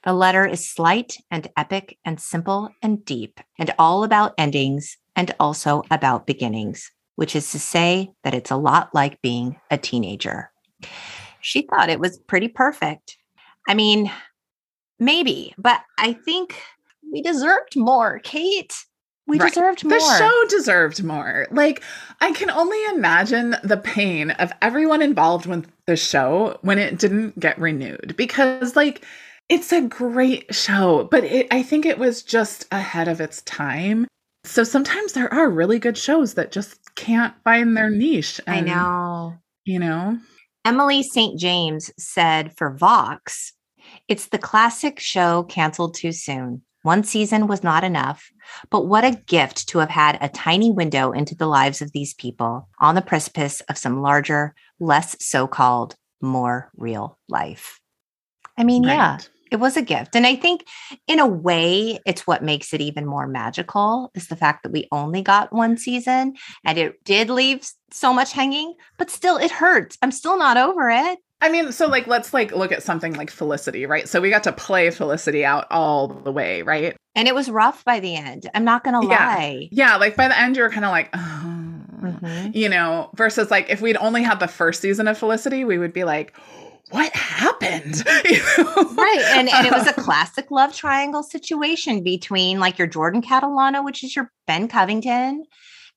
The 0.04 0.14
letter 0.14 0.46
is 0.46 0.70
slight 0.70 1.18
and 1.30 1.48
epic 1.58 1.98
and 2.06 2.20
simple 2.20 2.70
and 2.82 3.04
deep 3.04 3.40
and 3.60 3.74
all 3.78 4.04
about 4.04 4.34
endings 4.38 4.98
and 5.16 5.34
also 5.40 5.84
about 5.92 6.28
beginnings, 6.28 6.92
which 7.16 7.36
is 7.36 7.52
to 7.52 7.60
say 7.60 8.12
that 8.24 8.34
it's 8.34 8.52
a 8.52 8.56
lot 8.56 8.94
like 8.94 9.22
being 9.22 9.60
a 9.70 9.78
teenager. 9.78 10.52
She 11.42 11.64
thought 11.64 11.90
it 11.90 12.00
was 12.00 12.20
pretty 12.20 12.48
perfect. 12.48 13.18
I 13.68 13.74
mean, 13.74 14.12
maybe, 15.00 15.54
but 15.58 15.82
I 15.98 16.14
think 16.14 16.56
we 17.12 17.22
deserved 17.22 17.76
more, 17.76 18.20
Cate. 18.20 18.74
We 19.28 19.40
Right. 19.40 19.50
deserved 19.54 19.84
more. 19.84 20.00
the 20.00 20.18
show 20.18 20.44
deserved 20.50 21.04
more. 21.04 21.48
Like, 21.52 21.84
I 22.22 22.32
can 22.32 22.50
only 22.50 22.82
imagine 22.96 23.58
the 23.62 23.76
pain 23.78 24.32
of 24.32 24.54
everyone 24.62 25.02
involved 25.02 25.46
with 25.46 25.70
the 25.86 25.98
show 25.98 26.58
when 26.62 26.80
it 26.80 26.98
didn't 26.98 27.38
get 27.38 27.60
renewed 27.60 28.16
because, 28.16 28.76
like, 28.78 29.04
it's 29.50 29.72
a 29.74 29.82
great 29.82 30.54
show, 30.56 31.08
but 31.12 31.24
it, 31.26 31.48
I 31.52 31.62
think 31.62 31.86
it 31.86 31.98
was 32.00 32.24
just 32.24 32.68
ahead 32.72 33.08
of 33.10 33.20
its 33.20 33.42
time. 33.44 34.08
So 34.46 34.64
sometimes 34.64 35.12
there 35.12 35.34
are 35.34 35.50
really 35.50 35.78
good 35.80 35.98
shows 35.98 36.36
that 36.36 36.52
just 36.54 36.96
can't 36.96 37.34
find 37.44 37.76
their 37.76 37.90
niche. 37.90 38.40
I 38.48 38.62
know. 38.62 39.36
You 39.66 39.80
know? 39.80 40.18
Emily 40.64 41.04
St. 41.04 41.38
James 41.38 41.92
said 41.98 42.54
for 42.58 42.74
Vox, 42.74 43.52
it's 44.08 44.28
the 44.28 44.38
classic 44.38 45.00
show 45.00 45.44
canceled 45.44 45.96
too 45.96 46.12
soon. 46.12 46.62
One 46.84 47.04
season 47.04 47.48
was 47.48 47.64
not 47.64 47.84
enough, 47.84 48.32
but 48.70 48.88
what 48.88 49.04
a 49.04 49.20
gift 49.28 49.68
to 49.70 49.80
have 49.80 49.90
had 49.90 50.18
a 50.22 50.30
tiny 50.30 50.72
window 50.72 51.12
into 51.12 51.36
the 51.36 51.48
lives 51.48 51.82
of 51.82 51.92
these 51.92 52.14
people 52.14 52.70
on 52.80 52.96
the 52.96 53.02
precipice 53.02 53.62
of 53.62 53.78
some 53.78 54.02
larger, 54.02 54.56
less 54.80 55.16
so 55.20 55.48
called, 55.48 55.96
more 56.22 56.72
real 56.78 57.18
life. 57.28 57.80
I 58.58 58.64
mean, 58.64 58.84
yeah, 58.84 59.18
it 59.52 59.58
was 59.58 59.78
a 59.78 59.82
gift. 59.82 60.16
And 60.16 60.26
I 60.26 60.36
think 60.36 60.66
in 61.08 61.20
a 61.20 61.28
way, 61.28 62.00
it's 62.06 62.28
what 62.28 62.44
makes 62.44 62.74
it 62.74 62.82
even 62.82 63.06
more 63.06 63.28
magical 63.28 64.12
is 64.16 64.28
the 64.28 64.36
fact 64.36 64.64
that 64.64 64.72
we 64.72 64.88
only 64.92 65.22
got 65.22 65.54
one 65.54 65.78
season 65.78 66.36
and 66.66 66.78
it 66.78 67.04
did 67.04 67.30
leave 67.30 67.68
so 67.92 68.14
much 68.14 68.34
hanging, 68.34 68.76
but 68.98 69.10
still 69.10 69.38
it 69.38 69.52
hurts. 69.52 69.98
I'm 70.02 70.12
still 70.12 70.38
not 70.38 70.58
over 70.58 70.90
it. 70.90 71.20
I 71.42 71.50
mean, 71.50 71.72
so 71.72 71.88
like 71.88 72.08
let's 72.08 72.34
like 72.34 72.52
look 72.56 72.72
at 72.72 72.82
something 72.84 73.14
like 73.14 73.30
Felicity, 73.30 73.86
right? 73.86 74.10
So 74.10 74.20
we 74.22 74.30
got 74.30 74.44
to 74.46 74.52
play 74.52 74.90
Felicity 74.90 75.46
out 75.46 75.68
all 75.70 76.08
the 76.08 76.32
way, 76.32 76.64
right? 76.64 76.96
And 77.16 77.28
it 77.28 77.36
was 77.36 77.50
rough 77.50 77.84
by 77.86 78.00
the 78.00 78.16
end. 78.16 78.50
I'm 78.56 78.64
not 78.64 78.84
going 78.84 79.00
to 79.02 79.08
Yeah. 79.08 79.26
lie. 79.28 79.70
Yeah, 79.72 79.96
like 79.98 80.16
by 80.16 80.28
the 80.28 80.38
end 80.40 80.58
you're 80.58 80.70
kind 80.72 80.86
of 80.86 80.92
like, 80.92 81.10
oh. 81.14 81.64
Mhm. 81.98 82.56
you 82.56 82.70
know, 82.70 83.10
versus 83.16 83.50
like 83.50 83.70
if 83.70 83.82
we'd 83.82 83.98
only 83.98 84.22
had 84.22 84.40
the 84.40 84.48
first 84.48 84.82
season 84.82 85.08
of 85.08 85.18
Felicity, 85.18 85.64
we 85.66 85.78
would 85.80 85.94
be 85.94 86.04
like, 86.04 86.34
what 86.92 87.12
happened? 87.16 88.04
You 88.26 88.38
know? 88.58 88.94
Right. 88.96 89.22
And, 89.36 89.50
and 89.50 89.66
it 89.68 89.74
was 89.74 89.88
a 89.88 89.94
classic 90.02 90.52
love 90.52 90.74
triangle 90.76 91.24
situation 91.24 92.04
between 92.04 92.60
like 92.60 92.78
your 92.78 92.88
Jordan 92.88 93.22
Catalano, 93.22 93.84
which 93.84 94.04
is 94.04 94.16
your 94.16 94.32
Ben 94.46 94.68
Covington, 94.68 95.44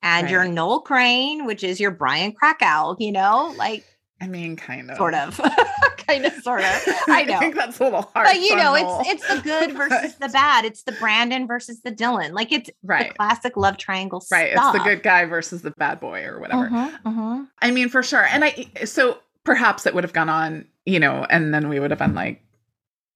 and 0.02 0.30
your 0.30 0.46
Noel 0.48 0.80
Crane, 0.80 1.44
which 1.46 1.62
is 1.62 1.78
your 1.80 1.90
Brian 1.90 2.32
Krakow, 2.32 2.96
you 2.98 3.12
know, 3.12 3.54
like 3.58 3.84
I 4.20 4.26
mean, 4.26 4.56
kind 4.56 4.90
of. 4.90 4.96
sort 4.98 5.14
of, 5.14 5.40
kind 6.06 6.26
of, 6.26 6.32
sort 6.42 6.60
of. 6.60 6.82
I 7.08 7.24
know. 7.28 7.38
think 7.38 7.54
that's 7.54 7.80
a 7.80 7.84
little 7.84 8.02
hard. 8.14 8.26
but 8.26 8.40
you 8.40 8.54
know, 8.54 8.74
it's 8.74 9.08
it's 9.10 9.28
the 9.34 9.40
good 9.40 9.72
versus 9.76 10.14
the 10.16 10.28
bad. 10.28 10.64
It's 10.64 10.82
the 10.82 10.92
Brandon 10.92 11.46
versus 11.46 11.80
the 11.82 11.90
Dylan. 11.92 12.32
Like 12.32 12.52
it's 12.52 12.68
right. 12.82 13.16
classic 13.16 13.56
love 13.56 13.76
triangle 13.78 14.22
Right. 14.30 14.52
stuff. 14.52 14.74
It's 14.74 14.84
the 14.84 14.88
good 14.90 15.02
guy 15.02 15.24
versus 15.24 15.62
the 15.62 15.70
bad 15.72 16.00
boy 16.00 16.24
or 16.24 16.38
whatever. 16.40 16.68
Mhm, 16.68 17.02
mhm. 17.02 17.48
I 17.62 17.70
mean, 17.70 17.88
for 17.88 18.02
sure. 18.02 18.24
And 18.26 18.44
I, 18.44 18.66
so 18.84 19.18
perhaps 19.44 19.86
it 19.86 19.94
would 19.94 20.04
have 20.04 20.12
gone 20.12 20.28
on, 20.28 20.66
you 20.84 21.00
know, 21.00 21.26
and 21.30 21.54
then 21.54 21.68
we 21.68 21.80
would 21.80 21.90
have 21.90 21.98
been 21.98 22.14
like, 22.14 22.42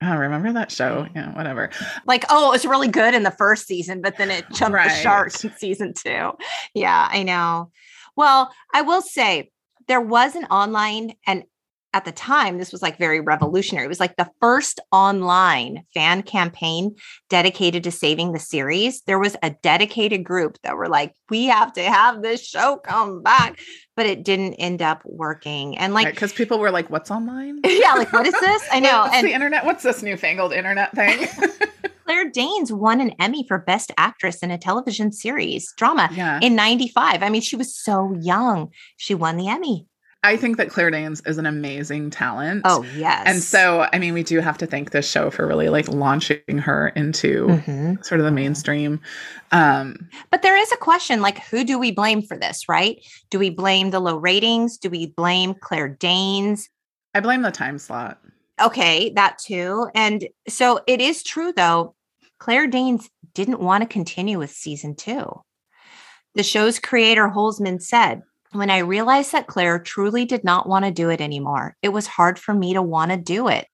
oh, 0.03 0.17
remember 0.17 0.53
that 0.55 0.71
show? 0.71 1.07
Yeah, 1.15 1.35
whatever. 1.35 1.71
Like, 2.07 2.25
oh, 2.31 2.49
it 2.49 2.53
was 2.53 2.65
really 2.67 2.89
good 2.89 3.15
in 3.15 3.23
the 3.25 3.31
first 3.31 3.67
season, 3.67 4.01
but 4.01 4.17
then 4.17 4.31
it 4.31 4.45
jumped 4.53 4.77
the 4.83 4.89
shark 4.89 5.45
in 5.45 5.51
season 5.57 5.93
two. 5.95 6.33
Yeah, 6.75 7.09
I 7.11 7.23
know. 7.23 7.71
Well, 8.17 8.51
I 8.73 8.83
will 8.83 9.03
say 9.03 9.51
there 9.89 10.01
was 10.01 10.35
an 10.35 10.45
online 10.47 11.15
and 11.27 11.45
at 11.95 12.05
the 12.05 12.13
time, 12.13 12.59
this 12.59 12.73
was 12.73 12.83
like 12.83 12.99
very 12.99 13.21
revolutionary. 13.21 13.85
It 13.85 13.89
was 13.89 14.01
like 14.01 14.17
the 14.17 14.29
first 14.41 14.81
online 14.91 15.85
fan 15.95 16.23
campaign 16.23 16.97
dedicated 17.31 17.85
to 17.85 17.93
saving 17.93 18.33
the 18.33 18.41
series. 18.41 19.03
There 19.03 19.21
was 19.21 19.37
a 19.45 19.51
dedicated 19.63 20.25
group 20.25 20.59
that 20.65 20.77
were 20.77 20.89
like, 20.89 21.15
we 21.31 21.45
have 21.45 21.73
to 21.75 21.83
have 21.83 22.21
this 22.21 22.45
show 22.45 22.79
come 22.79 23.23
back, 23.23 23.61
but 23.95 24.07
it 24.07 24.25
didn't 24.25 24.55
end 24.55 24.83
up 24.83 25.03
working. 25.05 25.79
And 25.79 25.95
like, 25.95 26.09
because 26.09 26.33
right, 26.33 26.39
people 26.39 26.59
were 26.59 26.73
like, 26.73 26.91
what's 26.91 27.13
online? 27.13 27.61
yeah, 27.65 27.95
like, 27.95 28.13
what 28.13 28.27
is 28.27 28.35
this? 28.41 28.67
I 28.73 28.81
know. 28.81 29.03
What's 29.03 29.15
and 29.15 29.29
the 29.29 29.33
internet? 29.33 29.65
What's 29.65 29.85
this 29.85 30.03
newfangled 30.03 30.53
internet 30.53 30.93
thing? 30.97 31.29
Claire 32.05 32.31
Danes 32.31 32.73
won 32.73 33.01
an 33.01 33.13
Emmy 33.19 33.45
for 33.47 33.59
Best 33.59 33.91
Actress 33.97 34.43
in 34.43 34.51
a 34.51 34.59
television 34.59 35.13
series 35.13 35.73
drama 35.77 36.09
yeah. 36.13 36.39
in 36.43 36.55
95. 36.55 37.23
I 37.23 37.29
mean, 37.29 37.43
she 37.43 37.57
was 37.57 37.75
so 37.75 38.15
young. 38.21 38.71
She 38.97 39.15
won 39.15 39.37
the 39.37 39.49
Emmy. 39.49 39.87
I 40.25 40.39
think 40.39 40.57
that 40.57 40.71
Claire 40.71 40.91
Danes 40.91 41.21
is 41.27 41.37
an 41.37 41.45
amazing 41.45 42.09
talent. 42.09 42.63
Oh, 42.65 42.83
yes. 42.97 43.25
And 43.27 43.43
so, 43.43 43.87
I 43.93 43.99
mean, 43.99 44.15
we 44.15 44.23
do 44.23 44.41
have 44.41 44.57
to 44.59 44.67
thank 44.67 44.91
this 44.91 45.09
show 45.09 45.31
for 45.31 45.47
really 45.47 45.69
like 45.69 45.87
launching 45.89 46.41
her 46.49 46.89
into 46.97 47.49
mm-hmm. 47.49 48.03
sort 48.03 48.21
of 48.21 48.25
the 48.25 48.33
mainstream. 48.33 49.03
Um, 49.53 50.09
but 50.31 50.41
there 50.41 50.57
is 50.57 50.73
a 50.73 50.79
question 50.79 51.21
like, 51.21 51.45
who 51.49 51.63
do 51.63 51.79
we 51.79 51.93
blame 51.93 52.23
for 52.23 52.39
this, 52.39 52.67
right? 52.71 53.05
Do 53.29 53.39
we 53.39 53.51
blame 53.51 53.91
the 53.91 54.01
low 54.01 54.17
ratings? 54.17 54.79
Do 54.79 54.89
we 54.89 55.09
blame 55.15 55.55
Claire 55.61 55.91
Danes? 55.91 56.71
I 57.13 57.21
blame 57.21 57.43
the 57.43 57.51
time 57.51 57.79
slot. 57.79 58.19
Okay, 58.61 59.11
that 59.17 59.39
too. 59.39 59.89
And 59.95 60.29
so 60.49 60.81
it 60.87 61.01
is 61.01 61.23
true, 61.23 61.53
though, 61.53 61.95
Claire 62.39 62.67
Danes 62.67 63.09
didn't 63.35 63.61
want 63.61 63.83
to 63.83 63.89
continue 63.89 64.39
with 64.39 64.51
season 64.51 64.95
two. 64.95 65.43
The 66.35 66.43
show's 66.43 66.79
creator, 66.79 67.29
Holzman, 67.29 67.81
said, 67.81 68.23
when 68.53 68.71
I 68.71 68.79
realized 68.79 69.33
that 69.33 69.49
Claire 69.49 69.81
truly 69.81 70.25
did 70.25 70.45
not 70.45 70.69
want 70.69 70.85
to 70.85 70.93
do 70.93 71.11
it 71.11 71.21
anymore, 71.21 71.77
it 71.83 71.89
was 71.89 72.07
hard 72.07 72.39
for 72.39 72.55
me 72.55 72.75
to 72.75 72.83
want 72.83 73.11
to 73.11 73.17
do 73.17 73.49
it. 73.49 73.67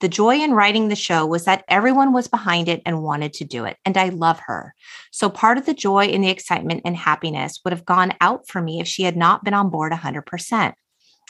The 0.00 0.08
joy 0.08 0.36
in 0.36 0.52
writing 0.52 0.88
the 0.88 0.94
show 0.94 1.26
was 1.26 1.44
that 1.46 1.64
everyone 1.66 2.12
was 2.12 2.28
behind 2.28 2.68
it 2.68 2.82
and 2.86 3.02
wanted 3.02 3.32
to 3.34 3.44
do 3.44 3.64
it, 3.64 3.76
and 3.84 3.96
I 3.96 4.10
love 4.10 4.38
her. 4.46 4.74
So 5.10 5.28
part 5.28 5.58
of 5.58 5.66
the 5.66 5.74
joy 5.74 6.04
and 6.06 6.22
the 6.22 6.30
excitement 6.30 6.82
and 6.84 6.96
happiness 6.96 7.60
would 7.64 7.72
have 7.72 7.84
gone 7.84 8.12
out 8.20 8.46
for 8.46 8.62
me 8.62 8.80
if 8.80 8.86
she 8.86 9.02
had 9.02 9.16
not 9.16 9.42
been 9.42 9.54
on 9.54 9.70
board 9.70 9.92
100%. 9.92 10.74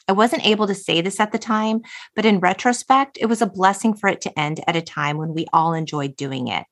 I 0.09 0.12
wasn't 0.12 0.47
able 0.47 0.66
to 0.66 0.74
say 0.74 1.02
this 1.02 1.20
at 1.20 1.32
the 1.32 1.39
time, 1.39 1.82
but 2.16 2.24
in 2.24 2.40
retrospect, 2.40 3.18
it 3.20 3.26
was 3.26 3.43
a 3.43 3.47
blessing 3.47 3.94
for 3.94 4.09
it 4.09 4.22
to 4.22 4.39
end 4.39 4.60
at 4.66 4.74
a 4.74 4.82
time 4.82 5.18
when 5.18 5.35
we 5.35 5.47
all 5.52 5.74
enjoyed 5.74 6.16
doing 6.16 6.48
it. 6.48 6.64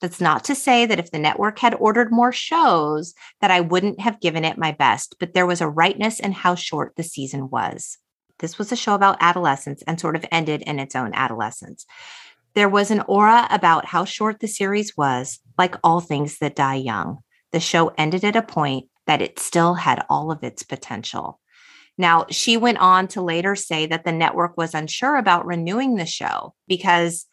That's 0.00 0.20
not 0.20 0.44
to 0.44 0.54
say 0.54 0.86
that 0.86 1.00
if 1.00 1.10
the 1.10 1.18
network 1.18 1.58
had 1.58 1.74
ordered 1.74 2.12
more 2.12 2.32
shows 2.32 3.12
that 3.40 3.50
I 3.50 3.60
wouldn't 3.60 4.00
have 4.00 4.20
given 4.20 4.44
it 4.44 4.56
my 4.56 4.70
best, 4.70 5.16
but 5.18 5.34
there 5.34 5.46
was 5.46 5.60
a 5.60 5.68
rightness 5.68 6.20
in 6.20 6.30
how 6.30 6.54
short 6.54 6.94
the 6.96 7.02
season 7.02 7.50
was. 7.50 7.98
This 8.38 8.58
was 8.58 8.70
a 8.70 8.76
show 8.76 8.94
about 8.94 9.18
adolescence 9.20 9.82
and 9.86 9.98
sort 9.98 10.16
of 10.16 10.24
ended 10.30 10.62
in 10.62 10.78
its 10.78 10.94
own 10.94 11.12
adolescence. 11.14 11.86
There 12.54 12.68
was 12.68 12.92
an 12.92 13.02
aura 13.08 13.48
about 13.50 13.86
how 13.86 14.04
short 14.04 14.38
the 14.38 14.46
series 14.46 14.96
was, 14.96 15.40
like 15.58 15.74
all 15.82 16.00
things 16.00 16.38
that 16.38 16.54
die 16.54 16.76
young. 16.76 17.18
The 17.50 17.60
show 17.60 17.92
ended 17.98 18.24
at 18.24 18.36
a 18.36 18.42
point 18.42 18.88
that 19.06 19.22
it 19.22 19.38
still 19.38 19.74
had 19.74 20.04
all 20.08 20.30
of 20.30 20.44
its 20.44 20.62
potential. 20.62 21.40
Now, 21.96 22.26
she 22.30 22.56
went 22.56 22.78
on 22.78 23.08
to 23.08 23.22
later 23.22 23.54
say 23.54 23.86
that 23.86 24.04
the 24.04 24.12
network 24.12 24.56
was 24.56 24.74
unsure 24.74 25.16
about 25.16 25.46
renewing 25.46 25.94
the 25.94 26.06
show 26.06 26.54
because 26.66 27.26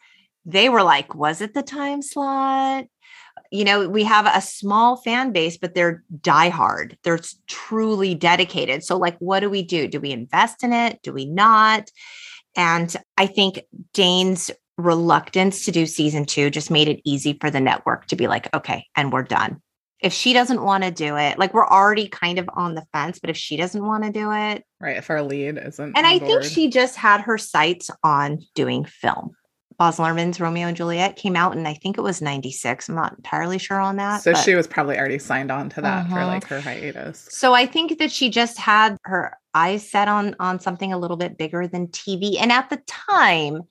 they 0.44 0.68
were 0.68 0.82
like, 0.82 1.14
was 1.14 1.40
it 1.40 1.54
the 1.54 1.62
time 1.62 2.02
slot? 2.02 2.84
You 3.50 3.64
know, 3.64 3.88
we 3.88 4.04
have 4.04 4.26
a 4.26 4.40
small 4.40 4.96
fan 4.96 5.32
base, 5.32 5.56
but 5.58 5.74
they're 5.74 6.04
diehard. 6.20 6.96
They're 7.02 7.20
truly 7.46 8.14
dedicated. 8.14 8.84
So, 8.84 8.96
like, 8.96 9.16
what 9.18 9.40
do 9.40 9.50
we 9.50 9.62
do? 9.62 9.88
Do 9.88 10.00
we 10.00 10.10
invest 10.10 10.62
in 10.62 10.72
it? 10.72 11.00
Do 11.02 11.12
we 11.12 11.26
not? 11.26 11.90
And 12.56 12.94
I 13.16 13.26
think 13.26 13.62
Danes' 13.92 14.50
reluctance 14.78 15.64
to 15.64 15.72
do 15.72 15.86
season 15.86 16.24
two 16.24 16.50
just 16.50 16.70
made 16.70 16.88
it 16.88 17.00
easy 17.04 17.36
for 17.40 17.50
the 17.50 17.60
network 17.60 18.06
to 18.06 18.16
be 18.16 18.26
like, 18.26 18.52
okay, 18.54 18.86
and 18.96 19.12
we're 19.12 19.22
done. 19.22 19.60
If 20.02 20.12
she 20.12 20.32
doesn't 20.32 20.62
want 20.62 20.84
to 20.84 20.90
do 20.90 21.16
it, 21.16 21.38
like 21.38 21.54
we're 21.54 21.66
already 21.66 22.08
kind 22.08 22.38
of 22.38 22.48
on 22.54 22.74
the 22.74 22.84
fence, 22.92 23.18
but 23.18 23.30
if 23.30 23.36
she 23.36 23.56
doesn't 23.56 23.84
want 23.84 24.04
to 24.04 24.10
do 24.10 24.32
it, 24.32 24.64
right? 24.80 24.96
If 24.96 25.08
our 25.10 25.22
lead 25.22 25.58
isn't, 25.58 25.96
and 25.96 26.06
I 26.06 26.18
board. 26.18 26.42
think 26.42 26.52
she 26.52 26.68
just 26.68 26.96
had 26.96 27.22
her 27.22 27.38
sights 27.38 27.90
on 28.02 28.40
doing 28.54 28.84
film. 28.84 29.36
Baz 29.78 29.96
Luhrmann's 29.96 30.38
Romeo 30.38 30.68
and 30.68 30.76
Juliet 30.76 31.16
came 31.16 31.34
out 31.34 31.56
and 31.56 31.66
I 31.66 31.74
think 31.74 31.98
it 31.98 32.02
was 32.02 32.22
96. 32.22 32.88
I'm 32.88 32.94
not 32.94 33.14
entirely 33.16 33.58
sure 33.58 33.80
on 33.80 33.96
that. 33.96 34.22
So 34.22 34.32
but... 34.32 34.42
she 34.42 34.54
was 34.54 34.66
probably 34.66 34.98
already 34.98 35.18
signed 35.18 35.50
on 35.50 35.70
to 35.70 35.80
that 35.80 36.06
uh-huh. 36.06 36.14
for 36.14 36.24
like 36.24 36.44
her 36.44 36.60
hiatus. 36.60 37.26
So 37.30 37.54
I 37.54 37.66
think 37.66 37.98
that 37.98 38.12
she 38.12 38.30
just 38.30 38.58
had 38.58 38.96
her 39.04 39.36
eyes 39.54 39.88
set 39.88 40.08
on 40.08 40.36
on 40.38 40.60
something 40.60 40.92
a 40.92 40.98
little 40.98 41.16
bit 41.16 41.36
bigger 41.36 41.66
than 41.66 41.88
TV. 41.88 42.40
And 42.40 42.52
at 42.52 42.70
the 42.70 42.80
time, 42.86 43.62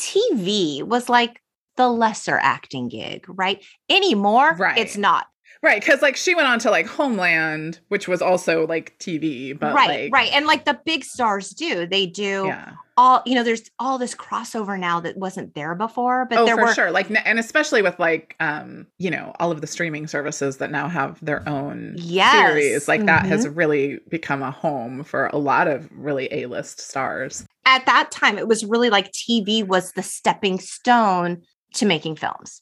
TV 0.00 0.82
was 0.82 1.08
like 1.08 1.40
the 1.76 1.88
lesser 1.88 2.38
acting 2.38 2.88
gig, 2.88 3.24
right? 3.28 3.64
Anymore, 3.88 4.56
right. 4.58 4.78
it's 4.78 4.96
not. 4.96 5.26
Right, 5.62 5.80
because 5.80 6.02
like 6.02 6.16
she 6.16 6.34
went 6.34 6.48
on 6.48 6.58
to 6.60 6.70
like 6.70 6.86
Homeland, 6.86 7.78
which 7.88 8.08
was 8.08 8.20
also 8.20 8.66
like 8.66 8.98
TV, 8.98 9.56
but 9.58 9.74
right, 9.74 10.04
like, 10.04 10.12
right, 10.12 10.32
and 10.32 10.46
like 10.46 10.64
the 10.64 10.80
big 10.84 11.04
stars 11.04 11.50
do, 11.50 11.86
they 11.86 12.06
do 12.06 12.46
yeah 12.46 12.72
all 12.96 13.22
you 13.24 13.34
know 13.34 13.42
there's 13.42 13.70
all 13.78 13.98
this 13.98 14.14
crossover 14.14 14.78
now 14.78 15.00
that 15.00 15.16
wasn't 15.16 15.54
there 15.54 15.74
before 15.74 16.26
but 16.26 16.38
oh, 16.38 16.44
there 16.44 16.56
for 16.56 16.64
were 16.64 16.74
sure 16.74 16.90
like 16.90 17.10
and 17.24 17.38
especially 17.38 17.82
with 17.82 17.98
like 17.98 18.36
um 18.40 18.86
you 18.98 19.10
know 19.10 19.32
all 19.38 19.50
of 19.50 19.60
the 19.60 19.66
streaming 19.66 20.06
services 20.06 20.58
that 20.58 20.70
now 20.70 20.88
have 20.88 21.22
their 21.24 21.46
own 21.48 21.94
yes. 21.96 22.32
series 22.32 22.88
like 22.88 23.00
mm-hmm. 23.00 23.06
that 23.06 23.24
has 23.24 23.46
mm-hmm. 23.46 23.54
really 23.54 23.98
become 24.08 24.42
a 24.42 24.50
home 24.50 25.02
for 25.04 25.26
a 25.28 25.38
lot 25.38 25.68
of 25.68 25.88
really 25.92 26.28
a-list 26.32 26.80
stars 26.80 27.46
at 27.64 27.86
that 27.86 28.10
time 28.10 28.36
it 28.38 28.48
was 28.48 28.64
really 28.64 28.90
like 28.90 29.10
tv 29.12 29.66
was 29.66 29.92
the 29.92 30.02
stepping 30.02 30.58
stone 30.58 31.40
to 31.74 31.86
making 31.86 32.14
films 32.14 32.60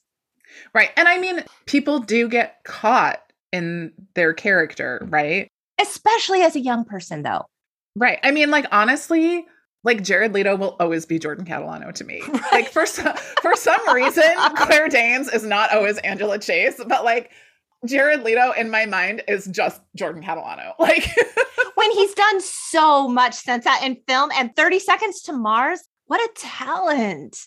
right 0.74 0.90
and 0.96 1.08
i 1.08 1.18
mean 1.18 1.42
people 1.66 1.98
do 1.98 2.28
get 2.28 2.62
caught 2.64 3.20
in 3.52 3.92
their 4.14 4.32
character 4.32 5.06
right 5.10 5.48
especially 5.80 6.42
as 6.42 6.56
a 6.56 6.60
young 6.60 6.84
person 6.84 7.22
though 7.22 7.44
right 7.96 8.18
i 8.22 8.30
mean 8.30 8.50
like 8.50 8.66
honestly 8.72 9.46
like 9.82 10.02
Jared 10.02 10.34
Leto 10.34 10.56
will 10.56 10.76
always 10.78 11.06
be 11.06 11.18
Jordan 11.18 11.44
Catalano 11.44 11.92
to 11.94 12.04
me. 12.04 12.20
Right. 12.20 12.42
Like 12.52 12.68
for 12.68 12.84
some, 12.84 13.16
for 13.40 13.54
some 13.54 13.80
reason, 13.94 14.24
Claire 14.56 14.88
Danes 14.88 15.28
is 15.28 15.44
not 15.44 15.72
always 15.72 15.98
Angela 15.98 16.38
Chase, 16.38 16.80
but 16.86 17.04
like 17.04 17.30
Jared 17.86 18.22
Leto 18.22 18.52
in 18.52 18.70
my 18.70 18.86
mind 18.86 19.22
is 19.28 19.46
just 19.46 19.80
Jordan 19.96 20.22
Catalano. 20.22 20.74
Like 20.78 21.08
when 21.74 21.90
he's 21.92 22.12
done 22.12 22.40
so 22.40 23.08
much 23.08 23.34
since 23.34 23.64
that 23.64 23.82
in 23.82 23.96
film 24.06 24.30
and 24.34 24.54
30 24.54 24.80
Seconds 24.80 25.22
to 25.22 25.32
Mars, 25.32 25.80
what 26.06 26.20
a 26.20 26.28
talent. 26.34 27.38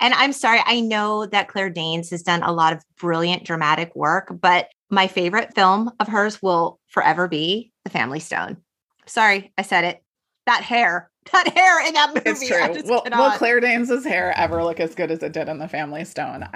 And 0.00 0.14
I'm 0.14 0.32
sorry, 0.32 0.60
I 0.64 0.80
know 0.80 1.26
that 1.26 1.48
Claire 1.48 1.70
Danes 1.70 2.10
has 2.10 2.22
done 2.22 2.42
a 2.42 2.52
lot 2.52 2.72
of 2.72 2.82
brilliant 2.96 3.44
dramatic 3.44 3.94
work, 3.94 4.28
but 4.40 4.68
my 4.90 5.06
favorite 5.06 5.54
film 5.54 5.90
of 6.00 6.08
hers 6.08 6.42
will 6.42 6.80
forever 6.88 7.28
be 7.28 7.72
The 7.84 7.90
Family 7.90 8.20
Stone. 8.20 8.58
Sorry, 9.06 9.52
I 9.58 9.62
said 9.62 9.84
it. 9.84 10.02
That 10.46 10.62
hair 10.62 11.10
that 11.32 11.48
hair 11.56 11.86
in 11.86 11.94
that 11.94 12.14
movie. 12.14 12.30
It's 12.30 12.46
true. 12.46 12.90
Will, 12.90 13.02
will 13.10 13.30
Claire 13.32 13.60
Danes' 13.60 14.04
hair 14.04 14.34
ever 14.36 14.62
look 14.62 14.80
as 14.80 14.94
good 14.94 15.10
as 15.10 15.22
it 15.22 15.32
did 15.32 15.48
in 15.48 15.58
The 15.58 15.68
Family 15.68 16.04
Stone? 16.04 16.46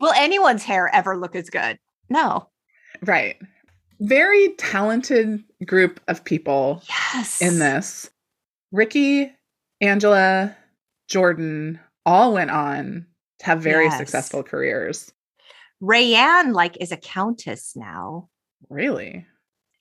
Will 0.00 0.12
anyone's 0.16 0.64
hair 0.64 0.90
ever 0.92 1.16
look 1.16 1.34
as 1.36 1.50
good? 1.50 1.78
No. 2.08 2.48
Right. 3.02 3.36
Very 4.00 4.54
talented 4.58 5.42
group 5.66 6.00
of 6.08 6.24
people 6.24 6.82
yes. 6.88 7.42
in 7.42 7.58
this. 7.58 8.10
Ricky, 8.70 9.32
Angela, 9.80 10.56
Jordan 11.08 11.80
all 12.08 12.32
went 12.32 12.50
on 12.50 13.06
to 13.40 13.46
have 13.46 13.60
very 13.60 13.84
yes. 13.84 13.98
successful 13.98 14.42
careers. 14.42 15.12
Rayanne, 15.82 16.54
like, 16.54 16.78
is 16.80 16.90
a 16.90 16.96
countess 16.96 17.74
now. 17.76 18.28
Really? 18.70 19.26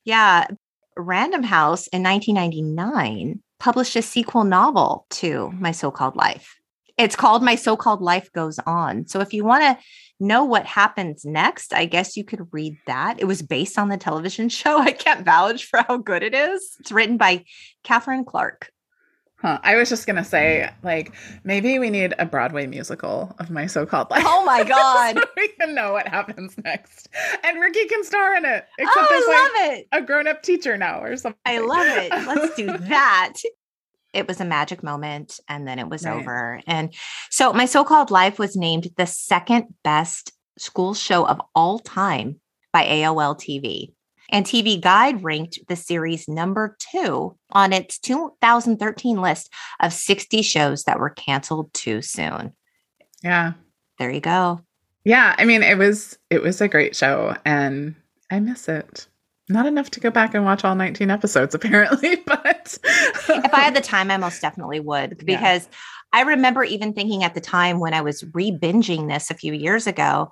Yeah. 0.04 0.48
Random 0.98 1.44
House 1.44 1.88
in 1.88 2.04
1999 2.04 3.42
published 3.60 3.96
a 3.96 4.02
sequel 4.02 4.44
novel 4.44 5.08
to 5.10 5.52
My 5.52 5.72
So 5.72 5.90
Called 5.90 6.16
Life. 6.16 6.56
It's 6.98 7.16
called 7.16 7.44
My 7.44 7.56
So 7.56 7.78
Called 7.78 8.02
Life 8.02 8.32
Goes 8.34 8.60
On. 8.60 9.08
So 9.08 9.22
if 9.22 9.34
you 9.34 9.46
want 9.46 9.64
to 9.64 9.84
know 10.20 10.44
what 10.44 10.66
happens 10.66 11.24
next, 11.24 11.74
I 11.74 11.86
guess 11.86 12.18
you 12.18 12.24
could 12.24 12.48
read 12.52 12.78
that. 12.88 13.20
It 13.20 13.26
was 13.26 13.42
based 13.42 13.80
on 13.80 13.88
the 13.88 13.98
television 13.98 14.50
show. 14.60 14.80
I 14.80 14.92
can't 14.92 15.26
vouch 15.26 15.66
for 15.66 15.82
how 15.88 15.98
good 15.98 16.24
it 16.24 16.34
is. 16.34 16.76
It's 16.80 16.92
written 16.92 17.18
by 17.18 17.46
Catherine 17.84 18.26
Clark. 18.26 18.70
Huh. 19.40 19.60
I 19.62 19.76
was 19.76 19.88
just 19.88 20.08
gonna 20.08 20.24
say, 20.24 20.68
like, 20.82 21.14
maybe 21.44 21.78
we 21.78 21.92
need 21.92 22.16
a 22.18 22.26
Broadway 22.26 22.66
musical 22.66 23.36
of 23.38 23.52
my 23.52 23.68
so-called 23.68 24.10
life. 24.10 24.24
Oh 24.26 24.44
my 24.44 24.64
god! 24.68 25.16
so 25.16 25.24
we 25.38 25.50
can 25.50 25.76
know 25.76 25.94
what 25.94 26.08
happens 26.08 26.56
next, 26.64 27.10
and 27.44 27.60
Ricky 27.60 27.86
can 27.86 28.04
star 28.04 28.36
in 28.36 28.46
it. 28.46 28.66
Except 28.80 28.98
oh, 28.98 29.08
I 29.10 29.44
love 29.44 29.70
like 29.70 29.80
it. 29.80 29.88
A 29.92 30.02
grown-up 30.02 30.42
teacher 30.42 30.76
now, 30.76 31.04
or 31.04 31.16
something. 31.18 31.40
I 31.46 31.60
love 31.60 31.86
it. 31.86 32.12
Let's 32.12 32.56
do 32.56 32.66
that. 32.90 33.34
It 34.12 34.28
was 34.28 34.42
a 34.42 34.46
magic 34.46 34.82
moment, 34.82 35.40
and 35.48 35.68
then 35.68 35.78
it 35.78 35.88
was 35.88 36.04
right. 36.04 36.16
over. 36.16 36.60
And 36.66 36.92
so, 37.30 37.54
my 37.54 37.66
so-called 37.66 38.10
life 38.10 38.40
was 38.40 38.56
named 38.56 38.90
the 38.98 39.06
second 39.06 39.66
best 39.84 40.32
school 40.58 40.96
show 40.96 41.28
of 41.28 41.40
all 41.54 41.78
time 41.78 42.40
by 42.74 42.86
AOL 42.86 43.38
TV. 43.38 43.94
And 44.30 44.46
TV 44.46 44.80
Guide 44.82 45.24
ranked 45.24 45.60
the 45.68 45.76
series 45.76 46.28
number 46.28 46.76
two 46.92 47.36
on 47.52 47.74
its 47.74 47.98
2013 48.00 49.22
list 49.22 49.54
of 49.80 49.94
60 49.94 50.42
shows 50.42 50.84
that 50.84 51.00
were 51.00 51.10
canceled 51.10 51.74
too 51.74 52.02
soon. 52.02 52.54
Yeah. 53.24 53.54
There 54.00 54.12
you 54.12 54.20
go. 54.20 54.62
Yeah, 55.04 55.36
I 55.38 55.46
mean 55.46 55.64
it 55.64 55.78
was 55.78 56.18
it 56.30 56.42
was 56.42 56.60
a 56.60 56.68
great 56.68 56.96
show 56.96 57.36
and 57.46 57.96
I 58.30 58.40
miss 58.40 58.68
it. 58.68 59.08
Not 59.50 59.66
enough 59.66 59.90
to 59.92 60.02
go 60.02 60.12
back 60.12 60.34
and 60.34 60.44
watch 60.44 60.66
all 60.66 60.76
19 60.76 61.10
episodes 61.10 61.56
apparently, 61.56 62.18
but 62.18 62.78
if 62.84 63.54
I 63.54 63.62
had 63.62 63.76
the 63.76 63.82
time 63.82 64.12
I 64.12 64.18
most 64.18 64.42
definitely 64.42 64.82
would 64.82 65.18
because 65.26 65.64
yeah. 65.64 65.78
I 66.14 66.22
remember 66.24 66.64
even 66.64 66.94
thinking 66.94 67.24
at 67.24 67.34
the 67.34 67.42
time 67.42 67.80
when 67.80 67.94
I 67.94 68.02
was 68.02 68.26
re-binging 68.34 69.08
this 69.08 69.32
a 69.32 69.36
few 69.36 69.54
years 69.54 69.88
ago, 69.88 70.32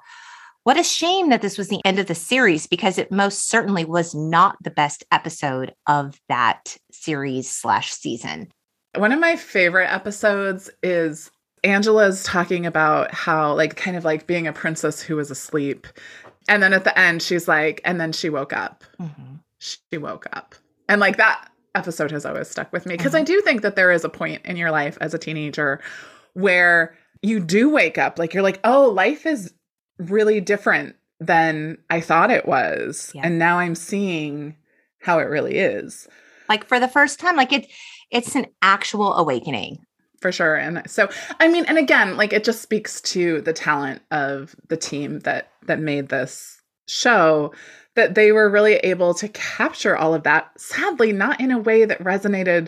what 0.66 0.80
a 0.80 0.84
shame 0.84 1.30
that 1.30 1.44
this 1.44 1.60
was 1.60 1.68
the 1.68 1.80
end 1.86 2.00
of 2.00 2.08
the 2.08 2.16
series 2.16 2.66
because 2.66 2.98
it 2.98 3.12
most 3.12 3.48
certainly 3.50 3.86
was 3.86 4.16
not 4.16 4.58
the 4.64 4.72
best 4.72 5.04
episode 5.12 5.76
of 5.86 6.20
that 6.28 6.76
series 6.92 7.48
slash 7.50 7.94
season. 7.94 8.52
One 8.96 9.12
of 9.12 9.20
my 9.20 9.36
favorite 9.36 9.94
episodes 9.94 10.72
is 10.82 11.30
Angela's 11.64 12.24
talking 12.24 12.66
about 12.66 13.14
how, 13.14 13.54
like, 13.54 13.76
kind 13.76 13.96
of 13.96 14.06
like 14.06 14.26
being 14.26 14.48
a 14.48 14.54
princess 14.54 15.04
who 15.04 15.18
was 15.18 15.30
asleep. 15.30 15.86
And 16.50 16.64
then 16.64 16.74
at 16.74 16.84
the 16.84 16.98
end, 16.98 17.22
she's 17.22 17.48
like, 17.48 17.80
and 17.86 18.02
then 18.02 18.12
she 18.12 18.32
woke 18.32 18.52
up. 18.52 18.84
Mm-hmm. 19.00 19.36
She 19.60 20.00
woke 20.00 20.26
up. 20.34 20.56
And 20.90 21.00
like 21.00 21.18
that 21.18 21.48
episode 21.76 22.10
has 22.10 22.26
always 22.26 22.50
stuck 22.50 22.74
with 22.74 22.88
me 22.88 22.98
because 22.98 23.12
mm-hmm. 23.12 23.22
I 23.22 23.26
do 23.26 23.40
think 23.42 23.62
that 23.62 23.76
there 23.76 23.92
is 23.92 24.04
a 24.04 24.10
point 24.10 24.44
in 24.46 24.58
your 24.58 24.72
life 24.72 24.98
as 25.00 25.14
a 25.14 25.20
teenager 25.20 25.80
where 26.34 26.96
you 27.22 27.40
do 27.40 27.70
wake 27.70 28.00
up. 28.00 28.18
Like, 28.18 28.34
you're 28.34 28.42
like, 28.42 28.62
oh, 28.64 28.90
life 28.90 29.28
is 29.28 29.54
really 29.98 30.42
different 30.42 30.96
than 31.20 31.78
I 31.90 32.02
thought 32.02 32.32
it 32.32 32.48
was. 32.48 33.12
Yeah. 33.14 33.22
And 33.24 33.40
now 33.40 33.60
I'm 33.60 33.76
seeing 33.76 34.56
how 35.00 35.20
it 35.20 35.30
really 35.30 35.58
is. 35.58 36.08
Like 36.50 36.68
for 36.68 36.80
the 36.80 36.88
first 36.88 37.20
time, 37.20 37.36
like 37.36 37.54
it 37.54 37.68
it's 38.12 38.36
an 38.36 38.48
actual 38.62 39.14
awakening. 39.14 39.86
For 40.22 40.32
sure. 40.32 40.56
And 40.56 40.82
so 40.90 41.10
I 41.40 41.48
mean, 41.48 41.66
and 41.66 41.78
again, 41.78 42.18
like 42.18 42.34
it 42.34 42.44
just 42.44 42.62
speaks 42.62 43.02
to 43.02 43.42
the 43.42 43.54
talent 43.54 44.02
of 44.12 44.56
the 44.70 44.78
team 44.78 45.20
that 45.20 45.52
that 45.68 45.80
made 45.80 46.10
this 46.10 46.62
show 46.88 47.54
that 47.96 48.16
they 48.16 48.32
were 48.32 48.50
really 48.50 48.76
able 48.78 49.14
to 49.16 49.28
capture 49.30 49.96
all 49.96 50.14
of 50.14 50.24
that 50.24 50.52
sadly 50.60 51.12
not 51.12 51.40
in 51.40 51.50
a 51.50 51.58
way 51.58 51.86
that 51.86 52.04
resonated 52.04 52.68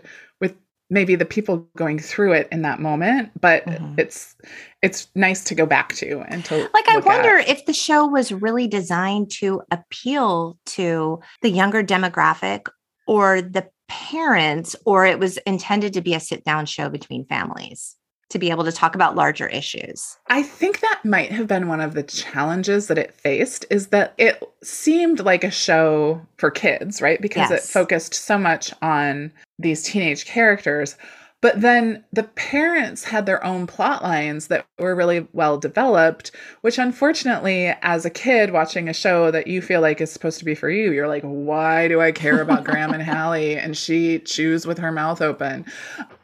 maybe 0.90 1.16
the 1.16 1.26
people 1.26 1.68
going 1.76 2.00
through 2.00 2.34
it 2.34 2.48
in 2.52 2.62
that 2.62 2.80
moment 2.80 3.32
but 3.40 3.66
mm-hmm. 3.66 3.96
it's 3.98 4.36
it's 4.82 5.08
nice 5.16 5.44
to 5.44 5.56
go 5.56 5.66
back 5.66 5.94
to 5.94 6.22
and 6.30 6.46
to 6.46 6.70
like 6.74 6.88
i 6.88 6.98
wonder 7.00 7.38
at. 7.38 7.50
if 7.50 7.66
the 7.66 7.74
show 7.74 8.06
was 8.06 8.32
really 8.32 8.68
designed 8.68 9.30
to 9.30 9.62
appeal 9.72 10.58
to 10.66 11.20
the 11.42 11.50
younger 11.50 11.84
demographic 11.84 12.68
or 13.08 13.42
the 13.42 13.68
parents 13.88 14.76
or 14.86 15.06
it 15.06 15.20
was 15.20 15.38
intended 15.40 15.94
to 15.94 16.02
be 16.02 16.14
a 16.14 16.20
sit 16.20 16.44
down 16.44 16.66
show 16.66 16.90
between 16.90 17.26
families 17.26 17.96
to 18.30 18.40
be 18.40 18.50
able 18.50 18.66
to 18.66 18.72
talk 18.72 18.94
about 18.94 19.16
larger 19.16 19.48
issues. 19.48 20.18
I 20.28 20.44
think 20.44 20.82
that 20.82 21.02
might 21.06 21.32
have 21.32 21.48
been 21.48 21.68
one 21.68 21.80
of 21.80 21.94
the 21.94 22.04
challenges 22.04 22.88
that 22.88 22.98
it 22.98 23.14
faced 23.14 23.66
is 23.70 23.88
that 23.88 24.14
it 24.18 24.44
seemed 24.64 25.22
like 25.22 25.44
a 25.44 25.52
show 25.52 26.22
for 26.38 26.52
kids, 26.52 27.02
right? 27.02 27.22
Because 27.22 27.50
yes. 27.50 27.66
it 27.66 27.72
focused 27.72 28.14
so 28.14 28.38
much 28.38 28.74
on 28.82 29.32
these 29.60 29.84
teenage 29.84 30.26
characters. 30.26 30.98
But 31.40 31.62
then 31.62 32.04
the 32.12 32.24
parents 32.24 33.04
had 33.04 33.28
their 33.28 33.44
own 33.44 33.68
plot 33.68 34.02
lines 34.02 34.48
that 34.48 34.66
were 34.80 34.96
really 34.96 35.28
well 35.34 35.60
developed, 35.60 36.32
which 36.62 36.80
unfortunately, 36.80 37.76
as 37.84 38.06
a 38.06 38.10
kid 38.10 38.52
watching 38.52 38.90
a 38.90 38.94
show 38.94 39.30
that 39.30 39.46
you 39.46 39.62
feel 39.62 39.80
like 39.82 40.02
is 40.02 40.12
supposed 40.12 40.40
to 40.40 40.46
be 40.46 40.56
for 40.56 40.70
you, 40.70 40.92
you're 40.92 41.08
like, 41.08 41.22
why 41.22 41.88
do 41.88 42.02
I 42.02 42.12
care 42.12 42.42
about 42.42 42.64
Graham 42.64 42.92
and 42.92 43.04
Hallie? 43.04 43.56
And 43.56 43.78
she 43.78 44.18
chews 44.20 44.66
with 44.66 44.80
her 44.80 44.92
mouth 44.92 45.22
open. 45.22 45.66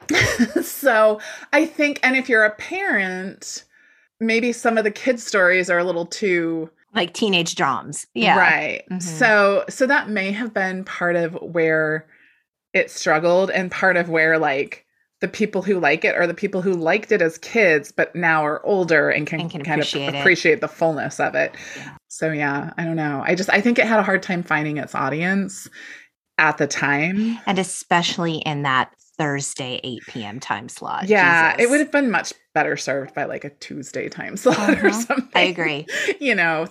so 0.63 1.19
I 1.53 1.67
think, 1.67 1.99
and 2.01 2.15
if 2.15 2.27
you're 2.27 2.45
a 2.45 2.55
parent, 2.55 3.65
maybe 4.19 4.51
some 4.51 4.79
of 4.79 4.83
the 4.83 4.91
kids' 4.91 5.23
stories 5.23 5.69
are 5.69 5.77
a 5.77 5.83
little 5.83 6.07
too 6.07 6.71
like 6.95 7.13
teenage 7.13 7.55
drums. 7.55 8.05
Yeah. 8.13 8.37
Right. 8.37 8.83
Mm-hmm. 8.89 8.99
So 8.99 9.65
so 9.69 9.87
that 9.87 10.09
may 10.09 10.31
have 10.31 10.53
been 10.53 10.83
part 10.83 11.15
of 11.15 11.33
where 11.41 12.07
it 12.73 12.89
struggled 12.91 13.51
and 13.51 13.71
part 13.71 13.97
of 13.97 14.09
where 14.09 14.37
like 14.37 14.85
the 15.21 15.27
people 15.27 15.61
who 15.61 15.79
like 15.79 16.03
it 16.03 16.15
are 16.15 16.27
the 16.27 16.33
people 16.33 16.61
who 16.61 16.73
liked 16.73 17.11
it 17.11 17.21
as 17.21 17.37
kids 17.37 17.91
but 17.91 18.13
now 18.15 18.45
are 18.45 18.65
older 18.65 19.09
and 19.09 19.25
can, 19.25 19.41
and 19.41 19.49
can 19.49 19.63
kind 19.63 19.79
appreciate 19.79 20.09
of 20.09 20.15
appreciate 20.15 20.59
the 20.59 20.67
fullness 20.67 21.19
of 21.19 21.33
it. 21.35 21.55
Yeah. 21.77 21.97
So 22.09 22.31
yeah, 22.31 22.73
I 22.77 22.83
don't 22.83 22.97
know. 22.97 23.23
I 23.25 23.35
just 23.35 23.49
I 23.49 23.61
think 23.61 23.79
it 23.79 23.87
had 23.87 23.99
a 23.99 24.03
hard 24.03 24.21
time 24.21 24.43
finding 24.43 24.77
its 24.77 24.93
audience 24.93 25.69
at 26.37 26.57
the 26.57 26.67
time. 26.67 27.39
And 27.45 27.59
especially 27.59 28.37
in 28.37 28.63
that 28.63 28.93
Thursday 29.17 29.79
8 29.83 30.01
p.m. 30.07 30.39
time 30.39 30.67
slot. 30.69 31.07
Yeah, 31.07 31.51
Jesus. 31.51 31.65
it 31.65 31.69
would 31.69 31.79
have 31.79 31.91
been 31.91 32.11
much 32.11 32.33
better 32.53 32.75
served 32.75 33.13
by 33.13 33.25
like 33.25 33.45
a 33.45 33.49
Tuesday 33.49 34.09
time 34.09 34.37
slot 34.37 34.57
uh-huh. 34.57 34.87
or 34.87 34.91
something. 34.91 35.29
I 35.35 35.43
agree. 35.43 35.85
you 36.19 36.35
know. 36.35 36.67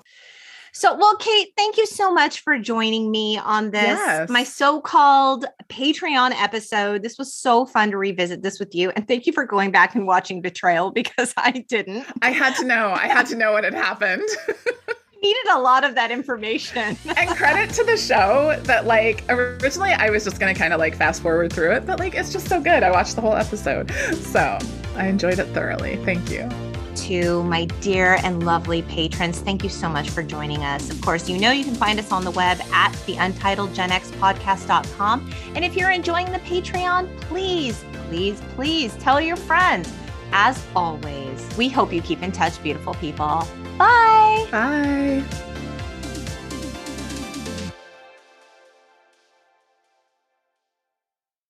So, 0.75 0.97
well, 0.97 1.17
Cate, 1.17 1.53
thank 1.55 1.77
you 1.77 1.87
so 1.87 2.13
much 2.13 2.41
for 2.41 2.59
joining 2.59 3.11
me 3.11 3.37
on 3.37 3.71
this, 3.71 3.85
yes. 3.85 4.31
my 4.31 4.43
so 4.43 4.81
called 4.81 5.45
Patreon 5.69 6.33
episode. 6.33 7.03
This 7.03 7.19
was 7.19 7.35
so 7.35 7.67
fun 7.67 7.91
to 7.91 7.99
revisit 7.99 8.43
this 8.43 8.59
with 8.59 8.75
you. 8.75 8.91
And 8.91 9.07
thank 9.07 9.27
you 9.27 9.35
for 9.35 9.45
going 9.45 9.71
back 9.71 9.95
and 9.95 10.07
watching 10.07 10.41
Betrayal 10.41 10.91
because 10.95 11.35
I 11.37 11.51
didn't. 11.69 12.07
I 12.23 12.31
had 12.31 12.57
to 12.57 12.65
know. 12.65 12.91
I 12.91 13.07
had 13.07 13.27
to 13.27 13.37
know 13.37 13.53
what 13.53 13.65
had 13.65 13.75
happened. 13.75 14.29
needed 15.23 15.47
a 15.53 15.59
lot 15.61 15.85
of 15.85 15.95
that 15.95 16.11
information. 16.11 16.97
and 17.17 17.31
credit 17.31 17.71
to 17.75 17.85
the 17.85 17.97
show 17.97 18.59
that 18.65 18.87
like 18.87 19.25
originally 19.29 19.93
I 19.93 20.11
was 20.11 20.25
just 20.25 20.41
gonna 20.41 20.55
kind 20.55 20.73
of 20.73 20.81
like 20.81 20.97
fast 20.97 21.23
forward 21.23 21.53
through 21.53 21.73
it, 21.73 21.87
but 21.87 22.01
like 22.01 22.15
it's 22.15 22.33
just 22.33 22.49
so 22.49 22.61
good. 22.61 22.83
I 22.83 22.91
watched 22.91 23.15
the 23.15 23.21
whole 23.21 23.37
episode. 23.37 23.91
So 24.17 24.59
I 24.97 25.07
enjoyed 25.07 25.39
it 25.39 25.47
thoroughly. 25.49 25.97
Thank 26.05 26.31
you. 26.31 26.49
To 26.95 27.43
my 27.45 27.65
dear 27.81 28.19
and 28.23 28.45
lovely 28.45 28.83
patrons, 28.83 29.41
thank 29.41 29.65
you 29.65 29.69
so 29.69 29.89
much 29.89 30.11
for 30.11 30.23
joining 30.23 30.65
us. 30.65 30.91
Of 30.91 31.01
course, 31.01 31.29
you 31.29 31.39
know 31.39 31.51
you 31.51 31.65
can 31.65 31.75
find 31.75 31.99
us 31.99 32.13
on 32.13 32.25
the 32.25 32.31
web 32.31 32.61
at 32.73 32.93
the 33.07 33.15
untitledgenxpodcast.com. 33.15 35.33
And 35.55 35.65
if 35.65 35.77
you're 35.77 35.91
enjoying 35.91 36.33
the 36.33 36.39
Patreon, 36.41 37.09
please, 37.23 37.83
please, 38.09 38.43
please 38.55 38.95
tell 38.97 39.21
your 39.21 39.37
friends. 39.37 39.93
As 40.33 40.65
always, 40.75 41.47
we 41.59 41.69
hope 41.69 41.93
you 41.93 42.01
keep 42.01 42.23
in 42.23 42.33
touch, 42.33 42.63
beautiful 42.63 42.95
people. 42.95 43.47
Bye. 43.79 44.47
Bye. 44.51 45.23